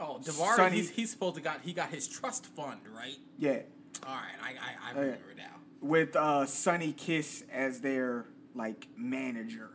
Oh, 0.00 0.20
Daivari, 0.22 0.56
Sonny- 0.56 0.76
he's, 0.76 0.90
he's 0.90 1.10
supposed 1.10 1.34
to 1.36 1.40
got 1.42 1.60
he 1.62 1.72
got 1.72 1.90
his 1.90 2.08
trust 2.08 2.46
fund, 2.46 2.80
right? 2.96 3.16
yeah, 3.38 3.60
All 4.06 4.14
right, 4.14 4.24
I 4.42 4.48
I, 4.50 4.52
I 4.52 4.92
Oh, 4.92 4.94
yeah. 4.94 5.00
remember 5.00 5.34
now. 5.36 5.44
with 5.80 6.16
uh 6.16 6.46
Sonny 6.46 6.92
Kiss 6.92 7.44
as 7.52 7.80
their 7.80 8.24
like 8.54 8.88
manager. 8.96 9.70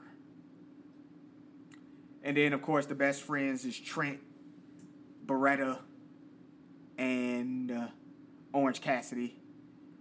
And 2.23 2.35
then 2.37 2.53
of 2.53 2.61
course 2.61 2.85
the 2.85 2.95
best 2.95 3.21
friends 3.21 3.63
is 3.65 3.77
Trent, 3.79 4.19
Beretta, 5.25 5.79
and 6.97 7.71
uh, 7.71 7.87
Orange 8.53 8.81
Cassidy. 8.81 9.35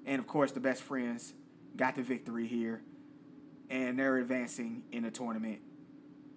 And 0.06 0.18
of 0.20 0.26
course 0.26 0.52
the 0.52 0.60
best 0.60 0.82
friends 0.82 1.32
got 1.76 1.94
the 1.94 2.02
victory 2.02 2.46
here. 2.46 2.82
And 3.70 3.98
they're 3.98 4.18
advancing 4.18 4.82
in 4.92 5.02
the 5.04 5.10
tournament. 5.10 5.60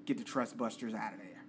Get 0.06 0.18
the 0.18 0.24
Trust 0.24 0.58
Busters 0.58 0.94
out 0.94 1.14
of 1.14 1.20
there. 1.20 1.44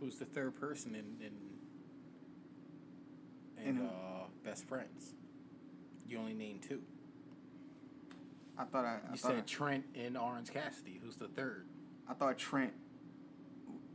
Who's 0.00 0.16
the 0.16 0.24
third 0.24 0.54
person 0.58 0.94
in 0.94 1.04
in, 1.20 1.32
in 3.62 3.76
In- 3.78 3.86
uh, 3.86 4.26
best 4.44 4.66
friends? 4.68 5.14
You 6.06 6.18
only 6.18 6.34
named 6.34 6.62
two. 6.62 6.80
I 8.56 8.64
thought 8.64 8.84
I, 8.84 8.98
I 9.08 9.12
You 9.12 9.16
thought 9.18 9.32
said 9.32 9.46
Trent 9.46 9.84
and 9.94 10.16
Orange 10.16 10.50
Cassidy. 10.50 10.98
Who's 11.04 11.16
the 11.16 11.28
third? 11.28 11.66
I 12.08 12.14
thought 12.14 12.38
Trent 12.38 12.72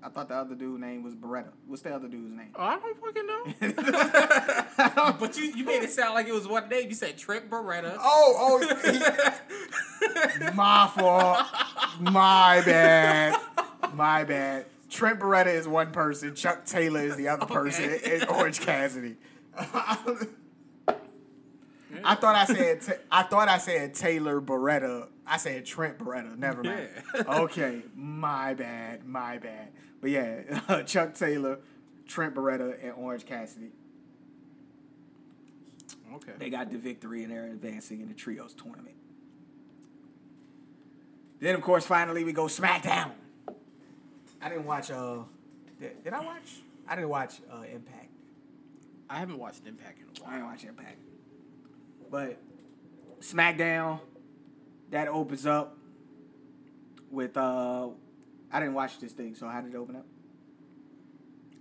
I 0.03 0.09
thought 0.09 0.27
the 0.27 0.35
other 0.35 0.55
dude's 0.55 0.81
name 0.81 1.01
was 1.01 1.15
Beretta. 1.15 1.51
What's 1.65 1.81
the 1.81 1.95
other 1.95 2.09
dude's 2.09 2.35
name? 2.35 2.49
Oh, 2.55 2.63
I 2.63 2.77
don't 2.77 2.99
fucking 2.99 3.25
know. 3.25 5.13
but 5.19 5.37
you, 5.37 5.45
you 5.55 5.63
made 5.63 5.83
it 5.83 5.91
sound 5.91 6.13
like 6.13 6.27
it 6.27 6.33
was 6.33 6.45
one 6.45 6.67
name. 6.67 6.89
You 6.89 6.95
said 6.95 7.17
Trent 7.17 7.49
Beretta. 7.49 7.95
Oh, 7.99 8.59
oh, 8.61 10.51
my 10.53 10.91
fault. 10.93 11.45
My 12.01 12.61
bad. 12.65 13.39
My 13.93 14.25
bad. 14.25 14.65
Trent 14.89 15.19
Beretta 15.19 15.53
is 15.53 15.67
one 15.67 15.91
person. 15.91 16.35
Chuck 16.35 16.65
Taylor 16.65 17.01
is 17.01 17.15
the 17.15 17.29
other 17.29 17.45
person. 17.45 17.85
Okay. 17.85 18.19
And 18.19 18.29
Orange 18.29 18.59
Cassidy. 18.59 19.15
I 22.03 22.15
thought 22.15 22.35
I 22.35 22.45
said 22.45 22.81
Ta- 22.81 22.93
I 23.11 23.23
thought 23.23 23.47
I 23.49 23.57
said 23.57 23.93
Taylor 23.93 24.41
Beretta. 24.41 25.07
I 25.25 25.37
said 25.37 25.65
Trent 25.65 25.97
Beretta. 25.99 26.37
Never 26.37 26.63
mind. 26.63 26.89
Yeah. 27.15 27.21
okay, 27.41 27.81
my 27.95 28.53
bad. 28.53 29.05
My 29.05 29.37
bad. 29.37 29.69
But 30.01 30.09
yeah, 30.11 30.81
Chuck 30.85 31.13
Taylor, 31.13 31.59
Trent 32.07 32.35
Beretta, 32.35 32.75
and 32.83 32.93
Orange 32.93 33.25
Cassidy. 33.25 33.71
Okay. 36.15 36.33
They 36.37 36.49
got 36.49 36.71
the 36.71 36.77
victory 36.77 37.23
and 37.23 37.31
they're 37.31 37.45
advancing 37.45 38.01
in 38.01 38.07
the 38.07 38.13
trios 38.13 38.53
tournament. 38.53 38.95
Then 41.39 41.55
of 41.55 41.61
course 41.61 41.85
finally 41.85 42.23
we 42.23 42.33
go 42.33 42.45
SmackDown. 42.45 43.11
I 44.41 44.49
didn't 44.49 44.65
watch 44.65 44.91
uh 44.91 45.19
did, 45.79 46.03
did 46.03 46.13
I 46.13 46.23
watch? 46.23 46.61
I 46.87 46.95
didn't 46.95 47.09
watch 47.09 47.35
uh 47.51 47.63
Impact. 47.63 48.09
I 49.09 49.17
haven't 49.17 49.39
watched 49.39 49.65
Impact 49.65 49.99
in 49.99 50.05
a 50.05 50.27
I 50.27 50.31
didn't 50.33 50.43
while. 50.43 50.51
watch 50.51 50.63
Impact. 50.63 50.97
But 52.13 52.37
SmackDown 53.21 53.99
that 54.91 55.07
opens 55.07 55.47
up 55.47 55.75
with 57.09 57.35
uh 57.35 57.87
I 58.51 58.59
didn't 58.59 58.75
watch 58.75 58.99
this 58.99 59.13
thing, 59.13 59.33
so 59.33 59.47
how 59.47 59.61
did 59.61 59.73
it 59.73 59.77
open 59.77 59.95
up? 59.95 60.05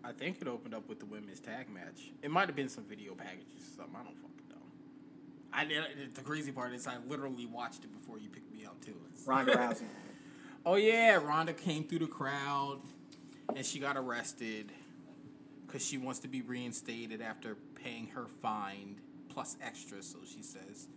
I 0.05 0.13
think 0.13 0.43
it 0.43 0.49
opened 0.49 0.75
up 0.75 0.87
with 0.91 1.01
the 1.01 1.07
women's 1.07 1.41
tag 1.41 1.71
match. 1.73 2.11
It 2.23 2.31
might 2.31 2.49
have 2.49 2.55
been 2.57 2.69
some 2.69 2.85
video 2.85 3.15
packages 3.15 3.63
or 3.63 3.77
something. 3.79 3.97
I 3.99 4.05
don't 4.05 4.15
fucking 4.17 4.49
know. 4.51 4.57
I 5.55 5.65
did- 5.65 6.15
the 6.15 6.21
crazy 6.21 6.53
part 6.53 6.75
is 6.75 6.87
I 6.87 6.97
literally 7.09 7.47
watched 7.47 7.85
it 7.85 7.91
before 7.99 8.19
you 8.19 8.29
picked 8.29 8.53
me 8.53 8.67
up 8.67 8.79
too. 8.85 8.91
It's- 9.11 9.27
Ronda 9.27 9.53
Rousey. 9.57 9.85
Oh 10.67 10.75
yeah, 10.75 11.15
Ronda 11.15 11.55
came 11.55 11.85
through 11.85 12.01
the 12.01 12.07
crowd 12.09 12.81
and 13.57 13.65
she 13.65 13.79
got 13.79 13.97
arrested 13.97 14.71
because 15.67 15.83
she 15.83 15.97
wants 15.97 16.19
to 16.21 16.29
be 16.29 16.43
reinstated 16.43 17.23
after 17.23 17.57
paying 17.75 18.09
her 18.09 18.27
fine 18.43 19.01
plus 19.33 19.57
extra, 19.63 20.03
so 20.03 20.19
she 20.25 20.43
says. 20.43 20.89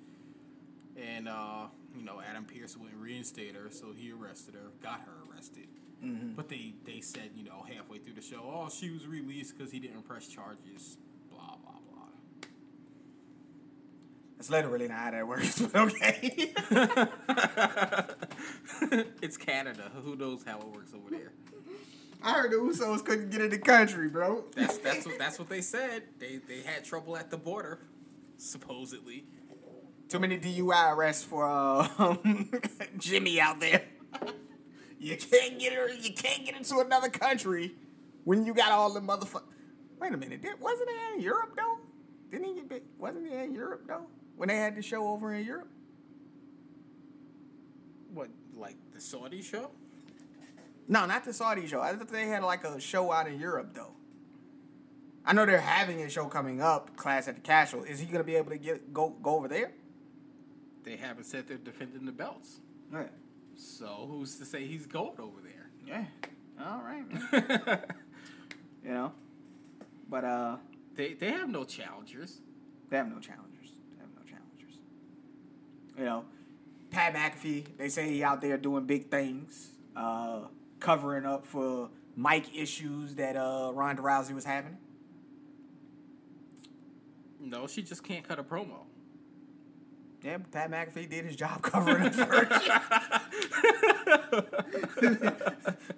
And 0.95 1.27
uh, 1.27 1.65
you 1.95 2.03
know, 2.03 2.21
Adam 2.27 2.45
Pearce 2.45 2.77
wouldn't 2.77 2.99
reinstate 3.01 3.55
her, 3.55 3.69
so 3.71 3.87
he 3.95 4.11
arrested 4.11 4.55
her, 4.55 4.71
got 4.81 5.01
her 5.01 5.31
arrested. 5.31 5.67
But 6.35 6.49
they 6.49 6.73
they 6.85 7.01
said, 7.01 7.31
you 7.35 7.43
know, 7.43 7.65
halfway 7.67 7.97
through 7.97 8.13
the 8.13 8.21
show, 8.21 8.41
oh, 8.43 8.69
she 8.69 8.91
was 8.91 9.07
released 9.07 9.57
because 9.57 9.71
he 9.71 9.79
didn't 9.79 10.03
press 10.03 10.27
charges. 10.27 10.97
Blah 11.31 11.55
blah 11.63 11.79
blah. 11.89 12.03
That's 14.37 14.49
literally 14.51 14.87
not 14.87 14.97
how 14.99 15.11
that 15.11 15.27
works, 15.27 15.59
but 15.59 15.75
okay. 15.75 16.53
it's 19.21 19.37
Canada. 19.37 19.91
Who 20.03 20.15
knows 20.15 20.43
how 20.45 20.59
it 20.59 20.67
works 20.67 20.93
over 20.93 21.09
there? 21.09 21.31
I 22.23 22.33
heard 22.33 22.51
the 22.51 22.57
Usos 22.57 23.03
couldn't 23.05 23.29
get 23.29 23.41
in 23.41 23.49
the 23.51 23.57
country, 23.57 24.07
bro. 24.07 24.43
That's 24.55 24.77
that's 24.79 25.05
what 25.05 25.17
that's 25.17 25.39
what 25.39 25.49
they 25.49 25.61
said. 25.61 26.03
They 26.19 26.39
they 26.47 26.61
had 26.61 26.83
trouble 26.83 27.17
at 27.17 27.31
the 27.31 27.37
border, 27.37 27.79
supposedly. 28.37 29.25
Too 30.07 30.19
many 30.19 30.37
DUI 30.37 30.93
arrests 30.95 31.23
for 31.23 31.47
uh, 31.47 32.15
Jimmy 32.97 33.39
out 33.39 33.59
there. 33.59 33.83
you 34.99 35.17
can't 35.17 35.59
get 35.59 35.73
her. 35.73 35.89
You 35.89 36.13
can't 36.13 36.45
get 36.45 36.55
into 36.55 36.79
another 36.79 37.09
country 37.09 37.73
when 38.23 38.45
you 38.45 38.53
got 38.53 38.71
all 38.71 38.93
the 38.93 38.99
motherfuckers. 38.99 39.43
Wait 39.99 40.13
a 40.13 40.17
minute, 40.17 40.41
did, 40.41 40.59
wasn't 40.59 40.89
it 40.89 41.15
in 41.15 41.21
Europe 41.21 41.55
though? 41.55 41.79
Didn't 42.29 42.69
he 42.69 42.81
Wasn't 42.99 43.27
he 43.27 43.33
in 43.33 43.53
Europe 43.53 43.83
though? 43.87 44.07
When 44.35 44.49
they 44.49 44.57
had 44.57 44.75
the 44.75 44.81
show 44.81 45.07
over 45.07 45.33
in 45.33 45.45
Europe? 45.45 45.69
What 48.13 48.29
like 48.53 48.75
the 48.93 49.01
Saudi 49.01 49.41
show? 49.41 49.71
No, 50.87 51.05
not 51.05 51.25
the 51.25 51.33
Saudi 51.33 51.65
show. 51.65 51.81
I 51.81 51.93
thought 51.93 52.09
they 52.09 52.27
had 52.27 52.43
like 52.43 52.63
a 52.63 52.79
show 52.79 53.11
out 53.11 53.27
in 53.27 53.39
Europe 53.39 53.73
though. 53.73 53.94
I 55.25 55.33
know 55.33 55.45
they're 55.45 55.59
having 55.59 56.01
a 56.01 56.09
show 56.09 56.25
coming 56.27 56.61
up, 56.61 56.95
Clash 56.95 57.27
at 57.27 57.35
the 57.35 57.41
Castle. 57.41 57.83
Is 57.83 57.99
he 57.99 58.05
gonna 58.05 58.23
be 58.23 58.35
able 58.35 58.51
to 58.51 58.57
get 58.57 58.93
go 58.93 59.09
go 59.21 59.35
over 59.37 59.47
there? 59.47 59.71
They 60.83 60.97
haven't 60.97 61.23
said 61.25 61.47
they're 61.47 61.57
defending 61.57 62.05
the 62.05 62.11
belts. 62.11 62.59
Yeah. 62.93 63.05
So 63.55 64.07
who's 64.09 64.37
to 64.37 64.45
say 64.45 64.67
he's 64.67 64.85
going 64.85 65.19
over 65.19 65.41
there? 65.41 65.69
Yeah. 65.87 66.05
All 66.63 66.81
right. 66.81 67.81
You 68.85 68.91
know, 68.91 69.13
but 70.07 70.23
uh. 70.23 70.57
They 70.95 71.13
they 71.13 71.31
have 71.31 71.49
no 71.49 71.63
challengers. 71.63 72.39
They 72.89 72.97
have 72.97 73.07
no 73.07 73.19
challengers. 73.19 73.71
They 73.91 73.99
have 73.99 74.09
no 74.15 74.21
challengers. 74.21 74.79
You 75.97 76.05
know, 76.05 76.25
Pat 76.91 77.13
McAfee, 77.13 77.77
they 77.77 77.89
say 77.89 78.09
he 78.09 78.23
out 78.23 78.41
there 78.41 78.57
doing 78.57 78.85
big 78.85 79.09
things, 79.09 79.71
uh, 79.95 80.41
covering 80.79 81.25
up 81.25 81.45
for 81.45 81.89
mic 82.15 82.55
issues 82.55 83.15
that 83.15 83.35
uh, 83.35 83.71
Ronda 83.73 84.01
Rousey 84.01 84.33
was 84.33 84.45
having. 84.45 84.77
No, 87.45 87.67
she 87.67 87.83
just 87.83 88.03
can't 88.03 88.27
cut 88.27 88.39
a 88.39 88.43
promo. 88.43 88.85
Yeah, 90.23 90.37
Pat 90.51 90.71
McAfee 90.71 91.09
did 91.09 91.25
his 91.25 91.35
job 91.35 91.61
covering 91.61 92.05
it 92.05 92.15
for 92.15 92.25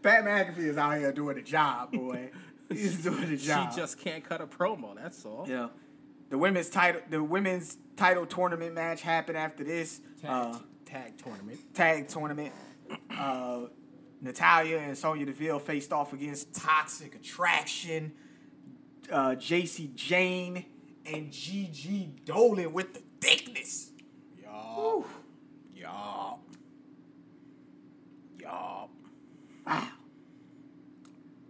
Pat 0.03 0.25
McAfee 0.25 0.57
is 0.57 0.77
out 0.77 0.97
here 0.97 1.11
doing 1.11 1.37
a 1.37 1.41
job, 1.41 1.91
boy. 1.93 2.29
He's 2.69 3.01
doing 3.01 3.23
a 3.31 3.37
job. 3.37 3.71
She 3.73 3.79
just 3.79 3.99
can't 3.99 4.23
cut 4.23 4.41
a 4.41 4.47
promo. 4.47 4.95
That's 4.95 5.25
all. 5.25 5.45
Yeah. 5.47 5.69
The 6.29 6.37
women's 6.37 6.69
title 6.69 7.01
the 7.09 7.23
women's 7.23 7.77
title 7.95 8.25
tournament 8.25 8.75
match 8.75 9.01
happened 9.01 9.37
after 9.37 9.63
this 9.63 10.01
Tag, 10.21 10.29
uh, 10.29 10.59
tag 10.85 11.17
tournament. 11.17 11.59
tag 11.73 12.07
tournament. 12.09 12.53
uh, 13.17 13.61
Natalya 14.21 14.79
and 14.79 14.97
Sonya 14.97 15.25
Deville 15.27 15.59
faced 15.59 15.93
off 15.93 16.11
against 16.11 16.53
Toxic 16.53 17.15
Attraction, 17.15 18.11
uh, 19.11 19.35
Jacy 19.35 19.89
Jayne, 19.95 20.65
and 21.13 21.31
Gigi 21.31 22.11
Dolin 22.25 22.71
with 22.71 22.93
the 22.93 23.01
thickness. 23.21 23.91
y'all, 24.41 25.05
y'all, 25.75 26.39
Y'all. 28.41 28.89
Wow. 29.65 29.87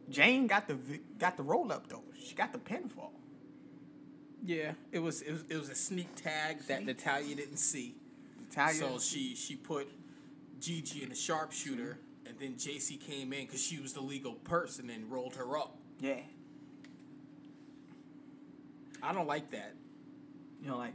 Jayne 0.09 0.47
got 0.47 0.67
the 0.67 0.77
got 1.19 1.37
the 1.37 1.43
roll 1.43 1.71
up 1.71 1.87
though. 1.89 2.03
She 2.19 2.33
got 2.33 2.53
the 2.53 2.59
pinfall. 2.59 3.11
Yeah, 4.45 4.71
it 4.91 4.99
was, 4.99 5.21
it 5.21 5.31
was 5.31 5.43
it 5.49 5.57
was 5.57 5.69
a 5.69 5.75
sneak 5.75 6.15
tag 6.15 6.59
that 6.67 6.85
Natalya 6.85 7.35
didn't 7.35 7.57
see. 7.57 7.95
Natalya. 8.39 8.73
So 8.75 8.99
she 8.99 9.35
she 9.35 9.55
put 9.55 9.87
Gigi 10.61 11.03
in 11.03 11.09
the 11.09 11.15
sharpshooter, 11.15 11.97
and 12.25 12.35
then 12.39 12.57
Jacy 12.57 12.95
came 12.97 13.33
in 13.33 13.45
because 13.45 13.61
she 13.61 13.79
was 13.79 13.93
the 13.93 14.01
legal 14.01 14.33
person 14.33 14.89
and 14.89 15.11
rolled 15.11 15.35
her 15.35 15.57
up. 15.57 15.77
yeah. 15.99 16.19
I 19.07 19.13
don't 19.13 19.27
like 19.27 19.51
that. 19.51 19.73
You 20.61 20.67
know, 20.69 20.77
like, 20.77 20.93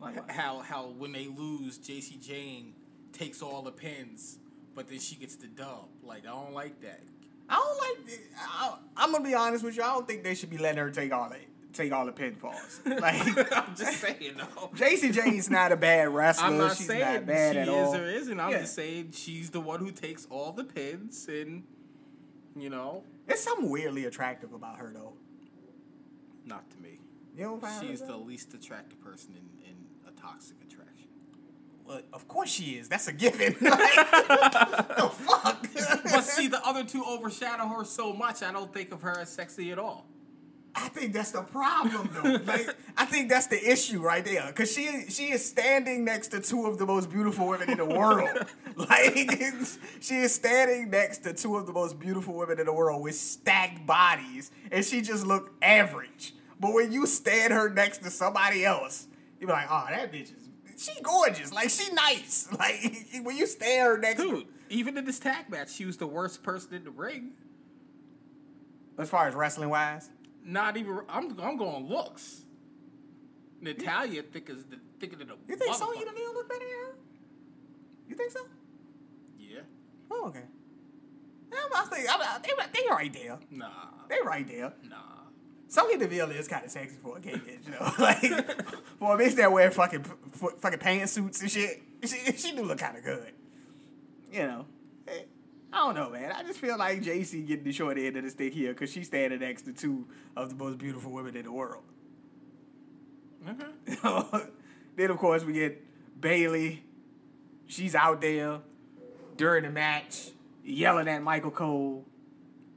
like 0.00 0.16
what? 0.16 0.30
How 0.30 0.60
how 0.60 0.86
when 0.98 1.12
they 1.12 1.26
lose, 1.26 1.78
Jacy 1.78 2.16
Jayne 2.16 2.72
takes 3.12 3.42
all 3.42 3.62
the 3.62 3.72
pins, 3.72 4.38
but 4.74 4.88
then 4.88 4.98
she 4.98 5.14
gets 5.16 5.36
the 5.36 5.46
dub. 5.48 5.88
Like 6.02 6.22
I 6.26 6.30
don't 6.30 6.54
like 6.54 6.80
that. 6.80 7.00
I 7.48 7.56
don't 7.56 7.78
like. 8.08 8.20
I, 8.38 8.76
I'm 8.96 9.12
gonna 9.12 9.24
be 9.24 9.34
honest 9.34 9.64
with 9.64 9.76
you. 9.76 9.82
I 9.82 9.92
don't 9.92 10.06
think 10.06 10.22
they 10.24 10.34
should 10.34 10.50
be 10.50 10.58
letting 10.58 10.78
her 10.78 10.90
take 10.90 11.12
all 11.12 11.28
the 11.28 11.36
take 11.72 11.92
all 11.92 12.06
the 12.06 12.12
pinfalls. 12.12 12.80
Like 13.00 13.52
I'm 13.52 13.74
just 13.76 14.00
saying 14.00 14.36
though. 14.38 14.70
Jacy 14.74 15.10
Jayne's 15.10 15.50
not 15.50 15.70
a 15.72 15.76
bad 15.76 16.08
wrestler. 16.08 16.46
I'm 16.46 16.58
not 16.58 16.76
She's 16.76 16.86
saying 16.86 17.00
not 17.00 17.26
bad 17.26 17.52
she 17.54 17.58
at 17.58 17.68
is 17.68 17.74
all. 17.74 17.96
or 17.96 18.04
isn't. 18.08 18.40
I'm 18.40 18.50
Yeah. 18.52 18.60
just 18.60 18.74
saying 18.74 19.10
she's 19.12 19.50
the 19.50 19.60
one 19.60 19.80
who 19.80 19.90
takes 19.90 20.26
all 20.30 20.52
the 20.52 20.64
pins, 20.64 21.26
and 21.28 21.64
you 22.56 22.70
know, 22.70 23.02
There's 23.26 23.40
something 23.40 23.68
weirdly 23.68 24.04
attractive 24.06 24.52
about 24.52 24.78
her 24.78 24.92
though. 24.94 25.12
not 26.46 26.68
to 26.70 26.78
me. 26.78 26.99
You 27.36 27.44
don't 27.44 27.60
find 27.60 27.86
She's 27.86 28.00
the 28.00 28.16
least 28.16 28.54
attractive 28.54 29.00
person 29.00 29.34
in, 29.34 29.70
in 29.70 29.76
a 30.06 30.12
toxic 30.20 30.56
attraction. 30.62 31.08
Well, 31.86 32.02
of 32.12 32.28
course 32.28 32.50
she 32.50 32.76
is. 32.76 32.88
That's 32.88 33.08
a 33.08 33.12
given. 33.12 33.56
Like, 33.60 34.10
the 34.96 35.10
fuck. 35.12 35.66
But 36.04 36.24
see, 36.24 36.48
the 36.48 36.64
other 36.64 36.84
two 36.84 37.04
overshadow 37.04 37.66
her 37.68 37.84
so 37.84 38.12
much. 38.12 38.42
I 38.42 38.52
don't 38.52 38.72
think 38.72 38.92
of 38.92 39.02
her 39.02 39.18
as 39.18 39.30
sexy 39.30 39.72
at 39.72 39.78
all. 39.78 40.06
I 40.74 40.88
think 40.88 41.12
that's 41.12 41.32
the 41.32 41.42
problem, 41.42 42.10
though. 42.12 42.38
Like, 42.46 42.68
I 42.96 43.04
think 43.04 43.28
that's 43.28 43.48
the 43.48 43.70
issue 43.70 44.00
right 44.00 44.24
there, 44.24 44.46
because 44.46 44.72
she 44.72 45.06
she 45.08 45.32
is 45.32 45.44
standing 45.44 46.04
next 46.04 46.28
to 46.28 46.40
two 46.40 46.66
of 46.66 46.78
the 46.78 46.86
most 46.86 47.10
beautiful 47.10 47.48
women 47.48 47.70
in 47.70 47.78
the 47.78 47.84
world. 47.84 48.46
like, 48.76 49.16
she 50.00 50.18
is 50.18 50.34
standing 50.34 50.90
next 50.90 51.18
to 51.24 51.32
two 51.32 51.56
of 51.56 51.66
the 51.66 51.72
most 51.72 51.98
beautiful 51.98 52.34
women 52.34 52.60
in 52.60 52.66
the 52.66 52.72
world 52.72 53.02
with 53.02 53.16
stacked 53.16 53.84
bodies, 53.86 54.50
and 54.70 54.84
she 54.84 55.00
just 55.00 55.26
looked 55.26 55.52
average. 55.62 56.34
But 56.60 56.74
when 56.74 56.92
you 56.92 57.06
stand 57.06 57.52
her 57.54 57.70
next 57.70 57.98
to 57.98 58.10
somebody 58.10 58.64
else, 58.64 59.06
you 59.40 59.46
be 59.46 59.52
like, 59.52 59.66
oh, 59.70 59.86
that 59.88 60.12
bitch 60.12 60.36
is 60.36 60.50
she 60.80 60.98
gorgeous. 61.02 61.52
Like 61.52 61.70
she 61.70 61.92
nice. 61.92 62.48
Like 62.58 62.80
when 63.22 63.36
you 63.36 63.46
stand 63.46 63.86
her 63.86 63.98
next, 63.98 64.22
Dude, 64.22 64.46
even 64.68 64.96
in 64.96 65.04
this 65.04 65.18
tag 65.18 65.50
match, 65.50 65.72
she 65.72 65.84
was 65.84 65.96
the 65.96 66.06
worst 66.06 66.42
person 66.42 66.74
in 66.74 66.84
the 66.84 66.90
ring. 66.90 67.32
as 68.98 69.08
far 69.10 69.28
as 69.28 69.34
wrestling 69.34 69.68
wise, 69.68 70.08
Not 70.44 70.76
even. 70.76 71.00
I'm. 71.08 71.38
I'm 71.40 71.56
going 71.56 71.86
looks. 71.86 72.42
Natalya 73.60 74.22
thick 74.22 74.48
as 74.48 74.64
the 74.64 74.78
thicker 75.00 75.16
than 75.16 75.30
a. 75.30 75.34
you 75.48 75.56
think 75.56 75.70
motherfucker. 75.70 75.78
Sonya 75.78 76.06
Deville 76.06 76.34
look 76.34 76.48
better 76.48 76.60
than 76.60 76.68
her? 76.68 76.94
You 78.08 78.16
think 78.16 78.32
so? 78.32 78.40
Yeah. 79.38 79.60
Oh, 80.10 80.28
okay. 80.28 80.44
I'm, 81.52 81.70
I 81.74 81.84
think 81.88 82.08
I, 82.08 82.38
they, 82.42 82.80
they 82.80 82.86
right 82.88 83.12
there. 83.12 83.38
Nah. 83.50 83.68
They 84.08 84.16
right 84.24 84.48
there. 84.48 84.72
Nah. 84.88 85.09
Sonya 85.70 85.98
Deville 85.98 86.32
is 86.32 86.48
kind 86.48 86.64
of 86.64 86.70
sexy 86.72 86.96
for 87.00 87.16
a 87.16 87.20
gay 87.20 87.34
bitch, 87.34 87.64
you 87.64 87.70
know. 87.70 87.92
like 88.00 88.20
for 88.98 89.14
a 89.14 89.18
bitch 89.18 89.36
that 89.36 89.52
wear 89.52 89.70
fucking 89.70 90.02
fucking 90.02 90.80
pantsuits 90.80 91.40
and 91.42 91.50
shit, 91.50 91.80
she 92.04 92.32
she 92.32 92.56
do 92.56 92.64
look 92.64 92.78
kind 92.78 92.98
of 92.98 93.04
good. 93.04 93.32
You 94.32 94.42
know. 94.48 94.66
Eh, 95.06 95.22
I 95.72 95.76
don't 95.76 95.94
know, 95.94 96.10
man. 96.10 96.32
I 96.32 96.42
just 96.42 96.58
feel 96.58 96.76
like 96.76 97.02
Jacy 97.02 97.42
getting 97.42 97.62
the 97.62 97.70
short 97.70 97.98
end 97.98 98.16
of 98.16 98.24
the 98.24 98.30
stick 98.30 98.52
here 98.52 98.72
because 98.72 98.90
she's 98.90 99.06
standing 99.06 99.38
next 99.38 99.62
to 99.62 99.72
two 99.72 100.08
of 100.36 100.48
the 100.48 100.56
most 100.56 100.76
beautiful 100.78 101.12
women 101.12 101.36
in 101.36 101.44
the 101.44 101.52
world. 101.52 101.84
Okay. 104.04 104.44
then 104.96 105.10
of 105.10 105.18
course 105.18 105.44
we 105.44 105.52
get 105.52 105.82
Bayley. 106.20 106.82
She's 107.66 107.94
out 107.94 108.20
there 108.20 108.58
during 109.36 109.62
the 109.62 109.70
match 109.70 110.30
yelling 110.64 111.06
at 111.06 111.22
Michael 111.22 111.52
Cole. 111.52 112.04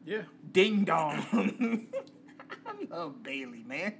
Yeah. 0.05 0.21
Ding 0.51 0.83
dong. 0.85 1.87
Love 2.89 3.21
Bayley, 3.23 3.63
man. 3.67 3.93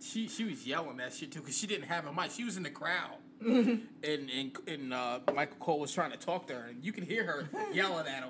She 0.00 0.28
she 0.28 0.44
was 0.44 0.66
yelling 0.66 0.98
that 0.98 1.14
shit 1.14 1.32
too 1.32 1.40
because 1.40 1.56
she 1.56 1.66
didn't 1.66 1.88
have 1.88 2.06
a 2.06 2.12
mic. 2.12 2.30
She 2.30 2.44
was 2.44 2.56
in 2.56 2.62
the 2.62 2.70
crowd, 2.70 3.16
and 3.40 3.80
and 4.02 4.52
and 4.66 4.92
uh, 4.92 5.20
Michael 5.34 5.56
Cole 5.58 5.80
was 5.80 5.92
trying 5.92 6.10
to 6.10 6.16
talk 6.18 6.46
to 6.48 6.54
her, 6.54 6.66
and 6.68 6.84
you 6.84 6.92
can 6.92 7.04
hear 7.04 7.24
her 7.24 7.48
yelling 7.72 8.06
at 8.06 8.24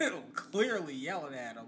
him, 0.00 0.12
clearly 0.34 0.94
yelling 0.94 1.34
at 1.34 1.56
him, 1.56 1.66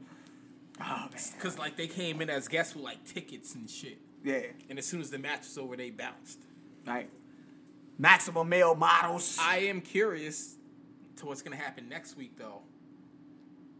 Oh 0.80 0.84
man. 0.84 1.08
because 1.36 1.58
like 1.58 1.76
they 1.76 1.88
came 1.88 2.20
in 2.20 2.30
as 2.30 2.46
guests 2.48 2.74
with 2.76 2.84
like 2.84 3.04
tickets 3.04 3.54
and 3.56 3.68
shit, 3.68 3.98
Yeah. 4.24 4.42
and 4.68 4.78
as 4.78 4.86
soon 4.86 5.00
as 5.00 5.10
the 5.10 5.18
match 5.18 5.40
was 5.40 5.58
over, 5.58 5.76
they 5.76 5.90
bounced. 5.90 6.38
Right. 6.86 7.10
Maximum 7.98 8.48
male 8.48 8.74
models. 8.74 9.36
I 9.40 9.58
am 9.58 9.80
curious 9.80 10.56
to 11.16 11.26
what's 11.26 11.42
gonna 11.42 11.56
happen 11.56 11.88
next 11.88 12.16
week 12.16 12.38
though, 12.38 12.62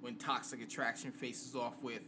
when 0.00 0.16
Toxic 0.16 0.60
Attraction 0.62 1.12
faces 1.12 1.54
off 1.54 1.80
with, 1.82 2.02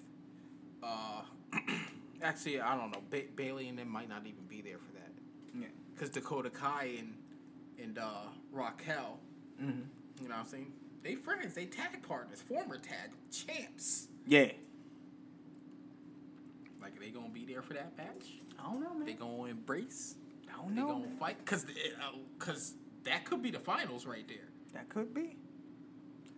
uh, 0.82 1.23
actually 2.23 2.61
I 2.61 2.77
don't 2.77 2.91
know, 2.93 3.03
ba- 3.11 3.23
Bayley 3.37 3.69
and 3.69 3.79
them 3.79 3.89
might 3.89 4.09
not 4.09 4.27
even 4.27 4.45
be 4.49 4.61
there 4.62 4.79
for 4.79 4.93
that. 4.93 5.11
yeah. 5.59 5.66
because 5.95 6.11
Dakota 6.11 6.51
Kai 6.51 6.97
and 6.99 7.15
and 7.83 7.99
uh, 7.99 8.27
Raquel, 8.53 9.19
you 9.59 9.66
know 9.66 9.77
what 10.29 10.37
I'm 10.37 10.47
saying? 10.47 10.73
They 11.03 11.15
friends, 11.16 11.55
they 11.55 11.65
tag 11.65 12.03
partners, 12.07 12.41
former 12.41 12.79
tag 12.79 13.11
champs. 13.33 14.07
Yeah. 14.27 14.53
Like, 16.81 16.97
are 16.97 17.01
they 17.01 17.11
gonna 17.11 17.29
be 17.29 17.45
there 17.45 17.62
for 17.62 17.74
that 17.74 17.97
match? 17.97 18.35
I 18.59 18.70
don't 18.70 18.81
know, 18.81 18.95
man. 18.95 19.07
They 19.07 19.15
gonna 19.15 19.45
embrace? 19.45 20.15
I 20.53 20.57
don't 20.62 20.74
They 20.74 20.81
know. 20.81 20.87
They 20.89 20.93
gonna 20.93 21.07
man. 21.07 21.16
fight? 21.19 21.45
Cause, 21.47 21.65
uh, 21.65 22.16
cause 22.39 22.74
that 23.05 23.24
could 23.24 23.43
be 23.43 23.51
the 23.51 23.59
finals 23.59 24.07
right 24.07 24.27
there. 24.29 24.49
That 24.74 24.89
could 24.89 25.12
be. 25.12 25.37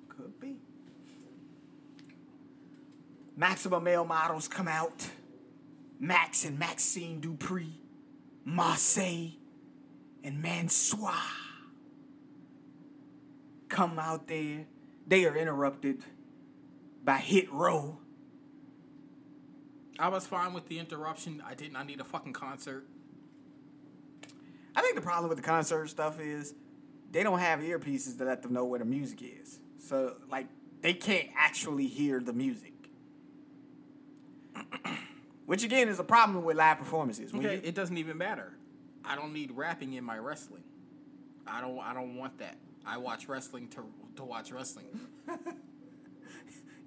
Could 0.09 0.39
be. 0.41 0.57
Maximum 3.37 3.85
male 3.85 4.05
models 4.05 4.49
come 4.49 4.69
out. 4.69 5.09
Max 5.99 6.45
and 6.45 6.59
Maxxine 6.59 7.21
Dupri, 7.21 7.73
Marseille, 8.45 9.31
and 10.23 10.43
Mansoor 10.43 11.13
come 13.69 13.99
out 13.99 14.29
there. 14.29 14.67
They 15.07 15.25
are 15.27 15.37
interrupted 15.37 16.03
by 17.05 17.19
Hit 17.19 17.53
Row. 17.53 17.99
I 19.99 20.09
was 20.09 20.27
fine 20.27 20.53
with 20.53 20.69
the 20.69 20.79
interruption. 20.79 21.43
I 21.47 21.55
did 21.55 21.73
not 21.73 21.87
need 21.87 22.01
a 22.01 22.05
fucking 22.05 22.33
concert. 22.33 22.85
I 24.77 24.83
think 24.83 24.97
the 24.97 25.03
problem 25.03 25.29
with 25.29 25.39
the 25.39 25.45
concert 25.45 25.89
stuff 25.89 26.21
is 26.21 26.55
they 27.13 27.23
don't 27.23 27.39
have 27.39 27.61
earpieces 27.61 28.19
to 28.19 28.25
let 28.25 28.43
them 28.43 28.53
know 28.53 28.65
where 28.65 28.81
the 28.81 28.85
music 28.85 29.23
is. 29.23 29.61
So 29.79 30.17
like 30.29 30.47
they 30.81 30.95
can't 30.95 31.29
actually 31.37 31.87
hear 31.87 32.21
the 32.21 32.33
music. 32.33 32.74
Which 35.47 35.63
again 35.63 35.89
is 35.89 35.99
a 35.99 36.05
problem 36.05 36.43
with 36.45 36.57
live 36.57 36.79
performances. 36.79 37.33
When 37.33 37.45
Okay, 37.45 37.57
you- 37.57 37.61
it 37.65 37.75
doesn't 37.75 37.99
even 37.99 38.17
matter. 38.17 38.53
I 39.05 39.15
don't 39.17 39.33
need 39.35 39.51
rapping 39.53 39.93
in 39.93 40.03
my 40.05 40.17
wrestling. 40.19 40.65
I 41.47 41.61
don't. 41.61 41.79
I 41.81 41.93
don't 41.93 42.17
want 42.17 42.39
that. 42.39 42.57
I 42.87 42.97
watch 42.97 43.29
wrestling 43.29 43.69
to 43.69 43.85
to 44.17 44.25
watch 44.25 44.51
wrestling. 44.51 44.87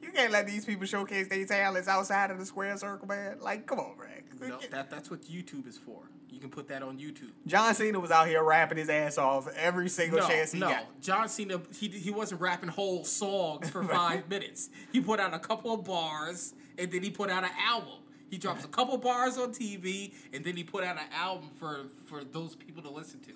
you 0.01 0.11
can't 0.11 0.31
let 0.31 0.47
these 0.47 0.65
people 0.65 0.85
showcase 0.85 1.27
their 1.27 1.45
talents 1.45 1.87
outside 1.87 2.31
of 2.31 2.39
the 2.39 2.45
square 2.45 2.75
circle, 2.77 3.07
man. 3.07 3.37
Like, 3.41 3.65
come 3.67 3.79
on, 3.79 3.97
man. 3.97 4.49
No, 4.49 4.59
that 4.71 4.89
that's 4.89 5.09
what 5.09 5.21
YouTube 5.23 5.67
is 5.67 5.77
for. 5.77 6.09
You 6.29 6.39
can 6.39 6.49
put 6.49 6.67
that 6.67 6.83
on 6.83 6.97
YouTube. 6.99 7.31
John 7.47 7.73
Cena 7.73 7.99
was 7.99 8.11
out 8.11 8.27
here 8.27 8.43
rapping 8.43 8.77
his 8.77 8.89
ass 8.89 9.17
off 9.17 9.47
every 9.55 9.89
single 9.89 10.19
No, 10.19 10.27
chance 10.27 10.51
he 10.51 10.59
got. 10.59 10.69
no. 10.71 10.79
John 11.01 11.29
Cena, 11.29 11.61
he, 11.79 11.87
he 11.87 12.11
wasn't 12.11 12.41
rapping 12.41 12.69
whole 12.69 13.03
songs 13.05 13.69
for 13.71 13.83
five 13.85 14.29
minutes. 14.29 14.69
He 14.91 14.99
put 15.01 15.19
out 15.19 15.33
a 15.33 15.39
couple 15.39 15.73
of 15.73 15.83
bars, 15.85 16.53
and 16.77 16.91
then 16.91 17.03
he 17.03 17.09
put 17.09 17.29
out 17.29 17.43
an 17.43 17.51
album. 17.65 17.93
He 18.29 18.37
drops 18.37 18.65
a 18.65 18.67
couple 18.67 18.97
bars 18.97 19.37
on 19.37 19.53
TV, 19.53 20.13
and 20.33 20.43
then 20.43 20.57
he 20.57 20.63
put 20.63 20.83
out 20.83 20.97
an 20.97 21.07
album 21.13 21.49
for, 21.57 21.85
for 22.05 22.23
those 22.25 22.55
people 22.55 22.83
to 22.83 22.89
listen 22.89 23.21
to. 23.21 23.31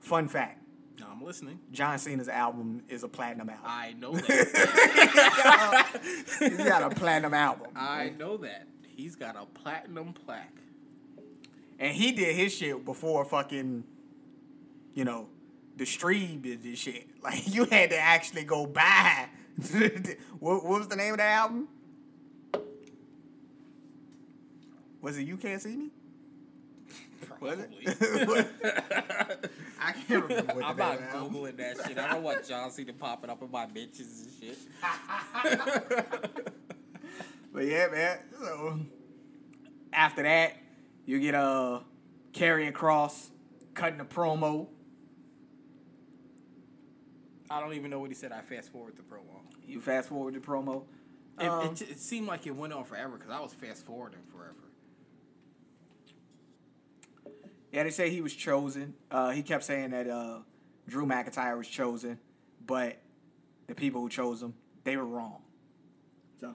Fun 0.00 0.26
fact: 0.26 0.60
No, 0.98 1.06
I'm 1.10 1.22
listening. 1.22 1.60
John 1.70 1.98
Cena's 1.98 2.28
album 2.28 2.82
is 2.88 3.04
a 3.04 3.08
platinum 3.08 3.48
album. 3.50 3.64
I 3.64 3.92
know 3.92 4.12
that. 4.16 6.00
He's 6.40 6.56
got 6.56 6.82
a 6.82 6.90
platinum 6.94 7.34
album. 7.34 7.68
I 7.76 8.10
know 8.18 8.36
that. 8.38 8.66
He's 8.88 9.14
got 9.14 9.36
a 9.36 9.46
platinum 9.46 10.12
plaque. 10.12 10.56
And 11.78 11.94
he 11.94 12.12
did 12.12 12.36
his 12.36 12.54
shit 12.54 12.84
before 12.84 13.24
fucking, 13.24 13.84
you 14.94 15.04
know, 15.04 15.28
the 15.76 15.86
stream 15.86 16.42
and 16.44 16.62
this 16.62 16.78
shit. 16.78 17.08
Like 17.22 17.54
you 17.54 17.66
had 17.66 17.90
to 17.90 17.98
actually 17.98 18.42
go 18.42 18.66
buy. 18.66 19.28
what, 20.38 20.64
what 20.64 20.78
was 20.78 20.88
the 20.88 20.96
name 20.96 21.12
of 21.12 21.18
that 21.18 21.30
album? 21.30 21.68
Was 25.00 25.18
it 25.18 25.22
You 25.22 25.36
Can't 25.36 25.60
See 25.60 25.76
Me? 25.76 25.90
Was 27.40 27.56
Probably. 27.56 27.76
it? 27.82 28.48
I 29.80 29.92
can't 29.92 30.24
remember 30.24 30.54
what 30.54 30.64
I'm 30.64 30.76
not 30.76 31.00
name 31.00 31.08
of 31.08 31.12
the 31.12 31.16
album. 31.16 31.34
googling 31.34 31.56
that 31.56 31.76
shit. 31.86 31.98
I 31.98 32.12
don't 32.12 32.22
want 32.22 32.46
John 32.46 32.70
Cena 32.70 32.92
popping 32.92 33.30
up 33.30 33.42
in 33.42 33.50
my 33.50 33.66
bitches 33.66 34.22
and 34.24 34.32
shit. 34.40 34.58
But 37.52 37.66
yeah, 37.66 37.88
man. 37.88 38.18
So 38.40 38.80
after 39.92 40.22
that, 40.22 40.56
you 41.04 41.20
get 41.20 41.34
a 41.34 41.42
uh 41.42 41.80
Karrion 42.32 42.72
Kross, 42.72 43.28
cutting 43.74 44.00
a 44.00 44.06
promo. 44.06 44.68
I 47.50 47.60
don't 47.60 47.74
even 47.74 47.90
know 47.90 48.00
what 48.00 48.08
he 48.08 48.14
said. 48.14 48.32
I 48.32 48.40
fast 48.40 48.72
forward 48.72 48.96
the 48.96 49.02
promo. 49.02 49.41
You 49.66 49.80
fast 49.80 50.08
forward 50.08 50.34
the 50.34 50.40
promo. 50.40 50.84
It, 51.40 51.46
Um, 51.46 51.72
it, 51.72 51.82
it 51.82 51.98
seemed 52.00 52.26
like 52.26 52.46
it 52.46 52.54
went 52.54 52.72
on 52.72 52.84
forever 52.84 53.16
because 53.16 53.30
I 53.30 53.40
was 53.40 53.54
fast 53.54 53.86
forwarding 53.86 54.20
forever. 54.30 54.56
Yeah, 57.72 57.84
they 57.84 57.90
say 57.90 58.10
he 58.10 58.20
was 58.20 58.34
chosen. 58.34 58.94
Uh, 59.10 59.30
he 59.30 59.42
kept 59.42 59.64
saying 59.64 59.90
that 59.90 60.06
uh, 60.08 60.40
Drew 60.86 61.06
McIntyre 61.06 61.56
was 61.56 61.66
chosen, 61.66 62.18
but 62.66 62.98
the 63.66 63.74
people 63.74 64.02
who 64.02 64.10
chose 64.10 64.42
him, 64.42 64.52
they 64.84 64.96
were 64.96 65.06
wrong. 65.06 65.40
So 66.38 66.54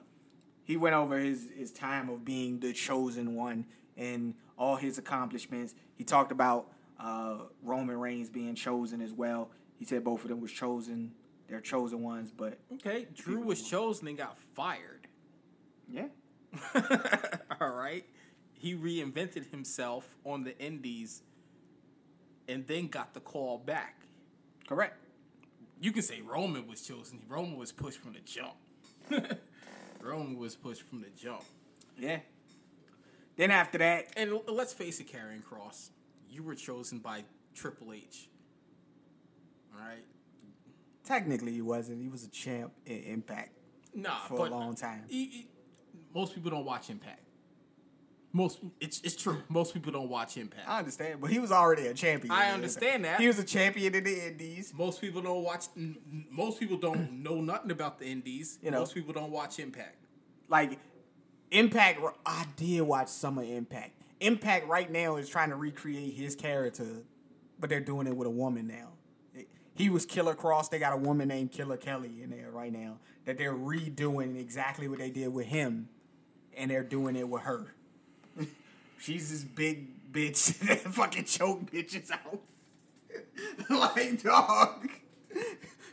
he 0.62 0.76
went 0.76 0.94
over 0.94 1.18
his, 1.18 1.48
his 1.56 1.72
time 1.72 2.08
of 2.08 2.24
being 2.24 2.60
the 2.60 2.72
chosen 2.72 3.34
one 3.34 3.66
and 3.96 4.34
all 4.56 4.76
his 4.76 4.96
accomplishments. 4.98 5.74
He 5.96 6.04
talked 6.04 6.30
about 6.30 6.70
uh, 7.00 7.38
Roman 7.64 7.98
Reigns 7.98 8.30
being 8.30 8.54
chosen 8.54 9.00
as 9.00 9.12
well. 9.12 9.50
He 9.76 9.84
said 9.84 10.04
both 10.04 10.22
of 10.22 10.28
them 10.28 10.40
was 10.40 10.52
chosen. 10.52 11.12
They're 11.48 11.60
chosen 11.60 12.02
ones, 12.02 12.30
but 12.30 12.58
Okay, 12.74 13.06
Drew 13.14 13.40
was 13.40 13.62
chosen 13.68 14.06
and 14.08 14.16
got 14.18 14.38
fired. 14.54 15.06
yeah, 15.88 16.08
All 17.60 17.70
right. 17.70 18.04
He 18.52 18.74
reinvented 18.74 19.50
himself 19.50 20.16
on 20.24 20.42
the 20.44 20.58
indies 20.58 21.22
and 22.48 22.66
then 22.66 22.88
got 22.88 23.14
the 23.14 23.20
call 23.20 23.58
back. 23.58 24.02
correct. 24.66 24.96
You 25.80 25.92
can 25.92 26.02
say 26.02 26.20
Roman 26.22 26.66
was 26.66 26.82
chosen. 26.82 27.20
Roman 27.28 27.56
was 27.56 27.70
pushed 27.70 27.98
from 28.00 28.14
the 28.14 28.20
jump. 28.20 28.56
Roman 30.02 30.36
was 30.36 30.56
pushed 30.56 30.82
from 30.82 31.00
the 31.02 31.10
jump. 31.16 31.44
Yeah. 31.96 32.18
Then 33.36 33.52
after 33.52 33.78
that, 33.78 34.06
And 34.16 34.40
let's 34.48 34.72
face 34.72 34.98
it, 34.98 35.06
Karrion 35.06 35.42
Kross, 35.44 35.90
you 36.28 36.42
were 36.42 36.56
chosen 36.56 36.98
by 36.98 37.22
Triple 37.54 37.92
H. 37.92 38.28
All 39.72 39.80
right. 39.86 40.02
Technically 41.08 41.52
he 41.52 41.62
wasn't. 41.62 42.00
He 42.02 42.08
was 42.08 42.24
a 42.24 42.28
champ 42.30 42.72
in 42.86 42.98
Impact 43.04 43.50
Nah, 43.94 44.18
for 44.28 44.46
a 44.46 44.50
long 44.50 44.74
time. 44.76 45.04
e- 45.08 45.30
e- 45.32 45.48
most 46.14 46.34
people 46.34 46.50
don't 46.50 46.64
watch 46.64 46.90
Impact. 46.90 47.22
Most 48.32 48.58
it's 48.78 49.00
it's 49.02 49.16
true. 49.16 49.42
Most 49.48 49.72
people 49.72 49.90
don't 49.90 50.10
watch 50.10 50.36
Impact. 50.36 50.68
I 50.68 50.78
understand, 50.80 51.20
but 51.22 51.30
he 51.30 51.38
was 51.38 51.50
already 51.50 51.86
a 51.86 51.94
champion. 51.94 52.30
I 52.30 52.50
understand 52.50 53.04
that. 53.06 53.18
He 53.20 53.26
was 53.26 53.38
a 53.38 53.44
champion 53.44 53.94
in 53.94 54.04
the 54.04 54.26
Indies. 54.26 54.74
Most 54.76 55.00
people 55.00 55.22
don't 55.22 55.42
watch. 55.42 55.64
Most 56.30 56.60
people 56.60 56.76
don't 56.76 57.10
know 57.22 57.40
nothing 57.40 57.70
about 57.70 57.98
the 57.98 58.04
Indies. 58.06 58.58
You 58.62 58.70
know. 58.70 58.80
most 58.80 58.94
people 58.94 59.14
don't 59.14 59.30
watch 59.30 59.58
Impact. 59.58 59.96
Like 60.48 60.78
Impact, 61.50 62.00
I 62.26 62.44
did 62.56 62.82
watch 62.82 63.08
some 63.08 63.38
of 63.38 63.44
Impact. 63.48 63.92
Impact 64.20 64.68
right 64.68 64.90
now 64.90 65.16
is 65.16 65.28
trying 65.28 65.48
to 65.48 65.56
recreate 65.56 66.12
his 66.12 66.36
character, 66.36 67.04
but 67.58 67.70
they're 67.70 67.80
doing 67.80 68.06
it 68.06 68.14
with 68.14 68.26
a 68.26 68.30
woman 68.30 68.66
now. 68.66 68.90
He 69.78 69.90
was 69.90 70.04
Killer 70.04 70.34
Kross. 70.34 70.68
They 70.68 70.80
got 70.80 70.92
a 70.92 70.96
woman 70.96 71.28
named 71.28 71.52
Killer 71.52 71.76
Kelly 71.76 72.20
in 72.20 72.30
there 72.30 72.50
right 72.50 72.72
now 72.72 72.96
that 73.26 73.38
they're 73.38 73.54
redoing 73.54 74.36
exactly 74.36 74.88
what 74.88 74.98
they 74.98 75.08
did 75.08 75.32
with 75.32 75.46
him, 75.46 75.88
and 76.56 76.68
they're 76.68 76.82
doing 76.82 77.14
it 77.14 77.28
with 77.28 77.42
her. 77.42 77.74
She's 78.98 79.30
this 79.30 79.44
big 79.44 80.12
bitch 80.12 80.58
that 80.66 80.80
fucking 80.80 81.26
choke 81.26 81.70
bitches 81.70 82.10
out. 82.10 82.40
like 83.70 84.20
dog. 84.20 84.88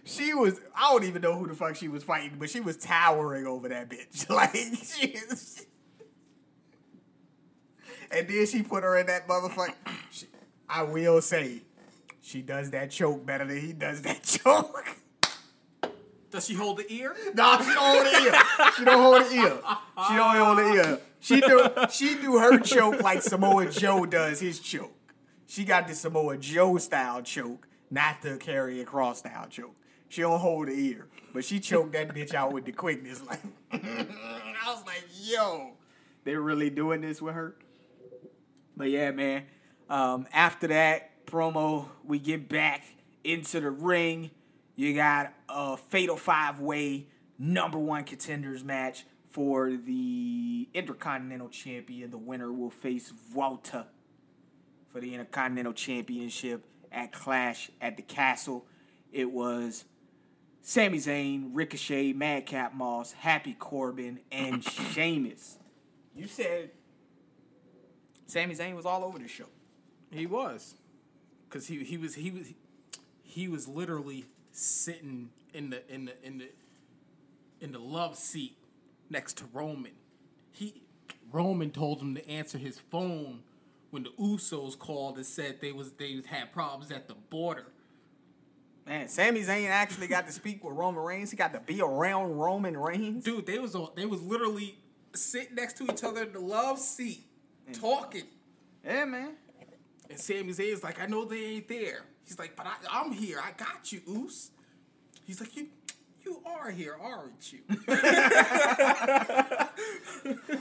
She 0.03 0.34
was 0.34 0.60
I 0.76 0.91
don't 0.91 1.03
even 1.03 1.22
know 1.22 1.38
who 1.38 1.48
the 1.48 1.53
fuck 1.53 1.76
she 1.76 1.88
was 1.88 2.03
fighting, 2.03 2.38
but 2.40 2.49
she 2.49 2.62
was 2.62 2.78
towering 2.78 3.45
over 3.45 3.70
that 3.70 3.88
bitch. 3.88 4.28
Like 4.32 4.56
she 4.56 5.10
is 5.10 5.68
And 8.10 8.28
then 8.28 8.45
she 8.48 8.64
put 8.64 8.84
her 8.84 8.98
in 8.98 9.06
that 9.06 9.28
motherfucker. 9.28 9.76
I 10.68 10.82
will 10.82 11.22
say, 11.22 11.62
she 12.26 12.41
does 12.41 12.72
that 12.72 12.89
choke 12.89 13.23
better 13.23 13.45
than 13.45 13.61
he 13.61 13.72
does 13.72 14.02
that 14.02 14.23
choke. 14.43 14.97
Does 16.31 16.47
she 16.47 16.56
hold 16.56 16.77
the 16.77 16.91
ear? 16.91 17.15
No, 17.35 17.60
she 17.60 17.73
don't 17.73 17.77
hold 17.77 18.06
the 18.06 18.19
ear. 18.23 18.34
She 18.76 18.84
don't 18.84 19.02
hold 19.02 19.22
the 19.22 19.35
ear. 19.35 19.60
She 20.07 20.15
don't 20.15 20.35
hold 20.35 20.57
the 20.57 20.73
ear. 20.73 20.99
She 21.19 21.39
do 21.39 21.69
she 21.91 22.15
do 22.15 22.39
her 22.39 22.60
choke 22.60 23.02
like 23.03 23.22
Samoa 23.22 23.69
Joe 23.69 24.07
does 24.07 24.39
his 24.39 24.60
choke. 24.60 24.91
She 25.45 25.65
got 25.65 25.88
the 25.88 25.93
Samoa 25.93 26.38
Joe 26.38 26.80
style 26.80 27.22
choke, 27.22 27.68
not 27.91 28.23
the 28.23 28.31
Karrion 28.31 28.85
Kross 28.85 29.18
style 29.18 29.45
choke. 29.47 29.76
She 30.10 30.22
don't 30.22 30.39
hold 30.39 30.68
the 30.68 30.73
ear, 30.73 31.07
but 31.31 31.45
she 31.45 31.60
choked 31.60 31.93
that 31.93 32.10
bitch 32.10 32.34
out 32.34 32.52
with 32.52 32.65
the 32.65 32.72
quickness. 32.72 33.23
Like 33.23 33.39
I 33.72 34.07
was 34.65 34.84
like, 34.88 35.06
yo, 35.22 35.73
they 36.23 36.35
really 36.35 36.72
doing 36.72 37.02
this 37.02 37.22
with 37.22 37.35
her. 37.35 37.56
But 38.76 38.89
yeah, 38.89 39.11
man. 39.11 39.43
Um, 39.88 40.26
after 40.34 40.68
that 40.68 41.11
promo, 41.26 41.88
we 42.03 42.19
get 42.19 42.49
back 42.49 42.84
into 43.23 43.60
the 43.60 43.69
ring. 43.69 44.31
You 44.76 44.93
got 44.93 45.34
a 45.49 45.77
fatal 45.77 46.18
five 46.18 46.60
way 46.60 47.07
number 47.38 47.77
one 47.77 48.03
contenders 48.03 48.64
match 48.64 49.06
for 49.30 49.72
the 49.72 50.69
Intercontinental 50.73 51.49
Champion. 51.49 52.11
The 52.11 52.18
winner 52.18 52.52
will 52.52 52.69
face 52.69 53.11
Walter 53.34 53.85
for 54.91 55.02
the 55.02 55.14
Intercontinental 55.14 55.73
Championship 55.73 56.64
at 56.91 57.11
Clash 57.11 57.69
at 57.81 57.97
the 57.97 58.03
Castle. 58.03 58.65
It 59.11 59.31
was 59.31 59.85
Sami 60.61 60.97
Zayn, 60.97 61.49
Ricochet, 61.53 62.14
Madcap 62.14 62.73
Moss, 62.73 63.11
Happy 63.11 63.53
Corbin, 63.53 64.19
and 64.31 64.64
Sheamus. 64.93 65.57
You 66.15 66.27
said 66.27 66.72
Sami 68.26 68.56
Zayn 68.56 68.76
was 68.76 68.85
all 68.85 69.03
over 69.03 69.19
the 69.19 69.27
show. 69.27 69.45
He 70.11 70.26
was, 70.26 70.76
because 71.49 71.67
he 71.67 71.84
he 71.84 71.97
was 71.97 72.15
he 72.15 72.31
was 72.31 72.53
he 73.23 73.47
was 73.47 73.67
literally 73.67 74.26
sitting 74.51 75.30
in 75.53 75.69
the 75.69 75.93
in 75.93 76.05
the 76.05 76.26
in 76.26 76.38
the 76.39 76.49
in 77.61 77.72
the 77.72 77.80
love 77.80 78.15
seat 78.15 78.57
next 79.09 79.38
to 79.38 79.45
Roman. 79.53 79.91
He 80.51 80.81
Roman 81.31 81.72
told 81.72 81.99
him 82.01 82.15
to 82.15 82.30
answer 82.30 82.57
his 82.57 82.80
phone 82.80 83.41
when 83.91 84.03
the 84.03 84.11
Usos 84.19 84.77
called 84.77 85.17
and 85.17 85.26
said 85.26 85.61
they 85.61 85.72
was 85.72 85.93
they 85.93 86.22
had 86.26 86.51
problems 86.53 86.91
at 86.91 87.07
the 87.07 87.15
border. 87.30 87.65
Man, 88.88 89.07
Sami 89.07 89.41
Zayn 89.41 89.67
actually 89.67 90.07
got 90.07 90.27
to 90.27 90.31
speak 90.31 90.63
with 90.63 90.76
Roman 90.76 91.03
Reigns. 91.03 91.31
He 91.31 91.38
got 91.38 91.53
to 91.53 91.59
be 91.59 91.81
around 91.81 92.38
Roman 92.38 92.77
Reigns. 92.77 93.23
Dude, 93.23 93.47
they 93.47 93.57
was 93.57 93.73
on- 93.73 93.89
they 93.95 94.05
was 94.05 94.22
literally 94.22 94.77
sitting 95.15 95.55
next 95.55 95.77
to 95.77 95.85
each 95.85 96.03
other 96.03 96.23
in 96.23 96.34
the 96.34 96.39
love 96.39 96.77
seat, 96.77 97.26
talking. 97.73 98.26
Yeah, 98.84 99.05
man. 99.05 99.31
And 100.15 100.23
Sami 100.23 100.53
Zayn's 100.53 100.81
like, 100.81 101.01
I 101.01 101.07
know 101.07 101.25
they 101.25 101.43
ain't 101.43 101.67
there. 101.67 102.05
He's 102.25 102.39
like, 102.39 102.55
but 102.55 102.65
I, 102.65 102.75
I'm 102.89 103.11
here. 103.11 103.37
I 103.43 103.51
got 103.51 103.91
you, 103.91 103.99
Oos. 104.09 104.51
He's 105.25 105.41
like, 105.41 105.57
you, 105.57 105.67
you 106.25 106.41
are 106.45 106.71
here, 106.71 106.95
aren't 106.97 107.51
you? 107.51 107.59
I 107.89 109.67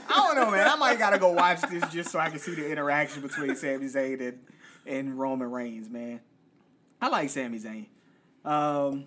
don't 0.09 0.35
know, 0.35 0.51
man. 0.51 0.67
I 0.67 0.75
might 0.75 0.99
gotta 0.99 1.17
go 1.17 1.31
watch 1.31 1.61
this 1.61 1.87
just 1.89 2.11
so 2.11 2.19
I 2.19 2.29
can 2.29 2.39
see 2.39 2.53
the 2.53 2.69
interaction 2.69 3.21
between 3.21 3.55
Sami 3.55 3.85
Zayn 3.85 4.19
and, 4.27 4.39
and 4.85 5.17
Roman 5.17 5.49
Reigns, 5.49 5.89
man. 5.89 6.19
I 7.01 7.07
like 7.07 7.29
Sami 7.29 7.57
Zayn. 7.57 7.85
Um, 8.43 9.05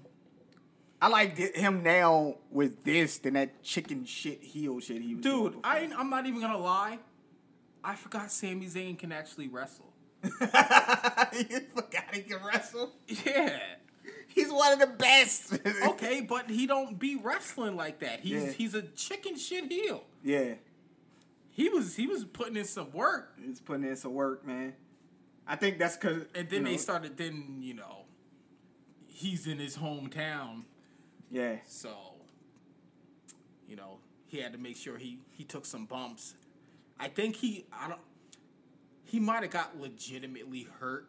I 1.02 1.08
like 1.08 1.36
him 1.36 1.82
now 1.82 2.36
with 2.50 2.84
this 2.84 3.18
than 3.18 3.34
that 3.34 3.62
chicken 3.62 4.06
shit 4.06 4.42
heel 4.42 4.80
shit 4.80 5.02
he 5.02 5.14
was 5.14 5.22
doing 5.22 5.52
Dude. 5.52 5.60
I, 5.62 5.80
ain't- 5.80 5.92
I'm 5.98 6.08
not 6.08 6.24
even 6.24 6.40
gonna 6.40 6.56
lie. 6.56 7.00
I 7.84 7.96
forgot 7.96 8.32
Sami 8.32 8.64
Zayn 8.66 8.98
can 8.98 9.12
actually 9.12 9.48
wrestle. 9.48 9.87
you 10.22 11.60
forgot 11.74 12.12
he 12.12 12.22
can 12.22 12.38
wrestle. 12.44 12.92
Yeah. 13.24 13.58
He's 14.28 14.50
one 14.50 14.72
of 14.72 14.78
the 14.80 14.86
best. 14.86 15.58
Okay, 15.88 16.20
but 16.20 16.48
he 16.50 16.66
don't 16.66 16.98
be 16.98 17.16
wrestling 17.16 17.76
like 17.76 18.00
that. 18.00 18.20
He's 18.20 18.42
Yeah. 18.44 18.50
he's 18.52 18.74
a 18.74 18.82
chicken 18.82 19.36
shit 19.36 19.70
heel. 19.70 20.04
yeah, 20.22 20.54
He 21.50 21.68
was 21.68 21.96
he 21.96 22.06
was 22.06 22.24
putting 22.24 22.56
in 22.56 22.64
some 22.64 22.92
work. 22.92 23.34
he's 23.44 23.60
putting 23.60 23.84
in 23.84 23.96
some 23.96 24.14
work, 24.14 24.46
man. 24.46 24.74
I 25.46 25.56
think 25.56 25.78
that's 25.78 25.96
because 25.96 26.22
And 26.34 26.48
then 26.50 26.64
they 26.64 26.76
started 26.76 27.16
then, 27.16 27.58
you 27.60 27.74
know, 27.74 28.04
he's 29.06 29.46
in 29.46 29.58
his 29.58 29.76
hometown. 29.78 30.64
Yeah, 31.30 31.56
So, 31.66 31.90
you 33.68 33.76
know, 33.76 33.98
he 34.26 34.38
had 34.40 34.52
to 34.52 34.58
make 34.58 34.76
sure 34.76 34.98
he 34.98 35.18
he 35.30 35.44
took 35.44 35.64
some 35.66 35.86
bumps. 35.86 36.34
I 37.00 37.08
think 37.08 37.36
he 37.36 37.66
I 37.72 37.88
don't 37.88 38.00
he 39.08 39.18
might 39.18 39.42
have 39.42 39.50
got 39.50 39.80
legitimately 39.80 40.68
hurt 40.80 41.08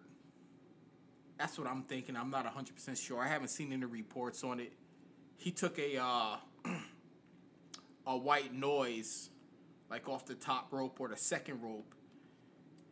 That's 1.37 1.57
what 1.57 1.67
I'm 1.67 1.83
thinking. 1.83 2.15
I'm 2.15 2.29
not 2.29 2.45
100% 2.45 2.97
sure. 2.97 3.21
I 3.21 3.27
haven't 3.27 3.49
seen 3.49 3.71
any 3.73 3.85
reports 3.85 4.43
on 4.43 4.59
it. 4.59 4.73
He 5.37 5.51
took 5.51 5.77
a 5.79 5.97
uh, 5.97 6.37
a 8.07 8.17
white 8.17 8.53
noise 8.53 9.29
like 9.89 10.07
off 10.07 10.25
the 10.25 10.35
top 10.35 10.71
rope 10.71 10.97
or 10.99 11.07
the 11.09 11.17
second 11.17 11.61
rope. 11.61 11.93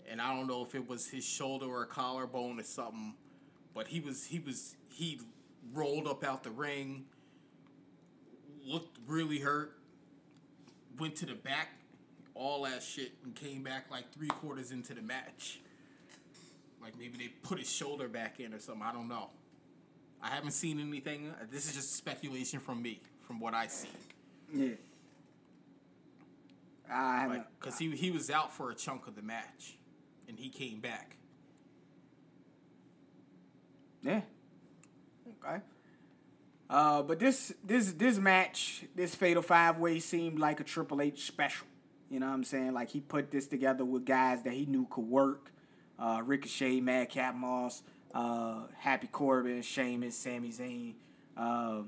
And 0.09 0.21
I 0.21 0.33
don't 0.33 0.47
know 0.47 0.63
if 0.63 0.75
it 0.75 0.87
was 0.87 1.09
his 1.09 1.25
shoulder 1.25 1.65
or 1.65 1.85
collarbone 1.85 2.59
or 2.59 2.63
something, 2.63 3.15
but 3.73 3.87
he 3.87 3.99
was 3.99 4.25
he 4.25 4.39
was 4.39 4.75
he 4.89 5.19
rolled 5.73 6.07
up 6.07 6.23
out 6.23 6.43
the 6.43 6.51
ring, 6.51 7.05
looked 8.65 8.97
really 9.05 9.39
hurt, 9.39 9.77
went 10.97 11.15
to 11.17 11.25
the 11.25 11.35
back, 11.35 11.69
all 12.37 12.63
that 12.63 12.83
shit, 12.83 13.13
and 13.23 13.35
came 13.35 13.63
back 13.63 13.89
like 13.89 14.11
three 14.13 14.27
quarters 14.27 14.71
into 14.71 14.93
the 14.93 15.01
match. 15.01 15.59
Like 16.81 16.97
maybe 16.97 17.17
they 17.17 17.27
put 17.27 17.59
his 17.59 17.69
shoulder 17.69 18.07
back 18.07 18.39
in 18.39 18.53
or 18.53 18.59
something. 18.59 18.83
I 18.83 18.93
don't 18.93 19.07
know. 19.07 19.29
I 20.21 20.29
haven't 20.29 20.51
seen 20.51 20.79
anything. 20.79 21.33
This 21.51 21.67
is 21.67 21.75
just 21.75 21.95
speculation 21.95 22.59
from 22.59 22.81
me, 22.81 23.01
from 23.27 23.39
what 23.39 23.53
I 23.53 23.67
see. 23.67 23.89
Yeah. 24.53 24.69
I 26.91 27.19
haven't. 27.19 27.37
Like, 27.37 27.59
cause 27.59 27.77
he 27.77 27.91
he 27.95 28.11
was 28.11 28.29
out 28.29 28.53
for 28.53 28.71
a 28.71 28.75
chunk 28.75 29.07
of 29.07 29.15
the 29.15 29.21
match, 29.21 29.77
and 30.27 30.39
he 30.39 30.49
came 30.49 30.79
back. 30.79 31.17
Yeah. 34.01 34.21
Okay. 35.43 35.61
Uh, 36.69 37.01
but 37.01 37.19
this 37.19 37.53
this 37.63 37.91
this 37.93 38.17
match, 38.17 38.85
this 38.95 39.15
Fatal 39.15 39.43
Five 39.43 39.77
Way 39.79 39.99
seemed 39.99 40.39
like 40.39 40.59
a 40.59 40.63
Triple 40.63 41.01
H 41.01 41.25
special. 41.25 41.66
You 42.09 42.19
know 42.19 42.27
what 42.27 42.33
I'm 42.33 42.43
saying? 42.43 42.73
Like 42.73 42.89
he 42.89 43.01
put 43.01 43.31
this 43.31 43.47
together 43.47 43.83
with 43.83 44.05
guys 44.05 44.43
that 44.43 44.53
he 44.53 44.65
knew 44.65 44.87
could 44.89 45.05
work. 45.07 45.51
Uh, 45.99 46.21
Ricochet, 46.23 46.79
Madcap 46.79 47.35
Moss, 47.35 47.81
uh, 48.13 48.61
Happy 48.77 49.07
Corbin, 49.07 49.61
Sheamus, 49.61 50.15
Sami 50.15 50.51
Zayn. 50.51 50.93
Uh, 51.35 51.81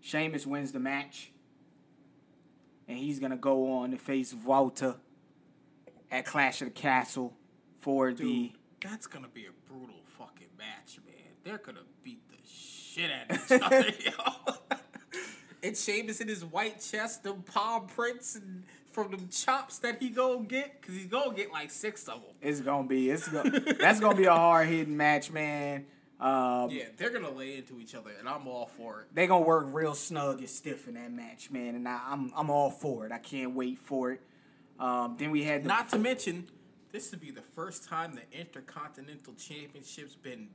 Sheamus 0.00 0.46
wins 0.46 0.72
the 0.72 0.80
match, 0.80 1.30
and 2.88 2.98
he's 2.98 3.18
gonna 3.20 3.36
go 3.36 3.72
on 3.74 3.90
to 3.90 3.98
face 3.98 4.34
Walter 4.34 4.96
at 6.10 6.24
Clash 6.24 6.62
of 6.62 6.68
the 6.68 6.74
Castle 6.74 7.34
for 7.78 8.12
the. 8.12 8.52
That's 8.82 9.06
gonna 9.06 9.28
be 9.28 9.44
a 9.46 9.70
brutal 9.70 10.00
fucking 10.18 10.48
match, 10.58 10.98
man. 11.06 11.14
They're 11.44 11.58
gonna 11.58 11.84
beat 12.02 12.22
the 12.30 12.38
shit 12.48 13.10
out 13.10 13.30
of 13.30 13.52
each 13.52 13.62
other, 13.62 13.92
yo. 14.00 14.78
And 15.62 15.76
Sheamus 15.76 16.20
in 16.20 16.28
his 16.28 16.44
white 16.44 16.80
chest, 16.80 17.22
them 17.22 17.42
palm 17.42 17.86
prints, 17.86 18.34
and 18.36 18.64
from 18.92 19.10
them 19.10 19.28
chops 19.28 19.78
that 19.78 20.00
he 20.00 20.10
gonna 20.10 20.44
get, 20.44 20.82
cause 20.82 20.94
he's 20.94 21.06
gonna 21.06 21.34
get 21.34 21.52
like 21.52 21.70
six 21.70 22.08
of 22.08 22.14
them. 22.14 22.34
It's 22.40 22.60
gonna 22.60 22.88
be 22.88 23.10
it's 23.10 23.28
gonna 23.28 23.60
that's 23.78 24.00
gonna 24.00 24.16
be 24.16 24.24
a 24.24 24.34
hard 24.34 24.68
hitting 24.68 24.96
match, 24.96 25.30
man. 25.30 25.86
Um, 26.18 26.68
Yeah, 26.70 26.84
they're 26.96 27.10
gonna 27.10 27.30
lay 27.30 27.56
into 27.56 27.80
each 27.80 27.94
other, 27.94 28.10
and 28.18 28.28
I'm 28.28 28.46
all 28.46 28.66
for 28.66 29.02
it. 29.02 29.14
They 29.14 29.26
gonna 29.26 29.44
work 29.44 29.66
real 29.70 29.94
snug 29.94 30.40
and 30.40 30.48
stiff 30.48 30.86
in 30.88 30.94
that 30.94 31.12
match, 31.12 31.50
man, 31.50 31.74
and 31.74 31.88
I, 31.88 32.00
I'm 32.08 32.32
I'm 32.36 32.50
all 32.50 32.70
for 32.70 33.06
it. 33.06 33.12
I 33.12 33.18
can't 33.18 33.54
wait 33.54 33.78
for 33.78 34.12
it. 34.12 34.20
Um, 34.78 35.16
then 35.18 35.30
we 35.30 35.44
had 35.44 35.64
the, 35.64 35.68
Not 35.68 35.90
to 35.90 35.98
mention, 35.98 36.48
this 36.90 37.10
would 37.10 37.20
be 37.20 37.30
the 37.30 37.42
first 37.42 37.88
time 37.88 38.14
the 38.14 38.38
Intercontinental 38.38 39.34
Championship's 39.34 40.16
been 40.16 40.48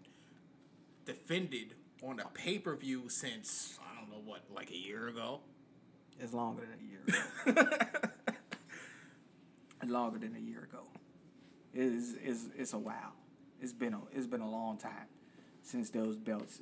defended 1.06 1.76
on 2.04 2.20
a 2.20 2.26
pay 2.34 2.60
per 2.60 2.76
view 2.76 3.04
since 3.08 3.80
know 4.16 4.22
what, 4.26 4.42
like 4.54 4.72
a 4.72 4.78
year 4.78 5.08
ago. 5.08 5.40
it's 6.20 6.34
longer 6.34 6.64
than 6.64 6.80
a 6.80 7.54
year. 7.54 7.56
ago. 7.62 7.68
it's 9.82 9.92
longer 9.92 10.20
than 10.20 10.36
a 10.36 10.40
year 10.40 10.64
ago. 10.72 10.84
It 11.74 11.82
is 11.84 12.14
is 12.16 12.50
it's 12.58 12.74
a 12.74 12.78
while. 12.78 13.14
It's 13.62 13.74
been 13.74 13.94
a 13.94 14.00
it's 14.14 14.28
been 14.28 14.42
a 14.42 14.50
long 14.50 14.78
time 14.78 15.08
since 15.62 15.90
those 15.90 16.16
belts. 16.16 16.62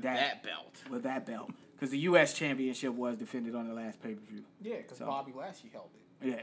That 0.00 0.44
belt. 0.44 0.76
with 0.90 1.02
that 1.02 1.26
belt 1.26 1.50
because 1.74 1.90
the 1.90 1.98
U.S. 2.00 2.32
Championship 2.32 2.94
was 2.94 3.16
defended 3.16 3.56
on 3.56 3.66
the 3.66 3.74
last 3.74 4.00
pay 4.00 4.14
per 4.14 4.20
view. 4.30 4.44
Yeah, 4.62 4.76
because 4.76 4.98
So- 4.98 5.06
Bobby 5.06 5.32
Lashley 5.36 5.70
held 5.72 5.90
it. 6.22 6.28
Yeah. 6.28 6.42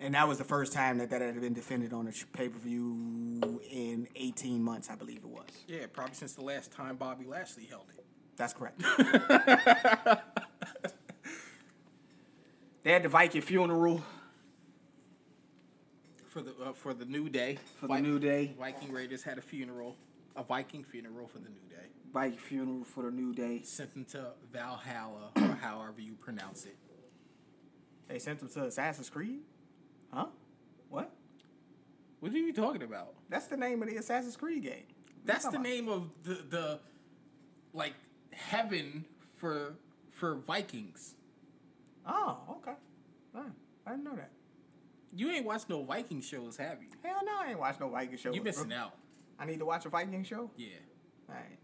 And 0.00 0.14
that 0.14 0.26
was 0.26 0.38
the 0.38 0.44
first 0.44 0.72
time 0.72 0.98
that 0.98 1.10
that 1.10 1.20
had 1.22 1.40
been 1.40 1.54
defended 1.54 1.92
on 1.92 2.08
a 2.08 2.36
pay 2.36 2.48
per 2.48 2.58
view 2.58 3.60
in 3.70 4.08
18 4.16 4.60
months, 4.62 4.90
I 4.90 4.96
believe 4.96 5.18
it 5.18 5.28
was. 5.28 5.46
Yeah, 5.68 5.86
probably 5.92 6.14
since 6.14 6.32
the 6.32 6.42
last 6.42 6.72
time 6.72 6.96
Bobby 6.96 7.24
Lashley 7.24 7.66
held 7.66 7.86
it. 7.96 8.03
That's 8.36 8.52
correct. 8.52 8.82
they 12.82 12.92
had 12.92 13.02
the 13.02 13.08
Viking 13.08 13.40
funeral 13.42 14.02
For 16.28 16.42
the 16.42 16.50
uh, 16.64 16.72
for 16.72 16.94
the 16.94 17.04
New 17.04 17.28
Day. 17.28 17.58
for 17.80 17.86
the 17.86 18.00
New 18.00 18.18
Day. 18.18 18.54
Viking 18.58 18.92
Raiders 18.92 19.22
had 19.22 19.38
a 19.38 19.42
funeral, 19.42 19.96
a 20.36 20.42
Viking 20.42 20.82
funeral 20.84 21.28
for 21.28 21.38
the 21.38 21.48
New 21.48 21.68
Day. 21.70 21.86
Viking 22.12 22.38
funeral 22.38 22.84
for 22.84 23.04
the 23.04 23.10
New 23.10 23.32
Day. 23.32 23.62
Sent 23.62 23.92
them 23.94 24.04
to 24.06 24.32
Valhalla, 24.52 25.30
or 25.36 25.56
however 25.62 26.00
you 26.00 26.14
pronounce 26.14 26.64
it. 26.66 26.76
They 28.08 28.18
sent 28.18 28.40
them 28.40 28.48
to 28.50 28.64
Assassin's 28.64 29.08
Creed? 29.10 29.40
Huh? 30.12 30.26
What? 30.90 31.10
What 32.20 32.32
are 32.32 32.36
you 32.38 32.52
talking 32.52 32.82
about? 32.82 33.14
That's 33.28 33.46
the 33.46 33.56
name 33.56 33.82
of 33.82 33.88
the 33.88 33.96
Assassin's 33.96 34.36
Creed 34.36 34.62
game. 34.64 34.84
That's 35.24 35.46
the 35.46 35.56
on. 35.56 35.62
name 35.62 35.88
of 35.88 36.10
the 36.22 36.34
the 36.48 36.80
like 37.72 37.94
heaven 38.34 39.04
for 39.36 39.74
for 40.10 40.36
Vikings. 40.36 41.14
Oh, 42.06 42.38
okay. 42.58 42.74
Right. 43.32 43.44
I 43.86 43.90
didn't 43.92 44.04
know 44.04 44.16
that. 44.16 44.30
You 45.16 45.30
ain't 45.30 45.44
watched 45.46 45.68
no 45.70 45.82
Viking 45.84 46.20
shows, 46.20 46.56
have 46.56 46.82
you? 46.82 46.88
Hell 47.02 47.20
no, 47.24 47.32
I 47.40 47.50
ain't 47.50 47.58
watched 47.58 47.80
no 47.80 47.88
Viking 47.88 48.16
shows. 48.18 48.34
You 48.34 48.42
missing 48.42 48.72
out. 48.72 48.94
I 49.38 49.46
need 49.46 49.58
to 49.58 49.64
watch 49.64 49.84
a 49.86 49.88
Viking 49.88 50.22
show? 50.24 50.50
Yeah, 50.56 50.68
All 51.28 51.34
right. 51.34 51.58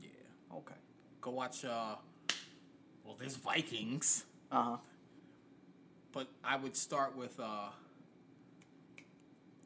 yeah. 0.00 0.08
Okay. 0.56 0.74
Go 1.20 1.30
watch. 1.32 1.64
uh 1.64 1.96
Well, 3.04 3.16
there's 3.18 3.36
Vikings, 3.36 4.24
Uh 4.50 4.62
huh. 4.62 4.76
but 6.12 6.28
I 6.44 6.56
would 6.56 6.76
start 6.76 7.16
with 7.16 7.38
uh 7.40 7.68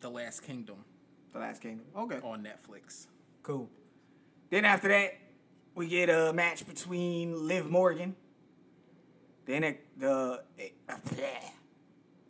The 0.01 0.11
Last 0.11 0.43
Kingdom 0.43 0.85
The 1.33 1.39
Last 1.39 1.61
Kingdom. 1.63 1.87
Okay. 1.97 2.21
on 2.23 2.43
Netflix. 2.45 3.07
Cool. 3.43 3.69
Then 4.51 4.65
after 4.65 4.89
that, 4.89 5.15
we 5.81 5.89
get 5.89 6.11
a 6.11 6.31
match 6.35 6.67
between 6.67 7.49
Liv 7.49 7.71
Morgan. 7.71 8.15
Then 9.47 9.65
it, 9.65 9.87
the 9.99 10.43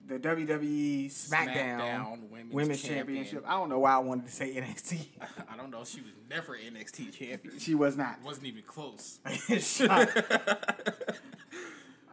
the 0.07 0.21
WWE 0.21 1.07
SmackDown, 1.07 1.81
SmackDown 1.81 2.31
Women's, 2.31 2.55
Women's 2.55 2.83
Championship. 2.83 3.43
I 3.45 3.55
don't 3.55 3.69
know 3.69 3.81
why 3.81 3.95
I 3.95 3.99
wanted 3.99 4.27
to 4.27 4.33
say 4.33 4.55
NXT. 4.61 5.05
I 5.53 5.57
don't 5.57 5.73
know. 5.73 5.85
She 5.85 6.01
was 6.01 6.13
never 6.31 6.57
NXT 6.57 7.13
champion. 7.13 7.59
she 7.59 7.75
was 7.75 7.97
not. 7.97 8.23
Wasn't 8.23 8.47
even 8.47 8.63
close. 8.63 9.19
I 9.27 10.07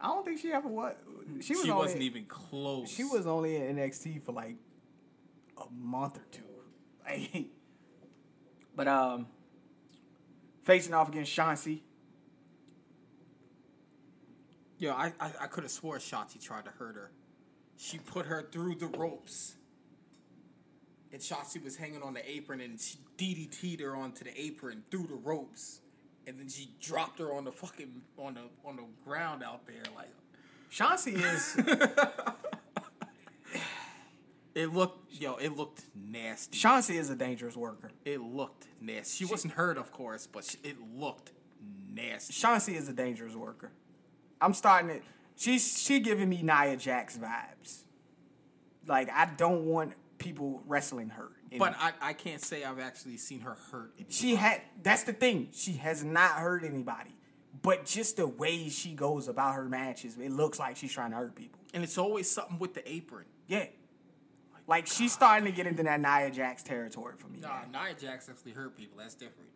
don't 0.02 0.24
think 0.24 0.40
she 0.40 0.52
ever 0.52 0.66
was. 0.66 0.96
She 1.40 1.52
was 1.54 1.64
She 1.64 1.70
only, 1.70 1.84
wasn't 1.84 2.02
even 2.02 2.24
close. 2.24 2.90
She 2.90 3.04
was 3.04 3.28
only 3.28 3.54
in 3.54 3.76
NXT 3.76 4.24
for 4.24 4.32
like 4.32 4.56
a 5.56 5.70
month 5.72 6.16
or 6.16 6.26
two. 6.32 6.42
Like, 7.08 7.46
but 8.76 8.86
um, 8.86 9.28
facing 10.68 10.92
off 10.92 11.08
against 11.08 11.34
Shotzi. 11.34 11.80
Yo, 14.78 14.92
I 14.92 15.14
I, 15.18 15.32
I 15.40 15.46
could 15.46 15.64
have 15.64 15.72
swore 15.72 15.96
Shotzi 15.96 16.40
tried 16.40 16.66
to 16.66 16.70
hurt 16.70 16.94
her. 16.94 17.10
She 17.78 17.98
put 17.98 18.26
her 18.26 18.46
through 18.52 18.74
the 18.74 18.86
ropes. 18.86 19.54
And 21.10 21.22
Shotzi 21.22 21.64
was 21.64 21.76
hanging 21.76 22.02
on 22.02 22.12
the 22.12 22.30
apron 22.30 22.60
and 22.60 22.78
she 22.78 22.98
DDT'd 23.16 23.80
her 23.80 23.96
onto 23.96 24.24
the 24.24 24.38
apron 24.38 24.84
through 24.90 25.06
the 25.06 25.14
ropes. 25.14 25.80
And 26.26 26.38
then 26.38 26.50
she 26.50 26.68
dropped 26.82 27.18
her 27.18 27.32
on 27.32 27.44
the 27.44 27.52
fucking 27.52 28.02
on 28.18 28.34
the 28.34 28.42
on 28.68 28.76
the 28.76 28.84
ground 29.06 29.42
out 29.42 29.66
there 29.66 29.82
like 29.96 30.12
Shotzi 30.70 31.14
is 31.16 31.56
it 34.58 34.72
looked 34.72 35.12
yo, 35.12 35.36
it 35.36 35.56
looked 35.56 35.82
nasty. 35.94 36.58
Shotzi 36.58 36.96
is 36.96 37.10
a 37.10 37.14
dangerous 37.14 37.56
worker. 37.56 37.92
It 38.04 38.20
looked 38.20 38.66
nasty. 38.80 39.24
She 39.24 39.30
wasn't 39.30 39.54
hurt, 39.54 39.78
of 39.78 39.92
course, 39.92 40.26
but 40.26 40.44
she, 40.44 40.58
it 40.64 40.76
looked 40.96 41.30
nasty. 41.88 42.32
Shotzi 42.32 42.74
is 42.74 42.88
a 42.88 42.92
dangerous 42.92 43.36
worker. 43.36 43.70
I'm 44.40 44.54
starting 44.54 44.88
to. 44.88 45.06
She's 45.36 45.80
she 45.80 46.00
giving 46.00 46.28
me 46.28 46.42
Nia 46.42 46.76
Jax 46.76 47.16
vibes. 47.16 47.84
Like 48.86 49.08
I 49.10 49.26
don't 49.36 49.66
want 49.66 49.92
people 50.18 50.62
wrestling 50.66 51.10
her. 51.10 51.28
But 51.56 51.76
I, 51.78 51.92
I 52.02 52.12
can't 52.12 52.42
say 52.42 52.64
I've 52.64 52.80
actually 52.80 53.16
seen 53.16 53.40
her 53.40 53.56
hurt. 53.70 53.92
she 54.08 54.34
had. 54.34 54.60
That's 54.82 55.04
the 55.04 55.12
thing. 55.12 55.48
She 55.52 55.74
has 55.74 56.02
not 56.02 56.32
hurt 56.32 56.64
anybody. 56.64 57.14
But 57.62 57.86
just 57.86 58.16
the 58.16 58.26
way 58.26 58.68
she 58.68 58.94
goes 58.94 59.28
about 59.28 59.54
her 59.54 59.68
matches, 59.68 60.16
it 60.18 60.30
looks 60.30 60.58
like 60.58 60.76
she's 60.76 60.92
trying 60.92 61.10
to 61.10 61.16
hurt 61.16 61.34
people. 61.34 61.60
And 61.72 61.82
it's 61.82 61.98
always 61.98 62.30
something 62.30 62.58
with 62.58 62.74
the 62.74 62.88
apron. 62.90 63.24
Yeah. 63.46 63.66
Like 64.68 64.86
she's 64.86 65.12
starting 65.12 65.46
to 65.46 65.50
get 65.52 65.66
into 65.66 65.82
that 65.84 65.98
Nia 66.00 66.30
Jax 66.30 66.62
territory 66.62 67.14
for 67.16 67.26
me. 67.28 67.40
Nah, 67.40 67.48
man. 67.48 67.72
Nia 67.72 67.94
Jax 67.98 68.28
actually 68.28 68.52
hurt 68.52 68.76
people. 68.76 68.98
That's 68.98 69.14
different. 69.14 69.48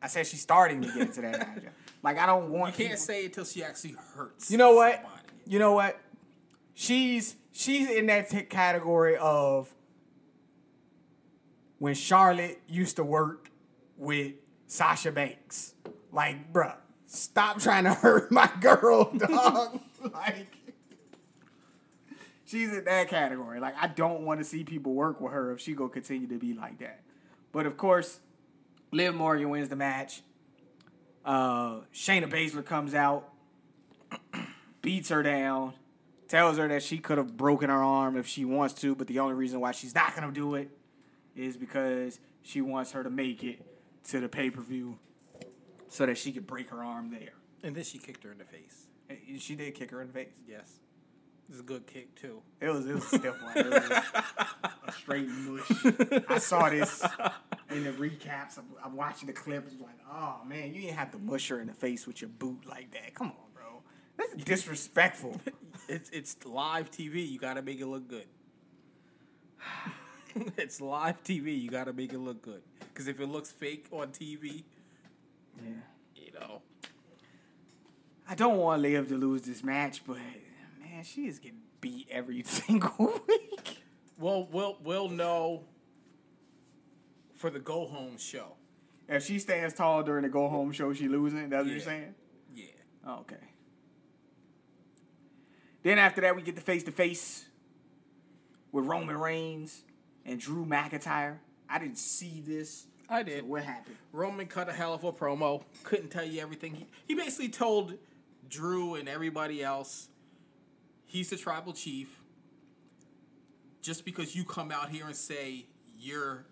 I 0.00 0.08
said 0.08 0.26
she's 0.26 0.40
starting 0.40 0.80
to 0.82 0.88
get 0.88 0.96
into 0.96 1.20
that 1.20 1.32
Nia 1.32 1.60
Jax. 1.62 1.76
Like 2.02 2.18
I 2.18 2.24
don't 2.26 2.50
want. 2.50 2.72
You 2.78 2.86
can't 2.86 2.94
people- 2.94 3.04
say 3.04 3.24
it 3.26 3.34
till 3.34 3.44
she 3.44 3.62
actually 3.62 3.94
hurts. 4.16 4.50
You 4.50 4.56
know 4.56 4.72
what? 4.74 4.94
somebody. 4.94 5.16
You 5.46 5.58
know 5.58 5.72
what? 5.74 6.00
She's 6.74 7.36
she's 7.52 7.90
in 7.90 8.06
that 8.06 8.30
t- 8.30 8.42
category 8.42 9.16
of 9.18 9.72
when 11.78 11.94
Charlotte 11.94 12.60
used 12.66 12.96
to 12.96 13.04
work 13.04 13.50
with 13.98 14.32
Sasha 14.66 15.12
Banks. 15.12 15.74
Like, 16.10 16.52
bruh, 16.52 16.76
stop 17.06 17.58
trying 17.60 17.84
to 17.84 17.92
hurt 17.94 18.32
my 18.32 18.50
girl, 18.60 19.12
dog. 19.12 19.80
like, 20.14 20.46
she's 22.52 22.72
in 22.72 22.84
that 22.84 23.08
category. 23.08 23.58
Like, 23.58 23.74
I 23.80 23.88
don't 23.88 24.22
want 24.22 24.40
to 24.40 24.44
see 24.44 24.62
people 24.62 24.92
work 24.92 25.20
with 25.20 25.32
her 25.32 25.52
if 25.52 25.60
she 25.60 25.72
go 25.72 25.88
continue 25.88 26.28
to 26.28 26.38
be 26.38 26.52
like 26.52 26.78
that. 26.78 27.00
But 27.50 27.66
of 27.66 27.76
course, 27.76 28.20
Liv 28.92 29.14
Morgan 29.14 29.48
wins 29.48 29.70
the 29.70 29.76
match. 29.76 30.22
Uh, 31.24 31.80
Shayna 31.94 32.30
Baszler 32.30 32.64
comes 32.64 32.94
out, 32.94 33.32
beats 34.82 35.08
her 35.08 35.22
down, 35.22 35.72
tells 36.28 36.58
her 36.58 36.68
that 36.68 36.82
she 36.82 36.98
could 36.98 37.18
have 37.18 37.36
broken 37.36 37.70
her 37.70 37.82
arm 37.82 38.16
if 38.16 38.26
she 38.26 38.44
wants 38.44 38.74
to, 38.74 38.94
but 38.94 39.06
the 39.06 39.18
only 39.18 39.34
reason 39.34 39.60
why 39.60 39.72
she's 39.72 39.94
not 39.94 40.14
gonna 40.14 40.32
do 40.32 40.54
it 40.56 40.68
is 41.34 41.56
because 41.56 42.18
she 42.42 42.60
wants 42.60 42.92
her 42.92 43.02
to 43.02 43.10
make 43.10 43.42
it 43.44 43.64
to 44.08 44.20
the 44.20 44.28
pay 44.28 44.50
per 44.50 44.60
view 44.60 44.98
so 45.88 46.06
that 46.06 46.18
she 46.18 46.32
could 46.32 46.46
break 46.46 46.70
her 46.70 46.82
arm 46.82 47.10
there. 47.10 47.34
And 47.62 47.74
then 47.74 47.84
she 47.84 47.98
kicked 47.98 48.24
her 48.24 48.32
in 48.32 48.38
the 48.38 48.44
face. 48.44 48.86
She 49.38 49.54
did 49.54 49.74
kick 49.74 49.90
her 49.90 50.00
in 50.00 50.08
the 50.08 50.12
face. 50.12 50.28
Yes. 50.48 50.81
It's 51.50 51.60
a 51.60 51.62
good 51.62 51.86
kick 51.86 52.14
too. 52.14 52.40
It 52.60 52.68
was 52.68 52.86
it 52.86 52.94
was 52.94 53.04
a 53.04 53.18
stiff 53.18 53.42
one. 53.42 53.56
It 53.56 53.66
was 53.66 53.90
a 54.88 54.92
straight 54.92 55.28
mush. 55.28 56.24
I 56.28 56.38
saw 56.38 56.70
this 56.70 57.04
in 57.70 57.84
the 57.84 57.90
recaps. 57.92 58.56
I'm, 58.58 58.64
I'm 58.82 58.96
watching 58.96 59.26
the 59.26 59.34
clips. 59.34 59.74
Like, 59.80 59.98
oh 60.10 60.40
man, 60.46 60.72
you 60.74 60.80
didn't 60.82 60.96
have 60.96 61.10
to 61.12 61.18
mush 61.18 61.48
her 61.48 61.60
in 61.60 61.66
the 61.66 61.74
face 61.74 62.06
with 62.06 62.22
your 62.22 62.30
boot 62.30 62.64
like 62.66 62.90
that. 62.92 63.14
Come 63.14 63.28
on, 63.28 63.50
bro. 63.54 63.82
That's 64.16 64.34
disrespectful. 64.44 65.40
It's 65.88 66.08
it's 66.10 66.36
live 66.46 66.90
TV. 66.90 67.28
You 67.28 67.38
got 67.40 67.54
to 67.54 67.62
make 67.62 67.80
it 67.80 67.86
look 67.86 68.08
good. 68.08 68.26
it's 70.56 70.80
live 70.80 71.22
TV. 71.24 71.60
You 71.60 71.68
got 71.70 71.84
to 71.84 71.92
make 71.92 72.12
it 72.12 72.18
look 72.18 72.40
good. 72.40 72.62
Because 72.80 73.08
if 73.08 73.20
it 73.20 73.26
looks 73.26 73.50
fake 73.50 73.86
on 73.90 74.08
TV, 74.08 74.62
Yeah. 75.58 75.70
you 76.14 76.32
know, 76.38 76.62
I 78.28 78.34
don't 78.36 78.56
want 78.58 78.80
Liv 78.80 79.08
to 79.08 79.16
lose 79.16 79.42
this 79.42 79.62
match, 79.64 80.02
but 80.06 80.18
man, 81.02 81.06
she 81.08 81.26
is 81.26 81.38
getting 81.38 81.58
beat 81.80 82.06
every 82.10 82.42
single 82.46 83.20
week. 83.28 83.78
well, 84.18 84.48
we'll 84.50 84.76
we'll 84.82 85.08
know 85.08 85.64
for 87.34 87.50
the 87.50 87.58
go 87.58 87.86
home 87.86 88.16
show. 88.18 88.54
If 89.08 89.24
she 89.24 89.38
stands 89.38 89.74
tall 89.74 90.02
during 90.02 90.22
the 90.22 90.28
go 90.28 90.48
home 90.48 90.72
show, 90.72 90.92
she 90.92 91.08
losing. 91.08 91.48
That's 91.50 91.62
what 91.64 91.66
Yeah. 91.66 91.72
you're 91.72 91.80
saying? 91.80 92.14
Yeah. 92.54 92.64
Oh, 93.06 93.18
okay. 93.20 93.36
Then 95.82 95.98
after 95.98 96.20
that, 96.20 96.36
we 96.36 96.42
get 96.42 96.54
the 96.54 96.60
face 96.60 96.84
to 96.84 96.92
face 96.92 97.44
with 98.70 98.84
Roman 98.86 99.16
Reigns 99.18 99.82
and 100.24 100.38
Drew 100.38 100.64
McIntyre. 100.64 101.38
I 101.68 101.80
didn't 101.80 101.98
see 101.98 102.40
this. 102.46 102.86
I 103.08 103.24
did. 103.24 103.40
So 103.40 103.46
what 103.46 103.64
happened? 103.64 103.96
Roman 104.12 104.46
cut 104.46 104.68
a 104.68 104.72
hell 104.72 104.94
of 104.94 105.02
a 105.02 105.12
promo. 105.12 105.62
Couldn't 105.82 106.10
tell 106.10 106.24
you 106.24 106.40
everything. 106.40 106.74
He, 106.76 106.86
he 107.08 107.14
basically 107.16 107.48
told 107.48 107.94
Drew 108.48 108.94
and 108.94 109.08
everybody 109.08 109.64
else 109.64 110.08
he's 111.12 111.28
the 111.28 111.36
tribal 111.36 111.74
chief. 111.74 112.18
Just 113.82 114.04
because 114.04 114.34
you 114.34 114.44
come 114.44 114.70
out 114.70 114.88
here 114.88 115.06
and 115.06 115.14
say 115.14 115.66
you're 115.98 116.46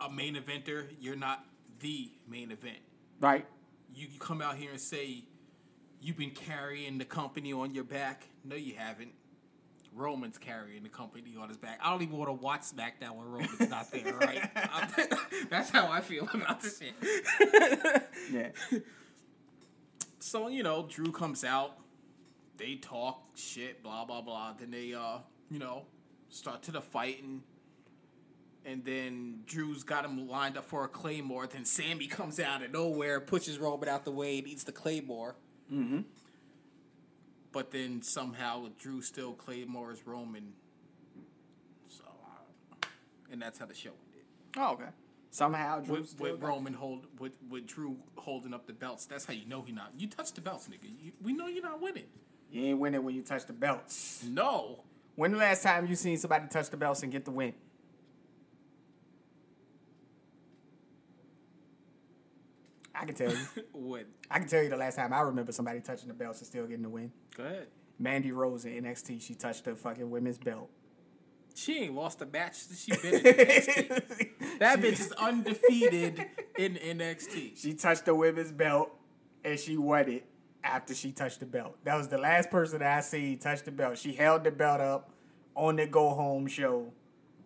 a 0.00 0.08
main 0.08 0.36
eventer, 0.36 0.84
you're 1.00 1.16
not 1.16 1.44
the 1.80 2.10
main 2.28 2.52
event. 2.52 2.78
Right. 3.20 3.44
You, 3.92 4.06
you 4.12 4.20
come 4.20 4.40
out 4.40 4.56
here 4.56 4.70
and 4.70 4.80
say 4.80 5.24
you've 6.00 6.16
been 6.16 6.30
carrying 6.30 6.98
the 6.98 7.04
company 7.04 7.52
on 7.52 7.74
your 7.74 7.84
back. 7.84 8.28
No, 8.44 8.54
you 8.54 8.74
haven't. 8.76 9.10
Roman's 9.92 10.38
carrying 10.38 10.84
the 10.84 10.88
company 10.88 11.34
on 11.40 11.48
his 11.48 11.56
back. 11.56 11.80
I 11.82 11.90
don't 11.90 12.02
even 12.02 12.16
want 12.16 12.28
to 12.28 12.34
watch 12.34 12.60
SmackDown 12.60 13.16
when 13.16 13.26
Roman's 13.26 13.68
not 13.68 13.90
there, 13.90 14.14
right? 14.14 14.48
That's 15.50 15.70
how 15.70 15.90
I 15.90 16.02
feel 16.02 16.28
about 16.32 16.60
this 16.60 16.78
shit. 16.78 16.94
Yeah. 18.30 18.50
So, 20.20 20.48
you 20.48 20.62
know, 20.62 20.86
Drew 20.88 21.10
comes 21.10 21.42
out. 21.42 21.78
They 22.58 22.74
talk 22.74 23.22
shit, 23.36 23.82
blah, 23.82 24.04
blah, 24.04 24.20
blah. 24.20 24.52
Then 24.58 24.70
they, 24.70 24.92
uh, 24.92 25.18
you 25.50 25.58
know, 25.58 25.86
start 26.28 26.62
to 26.64 26.72
the 26.72 26.80
fighting. 26.80 27.42
And 28.66 28.84
then 28.84 29.40
Drew's 29.46 29.84
got 29.84 30.04
him 30.04 30.28
lined 30.28 30.58
up 30.58 30.64
for 30.66 30.84
a 30.84 30.88
Claymore. 30.88 31.46
Then 31.46 31.64
Sammy 31.64 32.06
comes 32.08 32.38
out 32.38 32.62
of 32.62 32.72
nowhere, 32.72 33.20
pushes 33.20 33.58
Roman 33.58 33.88
out 33.88 34.04
the 34.04 34.10
way, 34.10 34.38
and 34.38 34.46
eats 34.46 34.64
the 34.64 34.72
Claymore. 34.72 35.36
Mm-hmm. 35.72 36.00
But 37.52 37.70
then 37.70 38.02
somehow 38.02 38.66
Drew 38.78 39.00
still 39.00 39.32
Claymores 39.32 40.00
Roman. 40.04 40.52
So, 41.88 42.04
uh, 42.04 42.86
and 43.32 43.40
that's 43.40 43.58
how 43.58 43.66
the 43.66 43.74
show 43.74 43.90
ended. 44.06 44.26
Oh, 44.56 44.72
okay. 44.74 44.90
Somehow 45.30 45.80
Drew 45.80 45.96
With, 45.96 46.08
still 46.08 46.32
with 46.32 46.42
Roman 46.42 46.74
hold 46.74 47.06
with, 47.18 47.32
with 47.48 47.66
Drew 47.66 47.96
holding 48.16 48.52
up 48.52 48.66
the 48.66 48.72
belts. 48.72 49.06
That's 49.06 49.24
how 49.24 49.32
you 49.32 49.46
know 49.46 49.62
he 49.62 49.72
not. 49.72 49.92
You 49.96 50.08
touch 50.08 50.32
the 50.32 50.40
belts, 50.40 50.68
nigga. 50.68 50.90
You, 51.02 51.12
we 51.22 51.32
know 51.32 51.46
you're 51.46 51.62
not 51.62 51.80
winning. 51.80 52.06
You 52.50 52.64
ain't 52.64 52.78
winning 52.78 53.04
when 53.04 53.14
you 53.14 53.22
touch 53.22 53.46
the 53.46 53.52
belts. 53.52 54.24
No. 54.28 54.84
When 55.14 55.32
the 55.32 55.38
last 55.38 55.62
time 55.62 55.86
you 55.86 55.94
seen 55.96 56.16
somebody 56.16 56.46
touch 56.48 56.70
the 56.70 56.76
belts 56.76 57.02
and 57.02 57.12
get 57.12 57.24
the 57.24 57.30
win? 57.30 57.52
I 62.94 63.04
can 63.04 63.14
tell 63.14 63.30
you. 63.30 63.38
What? 63.72 64.06
I 64.30 64.38
can 64.38 64.48
tell 64.48 64.62
you 64.62 64.68
the 64.68 64.76
last 64.76 64.96
time 64.96 65.12
I 65.12 65.20
remember 65.20 65.52
somebody 65.52 65.80
touching 65.80 66.08
the 66.08 66.14
belts 66.14 66.40
and 66.40 66.46
still 66.46 66.66
getting 66.66 66.82
the 66.82 66.88
win. 66.88 67.12
Go 67.36 67.44
ahead. 67.44 67.68
Mandy 67.98 68.32
Rose 68.32 68.64
in 68.64 68.84
NXT, 68.84 69.22
she 69.22 69.34
touched 69.34 69.64
the 69.64 69.74
fucking 69.74 70.10
women's 70.10 70.38
belt. 70.38 70.68
She 71.54 71.84
ain't 71.84 71.94
lost 71.94 72.22
a 72.22 72.26
match 72.26 72.54
since 72.54 72.84
she 72.84 72.92
been 72.92 73.14
in 73.14 73.34
NXT. 73.34 74.30
That 74.58 74.80
bitch 74.80 75.00
is 75.00 75.12
undefeated 75.12 76.26
in 76.56 76.74
NXT. 76.74 77.56
She 77.58 77.74
touched 77.74 78.04
the 78.04 78.14
women's 78.14 78.52
belt 78.52 78.90
and 79.44 79.58
she 79.58 79.76
won 79.76 80.08
it 80.08 80.24
after 80.64 80.94
she 80.94 81.12
touched 81.12 81.40
the 81.40 81.46
belt. 81.46 81.76
That 81.84 81.96
was 81.96 82.08
the 82.08 82.18
last 82.18 82.50
person 82.50 82.80
that 82.80 82.98
I 82.98 83.00
see 83.00 83.36
touch 83.36 83.62
the 83.62 83.70
belt. 83.70 83.98
She 83.98 84.12
held 84.12 84.44
the 84.44 84.50
belt 84.50 84.80
up 84.80 85.10
on 85.54 85.76
the 85.76 85.86
go 85.86 86.10
home 86.10 86.46
show 86.46 86.92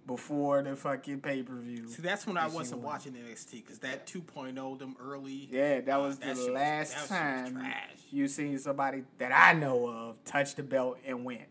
before 0.07 0.63
the 0.63 0.75
fucking 0.75 1.21
pay 1.21 1.43
per 1.43 1.55
view. 1.55 1.87
See, 1.89 2.03
that's 2.03 2.27
when 2.27 2.37
I 2.37 2.49
wasn't 2.49 2.81
won. 2.83 2.95
watching 2.95 3.13
NXT 3.13 3.53
because 3.65 3.79
that 3.81 4.07
2.0 4.07 4.79
them 4.79 4.97
early. 5.01 5.49
Yeah, 5.51 5.81
that 5.83 5.97
uh, 5.97 6.01
was 6.03 6.19
That 6.19 6.35
the 6.37 6.43
was- 6.43 6.49
last 6.51 6.93
that 6.95 7.01
was 7.03 7.09
time 7.09 7.73
you 8.11 8.27
seen 8.29 8.59
somebody 8.59 9.05
that 9.19 9.31
I 9.33 9.53
know 9.59 9.87
of 9.87 10.23
touch 10.25 10.55
the 10.57 10.63
belt 10.63 10.99
and 11.07 11.25
win. 11.25 11.45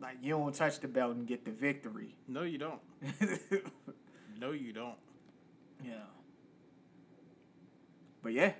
Like 0.00 0.16
you 0.22 0.30
don't 0.34 0.54
touch 0.54 0.80
the 0.80 0.88
belt 0.88 1.14
and 1.16 1.26
get 1.26 1.44
the 1.44 1.50
victory. 1.50 2.14
No, 2.28 2.42
you 2.42 2.58
don't. 2.58 2.80
No, 4.38 4.52
you 4.52 4.70
don't. 4.74 4.96
Yeah. 5.82 5.92
But 8.22 8.34
yeah, 8.34 8.52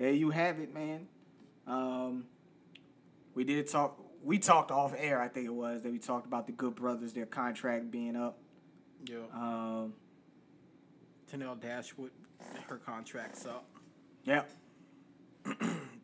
there 0.00 0.12
you 0.12 0.30
have 0.30 0.58
it, 0.58 0.72
man. 0.72 1.06
Um, 1.66 2.24
we 3.34 3.44
did 3.44 3.68
talk. 3.68 4.00
We 4.24 4.38
talked 4.38 4.70
off 4.70 4.94
air. 4.96 5.20
I 5.20 5.28
think 5.28 5.46
it 5.46 5.52
was 5.52 5.82
that 5.82 5.92
we 5.92 5.98
talked 5.98 6.26
about 6.26 6.46
the 6.46 6.52
Good 6.52 6.74
Brothers, 6.74 7.12
their 7.12 7.26
contract 7.26 7.90
being 7.90 8.16
up. 8.16 8.38
Yeah. 9.04 9.18
Um, 9.34 9.92
Tenille 11.30 11.60
Dashwood, 11.60 12.12
her 12.68 12.78
contract's 12.78 13.44
up. 13.46 13.66
yeah. 14.24 14.42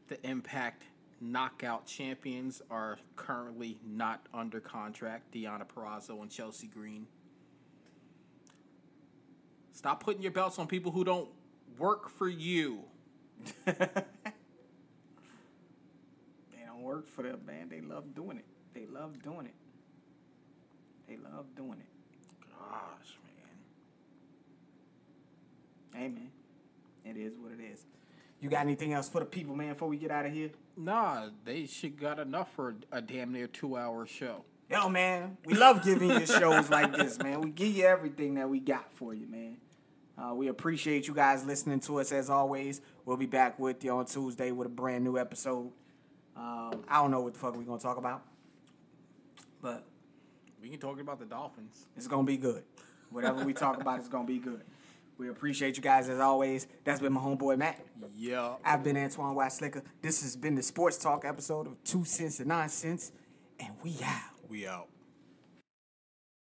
The 0.09 0.25
Impact 0.25 0.85
Knockout 1.21 1.85
champions 1.85 2.63
are 2.71 2.97
currently 3.17 3.77
not 3.85 4.25
under 4.33 4.61
contract. 4.61 5.35
Deonna 5.35 5.67
Purrazzo 5.67 6.23
and 6.23 6.31
Chelsea 6.31 6.69
Green. 6.69 7.09
Stop 9.73 10.01
putting 10.05 10.23
your 10.23 10.31
belts 10.31 10.61
on 10.61 10.69
people 10.69 10.93
who 10.93 11.03
don't 11.03 11.29
work 11.77 12.09
for 12.09 12.29
you. 12.29 12.85
They 16.53 16.65
don't 16.67 16.83
work 16.83 17.09
for 17.09 17.23
them, 17.23 17.41
man. 17.47 17.69
They 17.69 17.81
love 17.81 18.15
doing 18.15 18.39
it. 18.39 18.45
They 18.75 18.87
love 18.87 19.23
doing 19.23 19.47
it. 19.47 19.55
They 21.09 21.17
love 21.17 21.47
doing 21.57 21.79
it. 21.81 21.87
Gosh, 22.49 23.19
man. 25.93 26.03
Hey, 26.03 26.09
man. 26.09 26.31
It 27.05 27.17
is 27.17 27.35
what 27.39 27.53
it 27.53 27.61
is. 27.73 27.85
You 28.41 28.51
got 28.51 28.63
anything 28.63 28.93
else 28.93 29.09
for 29.09 29.21
the 29.21 29.27
people, 29.27 29.55
man, 29.55 29.73
before 29.73 29.89
we 29.89 29.97
get 29.97 30.11
out 30.11 30.27
of 30.27 30.33
here? 30.33 30.51
Nah, 30.77 31.29
they 31.45 31.67
should 31.67 31.99
got 31.99 32.19
enough 32.19 32.53
for 32.55 32.75
a 32.93 33.01
damn 33.01 33.33
near 33.33 33.47
two 33.47 33.77
hour 33.77 34.07
show. 34.07 34.45
Yo, 34.71 34.89
man, 34.89 35.39
we 35.47 35.55
love 35.55 35.83
giving 35.85 36.11
you 36.11 36.27
shows 36.27 36.69
like 36.69 36.93
this, 36.95 37.19
man. 37.19 37.41
We 37.41 37.51
give 37.51 37.69
you 37.69 37.85
everything 37.85 38.35
that 38.35 38.49
we 38.49 38.61
got 38.61 38.93
for 38.95 39.15
you, 39.15 39.27
man. 39.27 39.57
Uh, 40.19 40.35
we 40.35 40.49
appreciate 40.49 41.07
you 41.07 41.15
guys 41.15 41.45
listening 41.45 41.79
to 41.81 42.01
us 42.01 42.11
as 42.11 42.29
always. 42.29 42.81
We'll 43.07 43.17
be 43.17 43.27
back 43.27 43.59
with 43.59 43.83
you 43.85 43.93
on 43.93 44.05
Tuesday 44.05 44.51
with 44.51 44.67
a 44.67 44.71
brand 44.71 45.05
new 45.05 45.17
episode. 45.17 45.71
Um, 46.37 46.85
I 46.89 47.01
don't 47.01 47.11
know 47.13 47.21
what 47.21 47.33
the 47.35 47.39
fuck 47.39 47.57
we're 47.57 47.63
gonna 47.63 47.79
talk 47.79 47.97
about, 47.97 48.23
but 49.63 49.87
We 50.61 50.69
can 50.69 50.81
talk 50.81 51.01
about 51.01 51.19
the 51.21 51.25
Dolphins. 51.25 51.87
it's 51.97 52.09
gonna 52.09 52.25
be 52.27 52.37
good. 52.37 52.65
Whatever 53.11 53.45
we 53.45 53.55
talk 53.55 53.81
about 53.81 54.01
is 54.01 54.09
gonna 54.09 54.27
be 54.27 54.39
good. 54.39 54.63
We 55.19 55.29
appreciate 55.31 55.77
you 55.77 55.83
guys 55.83 56.09
as 56.09 56.19
always. 56.19 56.67
That's 56.85 57.01
been 57.01 57.13
my 57.13 57.21
homeboy 57.21 57.57
Matt. 57.57 57.81
Yeah. 58.17 58.57
I've 58.65 58.83
been 58.83 58.97
Antoine 58.97 59.35
White 59.35 59.53
Slicker. 59.53 59.83
This 60.03 60.21
has 60.23 60.37
been 60.37 60.57
the 60.57 60.63
Sports 60.63 60.99
Talk 60.99 61.25
episode 61.25 61.69
of 61.69 61.83
Two 61.85 62.05
Cents 62.05 62.41
and 62.41 62.49
Nonsense, 62.49 63.13
and 63.61 63.71
we 63.83 63.97
out. 64.03 64.33
We 64.49 64.67
out. 64.67 64.89